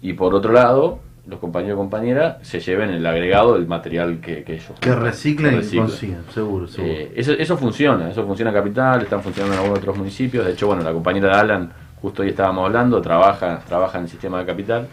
y 0.00 0.14
por 0.14 0.34
otro 0.34 0.54
lado, 0.54 1.00
los 1.26 1.38
compañeros 1.38 1.76
y 1.76 1.78
compañeras 1.78 2.36
se 2.42 2.58
lleven 2.60 2.90
el 2.90 3.06
agregado 3.06 3.54
del 3.54 3.66
material 3.68 4.18
que, 4.20 4.42
que 4.42 4.54
ellos 4.54 4.72
Que 4.80 4.94
reciclen 4.94 5.54
y 5.54 5.56
consigan, 5.88 6.24
seguro, 6.34 6.66
seguro. 6.66 6.92
Eh, 6.92 7.12
eso, 7.14 7.32
eso 7.32 7.56
funciona, 7.56 8.10
eso 8.10 8.26
funciona 8.26 8.50
en 8.50 8.56
Capital, 8.56 9.02
están 9.02 9.22
funcionando 9.22 9.54
en 9.54 9.60
algunos 9.60 9.78
otros 9.80 9.96
municipios. 9.96 10.44
De 10.44 10.52
hecho, 10.52 10.66
bueno, 10.66 10.82
la 10.82 10.92
compañera 10.92 11.28
de 11.28 11.34
Alan, 11.40 11.72
justo 12.00 12.22
hoy 12.22 12.30
estábamos 12.30 12.66
hablando, 12.66 13.00
trabaja, 13.00 13.60
trabaja 13.68 13.98
en 13.98 14.04
el 14.04 14.10
sistema 14.10 14.40
de 14.40 14.46
Capital. 14.46 14.88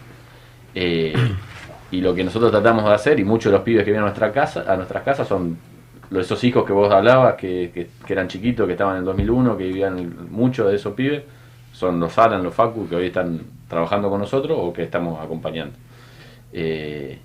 Eh, 0.74 1.14
y 1.90 2.00
lo 2.00 2.14
que 2.14 2.22
nosotros 2.22 2.52
tratamos 2.52 2.84
de 2.84 2.92
hacer, 2.94 3.18
y 3.18 3.24
muchos 3.24 3.50
de 3.50 3.58
los 3.58 3.64
pibes 3.64 3.82
que 3.84 3.90
vienen 3.90 4.02
a 4.04 4.06
nuestra 4.10 4.30
casa, 4.30 4.64
a 4.68 4.76
nuestras 4.76 5.02
casas 5.02 5.26
son 5.26 5.58
esos 6.16 6.42
hijos 6.44 6.64
que 6.64 6.72
vos 6.72 6.92
hablabas, 6.92 7.34
que, 7.34 7.70
que- 7.74 7.88
que 8.06 8.12
eran 8.12 8.28
chiquitos, 8.28 8.66
que 8.66 8.72
estaban 8.72 8.94
en 8.94 8.98
el 9.00 9.04
2001, 9.06 9.56
que 9.56 9.64
vivían 9.64 10.28
muchos 10.30 10.68
de 10.68 10.76
esos 10.76 10.94
pibes, 10.94 11.22
son 11.72 11.98
los 11.98 12.16
Alan, 12.18 12.42
los 12.44 12.54
Facu, 12.54 12.88
que 12.88 12.94
hoy 12.96 13.06
están 13.06 13.40
trabajando 13.68 14.08
con 14.10 14.20
nosotros 14.20 14.56
o 14.60 14.72
que 14.72 14.82
estamos 14.84 15.20
acompañando. 15.20 15.74
Eh, 16.52 17.18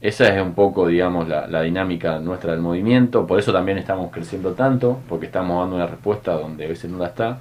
esa 0.00 0.26
es 0.34 0.42
un 0.42 0.54
poco, 0.54 0.88
digamos, 0.88 1.28
la, 1.28 1.62
dinámica 1.62 2.18
nuestra 2.18 2.52
del 2.52 2.60
movimiento, 2.60 3.24
por 3.26 3.38
eso 3.38 3.52
también 3.52 3.78
estamos 3.78 4.10
creciendo 4.10 4.52
tanto, 4.52 4.98
porque 5.08 5.26
estamos 5.26 5.60
dando 5.60 5.76
una 5.76 5.86
respuesta 5.86 6.32
donde 6.32 6.64
a 6.64 6.68
veces 6.68 6.90
no 6.90 6.98
la 6.98 7.06
está, 7.06 7.38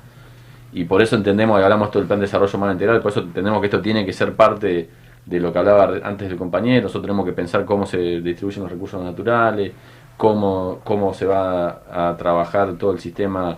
y 0.71 0.83
por 0.83 1.01
eso 1.01 1.15
entendemos, 1.15 1.59
y 1.59 1.63
hablamos 1.63 1.89
todo 1.89 2.01
del 2.01 2.07
plan 2.07 2.19
de 2.19 2.27
desarrollo 2.27 2.55
humano 2.55 2.73
integral, 2.73 3.01
por 3.01 3.11
eso 3.11 3.21
entendemos 3.21 3.59
que 3.61 3.65
esto 3.65 3.81
tiene 3.81 4.05
que 4.05 4.13
ser 4.13 4.35
parte 4.35 4.89
de 5.25 5.39
lo 5.39 5.51
que 5.51 5.57
hablaba 5.57 5.91
antes 6.03 6.29
del 6.29 6.37
compañero, 6.37 6.83
nosotros 6.83 7.03
tenemos 7.03 7.25
que 7.25 7.33
pensar 7.33 7.65
cómo 7.65 7.87
se 7.87 7.97
distribuyen 8.21 8.61
los 8.61 8.71
recursos 8.71 9.03
naturales, 9.03 9.71
cómo, 10.15 10.81
cómo 10.83 11.15
se 11.15 11.25
va 11.25 11.81
a 11.91 12.15
trabajar 12.15 12.73
todo 12.73 12.91
el 12.91 12.99
sistema, 12.99 13.57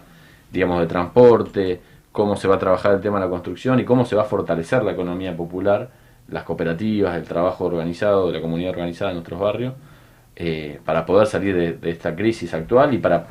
digamos, 0.49 0.79
de 0.79 0.87
transporte, 0.87 1.81
cómo 2.13 2.37
se 2.37 2.47
va 2.47 2.55
a 2.55 2.59
trabajar 2.59 2.93
el 2.93 3.01
tema 3.01 3.19
de 3.19 3.25
la 3.25 3.29
construcción 3.29 3.81
y 3.81 3.83
cómo 3.83 4.05
se 4.05 4.15
va 4.15 4.21
a 4.21 4.25
fortalecer 4.25 4.81
la 4.81 4.93
economía 4.93 5.35
popular, 5.35 5.89
las 6.33 6.43
cooperativas, 6.43 7.15
el 7.15 7.23
trabajo 7.23 7.65
organizado 7.65 8.27
de 8.27 8.33
la 8.33 8.41
comunidad 8.41 8.71
organizada 8.71 9.11
en 9.11 9.17
nuestros 9.17 9.39
barrios, 9.39 9.73
eh, 10.35 10.79
para 10.83 11.05
poder 11.05 11.27
salir 11.27 11.79
de, 11.79 11.89
esta 11.89 12.15
crisis 12.15 12.53
actual 12.53 12.93
y 12.93 12.97
para 12.97 13.27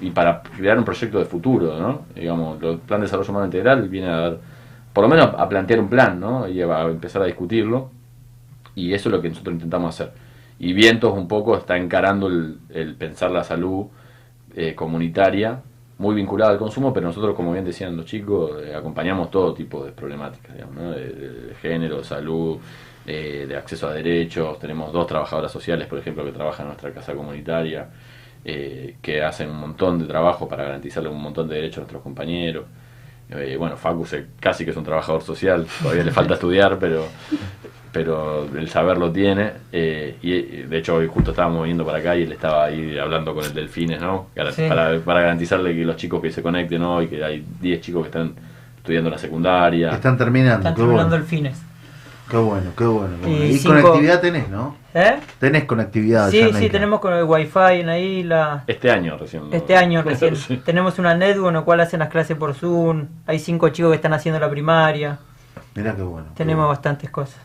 y 0.00 0.10
para 0.10 0.42
crear 0.42 0.78
un 0.78 0.84
proyecto 0.84 1.18
de 1.18 1.24
futuro, 1.24 1.78
¿no? 1.78 2.02
Digamos, 2.14 2.62
el 2.62 2.78
plan 2.78 3.00
de 3.00 3.06
desarrollo 3.06 3.30
humano 3.30 3.46
integral 3.46 3.88
viene 3.88 4.06
a 4.08 4.16
dar, 4.16 4.38
por 4.92 5.02
lo 5.02 5.08
menos 5.08 5.34
a 5.36 5.48
plantear 5.48 5.80
un 5.80 5.88
plan, 5.88 6.20
¿no? 6.20 6.48
Y 6.48 6.62
a 6.62 6.82
empezar 6.82 7.20
a 7.22 7.24
discutirlo, 7.24 7.90
y 8.76 8.94
eso 8.94 9.08
es 9.08 9.12
lo 9.12 9.20
que 9.20 9.28
nosotros 9.28 9.54
intentamos 9.54 9.94
hacer. 9.94 10.12
Y 10.60 10.72
Vientos 10.72 11.12
un 11.12 11.26
poco 11.26 11.56
está 11.56 11.76
encarando 11.76 12.28
el, 12.28 12.58
el 12.70 12.94
pensar 12.94 13.32
la 13.32 13.42
salud 13.42 13.86
eh, 14.54 14.74
comunitaria, 14.74 15.62
muy 15.98 16.14
vinculada 16.14 16.52
al 16.52 16.58
consumo, 16.58 16.92
pero 16.92 17.06
nosotros, 17.08 17.34
como 17.34 17.52
bien 17.52 17.64
decían 17.64 17.96
los 17.96 18.06
chicos, 18.06 18.52
eh, 18.64 18.74
acompañamos 18.74 19.30
todo 19.30 19.52
tipo 19.52 19.84
de 19.84 19.92
problemáticas, 19.92 20.54
digamos, 20.54 20.76
¿no? 20.76 20.90
de, 20.92 21.08
de- 21.12 21.40
de 21.48 21.54
género, 21.56 22.04
salud, 22.04 22.58
eh, 23.06 23.46
de 23.48 23.56
acceso 23.56 23.88
a 23.88 23.92
derechos. 23.94 24.58
Tenemos 24.60 24.92
dos 24.92 25.06
trabajadoras 25.06 25.50
sociales, 25.50 25.86
por 25.88 25.98
ejemplo, 25.98 26.24
que 26.24 26.32
trabajan 26.32 26.66
en 26.66 26.68
nuestra 26.68 26.92
casa 26.92 27.14
comunitaria, 27.14 27.88
eh, 28.44 28.96
que 29.02 29.22
hacen 29.22 29.50
un 29.50 29.56
montón 29.58 29.98
de 29.98 30.06
trabajo 30.06 30.48
para 30.48 30.62
garantizarle 30.64 31.08
un 31.08 31.20
montón 31.20 31.48
de 31.48 31.56
derechos 31.56 31.78
a 31.78 31.80
nuestros 31.80 32.02
compañeros. 32.02 32.64
Eh, 33.30 33.56
bueno, 33.58 33.76
Facu 33.76 34.06
se- 34.06 34.26
casi 34.40 34.64
que 34.64 34.70
es 34.70 34.76
un 34.76 34.84
trabajador 34.84 35.22
social, 35.22 35.66
todavía 35.82 36.04
le 36.04 36.12
falta 36.12 36.34
estudiar, 36.40 36.78
pero 36.78 37.04
pero 37.98 38.44
el 38.56 38.68
saber 38.68 38.96
lo 38.96 39.10
tiene. 39.10 39.50
eh, 39.72 40.16
y 40.22 40.32
eh, 40.32 40.66
de 40.70 40.78
hecho, 40.78 40.94
hoy 40.94 41.08
justo 41.08 41.32
estábamos 41.32 41.64
viendo 41.64 41.84
para 41.84 41.98
acá 41.98 42.14
y 42.14 42.22
él 42.22 42.30
estaba 42.30 42.66
ahí 42.66 42.96
hablando 42.96 43.34
con 43.34 43.44
el 43.44 43.52
Delfines, 43.52 44.00
¿no? 44.00 44.28
Sí. 44.52 44.66
Para, 44.68 44.96
para 45.00 45.20
garantizarle 45.22 45.74
que 45.74 45.84
los 45.84 45.96
chicos 45.96 46.22
que 46.22 46.30
se 46.30 46.40
conecten 46.40 46.80
hoy, 46.82 47.08
que 47.08 47.24
hay 47.24 47.44
10 47.60 47.80
chicos 47.80 48.02
que 48.02 48.06
están 48.08 48.34
estudiando 48.76 49.10
la 49.10 49.18
secundaria. 49.18 49.90
Están 49.90 50.16
terminando, 50.16 50.58
Están 50.58 50.74
qué 50.74 50.80
terminando 50.82 51.08
bueno. 51.10 51.24
el 51.24 51.28
fines. 51.28 51.60
Qué 52.30 52.36
bueno, 52.36 52.70
qué 52.76 52.84
bueno. 52.84 53.16
qué 53.20 53.26
bueno. 53.30 53.44
Y 53.44 53.48
Y, 53.48 53.58
cinco- 53.58 53.74
conectividad 53.82 54.20
tenés, 54.20 54.48
¿no? 54.48 54.76
¿Eh? 54.94 55.16
Tenés 55.40 55.64
conectividad. 55.64 56.30
Sí, 56.30 56.44
sí, 56.52 56.66
la- 56.66 56.70
tenemos 56.70 57.00
con 57.00 57.14
el 57.14 57.24
wifi 57.24 57.80
en 57.80 57.86
la 57.86 57.98
isla. 57.98 58.62
Este 58.68 58.90
año 58.92 59.16
recién. 59.18 59.50
¿no? 59.50 59.56
Este 59.56 59.74
año 59.76 60.02
recién. 60.02 60.36
Sí. 60.46 60.58
Tenemos 60.64 60.98
una 61.00 61.14
network 61.16 61.48
en 61.48 61.54
la 61.54 61.60
cual 61.62 61.80
hacen 61.80 61.98
las 61.98 62.10
clases 62.10 62.36
por 62.36 62.54
Zoom. 62.54 63.06
Hay 63.26 63.40
cinco 63.40 63.70
chicos 63.70 63.90
que 63.90 63.96
están 63.96 64.12
haciendo 64.12 64.38
la 64.38 64.48
primaria. 64.48 65.18
Mirá 65.74 65.96
qué 65.96 66.02
bueno. 66.02 66.28
Tenemos 66.36 66.68
bastantes 66.68 67.10
cosas. 67.10 67.38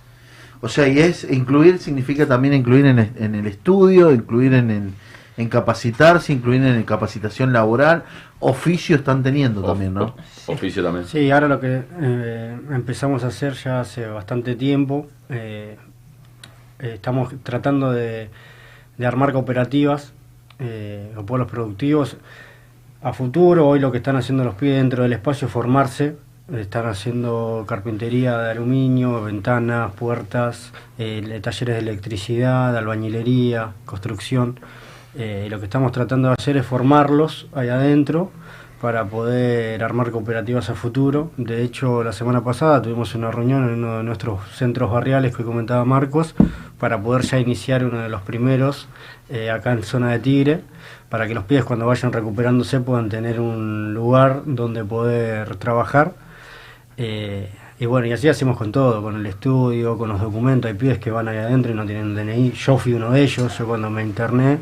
O 0.63 0.69
sea, 0.69 0.87
y 0.87 0.97
es 0.97 1.29
incluir 1.29 1.79
significa 1.79 2.25
también 2.25 2.53
incluir 2.53 2.85
en, 2.85 3.35
el 3.35 3.47
estudio, 3.47 4.13
incluir 4.13 4.53
en, 4.53 4.71
en, 4.71 4.93
en 5.35 5.49
capacitarse, 5.49 6.31
incluir 6.31 6.63
en 6.63 6.81
capacitación 6.83 7.51
laboral, 7.51 8.05
oficio 8.39 8.95
están 8.95 9.23
teniendo 9.23 9.61
también, 9.61 9.93
¿no? 9.93 10.15
Oficio 10.47 10.81
también. 10.81 11.05
Sí, 11.05 11.29
ahora 11.31 11.49
lo 11.49 11.59
que 11.59 11.83
eh, 11.99 12.57
empezamos 12.71 13.25
a 13.25 13.27
hacer 13.27 13.55
ya 13.55 13.81
hace 13.81 14.07
bastante 14.07 14.55
tiempo, 14.55 15.07
eh, 15.27 15.75
eh, 16.79 16.91
estamos 16.93 17.33
tratando 17.43 17.91
de, 17.91 18.29
de 18.97 19.05
armar 19.05 19.33
cooperativas 19.33 20.13
eh, 20.59 21.11
o 21.17 21.25
pueblos 21.25 21.51
productivos 21.51 22.15
a 23.01 23.11
futuro. 23.11 23.67
Hoy 23.67 23.81
lo 23.81 23.91
que 23.91 23.97
están 23.97 24.15
haciendo 24.15 24.45
los 24.45 24.55
pibes 24.55 24.77
dentro 24.77 25.03
del 25.03 25.11
espacio 25.11 25.47
es 25.47 25.53
formarse. 25.53 26.15
Están 26.53 26.85
haciendo 26.85 27.65
carpintería 27.67 28.37
de 28.37 28.51
aluminio, 28.51 29.23
ventanas, 29.23 29.91
puertas, 29.93 30.71
eh, 30.99 31.23
le- 31.25 31.39
talleres 31.39 31.75
de 31.75 31.81
electricidad, 31.81 32.77
albañilería, 32.77 33.71
construcción. 33.85 34.59
Eh, 35.15 35.47
lo 35.49 35.57
que 35.59 35.65
estamos 35.65 35.91
tratando 35.91 36.27
de 36.27 36.35
hacer 36.37 36.55
es 36.57 36.65
formarlos 36.65 37.47
ahí 37.55 37.69
adentro 37.69 38.29
para 38.81 39.05
poder 39.05 39.83
armar 39.83 40.11
cooperativas 40.11 40.69
a 40.69 40.75
futuro. 40.75 41.31
De 41.37 41.63
hecho, 41.63 42.03
la 42.03 42.11
semana 42.13 42.43
pasada 42.43 42.81
tuvimos 42.83 43.15
una 43.15 43.31
reunión 43.31 43.63
en 43.63 43.83
uno 43.83 43.97
de 43.97 44.03
nuestros 44.03 44.39
centros 44.55 44.91
barriales 44.91 45.35
que 45.35 45.43
comentaba 45.43 45.83
Marcos 45.85 46.35
para 46.79 47.01
poder 47.01 47.23
ya 47.23 47.39
iniciar 47.39 47.83
uno 47.83 47.99
de 47.99 48.09
los 48.09 48.21
primeros 48.21 48.87
eh, 49.29 49.49
acá 49.49 49.71
en 49.71 49.81
zona 49.81 50.11
de 50.11 50.19
Tigre, 50.19 50.61
para 51.09 51.27
que 51.27 51.33
los 51.33 51.45
pibes 51.45 51.63
cuando 51.63 51.87
vayan 51.87 52.11
recuperándose 52.13 52.79
puedan 52.79 53.09
tener 53.09 53.39
un 53.39 53.93
lugar 53.95 54.43
donde 54.45 54.83
poder 54.83 55.55
trabajar. 55.55 56.13
Eh, 57.05 57.49
y 57.79 57.85
bueno, 57.85 58.07
y 58.07 58.13
así 58.13 58.29
hacemos 58.29 58.57
con 58.57 58.71
todo, 58.71 59.01
con 59.01 59.17
el 59.17 59.25
estudio, 59.25 59.97
con 59.97 60.07
los 60.07 60.21
documentos. 60.21 60.71
Hay 60.71 60.77
pibes 60.77 60.99
que 60.99 61.11
van 61.11 61.27
ahí 61.27 61.37
adentro 61.37 61.71
y 61.71 61.75
no 61.75 61.85
tienen 61.85 62.15
DNI. 62.15 62.51
Yo 62.53 62.77
fui 62.77 62.93
uno 62.93 63.11
de 63.11 63.21
ellos, 63.21 63.57
yo 63.57 63.67
cuando 63.67 63.89
me 63.89 64.03
interné 64.03 64.59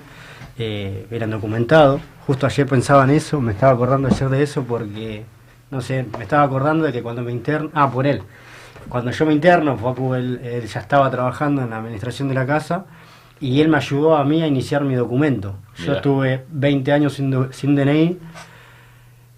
eh, 0.57 1.05
eran 1.11 1.29
documentados. 1.29 2.01
Justo 2.25 2.47
ayer 2.47 2.65
pensaba 2.65 3.03
en 3.03 3.11
eso, 3.11 3.39
me 3.39 3.51
estaba 3.51 3.73
acordando 3.73 4.07
ayer 4.07 4.29
de 4.29 4.41
eso 4.41 4.63
porque, 4.63 5.23
no 5.69 5.81
sé, 5.81 6.03
me 6.17 6.23
estaba 6.23 6.43
acordando 6.43 6.85
de 6.85 6.91
que 6.91 7.03
cuando 7.03 7.21
me 7.21 7.31
interno, 7.31 7.69
ah, 7.73 7.91
por 7.91 8.07
él, 8.07 8.23
cuando 8.89 9.11
yo 9.11 9.25
me 9.27 9.33
interno, 9.33 9.77
Facu, 9.77 10.15
él, 10.15 10.41
él 10.43 10.65
ya 10.65 10.79
estaba 10.79 11.11
trabajando 11.11 11.61
en 11.61 11.69
la 11.69 11.77
administración 11.77 12.27
de 12.27 12.33
la 12.33 12.47
casa 12.47 12.85
y 13.39 13.61
él 13.61 13.67
me 13.67 13.77
ayudó 13.77 14.15
a 14.15 14.23
mí 14.23 14.41
a 14.41 14.47
iniciar 14.47 14.83
mi 14.83 14.95
documento. 14.95 15.55
Yo 15.77 15.93
estuve 15.93 16.45
20 16.49 16.91
años 16.91 17.13
sin, 17.13 17.51
sin 17.51 17.75
DNI. 17.75 18.17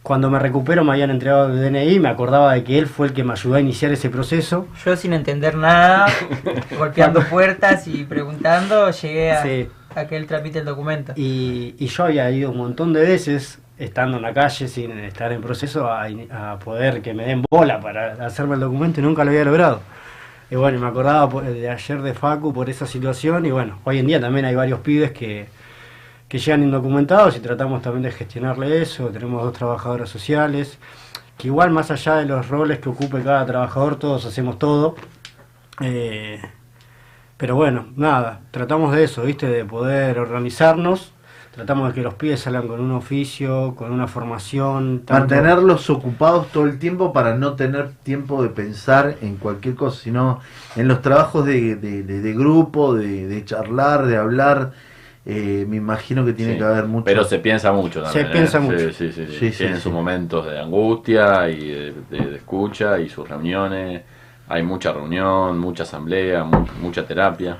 Cuando 0.03 0.29
me 0.29 0.37
recupero 0.37 0.83
me 0.83 0.91
habían 0.91 1.11
entregado 1.11 1.47
el 1.47 1.61
DNI, 1.61 1.97
me 1.97 2.09
acordaba 2.09 2.53
de 2.53 2.65
que 2.65 2.77
él 2.77 2.87
fue 2.87 3.07
el 3.07 3.13
que 3.13 3.23
me 3.23 3.31
ayudó 3.31 3.55
a 3.55 3.61
iniciar 3.61 3.89
ese 3.93 4.09
proceso. 4.09 4.67
Yo 4.83 4.97
sin 4.97 5.13
entender 5.13 5.55
nada, 5.55 6.07
golpeando 6.77 7.23
puertas 7.23 7.87
y 7.87 8.03
preguntando, 8.03 8.91
llegué 8.91 9.31
a... 9.31 9.41
Sí. 9.43 9.69
a 9.95 10.05
que 10.05 10.17
él 10.17 10.27
tramite 10.27 10.59
el 10.59 10.65
documento. 10.65 11.13
Y, 11.15 11.75
y 11.79 11.87
yo 11.87 12.03
había 12.03 12.29
ido 12.31 12.51
un 12.51 12.57
montón 12.57 12.91
de 12.91 12.99
veces, 12.99 13.59
estando 13.79 14.17
en 14.17 14.23
la 14.23 14.33
calle, 14.33 14.67
sin 14.67 14.91
estar 14.91 15.31
en 15.31 15.41
proceso, 15.41 15.89
a, 15.89 16.03
a 16.03 16.59
poder 16.59 17.01
que 17.01 17.13
me 17.13 17.25
den 17.25 17.45
bola 17.49 17.79
para 17.79 18.25
hacerme 18.25 18.55
el 18.55 18.59
documento 18.59 18.99
y 18.99 19.03
nunca 19.03 19.23
lo 19.23 19.31
había 19.31 19.45
logrado. 19.45 19.79
Y 20.51 20.55
bueno, 20.55 20.81
me 20.81 20.87
acordaba 20.87 21.41
de 21.43 21.69
ayer 21.69 22.01
de 22.01 22.13
Facu 22.13 22.53
por 22.53 22.69
esa 22.69 22.85
situación 22.85 23.45
y 23.45 23.51
bueno, 23.51 23.79
hoy 23.85 23.99
en 23.99 24.07
día 24.07 24.19
también 24.19 24.45
hay 24.45 24.55
varios 24.55 24.81
pibes 24.81 25.13
que, 25.13 25.47
que 26.33 26.39
llegan 26.39 26.63
indocumentados 26.63 27.37
y 27.37 27.41
tratamos 27.41 27.83
también 27.83 28.01
de 28.01 28.11
gestionarle 28.11 28.81
eso. 28.81 29.09
Tenemos 29.09 29.43
dos 29.43 29.53
trabajadoras 29.53 30.09
sociales, 30.09 30.79
que 31.37 31.45
igual 31.45 31.69
más 31.69 31.91
allá 31.91 32.15
de 32.15 32.25
los 32.25 32.49
roles 32.49 32.79
que 32.79 32.89
ocupe 32.89 33.21
cada 33.21 33.45
trabajador, 33.45 33.97
todos 33.97 34.25
hacemos 34.25 34.57
todo. 34.57 34.95
Eh, 35.79 36.41
pero 37.37 37.55
bueno, 37.55 37.85
nada, 37.95 38.41
tratamos 38.49 38.95
de 38.95 39.03
eso, 39.03 39.21
¿viste? 39.21 39.45
De 39.45 39.63
poder 39.63 40.17
organizarnos. 40.17 41.13
Tratamos 41.53 41.89
de 41.89 41.93
que 41.93 42.01
los 42.01 42.15
pibes 42.15 42.39
salgan 42.39 42.67
con 42.67 42.79
un 42.79 42.93
oficio, 42.93 43.75
con 43.75 43.91
una 43.91 44.07
formación. 44.07 45.03
tanto- 45.05 45.13
Mantenerlos 45.35 45.87
ocupados 45.91 46.47
todo 46.47 46.65
el 46.65 46.79
tiempo 46.79 47.13
para 47.13 47.35
no 47.37 47.53
tener 47.53 47.91
tiempo 47.91 48.41
de 48.41 48.49
pensar 48.49 49.17
en 49.21 49.35
cualquier 49.37 49.75
cosa, 49.75 50.01
sino 50.01 50.39
en 50.75 50.87
los 50.87 51.03
trabajos 51.03 51.45
de, 51.45 52.33
grupo, 52.35 52.95
de 52.95 53.45
charlar, 53.45 54.07
de 54.07 54.17
hablar. 54.17 54.71
Eh, 55.25 55.65
me 55.67 55.77
imagino 55.77 56.25
que 56.25 56.33
tiene 56.33 56.53
Sí, 56.53 56.57
que 56.59 56.63
haber 56.65 56.85
mucho. 56.85 57.05
Pero 57.05 57.23
se 57.23 57.39
piensa 57.39 57.71
mucho 57.71 58.01
también. 58.01 58.25
Se 58.25 58.29
¿eh? 58.29 58.33
piensa 58.33 58.59
Sí, 58.59 58.65
mucho. 58.65 58.79
Sí, 58.79 58.93
sí, 58.93 59.11
sí. 59.11 59.25
Sí, 59.27 59.51
sí, 59.51 59.57
Tienen 59.57 59.75
sí. 59.77 59.81
sus 59.83 59.93
momentos 59.93 60.45
de 60.45 60.59
angustia 60.59 61.49
y 61.49 61.67
de, 61.69 61.93
de- 62.09 62.25
de 62.31 62.35
escucha 62.37 62.99
y 62.99 63.09
sus 63.09 63.27
reuniones. 63.27 64.01
Hay 64.49 64.63
mucha 64.63 64.91
reunión, 64.91 65.57
mucha 65.59 65.83
asamblea, 65.83 66.43
mu- 66.43 66.65
mucha 66.81 67.05
terapia. 67.05 67.57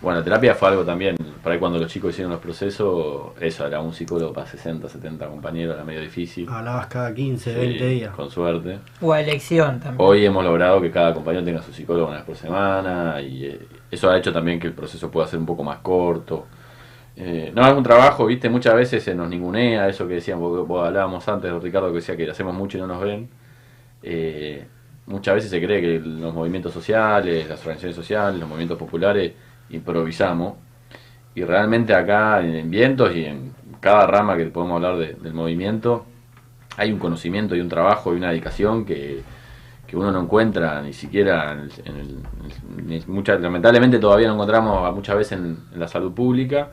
Bueno, 0.00 0.18
la 0.18 0.24
terapia 0.24 0.54
fue 0.54 0.68
algo 0.68 0.84
también, 0.84 1.16
por 1.42 1.50
ahí 1.50 1.58
cuando 1.58 1.78
los 1.78 1.90
chicos 1.90 2.10
hicieron 2.10 2.30
los 2.32 2.40
procesos, 2.40 3.32
eso 3.40 3.66
era 3.66 3.80
un 3.80 3.94
psicólogo 3.94 4.34
para 4.34 4.46
60, 4.46 4.86
70 4.86 5.26
compañeros, 5.28 5.74
era 5.76 5.84
medio 5.84 6.02
difícil. 6.02 6.46
Hablabas 6.50 6.88
cada 6.88 7.14
15, 7.14 7.54
Sí, 7.54 7.58
20 7.58 7.88
días. 7.88 8.14
Con 8.14 8.30
suerte. 8.30 8.80
O 9.00 9.14
a 9.14 9.20
elección 9.22 9.80
también. 9.80 9.96
Hoy 9.98 10.26
hemos 10.26 10.44
logrado 10.44 10.82
que 10.82 10.90
cada 10.90 11.14
compañero 11.14 11.42
tenga 11.42 11.62
su 11.62 11.72
psicólogo 11.72 12.08
una 12.08 12.16
vez 12.16 12.24
por 12.26 12.36
semana 12.36 13.18
y 13.22 13.46
eh, 13.46 13.60
eso 13.90 14.10
ha 14.10 14.18
hecho 14.18 14.30
también 14.30 14.60
que 14.60 14.66
el 14.66 14.74
proceso 14.74 15.10
pueda 15.10 15.26
ser 15.26 15.38
un 15.38 15.46
poco 15.46 15.64
más 15.64 15.78
corto. 15.78 16.46
Eh, 17.16 17.52
no, 17.54 17.66
es 17.66 17.72
un 17.74 17.82
trabajo, 17.84 18.26
viste, 18.26 18.48
muchas 18.48 18.74
veces 18.74 19.02
se 19.04 19.14
nos 19.14 19.28
ningunea, 19.28 19.88
eso 19.88 20.08
que 20.08 20.14
decíamos, 20.14 20.66
vos, 20.66 20.86
hablábamos 20.86 21.26
antes, 21.28 21.52
Ricardo, 21.62 21.88
que 21.88 21.96
decía 21.96 22.16
que 22.16 22.28
hacemos 22.30 22.54
mucho 22.54 22.76
y 22.78 22.80
no 22.80 22.86
nos 22.88 23.00
ven. 23.00 23.28
Eh, 24.02 24.66
muchas 25.06 25.36
veces 25.36 25.50
se 25.50 25.62
cree 25.62 25.80
que 25.80 26.00
los 26.00 26.34
movimientos 26.34 26.72
sociales, 26.72 27.48
las 27.48 27.60
organizaciones 27.60 27.96
sociales, 27.96 28.40
los 28.40 28.48
movimientos 28.48 28.78
populares, 28.78 29.32
improvisamos. 29.70 30.54
Y 31.34 31.44
realmente 31.44 31.94
acá 31.94 32.40
en 32.44 32.70
Vientos 32.70 33.14
y 33.16 33.24
en 33.26 33.52
cada 33.80 34.06
rama 34.06 34.36
que 34.36 34.46
podemos 34.46 34.76
hablar 34.76 34.96
de- 34.98 35.14
del 35.14 35.34
movimiento, 35.34 36.06
hay 36.76 36.92
un 36.92 36.98
conocimiento 36.98 37.54
y 37.56 37.60
un 37.60 37.68
trabajo 37.68 38.12
y 38.14 38.16
una 38.18 38.30
dedicación 38.30 38.84
que, 38.84 39.22
que 39.86 39.96
uno 39.96 40.10
no 40.12 40.22
encuentra 40.22 40.82
ni 40.82 40.92
siquiera 40.92 41.52
en 41.52 41.60
el, 41.60 41.72
en 41.84 42.92
el- 42.92 43.06
mucha- 43.08 43.36
lamentablemente 43.38 43.98
todavía 43.98 44.28
no 44.28 44.34
encontramos 44.34 44.94
muchas 44.94 45.16
veces 45.16 45.38
en 45.38 45.58
la 45.76 45.88
salud 45.88 46.12
pública 46.12 46.68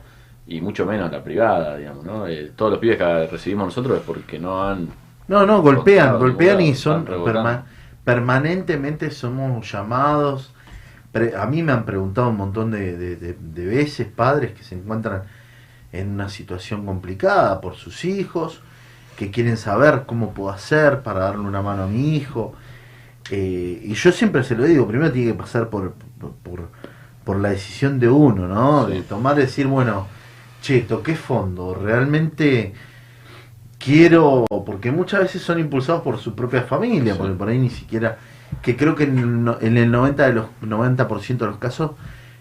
y 0.46 0.60
mucho 0.60 0.84
menos 0.86 1.06
en 1.06 1.12
la 1.12 1.22
privada, 1.24 1.76
digamos, 1.76 2.04
¿no? 2.04 2.26
Eh, 2.26 2.52
todos 2.56 2.72
los 2.72 2.80
pibes 2.80 2.98
que 2.98 3.26
recibimos 3.28 3.66
nosotros 3.66 3.98
es 3.98 4.04
porque 4.04 4.38
no 4.38 4.62
han 4.62 4.88
No, 5.28 5.46
no, 5.46 5.62
golpean, 5.62 6.18
golpean 6.18 6.60
y 6.60 6.74
son 6.74 7.04
perma- 7.06 7.62
permanentemente 8.04 9.10
somos 9.10 9.70
llamados. 9.70 10.52
Pre- 11.12 11.36
a 11.36 11.46
mí 11.46 11.62
me 11.62 11.72
han 11.72 11.84
preguntado 11.84 12.30
un 12.30 12.36
montón 12.36 12.70
de, 12.70 12.96
de- 12.96 13.16
de- 13.16 13.36
de 13.40 13.66
veces 13.66 14.06
padres 14.08 14.52
que 14.52 14.64
se 14.64 14.74
encuentran 14.74 15.22
en 15.92 16.10
una 16.10 16.28
situación 16.28 16.86
complicada 16.86 17.60
por 17.60 17.74
sus 17.76 18.04
hijos, 18.04 18.60
que 19.16 19.30
quieren 19.30 19.56
saber 19.58 20.04
cómo 20.06 20.32
puedo 20.32 20.50
hacer 20.50 21.02
para 21.02 21.20
darle 21.20 21.42
una 21.46 21.62
mano 21.62 21.82
a 21.84 21.86
mi 21.86 22.16
hijo. 22.16 22.54
Eh, 23.30 23.80
y 23.84 23.94
yo 23.94 24.10
siempre 24.12 24.42
se 24.42 24.56
lo 24.56 24.64
digo, 24.64 24.86
primero 24.88 25.12
tiene 25.12 25.32
que 25.32 25.38
pasar 25.38 25.68
por, 25.68 25.92
por, 26.20 26.32
por- 26.32 26.68
por 27.24 27.38
la 27.40 27.50
decisión 27.50 28.00
de 28.00 28.08
uno, 28.08 28.48
¿no? 28.48 28.86
De 28.86 29.02
tomar, 29.02 29.36
decir, 29.36 29.66
bueno, 29.68 30.08
che, 30.62 30.82
toqué 30.82 31.14
fondo, 31.16 31.74
realmente 31.74 32.72
quiero, 33.78 34.44
porque 34.64 34.90
muchas 34.92 35.20
veces 35.22 35.42
son 35.42 35.58
impulsados 35.58 36.02
por 36.02 36.18
su 36.18 36.34
propia 36.34 36.62
familia, 36.62 37.16
porque 37.16 37.34
por 37.34 37.48
ahí 37.48 37.58
ni 37.58 37.70
siquiera, 37.70 38.18
que 38.62 38.76
creo 38.76 38.94
que 38.94 39.04
en, 39.04 39.48
el 39.76 39.90
90 39.90 40.26
de 40.26 40.32
los 40.34 40.46
90% 40.62 41.44
de 41.46 41.50
los 41.50 41.58
casos 41.60 41.92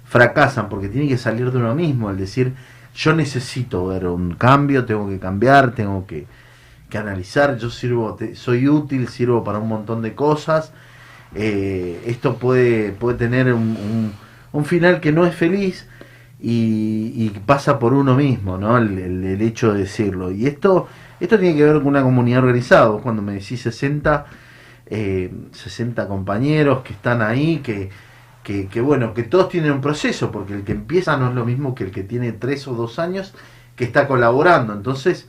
fracasan 0.06 0.70
porque 0.70 0.90
tiene 0.90 1.08
que 1.08 1.18
salir 1.18 1.52
de 1.52 1.58
uno 1.58 1.74
mismo, 1.74 2.10
el 2.10 2.18
decir, 2.18 2.54
yo 2.96 3.14
necesito 3.16 3.88
ver 3.88 4.06
un 4.08 4.36
cambio, 4.36 4.86
tengo 4.86 5.08
que 5.10 5.20
cambiar, 5.20 5.74
tengo 5.74 6.06
que, 6.06 6.28
que 6.90 6.98
analizar, 6.98 7.58
yo 7.58 7.70
sirvo, 7.70 8.16
te- 8.16 8.36
soy 8.36 8.68
útil, 8.68 9.08
sirvo 9.08 9.44
para 9.44 9.60
un 9.60 9.70
montón 9.70 10.02
de 10.02 10.14
cosas, 10.14 10.74
eh, 11.36 12.04
esto 12.06 12.38
puede, 12.38 12.92
puede 12.92 13.18
tener 13.18 13.54
un, 13.54 13.62
un- 13.78 14.14
un 14.54 14.66
final 14.66 15.00
que 15.00 15.14
no 15.14 15.26
es 15.26 15.34
feliz 15.34 15.88
y, 16.42 17.14
y 17.16 17.30
pasa 17.46 17.78
por 17.78 17.94
uno 17.94 18.16
mismo, 18.16 18.58
¿no? 18.58 18.78
El, 18.78 19.42
hecho 19.42 19.74
de 19.74 19.82
decirlo. 19.82 20.32
Y 20.32 20.48
esto, 20.48 20.88
esto 21.20 21.38
tiene 21.38 21.56
que 21.56 21.64
ver 21.64 21.76
con 21.76 21.88
una 21.88 22.02
comunidad 22.02 22.40
organizada. 22.40 22.92
Cuando 23.00 23.22
me 23.22 23.34
decís 23.34 23.62
60, 23.62 24.26
eh, 24.88 25.32
60 25.52 26.08
compañeros 26.08 26.82
que 26.84 26.94
están 26.94 27.22
ahí, 27.22 27.60
que, 27.60 27.90
que, 28.44 28.68
que 28.68 28.82
bueno, 28.82 29.14
que 29.14 29.24
todos 29.24 29.50
tienen 29.50 29.72
un 29.72 29.82
proceso, 29.82 30.32
porque 30.32 30.54
el 30.54 30.64
que 30.64 30.72
empieza 30.72 31.16
no 31.18 31.30
es 31.30 31.36
lo 31.36 31.46
mismo 31.46 31.76
que 31.76 31.86
el 31.86 31.92
que 31.92 32.04
tiene 32.04 32.32
tres 32.32 32.68
o 32.68 32.74
dos 32.74 32.98
años 32.98 33.34
que 33.76 33.84
está 33.84 34.08
colaborando. 34.08 34.74
Entonces, 34.74 35.28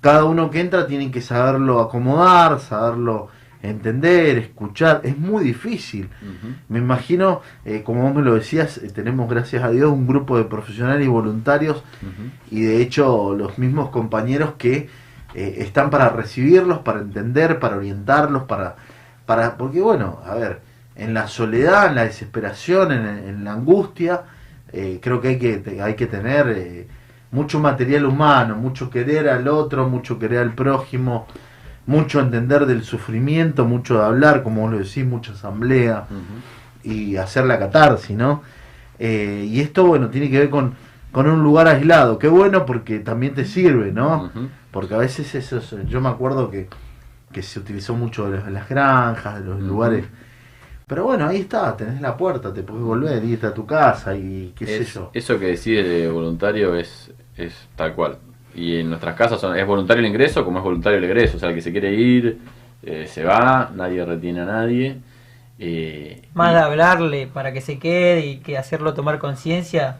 cada 0.00 0.24
uno 0.24 0.50
que 0.50 0.60
entra 0.60 0.86
tiene 0.86 1.10
que 1.10 1.20
saberlo 1.20 1.80
acomodar, 1.80 2.60
saberlo 2.60 3.28
entender, 3.66 4.38
escuchar. 4.38 5.00
Es 5.04 5.16
muy 5.18 5.44
difícil. 5.44 6.08
Me 6.68 6.78
imagino, 6.78 7.42
eh, 7.64 7.82
como 7.84 8.02
vos 8.02 8.14
me 8.14 8.22
lo 8.22 8.34
decías, 8.34 8.78
eh, 8.78 8.90
tenemos 8.94 9.28
gracias 9.28 9.62
a 9.64 9.70
Dios 9.70 9.90
un 9.92 10.06
grupo 10.06 10.36
de 10.38 10.44
profesionales 10.44 11.06
y 11.06 11.08
voluntarios 11.08 11.82
y 12.50 12.62
de 12.62 12.80
hecho 12.80 13.34
los 13.34 13.58
mismos 13.58 13.90
compañeros 13.90 14.54
que 14.58 14.88
eh, 15.34 15.56
están 15.58 15.90
para 15.90 16.08
recibirlos, 16.08 16.78
para 16.78 17.00
entender, 17.00 17.58
para 17.58 17.76
orientarlos, 17.76 18.44
para, 18.44 18.76
para, 19.26 19.56
porque 19.56 19.80
bueno, 19.80 20.20
a 20.24 20.34
ver, 20.34 20.60
en 20.94 21.12
la 21.12 21.28
soledad, 21.28 21.88
en 21.88 21.96
la 21.96 22.04
desesperación, 22.04 22.92
en, 22.92 23.06
en 23.06 23.44
la 23.44 23.52
angustia, 23.52 24.22
creo 25.00 25.20
que 25.20 25.28
hay 25.28 25.38
que, 25.38 25.80
hay 25.80 25.94
que 25.94 26.06
tener 26.06 26.48
eh, 26.48 26.86
mucho 27.30 27.60
material 27.60 28.06
humano, 28.06 28.56
mucho 28.56 28.90
querer 28.90 29.28
al 29.28 29.48
otro, 29.48 29.88
mucho 29.88 30.18
querer 30.18 30.38
al 30.38 30.54
prójimo, 30.54 31.26
mucho 31.86 32.20
entender 32.20 32.66
del 32.66 32.82
sufrimiento, 32.84 33.64
mucho 33.64 33.98
de 33.98 34.04
hablar, 34.04 34.42
como 34.42 34.62
vos 34.62 34.72
lo 34.72 34.78
decís, 34.78 35.04
mucha 35.04 35.32
asamblea 35.32 36.06
y 36.82 37.16
hacer 37.16 37.44
la 37.46 37.58
catarsis, 37.58 38.16
¿no? 38.16 38.42
Eh, 38.98 39.46
y 39.48 39.60
esto, 39.60 39.86
bueno, 39.86 40.08
tiene 40.08 40.30
que 40.30 40.38
ver 40.38 40.50
con, 40.50 40.74
con 41.12 41.26
un 41.28 41.42
lugar 41.42 41.68
aislado. 41.68 42.18
Qué 42.18 42.28
bueno 42.28 42.64
porque 42.66 42.98
también 43.00 43.34
te 43.34 43.44
sirve, 43.44 43.92
¿no? 43.92 44.30
Porque 44.70 44.94
a 44.94 44.98
veces 44.98 45.34
eso, 45.34 45.58
es- 45.58 45.74
yo 45.88 46.00
me 46.00 46.08
acuerdo 46.08 46.50
que, 46.50 46.68
que 47.32 47.42
se 47.42 47.58
utilizó 47.60 47.94
mucho 47.94 48.30
de 48.30 48.50
las, 48.50 48.68
granjas, 48.68 49.40
de 49.40 49.44
los 49.48 49.60
lugares. 49.60 50.04
Pero 50.86 51.04
bueno, 51.04 51.26
ahí 51.26 51.38
está, 51.40 51.76
tenés 51.76 52.00
la 52.00 52.16
puerta, 52.16 52.52
te 52.54 52.62
podés 52.62 52.84
volver, 52.84 53.24
irte 53.24 53.46
a 53.48 53.54
tu 53.54 53.66
casa 53.66 54.14
y 54.14 54.52
qué 54.56 54.66
sé 54.66 54.78
Es- 54.82 54.94
yo. 54.94 55.10
Eso 55.12 55.38
que 55.38 55.46
decide 55.46 55.82
de 55.82 56.08
voluntario 56.10 56.74
es, 56.76 57.10
es 57.36 57.68
tal 57.74 57.94
cual. 57.94 58.18
Y 58.56 58.78
en 58.80 58.88
nuestras 58.88 59.14
casas 59.14 59.38
son- 59.40 59.56
es 59.56 59.66
voluntario 59.66 60.00
el 60.00 60.08
ingreso 60.08 60.44
como 60.44 60.58
es 60.58 60.64
voluntario 60.64 60.98
el 60.98 61.04
egreso. 61.04 61.36
O 61.36 61.40
sea, 61.40 61.50
el 61.50 61.54
que 61.54 61.60
se 61.62 61.70
quiere 61.72 61.92
ir, 61.92 62.38
eh, 62.82 63.06
se 63.06 63.22
va, 63.22 63.70
nadie 63.74 64.04
retiene 64.04 64.40
a 64.40 64.44
nadie. 64.46 64.96
Eh, 65.58 66.22
Más 66.34 66.52
y- 66.52 66.54
de 66.54 66.60
hablarle 66.60 67.26
para 67.26 67.52
que 67.52 67.60
se 67.60 67.78
quede 67.78 68.24
y 68.26 68.38
que 68.38 68.56
hacerlo 68.58 68.94
tomar 68.94 69.18
conciencia, 69.18 69.98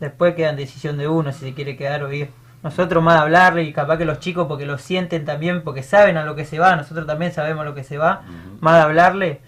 después 0.00 0.34
queda 0.34 0.50
en 0.50 0.56
decisión 0.56 0.98
de 0.98 1.08
uno 1.08 1.32
si 1.32 1.40
se 1.40 1.54
quiere 1.54 1.76
quedar 1.76 2.02
o 2.02 2.12
ir. 2.12 2.28
Nosotros 2.64 3.02
más 3.02 3.14
de 3.14 3.20
hablarle 3.20 3.62
y 3.62 3.72
capaz 3.72 3.98
que 3.98 4.04
los 4.06 4.18
chicos 4.20 4.46
porque 4.48 4.66
lo 4.66 4.78
sienten 4.78 5.24
también, 5.24 5.62
porque 5.62 5.82
saben 5.82 6.16
a 6.16 6.24
lo 6.24 6.34
que 6.34 6.44
se 6.44 6.58
va, 6.58 6.74
nosotros 6.76 7.06
también 7.06 7.32
sabemos 7.32 7.62
a 7.62 7.64
lo 7.64 7.74
que 7.74 7.84
se 7.84 7.98
va, 7.98 8.22
más 8.60 8.74
de 8.76 8.80
hablarle, 8.80 9.40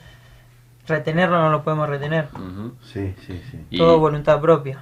retenerlo 0.86 1.38
no 1.40 1.50
lo 1.50 1.62
podemos 1.64 1.88
retener. 1.88 2.26
Sí, 2.82 3.14
sí, 3.26 3.40
sí. 3.50 3.58
Y- 3.70 3.78
Todo 3.78 3.98
voluntad 3.98 4.40
propia. 4.40 4.80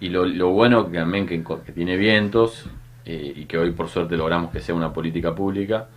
Y 0.00 0.08
lo, 0.08 0.26
lo 0.26 0.50
bueno 0.50 0.90
que 0.90 0.98
también 0.98 1.26
que, 1.26 1.42
que 1.64 1.72
tiene 1.72 1.96
vientos 1.96 2.66
eh, 3.04 3.32
y 3.36 3.44
que 3.46 3.58
hoy 3.58 3.72
por 3.72 3.88
suerte 3.88 4.16
logramos 4.16 4.50
que 4.50 4.60
sea 4.60 4.74
una 4.74 4.92
política 4.92 5.34
pública. 5.34 5.88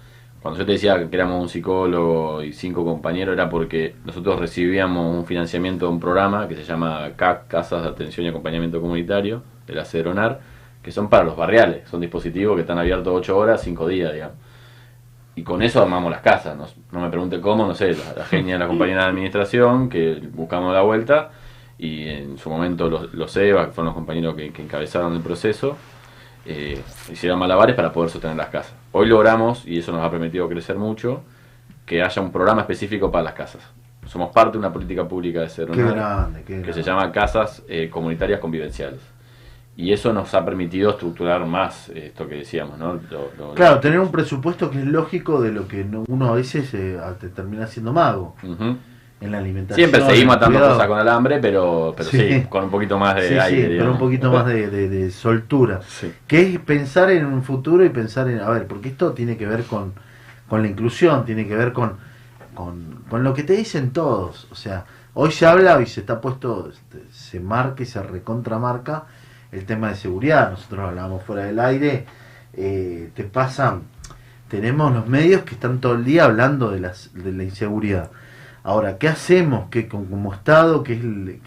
Cuando 0.41 0.59
yo 0.59 0.65
te 0.65 0.73
decía 0.73 1.09
que 1.09 1.15
éramos 1.15 1.41
un 1.41 1.49
psicólogo 1.49 2.43
y 2.43 2.53
cinco 2.53 2.85
compañeros 2.85 3.33
era 3.33 3.49
porque 3.49 3.95
nosotros 4.05 4.39
recibíamos 4.39 5.15
un 5.15 5.25
financiamiento 5.25 5.87
de 5.87 5.91
un 5.91 5.99
programa 5.99 6.47
que 6.47 6.55
se 6.55 6.63
llama 6.63 7.11
CAC, 7.15 7.47
Casas 7.47 7.83
de 7.83 7.89
Atención 7.89 8.25
y 8.25 8.29
Acompañamiento 8.29 8.79
Comunitario, 8.79 9.43
de 9.65 9.73
la 9.73 9.85
Cedronar, 9.85 10.39
que 10.83 10.91
son 10.91 11.09
para 11.09 11.23
los 11.23 11.35
barriales, 11.35 11.87
son 11.89 12.01
dispositivos 12.01 12.55
que 12.55 12.61
están 12.61 12.77
abiertos 12.77 13.11
8 13.11 13.37
horas, 13.37 13.61
5 13.61 13.87
días, 13.87 14.13
digamos. 14.13 14.35
Y 15.35 15.43
con 15.43 15.61
eso 15.63 15.81
armamos 15.81 16.11
las 16.11 16.21
casas, 16.21 16.55
no, 16.55 17.01
me 17.01 17.09
pregunte 17.09 17.41
cómo, 17.41 17.67
no 17.67 17.73
sé, 17.73 17.95
la, 18.15 18.23
genia 18.25 18.53
de 18.53 18.59
la 18.59 18.67
compañera 18.67 19.03
de 19.03 19.09
administración, 19.09 19.89
que 19.89 20.21
buscamos 20.31 20.73
la 20.73 20.81
vuelta, 20.81 21.31
y 21.77 22.07
en 22.07 22.37
su 22.37 22.49
momento 22.49 22.87
los, 22.87 23.13
los 23.13 23.35
EVA, 23.35 23.65
que 23.65 23.71
fueron 23.71 23.87
los 23.87 23.95
compañeros 23.95 24.35
que 24.35 24.61
encabezaron 24.61 25.13
el 25.13 25.21
proceso, 25.21 25.75
eh, 26.45 26.81
hicieron 27.11 27.39
malabares 27.39 27.75
para 27.75 27.91
poder 27.91 28.09
sostener 28.09 28.37
las 28.37 28.47
casas. 28.49 28.73
Hoy 28.91 29.07
logramos, 29.07 29.65
y 29.65 29.79
eso 29.79 29.91
nos 29.91 30.03
ha 30.05 30.09
permitido 30.11 30.47
crecer 30.47 30.77
mucho, 30.77 31.23
que 31.85 32.01
haya 32.03 32.21
un 32.21 32.31
programa 32.31 32.61
específico 32.61 33.11
para 33.11 33.23
las 33.23 33.33
casas. 33.33 33.61
Somos 34.07 34.31
parte 34.31 34.53
de 34.53 34.59
una 34.59 34.71
política 34.71 35.07
pública 35.07 35.41
de 35.41 35.49
qué 36.43 36.45
que 36.45 36.53
grande. 36.61 36.73
se 36.73 36.83
llama 36.83 37.11
Casas 37.11 37.63
eh, 37.67 37.89
Comunitarias 37.89 38.39
Convivenciales. 38.39 38.99
Y 39.77 39.91
eso 39.91 40.13
nos 40.13 40.33
ha 40.33 40.45
permitido 40.45 40.91
estructurar 40.91 41.45
más 41.45 41.89
eh, 41.89 42.05
esto 42.07 42.27
que 42.29 42.35
decíamos, 42.35 42.77
¿no? 42.77 42.93
Lo- 43.09 43.31
lo- 43.37 43.53
Claro, 43.55 43.79
tener 43.81 43.99
un 43.99 44.09
presupuesto 44.11 44.69
que 44.71 44.79
es 44.79 44.85
lógico 44.85 45.41
de 45.41 45.51
lo 45.51 45.67
que 45.67 45.83
no- 45.83 46.05
uno 46.07 46.27
a 46.29 46.35
veces 46.35 46.73
eh, 46.73 46.97
te 47.19 47.27
termina 47.29 47.67
siendo 47.67 47.91
mago. 47.91 48.35
En 49.21 49.31
la 49.31 49.37
alimentación. 49.39 49.89
Siempre 49.89 50.09
seguimos 50.09 50.35
el 50.35 50.37
atando 50.41 50.57
cuidado. 50.59 50.73
cosas 50.75 50.87
con 50.87 50.99
alambre, 50.99 51.39
pero, 51.39 51.93
pero 51.97 52.09
sí. 52.09 52.17
Sí. 52.17 52.41
con 52.49 52.65
un 52.65 52.69
poquito 52.69 52.97
más 52.99 53.15
de 53.15 53.29
Sí, 53.29 53.37
aire. 53.39 53.71
sí, 53.73 53.77
con 53.79 53.87
un 53.89 53.97
poquito 53.97 54.31
más 54.31 54.45
de, 54.45 54.69
de- 54.69 54.89
de 54.89 55.11
soltura. 55.11 55.79
Que 56.27 56.41
es 56.53 56.59
pensar 56.59 57.09
en 57.11 57.25
un 57.25 57.41
futuro 57.43 57.83
y 57.85 57.89
pensar 57.89 58.29
en, 58.29 58.39
a 58.41 58.49
ver, 58.49 58.67
porque 58.67 58.89
esto 58.89 59.13
tiene 59.13 59.37
que 59.37 59.45
ver 59.47 59.63
con, 59.63 59.93
con 60.49 60.61
la 60.61 60.67
inclusión, 60.67 61.25
tiene 61.25 61.47
que 61.47 61.55
ver 61.55 61.71
con, 61.73 61.93
con, 62.53 63.03
con 63.09 63.23
lo 63.23 63.33
que 63.33 63.43
te 63.43 63.53
dicen 63.53 63.91
todos. 63.91 64.47
O 64.51 64.55
sea, 64.55 64.85
hoy 65.13 65.31
se 65.31 65.45
habla 65.45 65.81
y 65.81 65.85
se 65.85 66.01
está 66.01 66.19
puesto, 66.21 66.69
este, 66.71 67.03
se 67.11 67.39
marca 67.39 67.83
y 67.83 67.85
se 67.85 68.03
recontramarca 68.03 69.05
el 69.51 69.65
tema 69.65 69.89
de 69.89 69.95
seguridad. 69.95 70.51
Nosotros 70.51 70.81
hablábamos 70.89 71.23
fuera 71.23 71.45
del 71.45 71.59
aire, 71.61 72.05
eh, 72.53 73.09
te 73.15 73.23
pasan, 73.23 73.83
tenemos 74.49 74.93
los 74.93 75.07
medios 75.07 75.43
que 75.43 75.55
están 75.55 75.79
todo 75.79 75.93
el 75.95 76.03
día 76.03 76.25
hablando 76.25 76.69
de, 76.69 76.81
las, 76.81 77.11
de 77.13 77.31
la 77.31 77.43
inseguridad. 77.43 78.11
Ahora, 78.65 78.97
¿qué 78.97 79.07
hacemos 79.07 79.69
que 79.69 79.87
como, 79.87 80.33
Estado, 80.33 80.81
que, 80.83 80.93
es 80.93 80.99
el- 81.01 81.39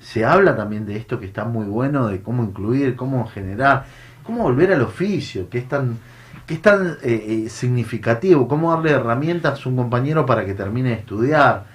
se 0.00 0.24
habla 0.24 0.56
también 0.56 0.86
de 0.86 0.96
esto 0.96 1.20
que 1.20 1.26
está 1.26 1.44
muy 1.44 1.66
bueno, 1.66 2.08
de 2.08 2.22
cómo 2.22 2.42
incluir, 2.42 2.96
cómo 2.96 3.26
generar, 3.26 3.84
cómo 4.22 4.42
volver 4.42 4.72
al 4.72 4.80
oficio, 4.82 5.50
que 5.50 5.58
es 5.58 5.68
tan, 5.68 5.98
que 6.46 6.54
es 6.54 6.62
tan 6.62 6.96
eh, 7.02 7.44
eh, 7.46 7.48
significativo, 7.50 8.48
cómo 8.48 8.70
darle 8.72 8.92
herramientas 8.92 9.64
a 9.64 9.68
un 9.68 9.76
compañero 9.76 10.24
para 10.24 10.46
que 10.46 10.54
termine 10.54 10.90
de 10.90 10.94
estudiar. 10.96 11.66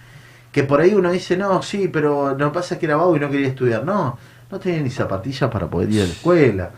Que 0.52 0.64
por 0.64 0.82
ahí 0.82 0.94
uno 0.96 1.12
dice, 1.12 1.38
no, 1.38 1.62
sí, 1.62 1.88
pero 1.88 2.36
no 2.38 2.52
pasa 2.52 2.80
que 2.80 2.88
era 2.88 2.96
vago 2.98 3.16
y 3.16 3.20
no 3.20 3.30
quería 3.30 3.48
estudiar. 3.50 3.86
No, 3.86 4.18
no 4.52 4.60
tenía 4.60 4.82
ni 4.82 4.90
zapatillas 4.90 5.50
para 5.52 5.68
poder 5.70 5.92
ir 5.92 6.02
a 6.02 6.06
la 6.06 6.12
escuela. 6.12 6.72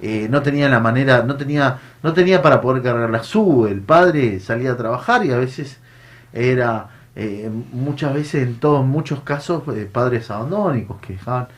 Eh, 0.00 0.28
no 0.30 0.42
tenía 0.42 0.68
la 0.68 0.80
manera, 0.80 1.22
no 1.22 1.36
tenía, 1.36 1.78
no 2.02 2.12
tenía 2.12 2.42
para 2.42 2.60
poder 2.60 2.82
cargar 2.82 3.08
la 3.10 3.22
sube. 3.22 3.70
El 3.70 3.80
padre 3.80 4.38
salía 4.40 4.72
a 4.72 4.76
trabajar 4.76 5.24
y 5.24 5.32
a 5.32 5.38
veces 5.38 5.78
era, 6.32 6.88
eh, 7.16 7.50
muchas 7.72 8.14
veces 8.14 8.42
en 8.46 8.60
todos, 8.60 8.84
muchos 8.86 9.20
casos, 9.22 9.62
eh, 9.76 9.88
padres 9.92 10.30
abandónicos 10.30 11.00
que 11.00 11.14
dejaban 11.14 11.48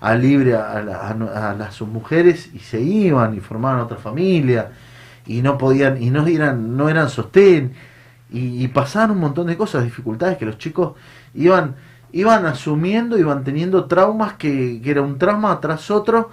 a 0.00 0.14
libre 0.14 0.54
a, 0.56 0.82
la- 0.82 0.98
a 1.08 1.50
a 1.50 1.54
las 1.54 1.74
sus 1.74 1.88
mujeres 1.88 2.50
y 2.54 2.58
se 2.60 2.80
iban 2.82 3.34
y 3.34 3.40
formaban 3.40 3.80
otra 3.80 3.96
familia 3.98 4.72
y 5.26 5.42
no 5.42 5.56
podían 5.58 6.02
y 6.02 6.10
no 6.10 6.26
eran 6.26 6.76
no 6.76 6.88
eran 6.88 7.08
sostén. 7.10 7.74
Y, 8.30 8.64
y 8.64 8.68
pasaban 8.68 9.12
un 9.12 9.18
montón 9.20 9.46
de 9.46 9.56
cosas 9.56 9.84
dificultades 9.84 10.38
que 10.38 10.46
los 10.46 10.58
chicos 10.58 10.94
iban 11.34 11.76
iban 12.12 12.46
asumiendo 12.46 13.18
iban 13.18 13.44
teniendo 13.44 13.84
traumas 13.86 14.34
que, 14.34 14.80
que 14.82 14.90
era 14.90 15.02
un 15.02 15.18
trauma 15.18 15.60
tras 15.60 15.90
otro 15.90 16.30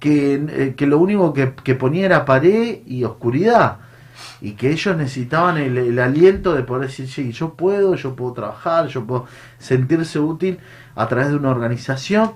que, 0.00 0.34
eh, 0.48 0.74
que 0.76 0.86
lo 0.86 0.98
único 0.98 1.32
que, 1.32 1.54
que 1.64 1.74
ponía 1.74 2.06
era 2.06 2.24
pared 2.24 2.80
y 2.86 3.04
oscuridad 3.04 3.78
y 4.40 4.52
que 4.52 4.70
ellos 4.70 4.96
necesitaban 4.96 5.56
el, 5.58 5.98
aliento 5.98 6.54
de 6.54 6.62
poder 6.62 6.88
decir, 6.88 7.08
sí, 7.08 7.32
yo 7.32 7.54
puedo, 7.54 7.94
yo 7.94 8.14
puedo 8.14 8.32
trabajar, 8.32 8.88
yo 8.88 9.04
puedo 9.04 9.26
sentirse 9.58 10.18
útil 10.18 10.58
a 10.94 11.08
través 11.08 11.28
de 11.28 11.36
una 11.36 11.50
organización 11.50 12.32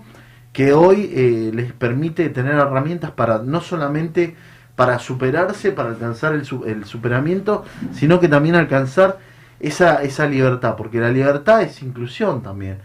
que 0.53 0.73
hoy 0.73 1.11
eh, 1.15 1.51
les 1.55 1.73
permite 1.73 2.29
tener 2.31 2.55
herramientas 2.55 3.11
para 3.11 3.39
no 3.39 3.61
solamente 3.61 4.37
para 4.75 4.99
superarse, 4.99 5.73
para 5.73 5.91
alcanzar 5.91 6.35
el, 6.35 6.49
el 6.67 6.85
superamiento, 6.85 7.65
sino 7.93 8.21
que 8.21 8.29
también 8.29 8.55
alcanzar 8.55 9.19
esa, 9.61 10.03
esa 10.03 10.27
libertad, 10.27 10.77
porque 10.77 11.01
la 11.01 11.11
libertad 11.11 11.63
es 11.63 11.83
inclusión 11.83 12.43
también. 12.43 12.79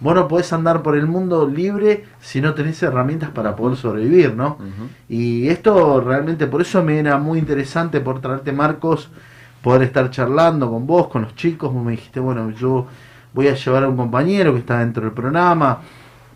Vos 0.00 0.14
no 0.14 0.28
podés 0.28 0.52
andar 0.52 0.82
por 0.82 0.96
el 0.96 1.06
mundo 1.06 1.46
libre 1.46 2.04
si 2.20 2.40
no 2.40 2.54
tenés 2.54 2.82
herramientas 2.82 3.30
para 3.30 3.54
poder 3.54 3.76
sobrevivir, 3.76 4.34
¿no? 4.34 4.56
Y 5.08 5.48
esto 5.48 6.00
realmente, 6.00 6.46
por 6.46 6.62
eso 6.62 6.82
me 6.82 6.98
era 6.98 7.18
muy 7.18 7.38
interesante 7.38 8.00
por 8.00 8.20
traerte 8.20 8.50
Marcos, 8.50 9.10
poder 9.62 9.82
estar 9.82 10.10
charlando 10.10 10.70
con 10.70 10.86
vos, 10.86 11.08
con 11.08 11.22
los 11.22 11.34
chicos. 11.34 11.72
Vos 11.72 11.84
me 11.84 11.92
dijiste, 11.92 12.18
bueno, 12.18 12.50
yo 12.50 12.86
voy 13.34 13.48
a 13.48 13.54
llevar 13.54 13.84
a 13.84 13.88
un 13.88 13.96
compañero 13.96 14.54
que 14.54 14.60
está 14.60 14.78
dentro 14.78 15.02
del 15.02 15.12
programa. 15.12 15.80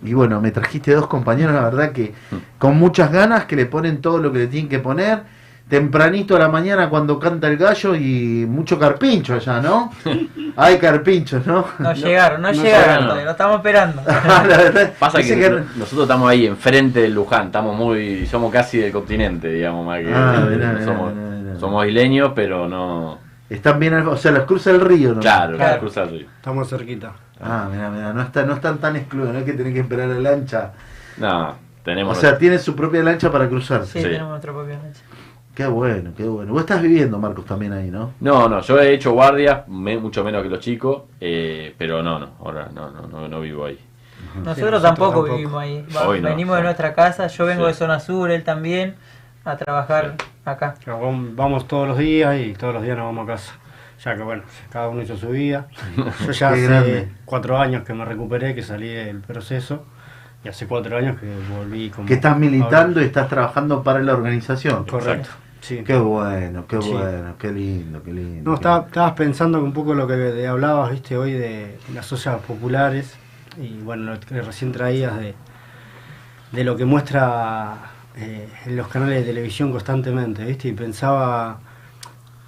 Y 0.03 0.13
bueno, 0.13 0.41
me 0.43 0.51
trajiste 0.51 0.93
dos 0.93 1.07
compañeros, 1.07 1.55
la 1.55 1.63
verdad 1.63 1.93
que 1.93 2.13
con 2.59 2.77
muchas 2.77 3.11
ganas, 3.11 3.47
que 3.47 3.57
le 3.57 3.65
ponen 3.65 4.03
todo 4.03 4.19
lo 4.19 4.31
que 4.31 4.41
le 4.41 4.47
tienen 4.49 4.69
que 4.69 4.79
poner. 4.79 5.23
Tempranito 5.69 6.37
a 6.37 6.39
la 6.39 6.49
mañana 6.49 6.91
cuando 6.91 7.19
canta 7.19 7.49
el 7.49 7.57
gallo 7.57 7.95
y 7.95 8.45
mucho 8.47 8.79
carpincho 8.79 9.35
allá, 9.35 9.61
¿no? 9.63 9.91
Hay 10.57 10.77
carpinchos, 10.79 11.47
¿no? 11.47 11.67
No 11.79 11.93
llegaron, 11.95 12.43
no, 12.43 12.53
llegaron 12.53 13.05
todavía, 13.05 13.25
lo 13.25 13.31
estamos 13.31 13.57
esperando. 13.57 14.03
Pasa 14.99 15.19
Dice 15.19 15.35
que, 15.37 15.41
que- 15.41 15.51
no- 15.51 15.65
nosotros 15.77 16.03
estamos 16.03 16.29
ahí 16.31 16.47
enfrente 16.47 17.01
del 17.01 17.15
Luján, 17.15 17.47
estamos 17.47 17.75
muy, 17.77 18.27
somos 18.27 18.53
casi 18.53 18.79
del 18.79 18.93
continente, 18.93 19.49
digamos, 19.49 19.87
más 19.87 20.01
que 20.01 20.13
Ah, 20.15 20.47
mirá, 20.49 20.67
no 20.69 20.73
mirá, 20.81 20.85
somos, 20.85 21.15
mirá, 21.15 21.59
somos 21.59 21.87
isleños, 21.87 22.33
pero 22.35 22.69
no. 22.69 23.19
Están 23.49 23.79
bien, 23.81 23.95
al- 23.95 24.07
o 24.09 24.17
sea, 24.19 24.33
los 24.33 24.45
cruza 24.45 24.71
el 24.71 24.81
río, 24.83 25.15
¿no? 25.15 25.21
Claro, 25.21 25.57
Claro. 25.57 25.81
cruza 25.81 26.03
el 26.03 26.11
río. 26.11 26.27
Estamos 26.37 26.69
cerquita. 26.69 27.13
Ah, 27.41 27.69
mira, 27.73 27.89
mira, 27.91 28.13
no, 28.13 28.21
está, 28.23 28.43
no 28.45 28.53
están 28.55 28.79
tan 28.79 28.97
excluidos, 28.97 29.33
no 29.33 29.39
hay 29.39 29.45
que 29.47 29.55
tener 29.55 29.73
que 29.73 29.81
esperar 29.81 30.09
la 30.09 30.21
lancha. 30.31 30.73
No, 31.17 31.55
tenemos. 31.85 32.17
O 32.17 32.21
sea, 32.21 32.37
tienen 32.39 32.59
su 32.59 32.75
propia 32.77 33.03
lancha 33.03 33.31
para 33.31 33.49
cruzarse. 33.49 33.93
Sí, 33.99 34.03
tenemos 34.03 34.29
nuestra 34.31 34.53
propia 34.53 34.79
lancha. 34.79 35.01
Qué 35.55 35.67
bueno, 35.67 36.11
qué 36.17 36.25
bueno. 36.25 36.53
Vos 36.53 36.63
estás 36.63 36.83
viviendo, 36.83 37.19
Marcos, 37.19 37.45
también 37.45 37.73
ahí, 37.73 37.89
¿no? 37.91 38.13
No, 38.21 38.49
no, 38.49 38.61
yo 38.61 38.81
he 38.81 38.93
hecho 38.93 39.13
guardias, 39.13 39.69
me- 39.69 39.99
mucho 39.99 40.25
menos 40.25 40.43
que 40.43 40.49
los 40.49 40.59
chicos, 40.59 41.03
eh, 41.21 41.75
pero 41.79 42.03
no, 42.03 42.19
no, 42.19 42.31
ahora 42.41 42.69
no, 42.75 42.91
no, 42.91 43.07
no, 43.07 43.29
no 43.29 43.41
vivo 43.41 43.65
ahí. 43.67 43.79
Nosotros 44.45 44.83
tampoco 44.83 45.23
vivimos 45.23 45.63
ahí. 45.63 45.87
No. 45.93 46.09
Venimos 46.09 46.57
de 46.57 46.63
nuestra 46.65 46.93
casa, 46.93 47.29
yo 47.29 47.47
vengo 47.47 47.63
Sí. 47.63 47.69
de 47.69 47.75
zona 47.75 48.01
sur, 48.01 48.31
él 48.33 48.43
también, 48.43 48.97
a 49.45 49.57
trabajar 49.57 50.17
acá. 50.45 50.75
Vamos 50.87 51.69
todos 51.69 51.87
los 51.87 51.99
días 51.99 52.37
y 52.41 52.55
todos 52.55 52.75
los 52.75 52.83
días 52.83 52.97
nos 52.97 53.07
vamos 53.07 53.25
a 53.29 53.33
casa. 53.35 53.53
Ya 54.05 54.17
que 54.17 54.23
bueno, 54.25 54.43
cada 54.71 54.89
uno 54.89 55.03
hizo 55.03 55.17
su 55.17 55.29
vida. 55.29 55.69
Yo 56.27 56.33
ya 56.33 56.49
hace 56.51 56.63
grande. 56.63 57.09
cuatro 57.25 57.59
años 57.59 57.85
que 57.85 57.95
me 57.95 58.05
recuperé, 58.05 58.57
que 58.57 58.63
salí 58.63 58.89
del 58.89 59.21
proceso. 59.21 59.85
Y 60.45 60.49
hace 60.49 60.67
cuatro 60.67 60.97
años 60.99 61.19
que 61.19 61.27
volví 61.57 61.89
como... 61.91 62.07
Que 62.07 62.15
estás 62.15 62.37
militando 62.37 63.01
y 63.01 63.05
estás 63.05 63.29
trabajando 63.29 63.83
para 63.83 64.01
la 64.01 64.13
organización. 64.13 64.85
Correcto, 64.85 65.31
sí. 65.65 65.83
Qué 65.85 65.97
bueno, 65.97 66.67
qué 66.67 66.81
Sí. 66.83 66.91
bueno, 66.93 67.35
qué 67.39 67.51
lindo, 67.53 68.03
qué 68.03 68.13
lindo. 68.13 68.51
No, 68.51 68.57
qué- 68.57 68.61
estaba- 68.61 68.87
estabas 68.87 69.13
pensando 69.13 69.63
un 69.63 69.73
poco 69.73 69.95
lo 69.95 70.07
que 70.07 70.15
de- 70.15 70.47
hablabas, 70.47 70.91
viste, 70.93 71.17
hoy 71.17 71.33
de 71.33 71.79
las 71.95 72.13
ollas 72.13 72.37
populares 72.47 73.15
y 73.61 73.79
bueno, 73.83 74.13
lo 74.15 74.21
que 74.21 74.41
recién 74.43 74.73
traías 74.73 75.17
de, 75.19 75.35
de 76.53 76.65
lo 76.65 76.77
que 76.77 76.85
muestra 76.85 77.91
eh, 78.17 78.49
en 78.67 78.77
los 78.77 78.87
canales 78.89 79.21
de 79.21 79.25
televisión 79.25 79.73
constantemente, 79.73 80.45
viste, 80.45 80.69
y 80.69 80.73
pensaba 80.73 81.59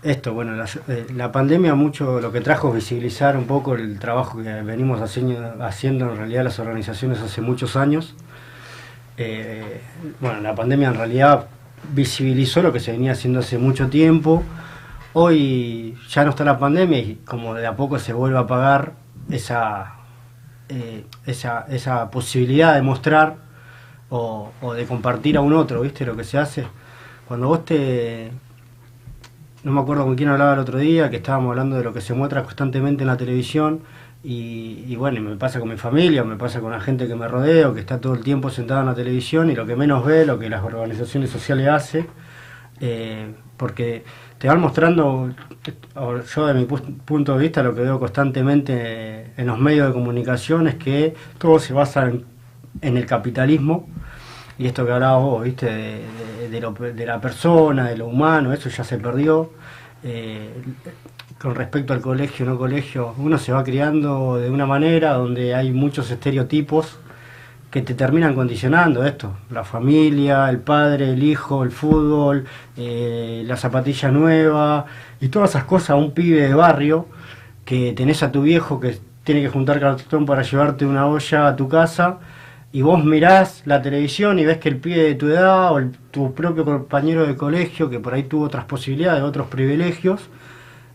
esto, 0.03 0.33
bueno, 0.33 0.53
la, 0.55 0.67
eh, 0.87 1.07
la 1.17 1.33
pandemia 1.33 1.75
mucho 1.75 2.21
lo 2.21 2.31
que 2.31 2.41
trajo 2.41 2.69
es 2.69 2.75
visibilizar 2.77 3.37
un 3.37 3.47
poco 3.47 3.75
el 3.75 3.99
trabajo 3.99 4.41
que 4.41 4.63
venimos 4.63 5.01
haciendo, 5.01 5.65
haciendo 5.65 6.13
en 6.13 6.19
realidad 6.19 6.45
las 6.45 6.59
organizaciones 6.61 7.19
hace 7.21 7.41
muchos 7.41 7.75
años. 7.75 8.15
Eh, 9.17 9.81
bueno, 10.21 10.41
la 10.41 10.55
pandemia 10.55 10.89
en 10.89 10.95
realidad 10.95 11.47
visibilizó 11.93 12.63
lo 12.63 12.73
que 12.73 12.81
se 12.81 12.93
venía 12.93 13.13
haciendo 13.13 13.41
hace 13.41 13.59
mucho 13.59 13.89
tiempo. 13.89 14.43
Hoy 15.13 15.97
ya 16.09 16.25
no 16.25 16.31
está 16.31 16.45
la 16.45 16.59
pandemia 16.59 16.99
y 16.99 17.15
como 17.25 17.55
de 17.55 17.67
a 17.67 17.77
poco 17.77 17.99
se 17.99 18.13
vuelve 18.13 18.37
a 18.37 18.43
apagar 18.43 18.93
esa, 19.31 19.95
eh, 20.69 21.07
esa, 21.25 21.67
esa 21.69 22.11
posibilidad 22.11 22.75
de 22.75 22.83
mostrar 22.83 23.37
o, 24.11 24.53
o 24.61 24.75
de 24.75 24.85
compartir 24.87 25.37
a 25.37 25.41
un 25.41 25.53
otro, 25.53 25.81
¿viste? 25.81 26.05
Lo 26.05 26.17
que 26.17 26.25
se 26.25 26.39
hace. 26.39 26.67
Cuando 27.27 27.49
vos 27.49 27.65
te... 27.65 28.31
No 29.65 29.73
me 29.73 29.81
acuerdo 29.81 30.05
con 30.05 30.15
quién 30.15 30.29
hablaba 30.29 30.53
el 30.53 30.61
otro 30.61 30.79
día, 30.79 31.11
que 31.11 31.17
estábamos 31.17 31.51
hablando 31.51 31.77
de 31.77 31.83
lo 31.83 31.93
que 31.93 32.01
se 32.01 32.15
muestra 32.15 32.45
constantemente 32.45 33.03
en 33.03 33.09
la 33.09 33.17
televisión 33.17 33.81
y, 34.23 34.85
y 34.89 34.97
bueno, 34.97 35.21
me 35.21 35.37
pasa 35.37 35.61
con 35.61 35.69
mi 35.69 35.77
familia, 35.77 36.25
me 36.25 36.37
pasa 36.37 36.61
con 36.61 36.73
la 36.73 36.81
gente 36.81 37.07
que 37.09 37.15
me 37.15 37.29
rodeo, 37.29 37.75
que 37.75 37.81
está 37.81 38.01
todo 38.01 38.15
el 38.15 38.23
tiempo 38.25 38.51
sentada 38.51 38.81
en 38.81 38.87
la 38.87 38.95
televisión 38.95 39.51
y 39.51 39.55
lo 39.55 39.67
que 39.67 39.77
menos 39.77 40.05
ve, 40.05 40.27
lo 40.27 40.39
que 40.39 40.49
las 40.51 40.65
organizaciones 40.65 41.31
sociales 41.31 41.69
hacen, 41.69 42.07
eh, 42.81 43.35
porque 43.57 44.05
te 44.39 44.49
van 44.49 44.61
mostrando, 44.61 45.31
yo 46.37 46.47
de 46.47 46.55
mi 46.55 46.65
pu- 46.67 46.99
punto 47.05 47.35
de 47.35 47.39
vista 47.43 47.63
lo 47.63 47.75
que 47.75 47.81
veo 47.83 47.99
constantemente 47.99 49.33
en 49.37 49.47
los 49.47 49.59
medios 49.59 49.89
de 49.89 49.93
comunicación 49.95 50.69
es 50.69 50.75
que 50.77 51.15
todo 51.39 51.59
se 51.59 51.73
basa 51.73 52.07
en, 52.09 52.25
en 52.83 52.97
el 52.97 53.07
capitalismo 53.07 53.89
y 54.59 54.67
esto 54.67 54.87
que 54.87 54.93
hablabas 54.93 55.23
vos, 55.25 55.45
viste, 55.45 55.67
de, 55.67 56.03
de- 56.51 56.61
de 56.61 56.93
de 56.95 57.07
la 57.07 57.21
persona, 57.21 57.89
de 57.89 57.97
lo 57.97 58.07
humano, 58.09 58.53
eso 58.53 58.69
ya 58.71 58.85
se 58.85 58.99
perdió. 58.99 59.53
eh, 60.03 60.51
con 61.41 61.55
respecto 61.55 61.93
al 61.93 62.01
colegio, 62.01 62.47
no 62.47 62.57
colegio, 62.59 63.15
uno 63.19 63.39
se 63.39 63.53
va 63.53 63.63
criando 63.63 64.37
de 64.37 64.51
una 64.51 64.67
manera 64.67 65.13
donde 65.15 65.55
hay 65.55 65.71
muchos 65.71 66.11
estereotipos 66.11 66.99
que 67.71 67.83
te 67.83 67.95
terminan 67.95 68.35
condicionando 68.35 69.05
esto, 69.05 69.37
la 69.51 69.65
familia, 69.65 70.49
el 70.49 70.59
padre, 70.61 71.11
el 71.13 71.23
hijo, 71.23 71.63
el 71.63 71.71
fútbol, 71.73 72.47
eh, 72.77 73.43
la 73.47 73.57
zapatilla 73.57 74.11
nueva 74.11 74.87
y 75.21 75.29
todas 75.29 75.51
esas 75.51 75.65
cosas, 75.65 75.97
un 75.99 76.13
pibe 76.13 76.41
de 76.43 76.55
barrio 76.55 77.07
que 77.65 77.93
tenés 77.93 78.23
a 78.23 78.33
tu 78.33 78.43
viejo 78.43 78.81
que 78.81 78.99
tiene 79.25 79.43
que 79.43 79.49
juntar 79.49 79.81
cartón 79.81 80.25
para 80.25 80.43
llevarte 80.43 80.87
una 80.87 81.07
olla 81.07 81.49
a 81.49 81.57
tu 81.57 81.69
casa 81.69 82.19
y 82.73 82.81
vos 82.83 83.05
mirás 83.05 83.63
la 83.67 83.83
televisión 83.83 84.39
y 84.39 84.47
ves 84.47 84.59
que 84.59 84.69
el 84.71 84.77
pibe 84.79 85.03
de 85.03 85.15
tu 85.17 85.27
edad 85.29 85.73
o 85.73 85.79
el- 85.79 85.93
tu 86.11 86.33
propio 86.35 86.65
compañero 86.65 87.27
de 87.27 87.37
colegio 87.37 87.91
que 87.91 88.01
por 88.01 88.15
ahí 88.15 88.23
tuvo 88.25 88.45
otras 88.47 88.65
posibilidades, 88.65 89.23
otros 89.23 89.49
privilegios, 89.49 90.29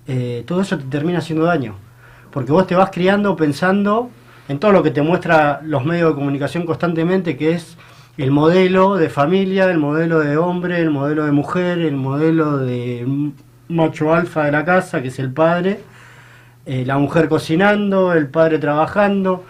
eh, 0.08 0.44
todo 0.46 0.62
eso 0.62 0.78
te 0.78 0.86
termina 0.86 1.20
haciendo 1.20 1.46
daño. 1.46 1.76
Porque 2.32 2.52
vos 2.52 2.68
te 2.68 2.76
vas 2.76 2.90
criando 2.92 3.36
pensando 3.36 4.10
en 4.48 4.60
todo 4.60 4.72
lo 4.72 4.84
que 4.84 4.92
te 4.92 5.02
muestra 5.02 5.62
los 5.64 5.86
medios 5.86 6.10
de 6.10 6.16
comunicación 6.16 6.66
constantemente, 6.66 7.38
que 7.38 7.54
es 7.54 7.78
el 8.18 8.32
modelo 8.32 8.96
de 8.96 9.10
familia, 9.10 9.70
el 9.70 9.78
modelo 9.78 10.20
de 10.20 10.38
hombre, 10.38 10.80
el 10.80 10.92
modelo 10.92 11.26
de 11.26 11.32
mujer, 11.32 11.80
el 11.80 11.96
modelo 11.96 12.58
de 12.58 13.32
macho 13.70 14.14
alfa 14.14 14.46
de 14.46 14.52
la 14.52 14.66
casa, 14.66 15.02
que 15.02 15.08
es 15.08 15.20
el 15.20 15.32
padre, 15.32 15.80
eh, 16.66 16.84
la 16.86 16.98
mujer 16.98 17.30
cocinando, 17.30 18.14
el 18.14 18.28
padre 18.28 18.60
trabajando, 18.60 19.46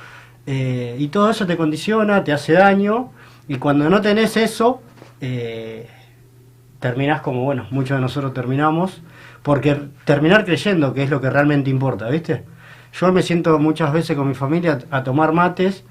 eh, 0.46 0.96
y 1.00 1.08
todo 1.08 1.30
eso 1.30 1.46
te 1.46 1.58
condiciona, 1.58 2.24
te 2.24 2.32
hace 2.32 2.54
daño, 2.54 3.12
y 3.48 3.56
cuando 3.56 3.90
no 3.90 4.02
tenés 4.02 4.38
eso, 4.38 4.82
eh, 5.20 5.90
terminás 6.80 7.22
como, 7.22 7.44
bueno, 7.44 7.68
muchos 7.72 7.98
de 7.98 8.02
nosotros 8.02 8.34
terminamos, 8.34 9.02
porque 9.44 9.90
terminar 10.06 10.46
creyendo 10.46 10.94
que 10.94 11.04
es 11.04 11.10
lo 11.10 11.22
que 11.22 11.30
realmente 11.30 11.70
importa, 11.70 12.10
¿viste? 12.10 12.46
Yo 12.94 13.12
me 13.12 13.22
siento 13.22 13.58
muchas 13.58 13.94
veces 13.94 14.18
con 14.18 14.28
mi 14.28 14.34
familia 14.34 14.80
a, 14.92 15.04
tomar 15.04 15.32
mates 15.32 15.84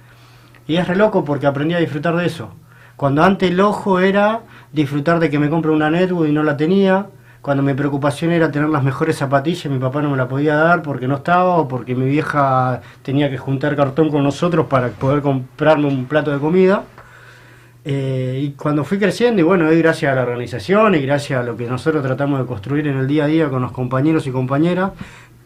y 0.66 0.76
es 0.76 0.86
re 0.86 0.96
loco 0.96 1.24
porque 1.24 1.46
aprendí 1.46 1.74
a 1.74 1.78
disfrutar 1.78 2.16
de 2.16 2.26
eso. 2.26 2.50
Cuando 2.96 3.24
antes 3.24 3.50
el 3.50 3.60
ojo 3.60 4.00
era 4.00 4.40
disfrutar 4.72 5.18
de 5.18 5.30
que 5.30 5.38
me 5.38 5.48
compre 5.48 5.70
una 5.70 5.90
netbook 5.90 6.26
y 6.26 6.32
no 6.32 6.42
la 6.42 6.56
tenía, 6.56 7.06
cuando 7.40 7.62
mi 7.62 7.72
preocupación 7.72 8.32
era 8.32 8.50
tener 8.50 8.68
las 8.68 8.82
mejores 8.82 9.16
zapatillas 9.16 9.72
mi 9.72 9.78
papá 9.78 10.02
no 10.02 10.10
me 10.10 10.18
la 10.18 10.28
podía 10.28 10.56
dar 10.56 10.82
porque 10.82 11.08
no 11.08 11.16
estaba 11.16 11.56
o 11.56 11.66
porque 11.66 11.94
mi 11.94 12.04
vieja 12.04 12.82
tenía 13.02 13.30
que 13.30 13.38
juntar 13.38 13.74
cartón 13.76 14.10
con 14.10 14.22
nosotros 14.22 14.66
para 14.66 14.88
poder 14.88 15.22
comprarme 15.22 15.86
un 15.86 16.04
plato 16.04 16.30
de 16.30 16.38
comida. 16.38 16.84
Eh, 17.84 18.40
y 18.42 18.50
cuando 18.52 18.84
fui 18.84 18.98
creciendo, 18.98 19.40
y 19.40 19.44
bueno, 19.44 19.68
es 19.68 19.78
gracias 19.78 20.12
a 20.12 20.14
la 20.14 20.22
organización 20.22 20.94
y 20.94 21.00
gracias 21.00 21.40
a 21.40 21.42
lo 21.42 21.56
que 21.56 21.66
nosotros 21.66 22.02
tratamos 22.02 22.38
de 22.40 22.46
construir 22.46 22.86
en 22.86 22.98
el 22.98 23.06
día 23.06 23.24
a 23.24 23.26
día 23.26 23.48
con 23.48 23.62
los 23.62 23.72
compañeros 23.72 24.26
y 24.26 24.30
compañeras, 24.30 24.92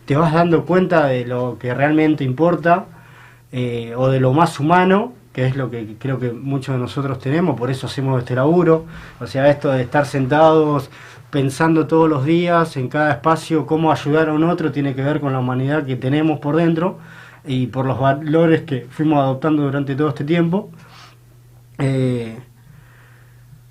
te 0.07 0.17
vas 0.17 0.33
dando 0.33 0.65
cuenta 0.65 1.07
de 1.07 1.25
lo 1.27 1.59
que 1.59 1.73
realmente 1.73 2.25
importa 2.25 2.87
eh, 3.53 3.95
o 3.97 4.09
de 4.09 4.21
lo 4.21 4.33
más 4.33 4.59
humano, 4.59 5.13
que 5.33 5.47
es 5.47 5.57
lo 5.57 5.71
que 5.71 5.97
creo 5.99 6.19
que 6.19 6.33
muchos 6.33 6.75
de 6.75 6.81
nosotros 6.81 7.19
tenemos, 7.19 7.59
por 7.59 7.71
eso 7.71 7.87
hacemos 7.87 8.21
este 8.21 8.35
laburo. 8.35 8.85
O 9.21 9.27
sea, 9.27 9.49
esto 9.49 9.71
de 9.71 9.83
estar 9.83 10.07
sentados 10.07 10.91
pensando 11.31 11.87
todos 11.87 12.09
los 12.09 12.25
días 12.25 12.77
en 12.77 12.89
cada 12.89 13.11
espacio 13.11 13.67
cómo 13.67 13.91
ayudar 13.91 14.29
a 14.29 14.33
un 14.33 14.45
otro 14.45 14.71
tiene 14.71 14.95
que 14.95 15.03
ver 15.03 15.21
con 15.21 15.33
la 15.33 15.41
humanidad 15.41 15.85
que 15.85 15.97
tenemos 15.97 16.39
por 16.39 16.55
dentro 16.57 16.99
y 17.45 17.67
por 17.67 17.87
los 17.87 17.99
valores 17.99 18.63
que 18.63 18.87
fuimos 18.89 19.19
adoptando 19.19 19.65
durante 19.65 19.97
todo 19.97 20.09
este 20.11 20.25
tiempo. 20.25 20.71
Eh, 21.79 22.39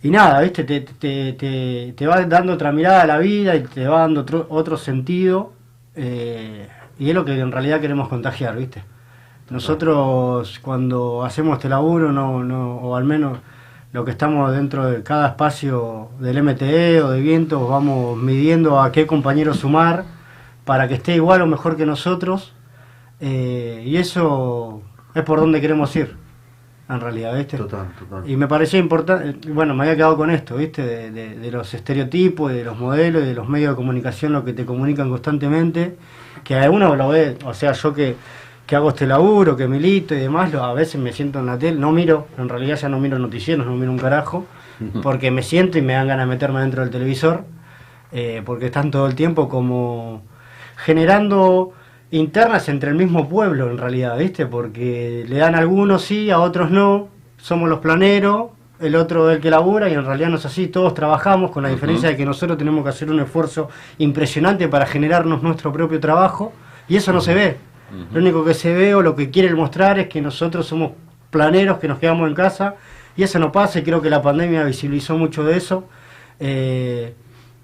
y 0.02 0.10
nada, 0.10 0.42
¿viste? 0.42 0.64
Te, 0.66 0.82
te, 0.82 1.94
te, 1.96 2.08
va 2.08 2.22
dando 2.26 2.54
otra 2.54 2.72
mirada 2.72 3.04
a 3.04 3.08
la 3.08 3.18
vida 3.20 3.56
y 3.56 3.64
te 3.64 3.88
va 3.88 4.02
dando 4.02 4.22
otro, 4.22 4.48
otro 4.50 4.78
sentido. 4.78 5.54
eh, 5.96 6.68
y 7.00 7.10
es 7.10 7.16
lo 7.16 7.26
que 7.26 7.40
en 7.40 7.52
realidad 7.52 7.82
queremos 7.82 8.08
contagiar, 8.10 8.56
¿viste? 8.58 8.84
Nosotros 9.50 10.60
cuando 10.64 11.24
hacemos 11.24 11.58
este 11.58 11.70
laburo, 11.70 12.12
no, 12.12 12.44
no, 12.44 12.78
o 12.78 12.96
al 12.96 13.04
menos 13.06 13.40
lo 13.94 14.06
que 14.06 14.12
estamos 14.12 14.52
dentro 14.54 14.86
de 14.86 15.04
cada 15.04 15.30
espacio 15.30 16.10
del 16.20 16.38
MTE 16.44 17.02
o 17.04 17.12
de 17.12 17.22
vientos, 17.22 17.68
vamos 17.70 18.18
midiendo 18.18 18.82
a 18.82 18.92
qué 18.92 19.08
compañero 19.08 19.54
sumar 19.54 20.06
para 20.66 20.88
que 20.88 20.96
esté 20.96 21.16
igual 21.16 21.42
o 21.42 21.48
mejor 21.48 21.78
que 21.78 21.86
nosotros. 21.86 22.54
eh, 23.20 23.84
y 23.86 23.98
eso 23.98 24.82
es 25.16 25.24
por 25.24 25.40
donde 25.40 25.62
queremos 25.62 25.96
ir, 25.96 26.18
en 26.90 27.00
realidad, 27.00 27.36
¿viste? 27.38 27.58
Total, 27.58 27.88
total. 27.98 28.30
Y 28.30 28.36
me 28.36 28.48
parecía 28.48 28.80
importante, 28.80 29.50
bueno, 29.50 29.74
me 29.74 29.84
había 29.84 29.96
quedado 29.96 30.18
con 30.18 30.30
esto, 30.30 30.58
¿viste? 30.58 30.82
De, 30.86 31.12
de- 31.12 31.40
de 31.40 31.52
los 31.52 31.74
estereotipos, 31.74 32.52
de 32.52 32.64
los 32.64 32.78
modelos, 32.78 33.24
de 33.24 33.34
los 33.34 33.48
medios 33.48 33.72
de 33.72 33.76
comunicación, 33.76 34.34
lo 34.34 34.44
que 34.44 34.54
te 34.54 34.66
comunican 34.66 35.10
constantemente, 35.10 35.96
que 36.44 36.58
a 36.60 36.70
uno 36.70 36.96
lo 36.96 37.10
ve, 37.10 37.38
o 37.46 37.54
sea, 37.54 37.72
yo 37.72 37.94
que, 37.94 38.16
que 38.68 38.76
hago 38.76 38.90
este 38.90 39.08
laburo, 39.08 39.56
que 39.56 39.68
milito 39.68 40.14
y 40.14 40.20
demás, 40.20 40.52
lo- 40.52 40.64
a 40.64 40.74
veces 40.74 41.00
me 41.02 41.14
siento 41.14 41.40
en 41.40 41.46
la 41.48 41.58
tele, 41.58 41.80
no 41.80 41.92
miro, 41.92 42.28
en 42.38 42.50
realidad 42.50 42.76
ya 42.78 42.90
no 42.90 43.00
miro 43.00 43.18
noticieros, 43.18 43.66
no 43.66 43.76
miro 43.76 43.92
un 43.92 43.98
carajo, 44.00 44.46
porque 45.04 45.32
me 45.32 45.42
siento 45.42 45.78
y 45.78 45.82
me 45.82 45.94
dan 45.94 46.08
ganas 46.08 46.28
de 46.28 46.34
meterme 46.34 46.60
dentro 46.62 46.82
del 46.82 46.90
televisor, 46.92 47.46
eh, 48.12 48.42
porque 48.46 48.66
están 48.68 48.92
todo 48.92 49.08
el 49.08 49.16
tiempo 49.16 49.48
como 49.50 50.22
generando 50.76 51.72
internas 52.14 52.70
entre 52.70 52.92
el 52.92 52.96
mismo 52.96 53.28
pueblo 53.28 53.72
en 53.72 53.78
realidad, 53.78 54.18
¿viste? 54.18 54.46
Porque 54.46 55.26
le 55.28 55.38
dan 55.38 55.56
a 55.56 55.58
algunos 55.58 56.04
sí, 56.04 56.30
a 56.30 56.40
otros 56.40 56.70
no, 56.70 57.08
somos 57.38 57.68
los 57.68 57.80
planeros, 57.80 58.52
el 58.80 58.96
otro 58.96 59.32
el 59.32 59.40
que 59.40 59.50
labura 59.50 59.90
y 59.90 59.94
en 59.94 60.06
realidad 60.06 60.30
no 60.30 60.36
es 60.36 60.46
así, 60.46 60.68
todos 60.68 60.94
trabajamos 60.94 61.50
con 61.50 61.64
la 61.64 61.70
diferencia 61.70 62.10
de 62.10 62.18
que 62.18 62.26
nosotros 62.26 62.58
tenemos 62.58 62.84
que 62.84 62.90
hacer 62.90 63.10
un 63.10 63.20
esfuerzo 63.20 63.70
impresionante 63.98 64.68
para 64.68 64.86
generarnos 64.86 65.42
nuestro 65.42 65.74
propio 65.74 66.00
trabajo 66.00 66.54
y 66.88 66.98
eso 66.98 67.12
no 67.12 67.20
se 67.20 67.34
ve. 67.34 67.58
Lo 68.12 68.20
único 68.20 68.44
que 68.44 68.54
se 68.54 68.74
ve 68.74 68.94
o 68.96 69.02
lo 69.02 69.16
que 69.16 69.30
quiere 69.30 69.54
mostrar 69.54 70.00
es 70.00 70.08
que 70.08 70.22
nosotros 70.22 70.68
somos 70.68 70.92
planeros, 71.32 71.80
que 71.80 71.88
nos 71.88 71.98
quedamos 71.98 72.28
en 72.28 72.36
casa 72.36 72.76
y 73.16 73.24
eso 73.24 73.40
no 73.40 73.52
pasa 73.52 73.80
y 73.80 73.84
creo 73.84 74.02
que 74.02 74.10
la 74.10 74.22
pandemia 74.22 74.64
visibilizó 74.64 75.18
mucho 75.18 75.44
de 75.44 75.58
eso. 75.58 75.86
Eh, 76.40 77.14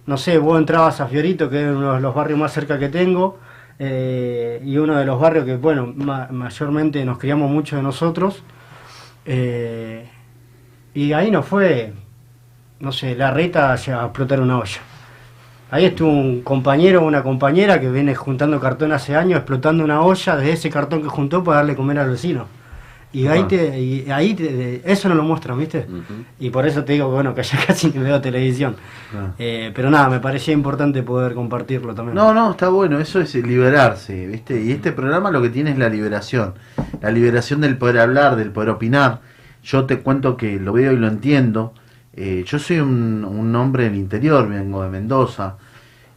no 0.08 0.18
sé, 0.18 0.40
vos 0.40 0.58
entrabas 0.58 1.02
a 1.02 1.08
Fiorito, 1.08 1.50
que 1.50 1.70
es 1.70 1.76
uno 1.76 1.94
de 1.94 2.02
los 2.02 2.16
barrios 2.16 2.40
más 2.40 2.52
cerca 2.52 2.80
que 2.80 2.90
tengo, 2.90 3.38
eh, 3.80 4.62
y 4.66 4.78
uno 4.78 4.96
de 4.98 5.06
los 5.06 5.20
barrios 5.20 5.46
que, 5.46 5.56
bueno, 5.56 5.92
ma- 5.96 6.28
mayormente 6.32 7.04
nos 7.06 7.18
criamos 7.18 7.50
mucho 7.50 7.76
de 7.78 7.82
nosotros. 7.84 8.44
eh, 9.26 10.08
y 10.94 11.14
ahí 11.14 11.32
no 11.32 11.44
fue, 11.44 11.94
no 12.80 12.92
sé, 12.92 13.16
la 13.16 13.32
reta 13.32 13.72
hacia 13.74 14.02
explotar 14.04 14.42
una 14.42 14.58
olla. 14.60 14.80
Ahí 15.72 15.86
estuvo 15.86 16.10
un 16.10 16.42
compañero 16.42 17.02
o 17.04 17.06
una 17.06 17.22
compañera 17.24 17.80
que 17.80 17.90
viene 17.92 18.16
juntando 18.16 18.60
cartón 18.60 18.92
hace 18.92 19.16
años, 19.16 19.38
explotando 19.38 19.84
una 19.84 20.02
olla 20.02 20.36
de 20.36 20.52
ese 20.52 20.70
cartón 20.72 21.02
que 21.04 21.08
juntó 21.10 21.44
para 21.44 21.58
darle 21.58 21.76
comer 21.76 22.00
al 22.00 22.10
vecino. 22.10 22.48
Y 23.12 23.26
ahí, 23.26 23.42
Ah. 23.44 23.48
te, 23.48 23.80
y 23.80 24.12
ahí 24.12 24.36
te- 24.36 24.82
eso 24.86 25.10
no 25.10 25.16
lo 25.16 25.24
muestran, 25.24 25.58
¿viste? 25.58 25.88
Y 26.40 26.52
por 26.52 26.68
eso 26.68 26.84
te 26.84 26.94
digo 26.94 27.08
que, 27.08 27.14
bueno, 27.16 27.34
que 27.34 27.42
ya 27.42 27.58
casi 27.68 27.90
que 27.92 27.98
veo 28.00 28.22
televisión. 28.22 28.76
Ah. 29.16 29.32
Eh, 29.40 29.72
pero 29.74 29.90
nada, 29.90 30.10
me 30.10 30.20
parecía 30.20 30.54
importante 30.54 31.02
poder 31.02 31.34
compartirlo 31.34 31.96
también. 31.96 32.14
No, 32.16 32.34
no, 32.36 32.52
está 32.52 32.70
bueno, 32.70 33.00
eso 33.00 33.20
es 33.20 33.34
liberarse, 33.34 34.28
¿viste? 34.28 34.62
Y 34.62 34.72
este 34.72 34.92
programa 34.92 35.32
lo 35.32 35.42
que 35.42 35.50
tiene 35.50 35.72
es 35.72 35.78
la 35.80 35.90
liberación. 35.90 36.54
La 37.02 37.10
liberación 37.10 37.62
del 37.62 37.78
poder 37.78 38.00
hablar, 38.00 38.36
del 38.36 38.52
poder 38.52 38.70
opinar. 38.70 39.22
Yo 39.64 39.86
te 39.86 40.00
cuento 40.00 40.38
que 40.38 40.60
lo 40.60 40.74
veo 40.74 40.92
y 40.94 40.98
lo 40.98 41.08
entiendo. 41.08 41.74
Eh, 42.14 42.44
yo 42.46 42.60
soy 42.60 42.80
un, 42.80 43.26
un 43.26 43.56
hombre 43.56 43.86
del 43.86 43.96
interior, 43.96 44.48
vengo 44.48 44.84
de 44.84 44.90
Mendoza. 44.90 45.56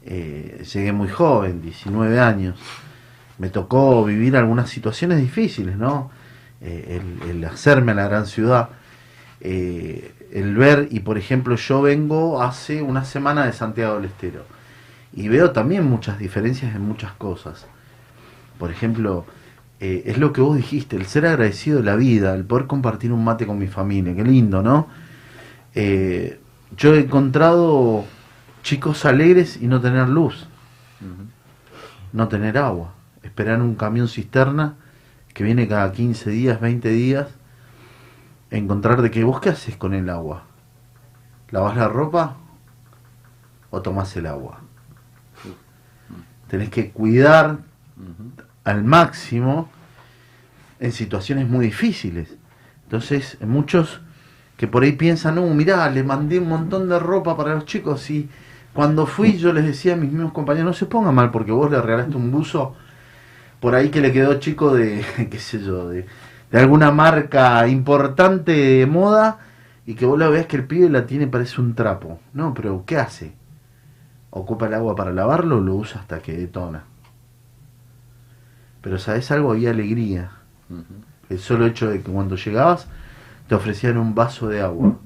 Eh, 0.05 0.63
llegué 0.73 0.93
muy 0.93 1.09
joven, 1.09 1.63
19 1.63 2.21
años. 2.21 2.59
Me 3.39 3.49
tocó 3.49 4.05
vivir 4.05 4.37
algunas 4.37 4.69
situaciones 4.69 5.19
difíciles, 5.21 5.77
¿no? 5.77 6.11
Eh, 6.65 7.01
el, 7.25 7.29
el 7.29 7.45
hacerme 7.45 7.91
a 7.91 7.97
la 7.97 8.07
gran 8.07 8.27
ciudad. 8.27 8.69
Eh, 9.41 10.15
el 10.31 10.55
ver, 10.55 10.87
y 10.93 11.01
por 11.01 11.19
ejemplo, 11.19 11.57
yo 11.57 11.83
vengo 11.83 12.41
hace 12.41 12.83
una 12.83 13.05
semana 13.05 13.45
de 13.45 13.53
Santiago 13.53 13.97
del 13.97 14.05
Estero 14.05 14.45
y 15.13 15.29
veo 15.29 15.51
también 15.51 15.85
muchas 15.85 16.21
diferencias 16.21 16.75
en 16.77 16.83
muchas 16.83 17.13
cosas. 17.15 17.67
Por 18.59 18.71
ejemplo, 18.71 19.27
eh, 19.81 20.05
es 20.07 20.19
lo 20.19 20.33
que 20.33 20.41
vos 20.41 20.57
dijiste, 20.57 20.95
el 20.95 21.07
ser 21.07 21.27
agradecido 21.27 21.79
de 21.79 21.85
la 21.85 21.97
vida, 21.97 22.33
el 22.35 22.45
poder 22.45 22.69
compartir 22.69 23.13
un 23.13 23.25
mate 23.25 23.45
con 23.45 23.59
mi 23.59 23.67
familia, 23.67 24.15
qué 24.15 24.23
lindo, 24.23 24.63
¿no? 24.63 24.87
Yo 25.75 26.95
he 26.95 27.01
encontrado 27.01 28.05
chicos 28.63 29.05
alegres 29.05 29.59
y 29.61 29.67
no 29.67 29.81
tener 29.81 30.09
luz, 30.09 30.47
no 32.13 32.29
tener 32.29 32.57
agua, 32.57 32.95
esperar 33.23 33.61
un 33.61 33.75
camión 33.75 34.07
cisterna 34.07 34.77
que 35.35 35.45
viene 35.45 35.69
cada 35.69 35.93
15 35.93 36.31
días, 36.31 36.61
20 36.61 36.89
días, 36.91 37.29
encontrar 38.51 39.03
de 39.03 39.11
que 39.11 39.25
vos 39.25 39.41
qué 39.41 39.51
haces 39.51 39.77
con 39.77 39.95
el 39.95 40.11
agua. 40.11 40.45
¿Lavas 41.51 41.77
la 41.77 41.89
ropa 41.89 42.37
o 43.71 43.83
tomás 43.83 44.17
el 44.17 44.27
agua? 44.27 44.61
Tenés 46.49 46.71
que 46.71 46.91
cuidar 46.91 47.59
al 48.65 48.85
máximo 48.85 49.71
en 50.81 50.93
situaciones 50.93 51.49
muy 51.49 51.67
difíciles. 51.67 52.37
Entonces, 52.85 53.39
muchos 53.41 54.01
que 54.57 54.67
por 54.67 54.83
ahí 54.83 54.93
piensan, 54.93 55.37
no, 55.37 55.47
mirá, 55.55 55.89
le 55.91 56.05
mandé 56.05 56.39
un 56.39 56.49
montón 56.49 56.89
de 56.89 56.99
ropa 56.99 57.37
para 57.37 57.55
los 57.55 57.65
chicos 57.65 58.09
y 58.11 58.29
Cuando 58.73 59.07
fui 59.07 59.37
yo 59.37 59.53
les 59.53 59.67
decía 59.67 59.93
a 59.93 59.97
mis 59.97 60.11
mismos 60.11 60.33
compañeros, 60.33 60.67
no 60.67 60.73
se 60.73 60.87
pongan 60.87 61.15
mal 61.15 61.31
porque 61.31 61.53
vos 61.53 61.71
le 61.71 61.81
regalaste 61.81 62.17
un 62.17 62.31
buzo 62.31 62.75
por 63.63 63.77
ahí 63.77 63.91
que 63.91 64.01
le 64.01 64.13
quedó 64.13 64.41
chico 64.41 64.75
de, 64.75 65.05
qué 65.31 65.39
sé 65.39 65.63
yo, 65.63 65.89
de, 65.89 66.05
de 66.51 66.59
alguna 66.59 66.91
marca 66.91 67.69
importante 67.69 68.51
de 68.51 68.87
moda 68.87 69.39
y 69.87 69.95
que 69.95 70.05
vos 70.05 70.19
la 70.19 70.29
veas 70.29 70.47
que 70.47 70.57
el 70.57 70.65
pibe 70.65 70.91
la 70.91 71.07
tiene 71.07 71.29
parece 71.29 71.61
un 71.61 71.77
trapo. 71.77 72.19
No, 72.35 72.55
pero 72.55 72.83
¿qué 72.85 72.99
hace? 72.99 73.33
¿Ocupa 74.31 74.67
el 74.67 74.75
agua 74.75 74.97
para 74.97 75.13
lavarlo 75.13 75.59
o 75.59 75.61
lo 75.61 75.77
usa 75.77 76.01
hasta 76.01 76.19
que 76.19 76.37
detona? 76.37 76.83
Pero 78.81 78.99
¿sabes 78.99 79.31
algo? 79.31 79.53
Había 79.53 79.71
alegría. 79.71 80.33
El 81.29 81.39
solo 81.39 81.65
hecho 81.67 81.89
de 81.89 82.03
que 82.03 82.11
cuando 82.11 82.35
llegabas 82.35 82.89
te 83.47 83.55
ofrecían 83.55 83.97
un 83.97 84.17
vaso 84.17 84.49
de 84.49 84.61
agua. 84.61 84.97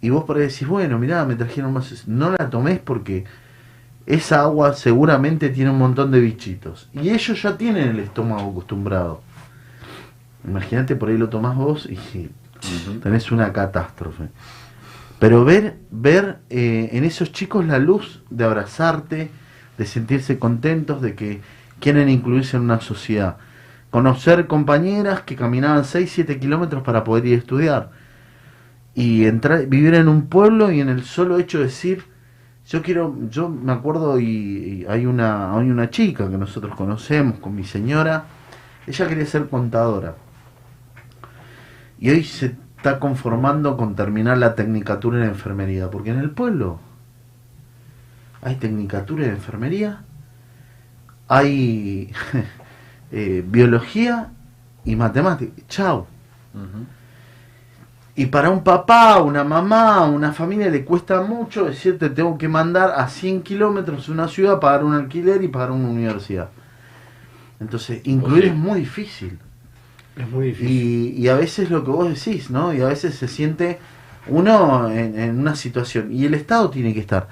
Y 0.00 0.10
vos 0.10 0.22
por 0.22 0.36
ahí 0.36 0.42
decís, 0.42 0.68
bueno, 0.68 1.00
mirá, 1.00 1.24
me 1.24 1.34
trajeron 1.34 1.72
más. 1.72 2.06
No 2.06 2.30
la 2.30 2.48
tomes 2.48 2.78
porque 2.78 3.24
esa 4.06 4.42
agua 4.42 4.74
seguramente 4.74 5.48
tiene 5.48 5.70
un 5.70 5.78
montón 5.78 6.10
de 6.10 6.20
bichitos. 6.20 6.88
Y 6.92 7.10
ellos 7.10 7.40
ya 7.42 7.56
tienen 7.56 7.88
el 7.88 8.00
estómago 8.00 8.50
acostumbrado. 8.50 9.22
Imagínate, 10.46 10.94
por 10.94 11.08
ahí 11.08 11.16
lo 11.16 11.30
tomás 11.30 11.56
vos 11.56 11.88
y 11.90 12.30
tenés 13.02 13.32
una 13.32 13.52
catástrofe. 13.52 14.28
Pero 15.18 15.44
ver, 15.44 15.76
ver 15.90 16.38
eh, 16.50 16.90
en 16.92 17.04
esos 17.04 17.32
chicos 17.32 17.64
la 17.66 17.78
luz 17.78 18.22
de 18.28 18.44
abrazarte, 18.44 19.30
de 19.78 19.86
sentirse 19.86 20.38
contentos, 20.38 21.00
de 21.00 21.14
que 21.14 21.40
quieren 21.80 22.10
incluirse 22.10 22.58
en 22.58 22.64
una 22.64 22.80
sociedad. 22.80 23.38
Conocer 23.90 24.46
compañeras 24.46 25.22
que 25.22 25.36
caminaban 25.36 25.84
6, 25.84 26.10
7 26.12 26.38
kilómetros 26.38 26.82
para 26.82 27.04
poder 27.04 27.26
ir 27.26 27.36
a 27.36 27.38
estudiar. 27.38 27.90
Y 28.94 29.24
entrar, 29.24 29.66
vivir 29.66 29.94
en 29.94 30.08
un 30.08 30.26
pueblo 30.26 30.70
y 30.70 30.80
en 30.80 30.88
el 30.88 31.04
solo 31.04 31.38
hecho 31.38 31.58
de 31.58 31.64
decir, 31.64 32.04
yo 32.68 32.82
quiero, 32.82 33.14
yo 33.28 33.48
me 33.48 33.72
acuerdo 33.72 34.18
y, 34.18 34.86
hay 34.88 35.06
una, 35.06 35.56
hay 35.56 35.70
una 35.70 35.90
chica 35.90 36.30
que 36.30 36.38
nosotros 36.38 36.74
conocemos 36.74 37.38
con 37.38 37.54
mi 37.54 37.64
señora, 37.64 38.24
ella 38.86 39.08
quería 39.08 39.26
ser 39.26 39.48
contadora. 39.48 40.14
Y 41.98 42.10
hoy 42.10 42.24
se 42.24 42.56
está 42.76 42.98
conformando 42.98 43.76
con 43.76 43.94
terminar 43.94 44.38
la 44.38 44.54
tecnicatura 44.54 45.18
en 45.18 45.30
enfermería, 45.30 45.90
porque 45.90 46.10
en 46.10 46.18
el 46.18 46.30
pueblo 46.30 46.78
hay 48.42 48.56
tecnicatura 48.56 49.24
en 49.24 49.32
enfermería, 49.32 50.04
hay 51.28 52.12
eh, 53.12 53.44
biología 53.46 54.30
y 54.84 54.96
matemática. 54.96 55.62
Chao. 55.68 56.06
Y 58.16 58.26
para 58.26 58.50
un 58.50 58.62
papá, 58.62 59.20
una 59.22 59.42
mamá, 59.42 60.04
una 60.06 60.32
familia 60.32 60.70
le 60.70 60.84
cuesta 60.84 61.20
mucho 61.22 61.64
decirte 61.64 62.10
tengo 62.10 62.38
que 62.38 62.48
mandar 62.48 62.92
a 62.96 63.08
100 63.08 63.42
kilómetros 63.42 64.08
una 64.08 64.28
ciudad, 64.28 64.60
pagar 64.60 64.84
un 64.84 64.94
alquiler 64.94 65.42
y 65.42 65.48
pagar 65.48 65.72
una 65.72 65.88
universidad. 65.88 66.48
Entonces, 67.58 68.00
incluir 68.04 68.44
es 68.46 68.54
muy 68.54 68.80
difícil. 68.80 69.38
Es 70.16 70.30
muy 70.30 70.48
difícil. 70.48 70.70
Y, 70.70 71.08
y 71.22 71.28
a 71.28 71.34
veces 71.34 71.70
lo 71.70 71.82
que 71.82 71.90
vos 71.90 72.08
decís, 72.08 72.50
¿no? 72.50 72.72
Y 72.72 72.82
a 72.82 72.86
veces 72.86 73.16
se 73.16 73.26
siente 73.26 73.80
uno 74.28 74.90
en, 74.90 75.18
en 75.18 75.38
una 75.40 75.56
situación. 75.56 76.12
Y 76.12 76.24
el 76.24 76.34
Estado 76.34 76.70
tiene 76.70 76.94
que 76.94 77.00
estar. 77.00 77.26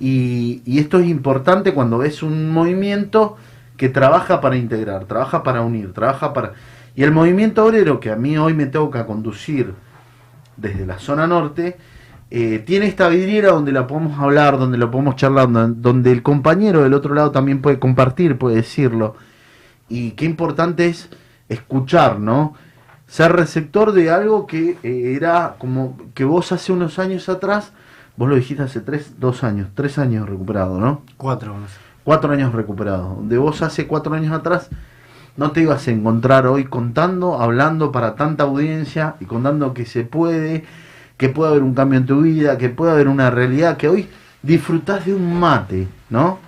Y, 0.00 0.62
y 0.64 0.78
esto 0.78 0.98
es 0.98 1.08
importante 1.08 1.74
cuando 1.74 1.98
ves 1.98 2.22
un 2.22 2.50
movimiento 2.50 3.36
que 3.76 3.90
trabaja 3.90 4.40
para 4.40 4.56
integrar, 4.56 5.04
trabaja 5.04 5.42
para 5.42 5.60
unir, 5.60 5.92
trabaja 5.92 6.32
para... 6.32 6.54
Y 6.94 7.02
el 7.02 7.12
movimiento 7.12 7.64
obrero 7.64 8.00
que 8.00 8.10
a 8.10 8.16
mí 8.16 8.38
hoy 8.38 8.54
me 8.54 8.66
toca 8.66 9.06
conducir 9.06 9.74
desde 10.62 10.86
la 10.86 10.98
zona 10.98 11.26
norte, 11.26 11.76
eh, 12.30 12.60
tiene 12.64 12.86
esta 12.86 13.08
vidriera 13.08 13.50
donde 13.50 13.72
la 13.72 13.86
podemos 13.86 14.18
hablar, 14.18 14.58
donde 14.58 14.78
lo 14.78 14.90
podemos 14.90 15.16
charlar, 15.16 15.48
donde, 15.50 16.12
el 16.12 16.22
compañero 16.22 16.82
del 16.82 16.94
otro 16.94 17.14
lado 17.14 17.30
también 17.30 17.60
puede 17.60 17.78
compartir, 17.78 18.38
puede 18.38 18.56
decirlo. 18.56 19.16
Y 19.90 20.12
qué 20.12 20.24
importante 20.24 20.86
es 20.86 21.10
escuchar, 21.50 22.18
¿no? 22.18 22.54
Ser 23.06 23.32
receptor 23.32 23.92
de 23.92 24.10
algo 24.10 24.46
que 24.46 24.78
eh, 24.82 25.14
era 25.14 25.56
como 25.58 25.98
que 26.14 26.24
vos 26.24 26.52
hace 26.52 26.72
unos 26.72 26.98
años 26.98 27.28
atrás, 27.28 27.72
vos 28.16 28.30
lo 28.30 28.36
dijiste 28.36 28.62
hace 28.62 28.80
tres, 28.80 29.20
dos 29.20 29.44
años, 29.44 29.68
tres 29.74 29.98
años 29.98 30.26
recuperado, 30.26 30.80
¿no? 30.80 31.02
Cuatro. 31.18 31.54
Cuatro 32.02 32.32
años 32.32 32.54
recuperado. 32.54 33.18
De 33.24 33.36
vos 33.36 33.60
hace 33.60 33.86
cuatro 33.86 34.14
años 34.14 34.32
atrás 34.32 34.70
no 35.36 35.52
te 35.52 35.62
ibas 35.62 35.86
a 35.88 35.90
encontrar 35.90 36.46
hoy 36.46 36.64
contando, 36.64 37.40
hablando 37.40 37.90
para 37.92 38.16
tanta 38.16 38.44
audiencia 38.44 39.16
y 39.20 39.24
contando 39.24 39.72
que 39.72 39.86
se 39.86 40.04
puede, 40.04 40.64
que 41.16 41.28
puede 41.28 41.52
haber 41.52 41.62
un 41.62 41.74
cambio 41.74 41.98
en 41.98 42.06
tu 42.06 42.22
vida, 42.22 42.58
que 42.58 42.68
puede 42.68 42.92
haber 42.92 43.08
una 43.08 43.30
realidad, 43.30 43.76
que 43.76 43.88
hoy 43.88 44.08
disfrutás 44.42 45.06
de 45.06 45.14
un 45.14 45.38
mate, 45.38 45.88
¿no? 46.10 46.38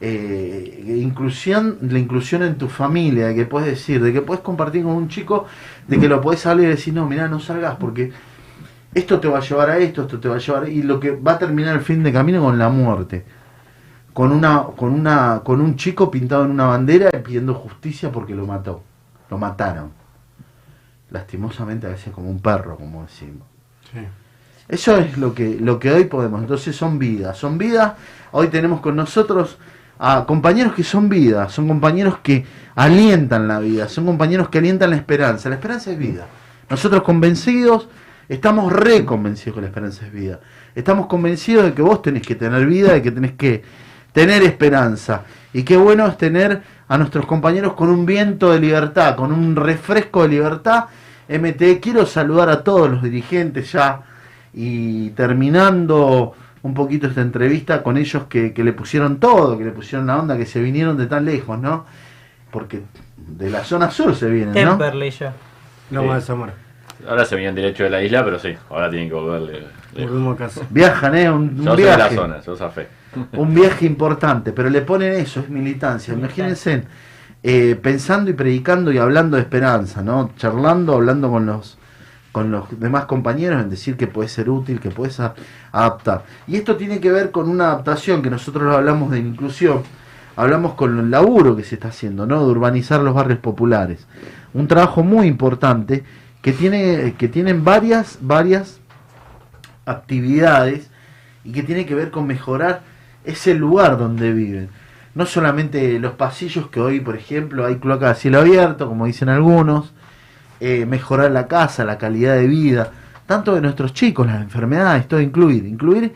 Eh, 0.00 0.98
inclusión, 0.98 1.78
la 1.80 1.98
inclusión 1.98 2.42
en 2.42 2.58
tu 2.58 2.68
familia, 2.68 3.28
de 3.28 3.34
que 3.34 3.46
puedes 3.46 3.68
decir, 3.68 4.02
de 4.02 4.12
que 4.12 4.22
puedes 4.22 4.42
compartir 4.42 4.84
con 4.84 4.92
un 4.92 5.08
chico, 5.08 5.46
de 5.88 5.98
que 5.98 6.08
lo 6.08 6.20
puedes 6.20 6.40
salir 6.40 6.66
y 6.66 6.68
decir, 6.68 6.94
no, 6.94 7.06
mira, 7.08 7.28
no 7.28 7.40
salgas 7.40 7.76
porque 7.76 8.12
esto 8.94 9.18
te 9.18 9.28
va 9.28 9.38
a 9.38 9.40
llevar 9.40 9.70
a 9.70 9.78
esto, 9.78 10.02
esto 10.02 10.20
te 10.20 10.28
va 10.28 10.36
a 10.36 10.38
llevar, 10.38 10.68
y 10.68 10.82
lo 10.82 11.00
que 11.00 11.10
va 11.10 11.32
a 11.32 11.38
terminar 11.38 11.74
el 11.74 11.82
fin 11.82 12.02
de 12.02 12.12
camino 12.12 12.42
con 12.42 12.58
la 12.58 12.68
muerte 12.68 13.24
con 14.16 14.32
una 14.32 14.62
con 14.74 14.94
una 14.94 15.42
con 15.44 15.60
un 15.60 15.76
chico 15.76 16.10
pintado 16.10 16.46
en 16.46 16.52
una 16.52 16.64
bandera 16.64 17.10
y 17.12 17.18
pidiendo 17.18 17.52
justicia 17.52 18.10
porque 18.10 18.34
lo 18.34 18.46
mató. 18.46 18.82
Lo 19.28 19.36
mataron. 19.36 19.90
Lastimosamente 21.10 21.86
a 21.86 21.90
veces 21.90 22.14
como 22.14 22.30
un 22.30 22.40
perro 22.40 22.78
como 22.78 23.02
decimos. 23.02 23.46
Eso 24.68 24.96
es 24.96 25.18
lo 25.18 25.34
que 25.34 25.60
lo 25.60 25.78
que 25.78 25.92
hoy 25.92 26.04
podemos. 26.04 26.40
Entonces 26.40 26.74
son 26.74 26.98
vidas. 26.98 27.36
Son 27.36 27.58
vidas. 27.58 27.92
Hoy 28.32 28.48
tenemos 28.48 28.80
con 28.80 28.96
nosotros 28.96 29.58
a 29.98 30.24
compañeros 30.24 30.72
que 30.72 30.82
son 30.82 31.10
vidas 31.10 31.52
son 31.52 31.68
compañeros 31.68 32.16
que 32.22 32.46
alientan 32.74 33.46
la 33.46 33.58
vida. 33.58 33.86
Son 33.86 34.06
compañeros 34.06 34.48
que 34.48 34.56
alientan 34.56 34.88
la 34.88 34.96
esperanza. 34.96 35.50
La 35.50 35.56
esperanza 35.56 35.90
es 35.90 35.98
vida. 35.98 36.26
Nosotros 36.70 37.02
convencidos 37.02 37.86
estamos 38.30 38.72
re 38.72 39.04
convencidos 39.04 39.56
que 39.56 39.60
la 39.60 39.66
esperanza 39.66 40.06
es 40.06 40.12
vida. 40.12 40.40
Estamos 40.74 41.04
convencidos 41.04 41.66
de 41.66 41.74
que 41.74 41.82
vos 41.82 42.00
tenés 42.00 42.26
que 42.26 42.34
tener 42.34 42.64
vida 42.64 42.94
de 42.94 43.02
que 43.02 43.10
tenés 43.10 43.32
que 43.32 43.85
tener 44.16 44.42
esperanza. 44.44 45.24
Y 45.52 45.62
qué 45.62 45.76
bueno 45.76 46.06
es 46.06 46.16
tener 46.16 46.62
a 46.88 46.96
nuestros 46.96 47.26
compañeros 47.26 47.74
con 47.74 47.90
un 47.90 48.06
viento 48.06 48.50
de 48.50 48.58
libertad, 48.58 49.14
con 49.14 49.30
un 49.30 49.54
refresco 49.54 50.22
de 50.22 50.28
libertad. 50.30 50.86
MT, 51.28 51.80
quiero 51.82 52.06
saludar 52.06 52.48
a 52.48 52.64
todos 52.64 52.88
los 52.88 53.02
dirigentes 53.02 53.72
ya 53.72 54.00
y 54.54 55.10
terminando 55.10 56.32
un 56.62 56.72
poquito 56.72 57.08
esta 57.08 57.20
entrevista 57.20 57.82
con 57.82 57.98
ellos 57.98 58.22
que, 58.26 58.54
que 58.54 58.64
le 58.64 58.72
pusieron 58.72 59.20
todo, 59.20 59.58
que 59.58 59.64
le 59.64 59.70
pusieron 59.70 60.06
la 60.06 60.16
onda, 60.18 60.38
que 60.38 60.46
se 60.46 60.62
vinieron 60.62 60.96
de 60.96 61.08
tan 61.08 61.26
lejos, 61.26 61.58
¿no? 61.58 61.84
Porque 62.50 62.80
de 63.18 63.50
la 63.50 63.64
zona 63.64 63.90
sur 63.90 64.14
se 64.16 64.30
vienen, 64.30 64.54
¿no? 64.64 64.70
Temperley 64.78 65.10
ya. 65.10 65.34
Loma 65.90 66.14
de 66.14 66.20
Zamora. 66.22 66.54
Ahora 67.06 67.26
se 67.26 67.34
venían 67.34 67.54
derecho 67.54 67.84
de 67.84 67.90
la 67.90 68.02
isla, 68.02 68.24
pero 68.24 68.38
sí, 68.38 68.54
ahora 68.70 68.88
tienen 68.88 69.10
que 69.10 69.14
volverle. 69.14 69.52
lejos. 69.52 69.72
Volvemos 70.10 70.34
a 70.36 70.38
casa. 70.38 70.60
Viajan, 70.70 71.14
¿eh? 71.16 71.30
Un, 71.30 71.42
un 71.60 71.64
Yo 71.66 71.74
soy 71.74 71.82
de 71.82 71.90
la 71.90 71.96
viaje. 71.96 72.14
zona, 72.14 72.40
yo 72.40 72.56
zafé. 72.56 72.88
Un 73.32 73.54
viaje 73.54 73.86
importante, 73.86 74.52
pero 74.52 74.70
le 74.70 74.82
ponen 74.82 75.14
eso, 75.14 75.40
es 75.40 75.48
militancia. 75.48 76.14
Imagínense, 76.14 76.84
eh, 77.42 77.78
pensando 77.80 78.30
y 78.30 78.34
predicando 78.34 78.92
y 78.92 78.98
hablando 78.98 79.36
de 79.36 79.42
esperanza, 79.42 80.02
¿no? 80.02 80.32
Charlando, 80.36 80.94
hablando 80.94 81.30
con 81.30 81.46
los 81.46 81.78
con 82.32 82.50
los 82.50 82.78
demás 82.78 83.06
compañeros 83.06 83.62
en 83.62 83.70
decir 83.70 83.96
que 83.96 84.08
puede 84.08 84.28
ser 84.28 84.50
útil, 84.50 84.78
que 84.78 84.90
puedes 84.90 85.18
adaptar. 85.72 86.24
Y 86.46 86.56
esto 86.56 86.76
tiene 86.76 87.00
que 87.00 87.10
ver 87.10 87.30
con 87.30 87.48
una 87.48 87.68
adaptación 87.68 88.20
que 88.20 88.28
nosotros 88.28 88.74
hablamos 88.74 89.10
de 89.10 89.20
inclusión, 89.20 89.82
hablamos 90.36 90.74
con 90.74 90.98
el 90.98 91.10
laburo 91.10 91.56
que 91.56 91.64
se 91.64 91.76
está 91.76 91.88
haciendo, 91.88 92.26
¿no? 92.26 92.44
De 92.44 92.50
urbanizar 92.50 93.00
los 93.00 93.14
barrios 93.14 93.38
populares. 93.38 94.06
Un 94.52 94.68
trabajo 94.68 95.02
muy 95.02 95.28
importante 95.28 96.04
que 96.42 96.52
tiene 96.52 97.14
que 97.16 97.28
tienen 97.28 97.64
varias 97.64 98.18
varias 98.20 98.80
actividades 99.86 100.90
y 101.42 101.52
que 101.52 101.62
tiene 101.62 101.86
que 101.86 101.94
ver 101.94 102.10
con 102.10 102.26
mejorar 102.26 102.82
ese 103.26 103.54
lugar 103.54 103.98
donde 103.98 104.32
viven. 104.32 104.70
No 105.14 105.26
solamente 105.26 105.98
los 105.98 106.12
pasillos 106.12 106.68
que 106.68 106.80
hoy, 106.80 107.00
por 107.00 107.16
ejemplo, 107.16 107.66
hay 107.66 107.76
cloacas 107.76 108.18
a 108.18 108.20
cielo 108.20 108.40
abierto, 108.40 108.88
como 108.88 109.06
dicen 109.06 109.28
algunos, 109.28 109.92
eh, 110.60 110.86
mejorar 110.86 111.30
la 111.30 111.48
casa, 111.48 111.84
la 111.84 111.98
calidad 111.98 112.34
de 112.36 112.46
vida, 112.46 112.92
tanto 113.26 113.54
de 113.54 113.60
nuestros 113.60 113.92
chicos, 113.92 114.26
las 114.26 114.40
enfermedades, 114.40 115.08
todo 115.08 115.20
incluir, 115.20 115.66
incluir 115.66 116.14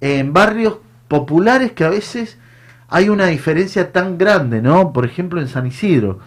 en 0.00 0.32
barrios 0.32 0.78
populares 1.08 1.72
que 1.72 1.84
a 1.84 1.90
veces 1.90 2.38
hay 2.88 3.08
una 3.10 3.26
diferencia 3.26 3.92
tan 3.92 4.16
grande, 4.16 4.62
¿no? 4.62 4.92
Por 4.92 5.04
ejemplo, 5.04 5.40
en 5.40 5.48
San 5.48 5.66
Isidro, 5.66 6.20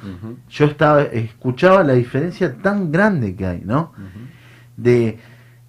yo 0.50 0.66
estaba 0.66 1.02
escuchaba 1.04 1.84
la 1.84 1.94
diferencia 1.94 2.56
tan 2.56 2.92
grande 2.92 3.36
que 3.36 3.48
hay, 3.48 3.62
¿no? 3.66 3.94
De 4.78 5.18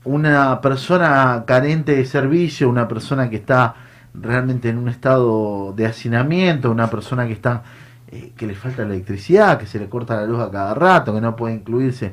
una 0.04 0.60
persona 0.60 1.44
carente 1.46 1.96
de 1.96 2.04
servicio, 2.04 2.68
una 2.68 2.88
persona 2.88 3.30
que 3.30 3.36
está 3.36 3.74
realmente 4.14 4.68
en 4.68 4.78
un 4.78 4.88
estado 4.88 5.72
de 5.74 5.86
hacinamiento, 5.86 6.70
una 6.70 6.90
persona 6.90 7.26
que 7.26 7.32
está 7.32 7.62
eh, 8.10 8.32
que 8.36 8.46
le 8.46 8.54
falta 8.54 8.82
electricidad, 8.82 9.58
que 9.58 9.66
se 9.66 9.78
le 9.78 9.88
corta 9.88 10.16
la 10.16 10.26
luz 10.26 10.40
a 10.40 10.50
cada 10.50 10.74
rato, 10.74 11.14
que 11.14 11.20
no 11.20 11.34
puede 11.34 11.54
incluirse. 11.54 12.12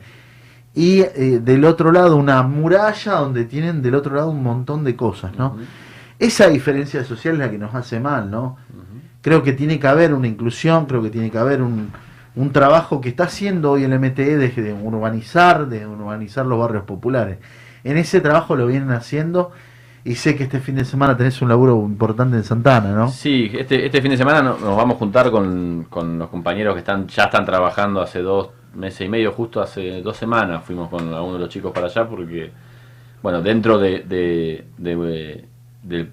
Y 0.73 1.01
eh, 1.01 1.41
del 1.43 1.65
otro 1.65 1.91
lado 1.91 2.15
una 2.15 2.41
muralla 2.43 3.13
donde 3.13 3.45
tienen 3.45 3.81
del 3.81 3.95
otro 3.95 4.15
lado 4.15 4.29
un 4.29 4.43
montón 4.43 4.83
de 4.83 4.95
cosas, 4.95 5.35
¿no? 5.37 5.57
esa 6.19 6.49
diferencia 6.49 7.03
social 7.03 7.35
es 7.35 7.39
la 7.39 7.49
que 7.49 7.57
nos 7.57 7.73
hace 7.73 7.99
mal, 7.99 8.29
¿no? 8.29 8.57
Creo 9.21 9.41
que 9.41 9.53
tiene 9.53 9.79
que 9.79 9.87
haber 9.87 10.13
una 10.13 10.27
inclusión, 10.27 10.85
creo 10.85 11.01
que 11.01 11.09
tiene 11.09 11.31
que 11.31 11.37
haber 11.37 11.61
un, 11.61 11.91
un 12.35 12.51
trabajo 12.51 13.01
que 13.01 13.09
está 13.09 13.23
haciendo 13.23 13.71
hoy 13.71 13.83
el 13.83 13.97
MTE 13.97 14.37
de, 14.37 14.49
de 14.49 14.73
urbanizar, 14.73 15.67
de 15.67 15.87
urbanizar 15.87 16.45
los 16.45 16.59
barrios 16.59 16.83
populares. 16.83 17.37
En 17.83 17.97
ese 17.97 18.19
trabajo 18.21 18.55
lo 18.55 18.67
vienen 18.67 18.91
haciendo 18.91 19.51
y 20.11 20.15
sé 20.15 20.35
que 20.35 20.43
este 20.43 20.59
fin 20.59 20.75
de 20.75 20.85
semana 20.85 21.15
tenés 21.15 21.41
un 21.41 21.49
laburo 21.49 21.75
importante 21.85 22.35
en 22.37 22.43
Santana, 22.43 22.91
¿no? 22.93 23.09
Sí, 23.09 23.51
este, 23.53 23.85
este 23.85 24.01
fin 24.01 24.11
de 24.11 24.17
semana 24.17 24.41
no- 24.41 24.57
nos 24.57 24.75
vamos 24.75 24.95
a 24.95 24.99
juntar 24.99 25.29
con, 25.31 25.85
con 25.89 26.17
los 26.17 26.29
compañeros 26.29 26.73
que 26.73 26.79
están 26.79 27.07
ya 27.07 27.25
están 27.25 27.45
trabajando 27.45 28.01
hace 28.01 28.21
dos 28.21 28.49
meses 28.75 29.01
y 29.01 29.09
medio, 29.09 29.31
justo 29.31 29.61
hace 29.61 30.01
dos 30.01 30.17
semanas 30.17 30.63
fuimos 30.63 30.89
con 30.89 31.13
algunos 31.13 31.33
de 31.33 31.39
los 31.39 31.49
chicos 31.49 31.71
para 31.71 31.87
allá 31.87 32.07
porque, 32.07 32.51
bueno, 33.21 33.41
dentro 33.41 33.77
de, 33.77 33.99
de, 33.99 34.65
de, 34.77 35.45
de- 35.83 36.09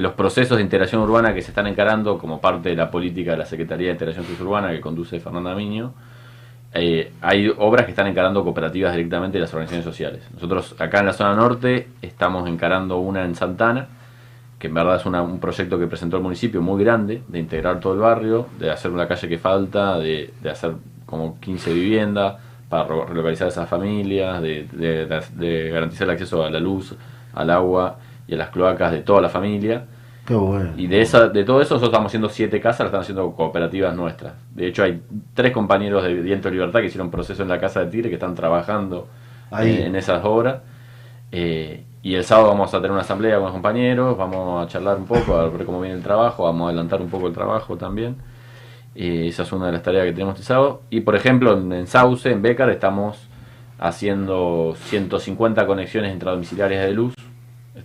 los 0.00 0.12
procesos 0.12 0.56
de 0.58 0.62
integración 0.62 1.00
urbana 1.02 1.32
que 1.34 1.42
se 1.42 1.50
están 1.50 1.66
encarando 1.66 2.18
como 2.18 2.40
parte 2.40 2.68
de 2.68 2.76
la 2.76 2.90
política 2.90 3.32
de 3.32 3.38
la 3.38 3.46
Secretaría 3.46 3.86
de 3.86 3.92
Integración 3.92 4.24
Suburbana 4.26 4.70
que 4.70 4.80
conduce 4.80 5.18
Fernanda 5.18 5.54
Miño, 5.54 5.94
eh, 6.74 7.12
hay 7.20 7.52
obras 7.58 7.84
que 7.84 7.90
están 7.90 8.06
encarando 8.06 8.44
cooperativas 8.44 8.92
directamente 8.92 9.38
de 9.38 9.42
las 9.42 9.52
organizaciones 9.52 9.84
sociales. 9.84 10.22
Nosotros 10.34 10.74
acá 10.78 11.00
en 11.00 11.06
la 11.06 11.12
zona 11.12 11.34
norte 11.34 11.88
estamos 12.02 12.48
encarando 12.48 12.98
una 12.98 13.24
en 13.24 13.34
Santana, 13.34 13.88
que 14.58 14.68
en 14.68 14.74
verdad 14.74 14.96
es 14.96 15.06
una- 15.06 15.22
un 15.22 15.40
proyecto 15.40 15.78
que 15.78 15.86
presentó 15.86 16.16
el 16.18 16.22
municipio 16.22 16.60
muy 16.62 16.82
grande, 16.84 17.22
de 17.28 17.38
integrar 17.38 17.80
todo 17.80 17.94
el 17.94 18.00
barrio, 18.00 18.46
de 18.58 18.70
hacer 18.70 18.90
una 18.90 19.08
calle 19.08 19.28
que 19.28 19.38
falta, 19.38 19.98
de, 19.98 20.32
de 20.42 20.50
hacer 20.50 20.72
como 21.06 21.40
15 21.40 21.72
viviendas 21.72 22.36
para 22.68 22.84
relocalizar 22.84 23.48
esas 23.48 23.68
familias, 23.68 24.40
de- 24.42 24.68
de- 24.70 25.06
de 25.34 25.70
garantizar 25.70 26.04
el 26.06 26.10
acceso 26.12 26.44
a 26.44 26.50
la 26.50 26.60
luz, 26.60 26.94
al 27.34 27.50
agua 27.50 27.96
y 28.28 28.34
a 28.34 28.36
las 28.36 28.50
cloacas 28.50 28.92
de 28.92 29.00
toda 29.00 29.20
la 29.20 29.28
familia. 29.28 29.86
Qué 30.26 30.34
bueno. 30.34 30.72
Y 30.76 30.86
de 30.86 31.00
esa, 31.00 31.28
de 31.28 31.44
todo 31.44 31.60
eso 31.60 31.74
nosotros 31.74 31.88
estamos 31.90 32.10
haciendo 32.10 32.28
siete 32.28 32.60
casas, 32.60 32.80
las 32.80 32.86
están 32.88 33.00
haciendo 33.00 33.32
cooperativas 33.32 33.94
nuestras. 33.96 34.34
De 34.54 34.66
hecho 34.68 34.82
hay 34.84 35.02
tres 35.34 35.52
compañeros 35.52 36.04
de 36.04 36.14
Viento 36.14 36.48
de 36.48 36.54
Libertad 36.54 36.80
que 36.80 36.86
hicieron 36.86 37.10
proceso 37.10 37.42
en 37.42 37.48
la 37.48 37.58
Casa 37.58 37.80
de 37.80 37.90
Tigre 37.90 38.08
que 38.08 38.14
están 38.14 38.34
trabajando 38.34 39.08
Ahí. 39.50 39.70
eh, 39.70 39.86
en 39.86 39.96
esas 39.96 40.24
obras. 40.24 40.60
Eh, 41.32 41.84
y 42.02 42.14
el 42.14 42.24
sábado 42.24 42.48
vamos 42.48 42.72
a 42.72 42.78
tener 42.78 42.92
una 42.92 43.00
asamblea 43.02 43.34
con 43.36 43.44
los 43.44 43.52
compañeros, 43.52 44.16
vamos 44.16 44.64
a 44.64 44.68
charlar 44.68 44.96
un 44.96 45.06
poco, 45.06 45.34
a 45.36 45.48
ver 45.48 45.66
cómo 45.66 45.80
viene 45.80 45.96
el 45.96 46.02
trabajo, 46.02 46.44
vamos 46.44 46.66
a 46.66 46.68
adelantar 46.70 47.00
un 47.02 47.10
poco 47.10 47.26
el 47.26 47.34
trabajo 47.34 47.76
también. 47.76 48.16
Eh, 48.94 49.26
esa 49.28 49.42
es 49.42 49.52
una 49.52 49.66
de 49.66 49.72
las 49.72 49.82
tareas 49.82 50.04
que 50.06 50.12
tenemos 50.12 50.34
este 50.34 50.46
sábado. 50.46 50.82
Y 50.90 51.00
por 51.00 51.14
ejemplo, 51.16 51.56
en, 51.58 51.72
en 51.72 51.86
Sauce, 51.86 52.30
en 52.30 52.40
Becar, 52.42 52.70
estamos 52.70 53.18
haciendo 53.78 54.74
150 54.84 55.66
conexiones 55.66 56.12
intradomiciliarias 56.12 56.84
de 56.84 56.92
luz. 56.92 57.14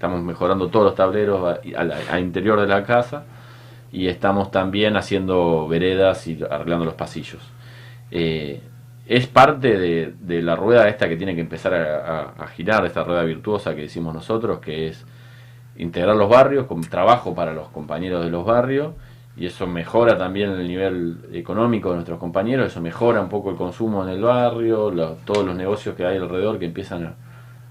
Estamos 0.06 0.24
mejorando 0.24 0.68
todos 0.68 0.86
los 0.86 0.96
tableros 0.96 1.58
al 1.76 2.20
interior 2.20 2.62
de 2.62 2.68
la 2.68 2.84
casa. 2.84 3.24
Y 3.92 4.08
estamos 4.08 4.52
también 4.52 4.98
haciendo 4.98 5.68
veredas 5.68 6.28
y 6.28 6.40
arreglando 6.48 6.86
los 6.86 6.94
pasillos. 6.94 7.42
Eh, 8.12 8.62
es 9.08 9.26
parte 9.26 9.80
de, 9.80 10.42
la 10.44 10.56
rueda 10.56 10.88
esta 10.90 11.10
que 11.10 11.16
tiene 11.16 11.34
que 11.34 11.42
empezar 11.42 11.74
a, 11.74 12.48
girar, 12.50 12.86
esta 12.86 13.04
rueda 13.04 13.24
virtuosa 13.24 13.74
que 13.74 13.82
decimos 13.82 14.14
nosotros, 14.14 14.60
que 14.60 14.90
es 14.90 15.04
integrar 15.76 16.16
los 16.16 16.30
barrios 16.30 16.68
con 16.68 16.82
trabajo 16.82 17.34
para 17.34 17.52
los 17.52 17.70
compañeros 17.70 18.24
de 18.24 18.30
los 18.30 18.46
barrios 18.46 18.94
y 19.36 19.48
eso 19.48 19.66
mejora 19.66 20.18
también 20.20 20.52
el 20.52 20.68
nivel 20.68 21.18
económico 21.34 21.90
de 21.90 21.96
nuestros 21.96 22.20
compañeros, 22.20 22.68
eso 22.68 22.80
mejora 22.80 23.22
un 23.22 23.30
poco 23.30 23.50
el 23.50 23.56
consumo 23.56 24.04
en 24.04 24.10
el 24.10 24.22
barrio, 24.22 24.92
lo- 24.92 25.18
todos 25.26 25.46
los 25.46 25.56
negocios 25.56 25.96
que 25.96 26.06
hay 26.06 26.18
alrededor 26.18 26.58
que 26.60 26.66
empiezan 26.66 27.16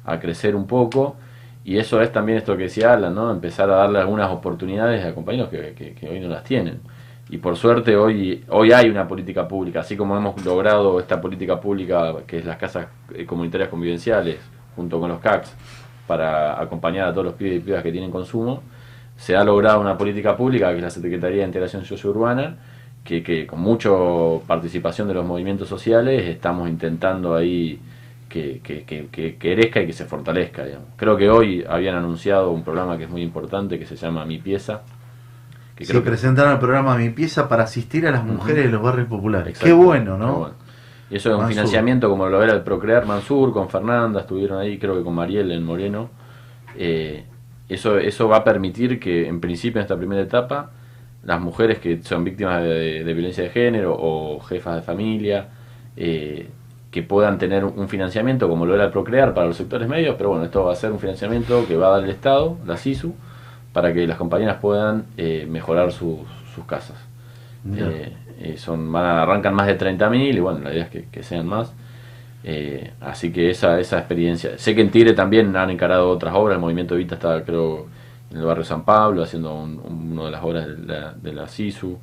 a 0.04 0.20
crecer 0.20 0.54
un 0.56 0.66
poco 0.66 1.16
y 1.64 1.78
eso 1.78 2.00
es 2.02 2.12
también 2.12 2.38
esto 2.38 2.56
que 2.56 2.64
decía 2.64 2.92
Alan, 2.92 3.14
¿no? 3.14 3.30
empezar 3.30 3.70
a 3.70 3.76
darle 3.76 3.98
algunas 4.00 4.30
oportunidades 4.30 5.04
a 5.04 5.14
compañeros 5.14 5.48
que, 5.48 5.74
que- 5.98 6.08
hoy 6.08 6.20
no 6.20 6.28
las 6.28 6.44
tienen. 6.44 6.80
Y 7.30 7.38
por 7.38 7.56
suerte 7.56 7.96
hoy, 7.96 8.44
hoy 8.50 8.72
hay 8.72 8.88
una 8.90 9.08
política 9.08 9.48
pública, 9.48 9.80
así 9.80 9.96
como 9.96 10.16
hemos 10.16 10.44
logrado 10.44 11.00
esta 11.00 11.20
política 11.20 11.58
pública 11.60 12.14
que 12.26 12.38
es 12.38 12.44
las 12.44 12.58
casas 12.58 12.86
eh, 13.14 13.24
comunitarias 13.24 13.70
convivenciales, 13.70 14.36
junto 14.76 15.00
con 15.00 15.08
los 15.08 15.20
CACs, 15.20 15.54
para 16.06 16.60
acompañar 16.60 17.08
a 17.08 17.12
todos 17.12 17.24
los 17.24 17.34
pibes 17.34 17.56
y 17.56 17.60
pibas 17.60 17.82
que 17.82 17.90
tienen 17.92 18.10
consumo, 18.10 18.62
se 19.16 19.36
ha 19.36 19.44
logrado 19.44 19.80
una 19.80 19.96
política 19.96 20.36
pública 20.36 20.70
que 20.70 20.76
es 20.78 20.82
la 20.82 20.90
Secretaría 20.90 21.38
de 21.40 21.44
Integración 21.46 21.84
Sociourbana, 21.84 22.56
que, 23.04 23.22
que 23.22 23.46
con 23.46 23.60
mucha 23.60 23.90
participación 24.46 25.08
de 25.08 25.14
los 25.14 25.24
movimientos 25.24 25.68
sociales 25.68 26.24
estamos 26.26 26.68
intentando 26.68 27.34
ahí 27.34 27.78
que, 28.34 28.84
que, 28.84 29.06
que, 29.06 29.36
crezca 29.38 29.80
y 29.80 29.86
que 29.86 29.92
se 29.92 30.06
fortalezca. 30.06 30.64
digamos. 30.64 30.88
Creo 30.96 31.16
que 31.16 31.30
hoy 31.30 31.64
habían 31.68 31.94
anunciado 31.94 32.50
un 32.50 32.64
programa 32.64 32.98
que 32.98 33.04
es 33.04 33.10
muy 33.10 33.22
importante 33.22 33.78
que 33.78 33.86
se 33.86 33.94
llama 33.94 34.24
Mi 34.24 34.38
Pieza. 34.38 34.82
Que 35.76 35.84
Se 35.84 35.92
creo 35.92 36.02
presentaron 36.02 36.52
el 36.52 36.58
programa 36.58 36.96
Mi 36.96 37.10
Pieza 37.10 37.48
para 37.48 37.62
asistir 37.62 38.08
a 38.08 38.10
las 38.10 38.24
mujeres 38.24 38.64
de 38.64 38.72
los 38.72 38.82
barrios 38.82 39.06
populares. 39.06 39.50
Exacto, 39.50 39.66
Qué 39.66 39.72
bueno, 39.72 40.18
¿no? 40.18 40.26
qué 40.26 40.38
bueno. 40.40 40.54
Y 41.10 41.16
eso 41.16 41.30
es 41.30 41.40
un 41.40 41.48
financiamiento 41.48 42.08
como 42.08 42.26
lo 42.28 42.42
era 42.42 42.54
el 42.54 42.62
Procrear 42.62 43.06
Mansur, 43.06 43.52
con 43.52 43.68
Fernanda, 43.68 44.22
estuvieron 44.22 44.58
ahí, 44.58 44.78
creo 44.78 44.96
que 44.96 45.04
con 45.04 45.14
Mariel 45.14 45.52
en 45.52 45.62
Moreno. 45.62 46.10
Eh, 46.76 47.24
eso, 47.68 47.98
eso 47.98 48.26
va 48.26 48.38
a 48.38 48.44
permitir 48.44 48.98
que, 48.98 49.28
en 49.28 49.40
principio, 49.40 49.78
en 49.78 49.82
esta 49.84 49.96
primera 49.96 50.22
etapa, 50.22 50.72
las 51.22 51.40
mujeres 51.40 51.78
que 51.78 52.02
son 52.02 52.24
víctimas 52.24 52.62
de, 52.62 53.04
de 53.04 53.14
violencia 53.14 53.44
de 53.44 53.50
género 53.50 53.96
o 53.96 54.40
jefas 54.40 54.76
de 54.76 54.82
familia, 54.82 55.48
eh, 55.96 56.48
que 56.94 57.02
puedan 57.02 57.38
tener 57.38 57.64
un 57.64 57.88
financiamiento 57.88 58.48
como 58.48 58.64
lo 58.66 58.74
era 58.76 58.84
el 58.84 58.90
Procrear 58.92 59.34
para 59.34 59.48
los 59.48 59.56
sectores 59.56 59.88
medios, 59.88 60.14
pero 60.16 60.30
bueno, 60.30 60.44
esto 60.44 60.64
va 60.64 60.72
a 60.72 60.76
ser 60.76 60.92
un 60.92 61.00
financiamiento 61.00 61.66
que 61.66 61.76
va 61.76 61.88
a 61.88 61.90
dar 61.98 62.04
el 62.04 62.10
Estado, 62.10 62.56
la 62.66 62.76
SISU, 62.76 63.14
para 63.72 63.92
que 63.92 64.06
las 64.06 64.16
compañeras 64.16 64.58
puedan 64.60 65.06
eh, 65.16 65.46
mejorar 65.50 65.90
sus, 65.92 66.20
sus 66.54 66.64
casas. 66.66 66.96
Eh, 67.76 68.12
eh, 68.40 68.56
son, 68.58 68.92
van 68.92 69.04
arrancan 69.06 69.54
más 69.54 69.66
de 69.66 69.74
30.000 69.74 70.36
y 70.36 70.40
bueno, 70.40 70.60
la 70.60 70.72
idea 70.72 70.84
es 70.84 70.90
que, 70.90 71.06
que 71.10 71.22
sean 71.24 71.46
más. 71.48 71.72
Eh, 72.44 72.92
así 73.00 73.32
que 73.32 73.50
esa, 73.50 73.80
esa 73.80 73.98
experiencia. 73.98 74.58
Sé 74.58 74.74
que 74.74 74.82
en 74.82 74.90
Tigre 74.90 75.14
también 75.14 75.56
han 75.56 75.70
encarado 75.70 76.10
otras 76.10 76.34
obras. 76.34 76.56
El 76.56 76.60
Movimiento 76.60 76.94
Evita 76.94 77.14
está, 77.16 77.42
creo, 77.44 77.86
en 78.30 78.36
el 78.38 78.44
barrio 78.44 78.64
San 78.64 78.84
Pablo, 78.84 79.22
haciendo 79.22 79.54
un- 79.54 79.80
un- 79.84 80.12
una 80.12 80.26
de 80.26 80.30
las 80.30 80.44
obras 80.44 80.66
de 80.66 80.76
la, 80.86 81.12
de 81.14 81.32
la 81.32 81.48
SISU. 81.48 81.98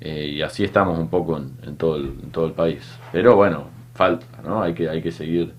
Eh, 0.00 0.26
y 0.36 0.42
así 0.42 0.64
estamos 0.64 0.98
un 0.98 1.08
poco 1.08 1.36
en, 1.38 1.52
en 1.66 1.76
todo 1.76 1.96
el, 1.96 2.06
en 2.22 2.30
todo 2.32 2.46
el 2.46 2.52
país. 2.52 2.98
Pero 3.12 3.36
bueno, 3.36 3.68
falta, 3.94 4.26
¿no? 4.42 4.62
Hay 4.62 4.74
que, 4.74 4.88
hay 4.88 5.00
que 5.00 5.10
seguir 5.12 5.54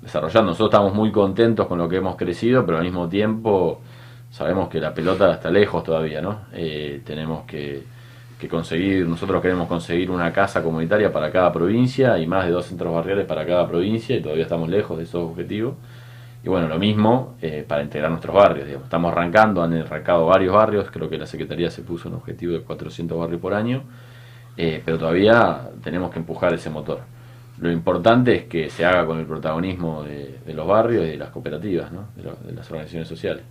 desarrollando. 0.00 0.50
Nosotros 0.50 0.70
estamos 0.70 0.94
muy 0.94 1.12
contentos 1.12 1.66
con 1.66 1.78
lo 1.78 1.88
que 1.88 1.96
hemos 1.96 2.16
crecido, 2.16 2.64
pero 2.64 2.78
al 2.78 2.84
mismo 2.84 3.08
tiempo 3.08 3.80
sabemos 4.30 4.68
que 4.68 4.80
la 4.80 4.94
pelota 4.94 5.32
está 5.34 5.50
lejos 5.50 5.84
todavía, 5.84 6.20
¿no? 6.20 6.46
Eh, 6.52 7.02
tenemos 7.04 7.44
que, 7.44 7.82
que 8.38 8.48
conseguir, 8.48 9.06
nosotros 9.06 9.40
queremos 9.42 9.68
conseguir 9.68 10.10
una 10.10 10.32
casa 10.32 10.62
comunitaria 10.62 11.12
para 11.12 11.30
cada 11.30 11.52
provincia 11.52 12.18
y 12.18 12.26
más 12.26 12.46
de 12.46 12.52
dos 12.52 12.66
centros 12.66 12.92
barriales 12.94 13.26
para 13.26 13.46
cada 13.46 13.68
provincia 13.68 14.16
y 14.16 14.22
todavía 14.22 14.44
estamos 14.44 14.68
lejos 14.68 14.96
de 14.98 15.04
esos 15.04 15.30
objetivos. 15.30 15.74
Y 16.44 16.48
bueno, 16.48 16.66
lo 16.66 16.76
mismo 16.78 17.36
eh, 17.40 17.64
para 17.66 17.82
integrar 17.82 18.10
nuestros 18.10 18.34
barrios. 18.34 18.68
Estamos 18.68 19.12
arrancando, 19.12 19.62
han 19.62 19.74
arrancado 19.74 20.26
varios 20.26 20.52
barrios, 20.52 20.90
creo 20.90 21.08
que 21.08 21.18
la 21.18 21.26
Secretaría 21.26 21.70
se 21.70 21.82
puso 21.82 22.08
un 22.08 22.16
objetivo 22.16 22.52
de 22.54 22.62
400 22.62 23.16
barrios 23.16 23.40
por 23.40 23.54
año, 23.54 23.84
eh, 24.56 24.82
pero 24.84 24.98
todavía 24.98 25.70
tenemos 25.84 26.10
que 26.10 26.18
empujar 26.18 26.52
ese 26.52 26.68
motor. 26.68 27.11
Lo 27.62 27.70
importante 27.70 28.36
es 28.36 28.44
que 28.44 28.68
se 28.70 28.84
haga 28.84 29.06
con 29.06 29.18
el 29.18 29.24
protagonismo 29.24 30.02
de, 30.02 30.40
de 30.44 30.52
los 30.54 30.66
barrios 30.66 31.04
y 31.06 31.10
de 31.10 31.16
las 31.16 31.30
cooperativas, 31.30 31.90
¿no? 31.92 32.06
de, 32.16 32.24
lo- 32.24 32.36
de 32.44 32.52
las 32.52 32.68
organizaciones 32.70 33.08
sociales. 33.08 33.42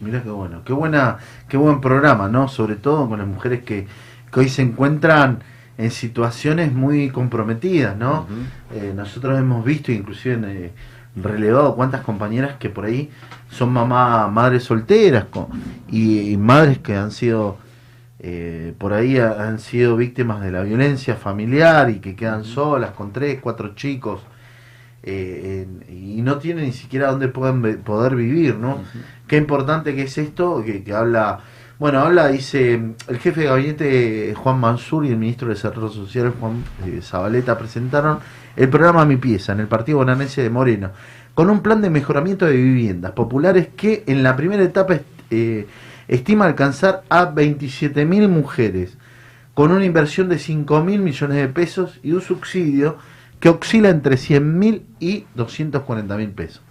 Mirá 0.00 0.22
qué 0.22 0.30
bueno, 0.30 0.62
qué 0.64 0.72
buena, 0.72 1.16
qué 1.48 1.56
buen 1.56 1.80
programa, 1.80 2.28
¿no? 2.28 2.48
Sobre 2.48 2.74
todo 2.76 3.08
con 3.08 3.18
las 3.18 3.28
mujeres 3.28 3.62
que, 3.62 3.86
que 4.32 4.40
hoy 4.40 4.48
se 4.48 4.62
encuentran 4.62 5.38
en 5.78 5.90
situaciones 5.90 6.72
muy 6.72 7.10
comprometidas, 7.10 7.96
¿no? 7.96 8.26
Eh, 8.74 8.92
nosotros 8.96 9.38
hemos 9.38 9.64
visto, 9.64 9.92
inclusive 9.92 10.38
eh, 10.46 10.72
relevado 11.16 11.74
cuántas 11.76 12.00
compañeras 12.02 12.56
que 12.58 12.68
por 12.70 12.84
ahí 12.86 13.10
son 13.50 13.72
mamá, 13.72 14.26
madres 14.28 14.64
solteras 14.64 15.24
con- 15.26 15.46
y, 15.88 16.30
y 16.32 16.36
madres 16.36 16.78
que 16.78 16.96
han 16.96 17.10
sido 17.12 17.58
eh, 18.22 18.74
por 18.78 18.92
ahí 18.92 19.18
ha- 19.18 19.48
han 19.48 19.58
sido 19.58 19.96
víctimas 19.96 20.42
de 20.42 20.50
la 20.52 20.62
violencia 20.62 21.16
familiar 21.16 21.88
y 21.90 22.00
que 22.00 22.14
quedan 22.14 22.44
solas 22.44 22.90
con 22.90 23.12
tres, 23.12 23.38
cuatro 23.40 23.74
chicos 23.74 24.20
eh, 25.02 25.64
en- 25.88 25.96
y 26.18 26.20
no 26.22 26.36
tienen 26.38 26.66
ni 26.66 26.72
siquiera 26.72 27.10
dónde 27.10 27.28
pueden 27.28 27.78
poder 27.82 28.14
vivir, 28.16 28.56
¿no? 28.56 28.80
Qué 29.26 29.36
importante 29.38 29.94
que 29.94 30.02
es 30.02 30.18
esto, 30.18 30.62
que, 30.64 30.82
que 30.84 30.92
habla, 30.92 31.40
bueno, 31.78 32.00
habla, 32.00 32.28
dice, 32.28 32.74
el 33.08 33.18
jefe 33.18 33.40
de 33.42 33.46
gabinete 33.46 34.34
Juan 34.36 34.60
Mansur 34.60 35.06
y 35.06 35.10
el 35.10 35.16
ministro 35.16 35.48
de 35.48 35.54
Desarrollo 35.54 35.88
Social 35.88 36.34
Juan 36.38 36.62
eh, 36.84 37.00
Zabaleta 37.02 37.56
presentaron 37.56 38.18
el 38.56 38.68
programa 38.68 39.06
Mi 39.06 39.16
Pieza 39.16 39.52
en 39.52 39.60
el 39.60 39.68
Partido 39.68 39.98
Bonaerense 39.98 40.42
de 40.42 40.50
Moreno, 40.50 40.90
con 41.32 41.48
un 41.48 41.60
plan 41.60 41.80
de 41.80 41.88
mejoramiento 41.88 42.44
de 42.44 42.56
viviendas 42.56 43.12
populares 43.12 43.68
que 43.74 44.02
en 44.06 44.22
la 44.22 44.36
primera 44.36 44.62
etapa 44.62 44.98
eh, 45.30 45.66
estima 46.10 46.44
alcanzar 46.44 47.04
a 47.08 47.32
27.000 47.32 48.28
mujeres, 48.28 48.98
con 49.54 49.70
una 49.72 49.84
inversión 49.84 50.28
de 50.28 50.36
5.000 50.36 50.98
millones 50.98 51.36
de 51.36 51.48
pesos 51.48 52.00
y 52.02 52.12
un 52.12 52.20
subsidio 52.20 52.96
que 53.38 53.48
oscila 53.48 53.88
entre 53.88 54.16
100.000 54.16 54.82
y 54.98 55.24
240.000 55.36 56.32
pesos. 56.34 56.62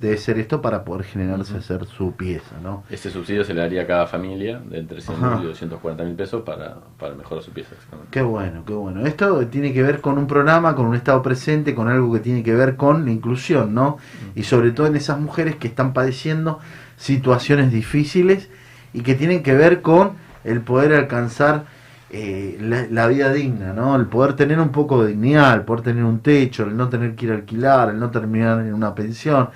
debe 0.00 0.16
ser 0.16 0.38
esto 0.38 0.62
para 0.62 0.82
poder 0.82 1.04
generarse 1.04 1.56
hacer 1.58 1.84
su 1.84 2.12
pieza, 2.16 2.56
¿no? 2.62 2.84
Ese 2.88 3.10
subsidio 3.10 3.44
se 3.44 3.52
le 3.52 3.60
daría 3.60 3.82
a 3.82 3.86
cada 3.86 4.06
familia 4.06 4.58
de 4.58 4.78
entre 4.78 5.00
100 5.02 5.16
Ajá. 5.24 5.40
y 5.42 5.46
240 5.46 6.04
mil 6.04 6.14
pesos 6.14 6.42
para, 6.42 6.78
para 6.98 7.14
mejorar 7.14 7.44
su 7.44 7.50
pieza. 7.52 7.76
Qué 8.10 8.22
bueno, 8.22 8.64
qué 8.64 8.72
bueno. 8.72 9.04
Esto 9.06 9.46
tiene 9.48 9.74
que 9.74 9.82
ver 9.82 10.00
con 10.00 10.16
un 10.16 10.26
programa, 10.26 10.74
con 10.74 10.86
un 10.86 10.94
estado 10.94 11.20
presente, 11.20 11.74
con 11.74 11.88
algo 11.88 12.10
que 12.14 12.20
tiene 12.20 12.42
que 12.42 12.54
ver 12.54 12.76
con 12.76 13.04
la 13.04 13.10
inclusión, 13.12 13.74
¿no? 13.74 13.98
Y 14.34 14.44
sobre 14.44 14.70
todo 14.70 14.86
en 14.86 14.96
esas 14.96 15.20
mujeres 15.20 15.56
que 15.56 15.68
están 15.68 15.92
padeciendo 15.92 16.60
situaciones 16.96 17.70
difíciles 17.70 18.48
y 18.92 19.02
que 19.02 19.14
tienen 19.14 19.42
que 19.42 19.54
ver 19.54 19.82
con 19.82 20.12
el 20.44 20.60
poder 20.60 20.94
alcanzar 20.94 21.64
eh, 22.10 22.58
la, 22.90 23.06
vida 23.06 23.32
digna, 23.32 23.72
¿no? 23.72 23.94
El 23.94 24.06
poder 24.06 24.34
tener 24.34 24.58
un 24.58 24.70
poco 24.70 25.02
de 25.02 25.10
dignidad, 25.10 25.54
el 25.54 25.62
poder 25.62 25.82
tener 25.82 26.04
un 26.04 26.20
techo, 26.20 26.64
el 26.64 26.76
no 26.76 26.88
tener 26.88 27.14
que 27.14 27.26
ir 27.26 27.32
a 27.32 27.36
alquilar, 27.36 27.90
el 27.90 28.00
no 28.00 28.10
terminar 28.10 28.60
en 28.60 28.74
una 28.74 28.94
pensión, 28.94 29.50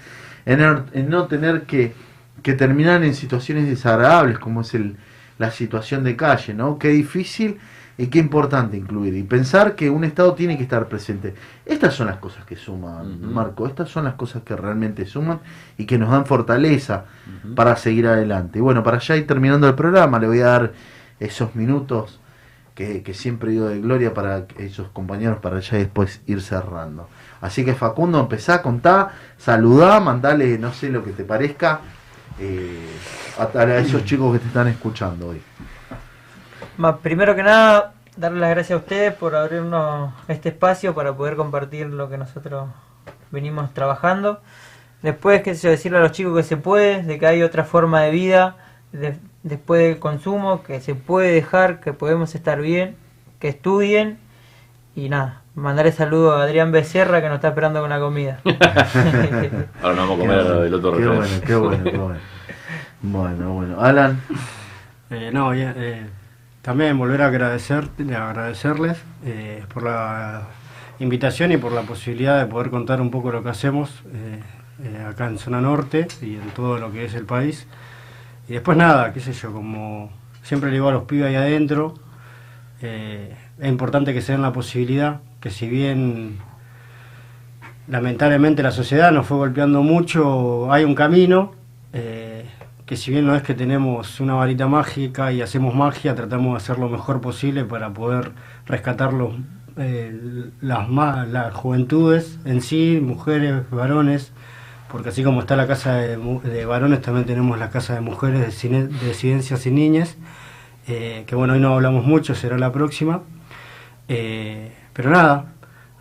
el 0.45 1.09
no 1.09 1.27
tener 1.27 1.63
que, 1.63 1.95
que 2.43 2.53
terminar 2.53 3.03
en 3.03 3.15
situaciones 3.15 3.67
desagradables 3.67 4.39
como 4.39 4.61
es 4.61 4.75
el, 4.75 4.97
la 5.39 5.51
situación 5.51 6.05
de 6.05 6.15
calle, 6.17 6.55
¿no? 6.55 6.79
Qué 6.79 6.89
difícil 6.89 7.59
y 7.97 8.09
qué 8.09 8.19
importante 8.19 8.77
incluir 8.77 9.15
y 9.15 9.23
pensar 9.23 9.77
que 9.77 9.89
un 9.89 10.05
Estado 10.05 10.35
tiene 10.35 10.57
que 10.57 10.65
estar 10.65 10.89
presente. 10.89 11.35
Estas 11.65 11.95
son 11.95 12.09
las 12.09 12.17
cosas 12.17 12.45
que 12.45 12.57
suman, 12.57 13.33
Marco, 13.33 13.67
estas 13.67 13.89
son 13.89 14.05
las 14.05 14.15
cosas 14.15 14.43
que 14.43 14.57
realmente 14.57 15.07
suman 15.07 15.41
y 15.79 15.87
que 15.87 15.99
nos 15.99 16.11
dan 16.11 16.27
fortaleza 16.27 17.05
para 17.55 17.77
seguir 17.77 18.07
adelante. 18.07 18.59
Y 18.59 18.63
bueno, 18.63 18.83
para 18.83 18.99
ya 18.99 19.17
ir 19.17 19.27
terminando 19.27 19.69
el 19.69 19.75
programa, 19.75 20.19
le 20.19 20.27
voy 20.27 20.41
a 20.41 20.47
dar 20.47 20.73
esos 21.21 21.55
minutos 21.55 22.21
que, 22.75 23.05
que 23.05 23.15
siempre 23.15 23.53
digo 23.53 23.69
de 23.69 23.81
gloria 23.81 24.13
para 24.13 24.47
esos 24.59 24.89
compañeros 24.89 25.39
para 25.39 25.61
ya 25.61 25.77
después 25.77 26.21
ir 26.27 26.43
cerrando. 26.43 27.09
Así 27.41 27.65
que 27.65 27.75
Facundo, 27.75 28.19
empezá, 28.19 28.63
contá, 28.63 29.13
saludá, 29.39 30.01
mandale, 30.01 30.59
no 30.59 30.73
sé 30.73 30.89
lo 30.89 31.05
que 31.05 31.13
te 31.13 31.25
parezca, 31.25 31.81
eh, 32.41 32.89
a, 33.39 33.59
a 33.59 33.79
esos 33.79 34.05
chicos 34.05 34.33
que 34.33 34.41
te 34.41 34.49
están 34.49 34.67
escuchando 34.67 35.29
hoy. 35.29 35.41
Ma- 36.77 36.99
primero 36.99 37.35
que 37.37 37.43
nada, 37.43 37.95
darle 38.17 38.41
las 38.41 38.51
gracias 38.51 38.77
a 38.79 38.81
ustedes 38.83 39.15
por 39.15 39.35
abrirnos 39.35 40.13
este 40.29 40.49
espacio 40.51 40.95
para 40.95 41.13
poder 41.13 41.37
compartir 41.37 41.87
lo 41.87 42.09
que 42.09 42.19
nosotros 42.19 42.69
venimos 43.31 43.73
trabajando. 43.75 44.41
Después, 45.03 45.43
qué 45.43 45.55
sé 45.55 45.63
yo, 45.65 45.71
decirle 45.71 45.99
a 45.99 46.01
los 46.01 46.13
chicos 46.13 46.37
que 46.37 46.43
se 46.43 46.57
puede, 46.57 47.03
de 47.03 47.19
que 47.19 47.27
hay 47.27 47.43
otra 47.43 47.65
forma 47.65 48.01
de 48.03 48.11
vida 48.11 48.57
de- 48.93 49.17
después 49.43 49.83
del 49.83 49.99
consumo, 49.99 50.63
que 50.63 50.81
se 50.81 50.95
puede 50.95 51.33
dejar, 51.33 51.81
que 51.81 51.93
podemos 51.93 52.35
estar 52.35 52.61
bien, 52.61 52.97
que 53.39 53.49
estudien 53.49 54.19
y 54.97 55.09
nada, 55.09 55.43
mandarle 55.55 55.93
saludo 55.93 56.37
a 56.37 56.45
Adrián 56.45 56.73
Becerra 56.73 57.21
que 57.21 57.29
nos 57.29 57.37
está 57.37 57.49
esperando 57.49 57.81
con 57.81 57.91
la 57.91 57.99
comida. 58.01 58.41
Ahora 59.83 59.97
nos 59.97 60.09
vamos 60.09 60.19
a 60.19 60.21
comer 60.23 60.43
bueno, 60.45 60.61
del 60.61 60.75
otro 60.75 60.97
qué 60.97 61.07
bueno, 61.07 61.25
qué 61.47 61.55
bueno, 61.57 61.85
qué 61.85 61.97
bueno. 61.99 62.19
Bueno, 63.03 63.53
bueno. 63.53 63.81
Alan, 63.81 64.21
Eh, 65.11 65.31
no, 65.33 65.51
bien, 65.51 65.75
eh, 65.77 66.07
también 66.65 66.97
volver 66.97 67.21
a 67.21 67.27
agradecer, 67.27 67.91
a 68.17 68.31
agradecerles 68.31 68.97
eh, 69.27 69.63
por 69.73 69.83
la 69.83 70.49
invitación 70.99 71.53
y 71.53 71.59
por 71.59 71.73
la 71.73 71.83
posibilidad 71.83 72.39
de 72.41 72.47
poder 72.47 72.71
contar 72.71 73.03
un 73.03 73.11
poco 73.11 73.31
lo 73.31 73.43
que 73.43 73.51
hacemos 73.51 74.03
eh, 74.15 74.41
eh, 74.83 75.07
acá 75.07 75.27
en 75.27 75.37
Zona 75.37 75.61
Norte 75.61 76.09
y 76.23 76.37
en 76.37 76.51
todo 76.55 76.79
lo 76.79 76.91
que 76.91 77.05
es 77.05 77.15
el 77.15 77.27
país. 77.27 77.67
Y 78.49 78.55
después 78.55 78.79
nada, 78.79 79.13
qué 79.13 79.21
sé 79.21 79.35
yo, 79.35 79.53
como 79.53 80.11
siempre 80.43 80.71
le 80.71 80.77
digo 80.77 80.89
a 80.89 80.93
los 80.93 81.05
pibes 81.05 81.27
ahí 81.27 81.37
adentro, 81.37 81.95
es 82.81 83.69
importante 83.69 84.13
que 84.13 84.21
se 84.21 84.33
den 84.33 84.43
la 84.43 84.53
posibilidad, 84.53 85.21
que 85.41 85.51
si 85.51 85.69
bien 85.69 86.39
lamentablemente 87.89 88.63
la 88.63 88.73
sociedad 88.73 89.11
nos 89.11 89.27
fue 89.27 89.39
golpeando 89.39 89.83
mucho, 89.83 90.71
hay 90.71 90.85
un 90.85 90.95
camino, 90.95 91.53
que 92.87 92.97
si 92.97 93.11
bien 93.11 93.27
no 93.27 93.35
es 93.35 93.43
que 93.43 93.55
tenemos 93.55 94.21
una 94.21 94.35
varita 94.35 94.67
mágica 94.67 95.33
y 95.33 95.41
hacemos 95.43 95.75
magia, 95.75 96.15
tratamos 96.15 96.53
de 96.53 96.57
hacer 96.59 96.79
lo 96.79 96.89
mejor 96.89 97.21
posible 97.21 97.65
para 97.65 97.93
poder 97.95 98.33
rescatar 98.67 99.13
los, 99.15 99.35
eh, 99.79 100.51
las, 100.61 101.55
juventudes 101.55 102.39
en 102.45 102.61
sí, 102.61 103.01
mujeres, 103.03 103.63
varones, 103.71 104.33
porque 104.91 105.09
así 105.09 105.25
como 105.25 105.41
está 105.41 105.57
la 105.57 105.67
casa 105.67 105.95
de, 105.97 106.65
varones, 106.67 107.01
también 107.03 107.27
tenemos 107.27 107.59
la 107.59 107.71
casa 107.71 107.95
de 107.95 108.01
mujeres 108.01 108.41
de, 108.41 108.53
cine- 108.53 108.87
de 108.89 109.09
disidencias 109.09 109.67
y 109.67 109.71
niñas, 109.71 110.17
eh, 110.87 111.25
que 111.27 111.35
bueno, 111.37 111.55
hoy 111.55 111.61
no 111.61 111.75
hablamos 111.75 112.05
mucho, 112.05 112.35
será 112.35 112.59
la 112.59 112.71
próxima. 112.73 113.23
Eh, 114.09 114.73
pero 114.93 115.11
nada, 115.11 115.47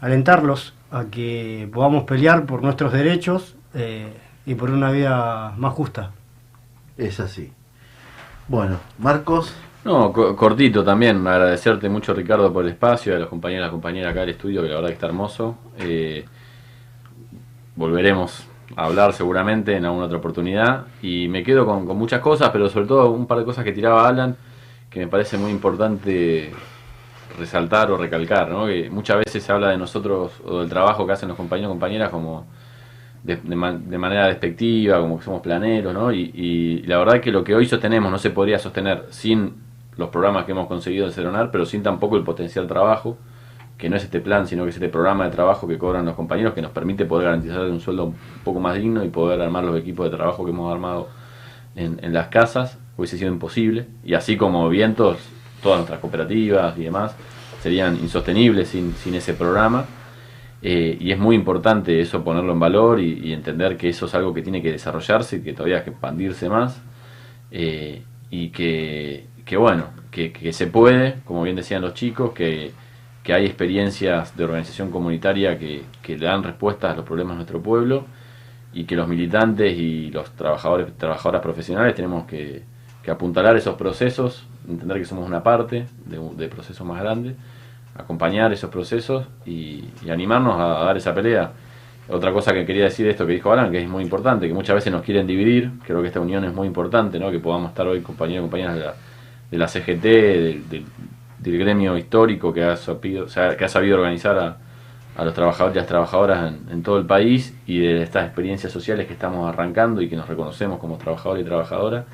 alentarlos 0.01 0.73
a 0.91 1.05
que 1.05 1.69
podamos 1.73 2.03
pelear 2.03 2.45
por 2.45 2.61
nuestros 2.61 2.91
derechos 2.93 3.55
y 4.45 4.53
por 4.55 4.69
una 4.69 4.91
vida 4.91 5.53
más 5.57 5.73
justa. 5.73 6.11
Es 6.97 7.19
así. 7.19 7.51
Bueno, 8.47 8.77
Marcos, 8.99 9.53
No, 9.85 10.13
co- 10.13 10.35
cortito 10.35 10.83
también, 10.83 11.25
agradecerte 11.27 11.89
mucho 11.89 12.13
Ricardo 12.13 12.51
por 12.53 12.63
el 12.63 12.71
espacio, 12.71 13.15
a 13.15 13.19
los 13.19 13.27
compañeros 13.29 13.67
y 13.67 13.71
compañeras 13.71 14.11
acá 14.11 14.21
del 14.21 14.29
estudio, 14.29 14.61
que 14.61 14.69
la 14.69 14.75
verdad 14.75 14.87
que 14.89 14.93
está 14.93 15.07
hermoso. 15.07 15.57
Eh, 15.77 16.25
volveremos 17.75 18.45
a 18.75 18.85
hablar 18.85 19.13
seguramente 19.13 19.75
en 19.75 19.85
alguna 19.85 20.05
otra 20.05 20.17
oportunidad 20.17 20.85
y 21.01 21.27
me 21.27 21.43
quedo 21.43 21.65
con, 21.65 21.85
con 21.85 21.97
muchas 21.97 22.21
cosas, 22.21 22.49
pero 22.51 22.69
sobre 22.69 22.87
todo 22.87 23.11
un 23.11 23.27
par 23.27 23.39
de 23.39 23.45
cosas 23.45 23.63
que 23.63 23.71
tiraba 23.71 24.07
Alan, 24.07 24.35
que 24.89 24.99
me 24.99 25.07
parece 25.07 25.37
muy 25.37 25.51
importante 25.51 26.51
resaltar 27.39 27.91
o 27.91 27.97
recalcar, 27.97 28.49
¿no? 28.49 28.67
que 28.67 28.89
muchas 28.89 29.17
veces 29.17 29.43
se 29.43 29.51
habla 29.51 29.69
de 29.69 29.77
nosotros 29.77 30.33
o 30.45 30.59
del 30.59 30.69
trabajo 30.69 31.05
que 31.05 31.13
hacen 31.13 31.29
los 31.29 31.37
compañeros 31.37 31.71
y 31.71 31.73
compañeras 31.73 32.09
como 32.09 32.45
de, 33.23 33.37
de 33.37 33.55
ma- 33.55 33.71
de 33.73 33.97
manera 33.97 34.27
despectiva, 34.27 34.99
como 34.99 35.17
que 35.17 35.25
somos 35.25 35.41
planeros, 35.41 35.93
¿no? 35.93 36.11
Y, 36.11 36.31
y 36.33 36.83
la 36.83 36.97
verdad 36.97 37.21
que 37.21 37.31
lo 37.31 37.43
que 37.43 37.55
hoy 37.55 37.65
sostenemos 37.65 38.11
no 38.11 38.17
se 38.17 38.29
podría 38.31 38.59
sostener 38.59 39.05
sin 39.09 39.53
los 39.97 40.09
programas 40.09 40.45
que 40.45 40.51
hemos 40.51 40.67
conseguido 40.67 41.05
en 41.05 41.11
Ceronar, 41.11 41.51
pero 41.51 41.65
sin 41.65 41.83
tampoco 41.83 42.17
el 42.17 42.23
potencial 42.23 42.67
trabajo, 42.67 43.17
que 43.77 43.89
no 43.89 43.95
es 43.95 44.03
este 44.03 44.19
plan, 44.19 44.47
sino 44.47 44.63
que 44.63 44.69
es 44.69 44.75
este 44.75 44.89
programa 44.89 45.25
de 45.25 45.31
trabajo 45.31 45.67
que 45.67 45.77
cobran 45.77 46.05
los 46.05 46.15
compañeros 46.15 46.53
que 46.53 46.61
nos 46.61 46.71
permite 46.71 47.05
poder 47.05 47.25
garantizar 47.25 47.61
un 47.61 47.79
sueldo 47.79 48.05
un 48.05 48.15
poco 48.43 48.59
más 48.59 48.75
digno 48.75 49.03
y 49.03 49.09
poder 49.09 49.41
armar 49.41 49.63
los 49.63 49.77
equipos 49.77 50.09
de 50.09 50.15
trabajo 50.15 50.45
que 50.45 50.51
hemos 50.51 50.71
armado 50.71 51.09
en, 51.75 51.99
en 52.03 52.13
las 52.13 52.27
casas, 52.27 52.77
hubiese 52.97 53.17
sido 53.17 53.31
imposible. 53.31 53.87
Y 54.03 54.13
así 54.13 54.37
como 54.37 54.69
vientos, 54.69 55.17
todas 55.61 55.79
nuestras 55.79 55.99
cooperativas 55.99 56.77
y 56.77 56.83
demás 56.83 57.15
serían 57.61 57.95
insostenibles 57.95 58.69
sin, 58.69 58.93
sin 58.95 59.15
ese 59.15 59.33
programa. 59.33 59.85
Eh, 60.65 60.97
y 60.99 61.11
es 61.11 61.19
muy 61.19 61.35
importante 61.35 61.99
eso 61.99 62.23
ponerlo 62.23 62.53
en 62.53 62.59
valor 62.59 63.01
y, 63.01 63.33
entender 63.33 63.75
que 63.75 63.89
eso 63.89 64.05
es 64.05 64.15
algo 64.15 64.33
que 64.33 64.41
tiene 64.41 64.61
que 64.61 64.71
desarrollarse 64.71 65.37
y 65.37 65.41
que 65.41 65.51
todavía 65.51 65.79
hay 65.79 65.83
que 65.83 65.89
expandirse 65.89 66.49
más. 66.49 66.81
Eh, 67.51 68.03
y 68.31 68.49
que, 68.49 69.27
bueno, 69.57 69.89
que, 70.09 70.53
se 70.53 70.67
puede, 70.67 71.17
como 71.25 71.43
bien 71.43 71.55
decían 71.55 71.81
los 71.81 71.93
chicos, 71.93 72.31
que, 72.33 72.71
que 73.23 73.33
hay 73.33 73.45
experiencias 73.45 74.35
de 74.37 74.45
organización 74.45 74.89
comunitaria 74.89 75.59
que, 75.59 75.83
que 76.01 76.17
le 76.17 76.25
dan 76.25 76.43
respuestas 76.43 76.93
a 76.93 76.95
los 76.95 77.05
problemas 77.05 77.33
de 77.33 77.37
nuestro 77.37 77.61
pueblo 77.61 78.05
y 78.73 78.85
que 78.85 78.95
los 78.95 79.07
militantes 79.07 79.77
y 79.77 80.09
los 80.11 80.31
trabajadores 80.31 80.97
trabajadoras 80.97 81.41
profesionales 81.41 81.93
tenemos 81.93 82.25
que, 82.25 82.63
que 83.03 83.11
apuntalar 83.11 83.55
esos 83.57 83.75
procesos, 83.75 84.47
entender 84.67 84.97
que 84.97 85.05
somos 85.05 85.27
una 85.27 85.43
parte 85.43 85.85
de, 86.05 86.19
de 86.37 86.47
procesos 86.47 86.87
más 86.87 87.01
grandes, 87.01 87.35
acompañar 87.95 88.51
esos 88.53 88.69
procesos 88.69 89.25
y, 89.45 89.85
y 90.05 90.09
animarnos 90.09 90.59
a, 90.59 90.81
a 90.81 90.85
dar 90.85 90.97
esa 90.97 91.13
pelea. 91.13 91.51
Otra 92.09 92.33
cosa 92.33 92.53
que 92.53 92.65
quería 92.65 92.83
decir 92.85 93.05
de 93.05 93.11
esto 93.11 93.25
que 93.25 93.33
dijo 93.33 93.51
Alan, 93.51 93.71
que 93.71 93.81
es 93.81 93.87
muy 93.87 94.03
importante, 94.03 94.47
que 94.47 94.53
muchas 94.53 94.75
veces 94.75 94.91
nos 94.91 95.03
quieren 95.03 95.25
dividir, 95.25 95.71
creo 95.85 96.01
que 96.01 96.07
esta 96.07 96.19
unión 96.19 96.43
es 96.43 96.53
muy 96.53 96.67
importante, 96.67 97.17
¿no? 97.19 97.31
que 97.31 97.39
podamos 97.39 97.69
estar 97.69 97.87
hoy 97.87 98.01
compañeros 98.01 98.41
y 98.41 98.49
compañeras 98.49 98.75
de 98.75 98.81
la, 98.81 98.93
de 99.51 99.57
la 99.57 99.67
CGT, 99.67 100.03
del, 100.03 100.69
del- 100.69 100.85
del 101.39 101.57
gremio 101.59 101.97
histórico 101.97 102.53
que 102.53 102.63
ha 102.63 102.77
sabido, 102.77 103.25
o 103.25 103.27
sea, 103.29 103.57
que 103.57 103.65
ha 103.65 103.69
sabido 103.69 103.97
organizar 103.97 104.37
a, 104.39 104.57
a 105.17 105.25
los 105.25 105.33
trabajadores 105.33 105.75
y 105.75 105.79
las 105.79 105.87
trabajadoras 105.87 106.53
en, 106.53 106.71
en 106.71 106.83
todo 106.83 106.97
el 106.97 107.05
país 107.05 107.53
y 107.67 107.79
de 107.79 108.01
estas 108.01 108.25
experiencias 108.25 108.71
sociales 108.71 109.07
que 109.07 109.13
estamos 109.13 109.47
arrancando 109.49 110.01
y 110.01 110.07
que 110.07 110.15
nos 110.15 110.27
reconocemos 110.29 110.79
como 110.79 110.95
trabajadores 110.97 111.43
y 111.43 111.45
trabajadoras. 111.45 112.05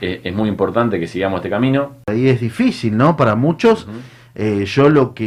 Eh, 0.00 0.20
es 0.24 0.34
muy 0.34 0.48
importante 0.48 0.98
que 1.00 1.06
sigamos 1.06 1.38
este 1.38 1.50
camino. 1.50 1.96
ahí 2.08 2.28
es 2.28 2.40
difícil, 2.40 2.96
¿no? 2.96 3.16
Para 3.16 3.34
muchos. 3.36 3.86
Eh, 4.40 4.66
yo 4.66 4.88
lo 4.88 5.14
que, 5.14 5.26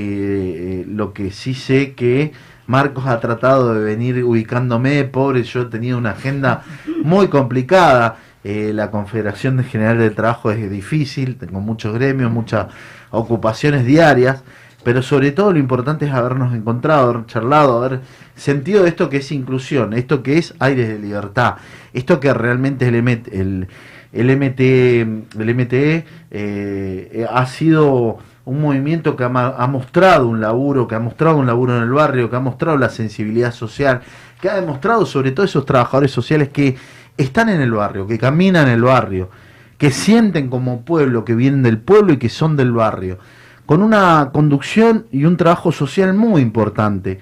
eh, 0.81 0.85
lo 0.87 1.11
que 1.11 1.31
sí 1.31 1.53
sé 1.53 1.93
que 1.95 2.31
Marcos 2.65 3.07
ha 3.07 3.19
tratado 3.19 3.73
de 3.73 3.83
venir 3.83 4.23
ubicándome, 4.23 5.03
pobre, 5.03 5.43
yo 5.43 5.63
he 5.63 5.65
tenido 5.65 5.97
una 5.97 6.11
agenda 6.11 6.63
muy 7.03 7.27
complicada. 7.27 8.17
Eh, 8.45 8.71
la 8.73 8.89
Confederación 8.89 9.57
de 9.57 9.65
General 9.65 9.97
del 9.99 10.15
Trabajo 10.15 10.49
es 10.49 10.71
difícil, 10.71 11.35
tengo 11.35 11.59
muchos 11.59 11.93
gremios, 11.93 12.31
muchas 12.31 12.67
ocupaciones 13.11 13.85
diarias, 13.85 14.43
pero 14.85 15.01
sobre 15.01 15.31
todo 15.31 15.51
lo 15.51 15.59
importante 15.59 16.05
es 16.05 16.13
habernos 16.13 16.55
encontrado, 16.55 17.09
haber 17.09 17.25
charlado, 17.25 17.83
haber 17.83 17.99
sentido 18.35 18.87
esto 18.87 19.09
que 19.09 19.17
es 19.17 19.31
inclusión, 19.33 19.93
esto 19.93 20.23
que 20.23 20.37
es 20.37 20.55
aires 20.59 20.87
de 20.87 20.99
libertad, 20.99 21.55
esto 21.91 22.21
que 22.21 22.33
realmente 22.33 22.87
el, 22.87 22.95
el, 22.95 23.67
el 24.13 24.37
MTE, 24.37 25.01
el 25.01 25.55
MTE 25.55 26.05
eh, 26.31 27.27
ha 27.29 27.45
sido 27.45 28.19
un 28.45 28.61
movimiento 28.61 29.15
que 29.15 29.23
ha, 29.23 29.27
ha 29.27 29.67
mostrado 29.67 30.27
un 30.27 30.41
laburo, 30.41 30.87
que 30.87 30.95
ha 30.95 30.99
mostrado 30.99 31.37
un 31.37 31.45
laburo 31.45 31.77
en 31.77 31.83
el 31.83 31.91
barrio, 31.91 32.29
que 32.29 32.35
ha 32.35 32.39
mostrado 32.39 32.77
la 32.77 32.89
sensibilidad 32.89 33.53
social, 33.53 34.01
que 34.41 34.49
ha 34.49 34.55
demostrado 34.55 35.05
sobre 35.05 35.31
todo 35.31 35.45
esos 35.45 35.65
trabajadores 35.65 36.11
sociales 36.11 36.49
que 36.49 36.75
están 37.17 37.49
en 37.49 37.61
el 37.61 37.71
barrio, 37.71 38.07
que 38.07 38.17
caminan 38.17 38.67
en 38.67 38.73
el 38.73 38.81
barrio, 38.81 39.29
que 39.77 39.91
sienten 39.91 40.49
como 40.49 40.81
pueblo, 40.81 41.25
que 41.25 41.35
vienen 41.35 41.63
del 41.63 41.79
pueblo 41.79 42.13
y 42.13 42.17
que 42.17 42.29
son 42.29 42.55
del 42.55 42.71
barrio, 42.71 43.19
con 43.65 43.81
una 43.83 44.31
conducción 44.33 45.05
y 45.11 45.25
un 45.25 45.37
trabajo 45.37 45.71
social 45.71 46.13
muy 46.13 46.41
importante, 46.41 47.19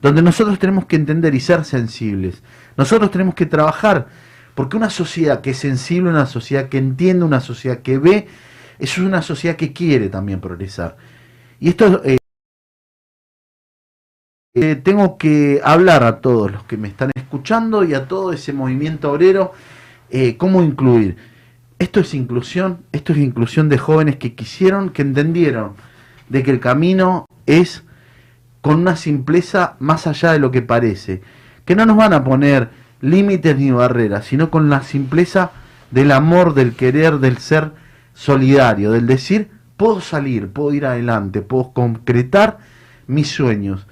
donde 0.00 0.22
nosotros 0.22 0.58
tenemos 0.58 0.86
que 0.86 0.96
entender 0.96 1.34
y 1.34 1.40
ser 1.40 1.64
sensibles. 1.64 2.42
Nosotros 2.76 3.10
tenemos 3.10 3.34
que 3.34 3.46
trabajar 3.46 4.08
porque 4.54 4.76
una 4.76 4.90
sociedad 4.90 5.40
que 5.40 5.50
es 5.50 5.58
sensible, 5.58 6.10
una 6.10 6.26
sociedad 6.26 6.68
que 6.68 6.78
entiende, 6.78 7.24
una 7.24 7.40
sociedad 7.40 7.78
que 7.78 7.98
ve, 7.98 8.28
es 8.82 8.98
una 8.98 9.22
sociedad 9.22 9.54
que 9.54 9.72
quiere 9.72 10.08
también 10.08 10.40
progresar. 10.40 10.96
Y 11.60 11.68
esto 11.68 12.02
eh, 12.04 12.18
eh, 14.54 14.74
tengo 14.74 15.16
que 15.18 15.60
hablar 15.62 16.02
a 16.02 16.20
todos 16.20 16.50
los 16.50 16.64
que 16.64 16.76
me 16.76 16.88
están 16.88 17.12
escuchando 17.14 17.84
y 17.84 17.94
a 17.94 18.08
todo 18.08 18.32
ese 18.32 18.52
movimiento 18.52 19.12
obrero, 19.12 19.52
eh, 20.10 20.36
cómo 20.36 20.64
incluir. 20.64 21.16
Esto 21.78 22.00
es 22.00 22.12
inclusión, 22.12 22.80
esto 22.90 23.12
es 23.12 23.20
inclusión 23.20 23.68
de 23.68 23.78
jóvenes 23.78 24.16
que 24.16 24.34
quisieron, 24.34 24.90
que 24.90 25.02
entendieron 25.02 25.74
de 26.28 26.42
que 26.42 26.50
el 26.50 26.58
camino 26.58 27.26
es 27.46 27.84
con 28.62 28.80
una 28.80 28.96
simpleza 28.96 29.76
más 29.78 30.08
allá 30.08 30.32
de 30.32 30.40
lo 30.40 30.50
que 30.50 30.62
parece, 30.62 31.22
que 31.64 31.76
no 31.76 31.86
nos 31.86 31.96
van 31.96 32.14
a 32.14 32.24
poner 32.24 32.70
límites 33.00 33.56
ni 33.56 33.70
barreras, 33.70 34.24
sino 34.24 34.50
con 34.50 34.70
la 34.70 34.82
simpleza 34.82 35.52
del 35.92 36.10
amor, 36.10 36.54
del 36.54 36.74
querer, 36.74 37.18
del 37.18 37.38
ser 37.38 37.80
solidario, 38.14 38.92
del 38.92 39.06
decir, 39.06 39.50
puedo 39.76 40.00
salir, 40.00 40.48
puedo 40.48 40.72
ir 40.74 40.86
adelante, 40.86 41.42
puedo 41.42 41.72
concretar 41.72 42.58
mis 43.06 43.28
sueños. 43.28 43.86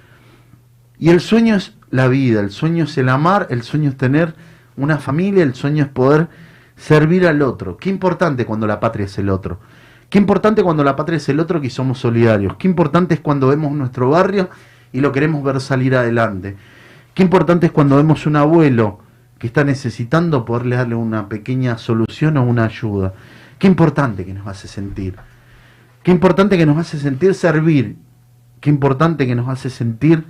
Y 0.99 1.11
el 1.11 1.21
sueño 1.21 1.57
es 1.57 1.75
la 1.91 2.09
vida, 2.09 2.41
el 2.41 2.51
sueño 2.51 2.85
es 2.85 2.97
el 2.99 3.09
amar, 3.09 3.47
el 3.51 3.63
sueño 3.63 3.91
es 3.91 3.97
tener 3.97 4.35
una 4.77 4.99
familia, 4.99 5.43
el 5.43 5.55
sueño 5.55 5.85
es 5.85 5.91
poder 5.91 6.29
servir 6.77 7.27
al 7.27 7.43
otro. 7.43 7.77
Qué 7.77 7.91
importante 7.91 8.47
cuando 8.47 8.67
la 8.67 8.81
patria 8.81 9.07
es 9.07 9.19
el 9.19 9.29
otro. 9.29 9.61
Qué 10.09 10.19
importante 10.19 10.63
cuando 10.63 10.83
la 10.83 10.97
patria 10.97 11.19
es 11.19 11.29
el 11.29 11.39
otro 11.39 11.61
que 11.61 11.71
somos 11.71 11.99
solidarios. 11.99 12.57
Qué 12.57 12.67
importante 12.67 13.15
es 13.15 13.21
cuando 13.21 13.49
vemos 13.49 13.73
nuestro 13.73 14.11
barrio 14.11 14.51
y 14.93 15.01
lo 15.01 15.13
queremos 15.13 15.43
ver 15.45 15.61
salir 15.61 15.95
adelante. 15.95 16.57
Qué 17.15 17.23
importante 17.23 17.67
es 17.67 17.73
cuando 17.73 17.97
vemos 17.97 18.27
un 18.27 18.37
abuelo 18.37 19.01
que 19.39 19.47
está 19.47 19.65
necesitando 19.65 20.45
poderle 20.45 20.77
darle 20.77 20.95
una 20.97 21.29
pequeña 21.29 21.79
solución 21.79 22.37
o 22.37 22.43
una 22.43 22.65
ayuda. 22.65 23.15
Qué 23.61 23.67
importante 23.67 24.25
que 24.25 24.33
nos 24.33 24.47
hace 24.47 24.67
sentir. 24.67 25.17
Qué 26.03 26.11
importante 26.11 26.57
que 26.57 26.65
nos 26.65 26.79
hace 26.79 26.99
sentir 26.99 27.35
servir. 27.35 27.97
Qué 28.59 28.71
importante 28.71 29.27
que 29.27 29.35
nos 29.35 29.51
hace 29.51 29.69
sentir 29.69 30.25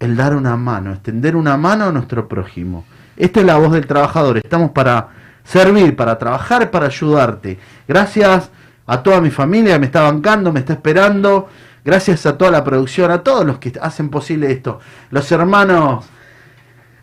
el 0.00 0.16
dar 0.16 0.34
una 0.34 0.56
mano, 0.56 0.92
extender 0.92 1.36
una 1.36 1.56
mano 1.56 1.84
a 1.84 1.92
nuestro 1.92 2.26
prójimo. 2.26 2.84
Esta 3.16 3.38
es 3.38 3.46
la 3.46 3.58
voz 3.58 3.70
del 3.72 3.86
trabajador. 3.86 4.38
Estamos 4.38 4.72
para 4.72 5.10
servir, 5.44 5.94
para 5.94 6.18
trabajar, 6.18 6.72
para 6.72 6.86
ayudarte. 6.86 7.60
Gracias 7.86 8.50
a 8.86 9.02
toda 9.04 9.20
mi 9.20 9.30
familia 9.30 9.74
que 9.74 9.78
me 9.78 9.86
está 9.86 10.02
bancando, 10.02 10.52
me 10.52 10.60
está 10.60 10.72
esperando. 10.72 11.48
Gracias 11.84 12.26
a 12.26 12.36
toda 12.36 12.50
la 12.50 12.64
producción, 12.64 13.12
a 13.12 13.22
todos 13.22 13.46
los 13.46 13.58
que 13.58 13.72
hacen 13.80 14.08
posible 14.08 14.50
esto. 14.50 14.80
Los 15.10 15.30
hermanos, 15.30 16.06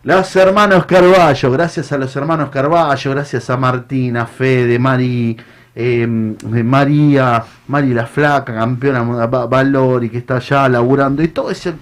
los 0.08 0.36
hermanos 0.38 0.86
Carballo, 0.86 1.52
gracias 1.52 1.92
a 1.92 1.98
los 1.98 2.16
hermanos 2.16 2.50
Carballo, 2.50 3.12
gracias 3.12 3.50
a 3.50 3.58
Martina, 3.58 4.26
Fede, 4.26 4.80
Mari, 4.80 5.36
eh, 5.76 6.08
María, 6.08 7.44
Mari 7.68 7.94
la 7.94 8.06
Flaca, 8.06 8.54
campeona 8.56 9.04
Va- 9.04 9.46
Valori, 9.48 10.10
que 10.10 10.20
está 10.20 10.38
allá 10.38 10.70
laburando, 10.70 11.22
y 11.22 11.28
todo 11.28 11.52
ese, 11.52 11.74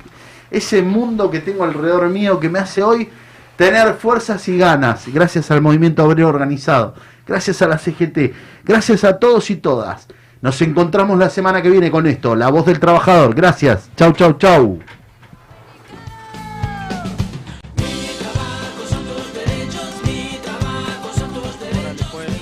ese 0.49 0.81
mundo 0.81 1.29
que 1.29 1.39
tengo 1.39 1.63
alrededor 1.63 2.09
mío 2.09 2.39
que 2.39 2.49
me 2.49 2.57
hace 2.59 2.81
hoy 2.81 3.07
tener 3.55 3.93
fuerzas 3.93 4.47
y 4.47 4.57
ganas, 4.57 5.03
gracias 5.13 5.51
al 5.51 5.61
movimiento 5.61 6.03
obrero 6.03 6.27
organizado, 6.29 6.95
gracias 7.27 7.61
a 7.61 7.67
la 7.67 7.77
CGT, 7.77 8.33
gracias 8.63 9.03
a 9.03 9.17
todos 9.19 9.49
y 9.51 9.57
todas. 9.57 10.07
Nos 10.41 10.61
encontramos 10.61 11.17
la 11.17 11.29
semana 11.29 11.61
que 11.61 11.69
viene 11.69 11.89
con 11.91 12.05
esto, 12.07 12.35
La 12.35 12.49
Voz 12.49 12.65
del 12.67 12.79
Trabajador. 12.79 13.33
Gracias. 13.33 13.89
Chau, 13.95 14.11
chau, 14.13 14.33
chau. 14.33 14.79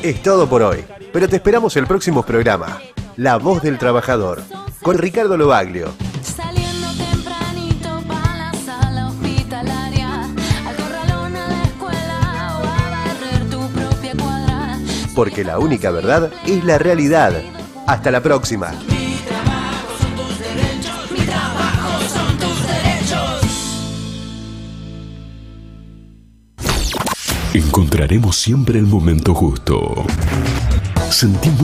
Es 0.03 0.21
todo 0.21 0.49
por 0.49 0.61
hoy, 0.63 0.83
pero 1.13 1.29
te 1.29 1.37
esperamos 1.37 1.77
el 1.77 1.87
próximo 1.87 2.23
programa, 2.23 2.81
La 3.15 3.37
Voz 3.37 3.61
del 3.61 3.77
Trabajador, 3.77 4.41
con 4.81 4.97
Ricardo 4.97 5.37
Lobaglio. 5.37 5.93
Saliendo 6.21 6.89
tempranito 6.97 8.01
para 8.05 8.51
la 8.51 8.53
sala 8.65 9.07
hospitalaria, 9.07 10.23
al 10.23 10.75
corralón 10.75 11.37
a 11.37 11.47
la 11.47 11.63
escuela 11.63 12.59
o 12.59 12.63
a 12.65 12.89
barrer 12.89 13.49
tu 13.49 13.65
propia 13.69 14.11
cuadra. 14.11 14.77
Porque 15.15 15.45
la 15.45 15.57
única 15.57 15.89
verdad 15.89 16.29
es 16.45 16.65
la 16.65 16.77
realidad. 16.77 17.41
Hasta 17.87 18.11
la 18.11 18.19
próxima. 18.19 18.73
Encontraremos 27.53 28.35
siempre 28.35 28.79
el 28.79 28.87
momento 28.87 29.35
justo. 29.35 29.93
Sentimos 31.11 31.61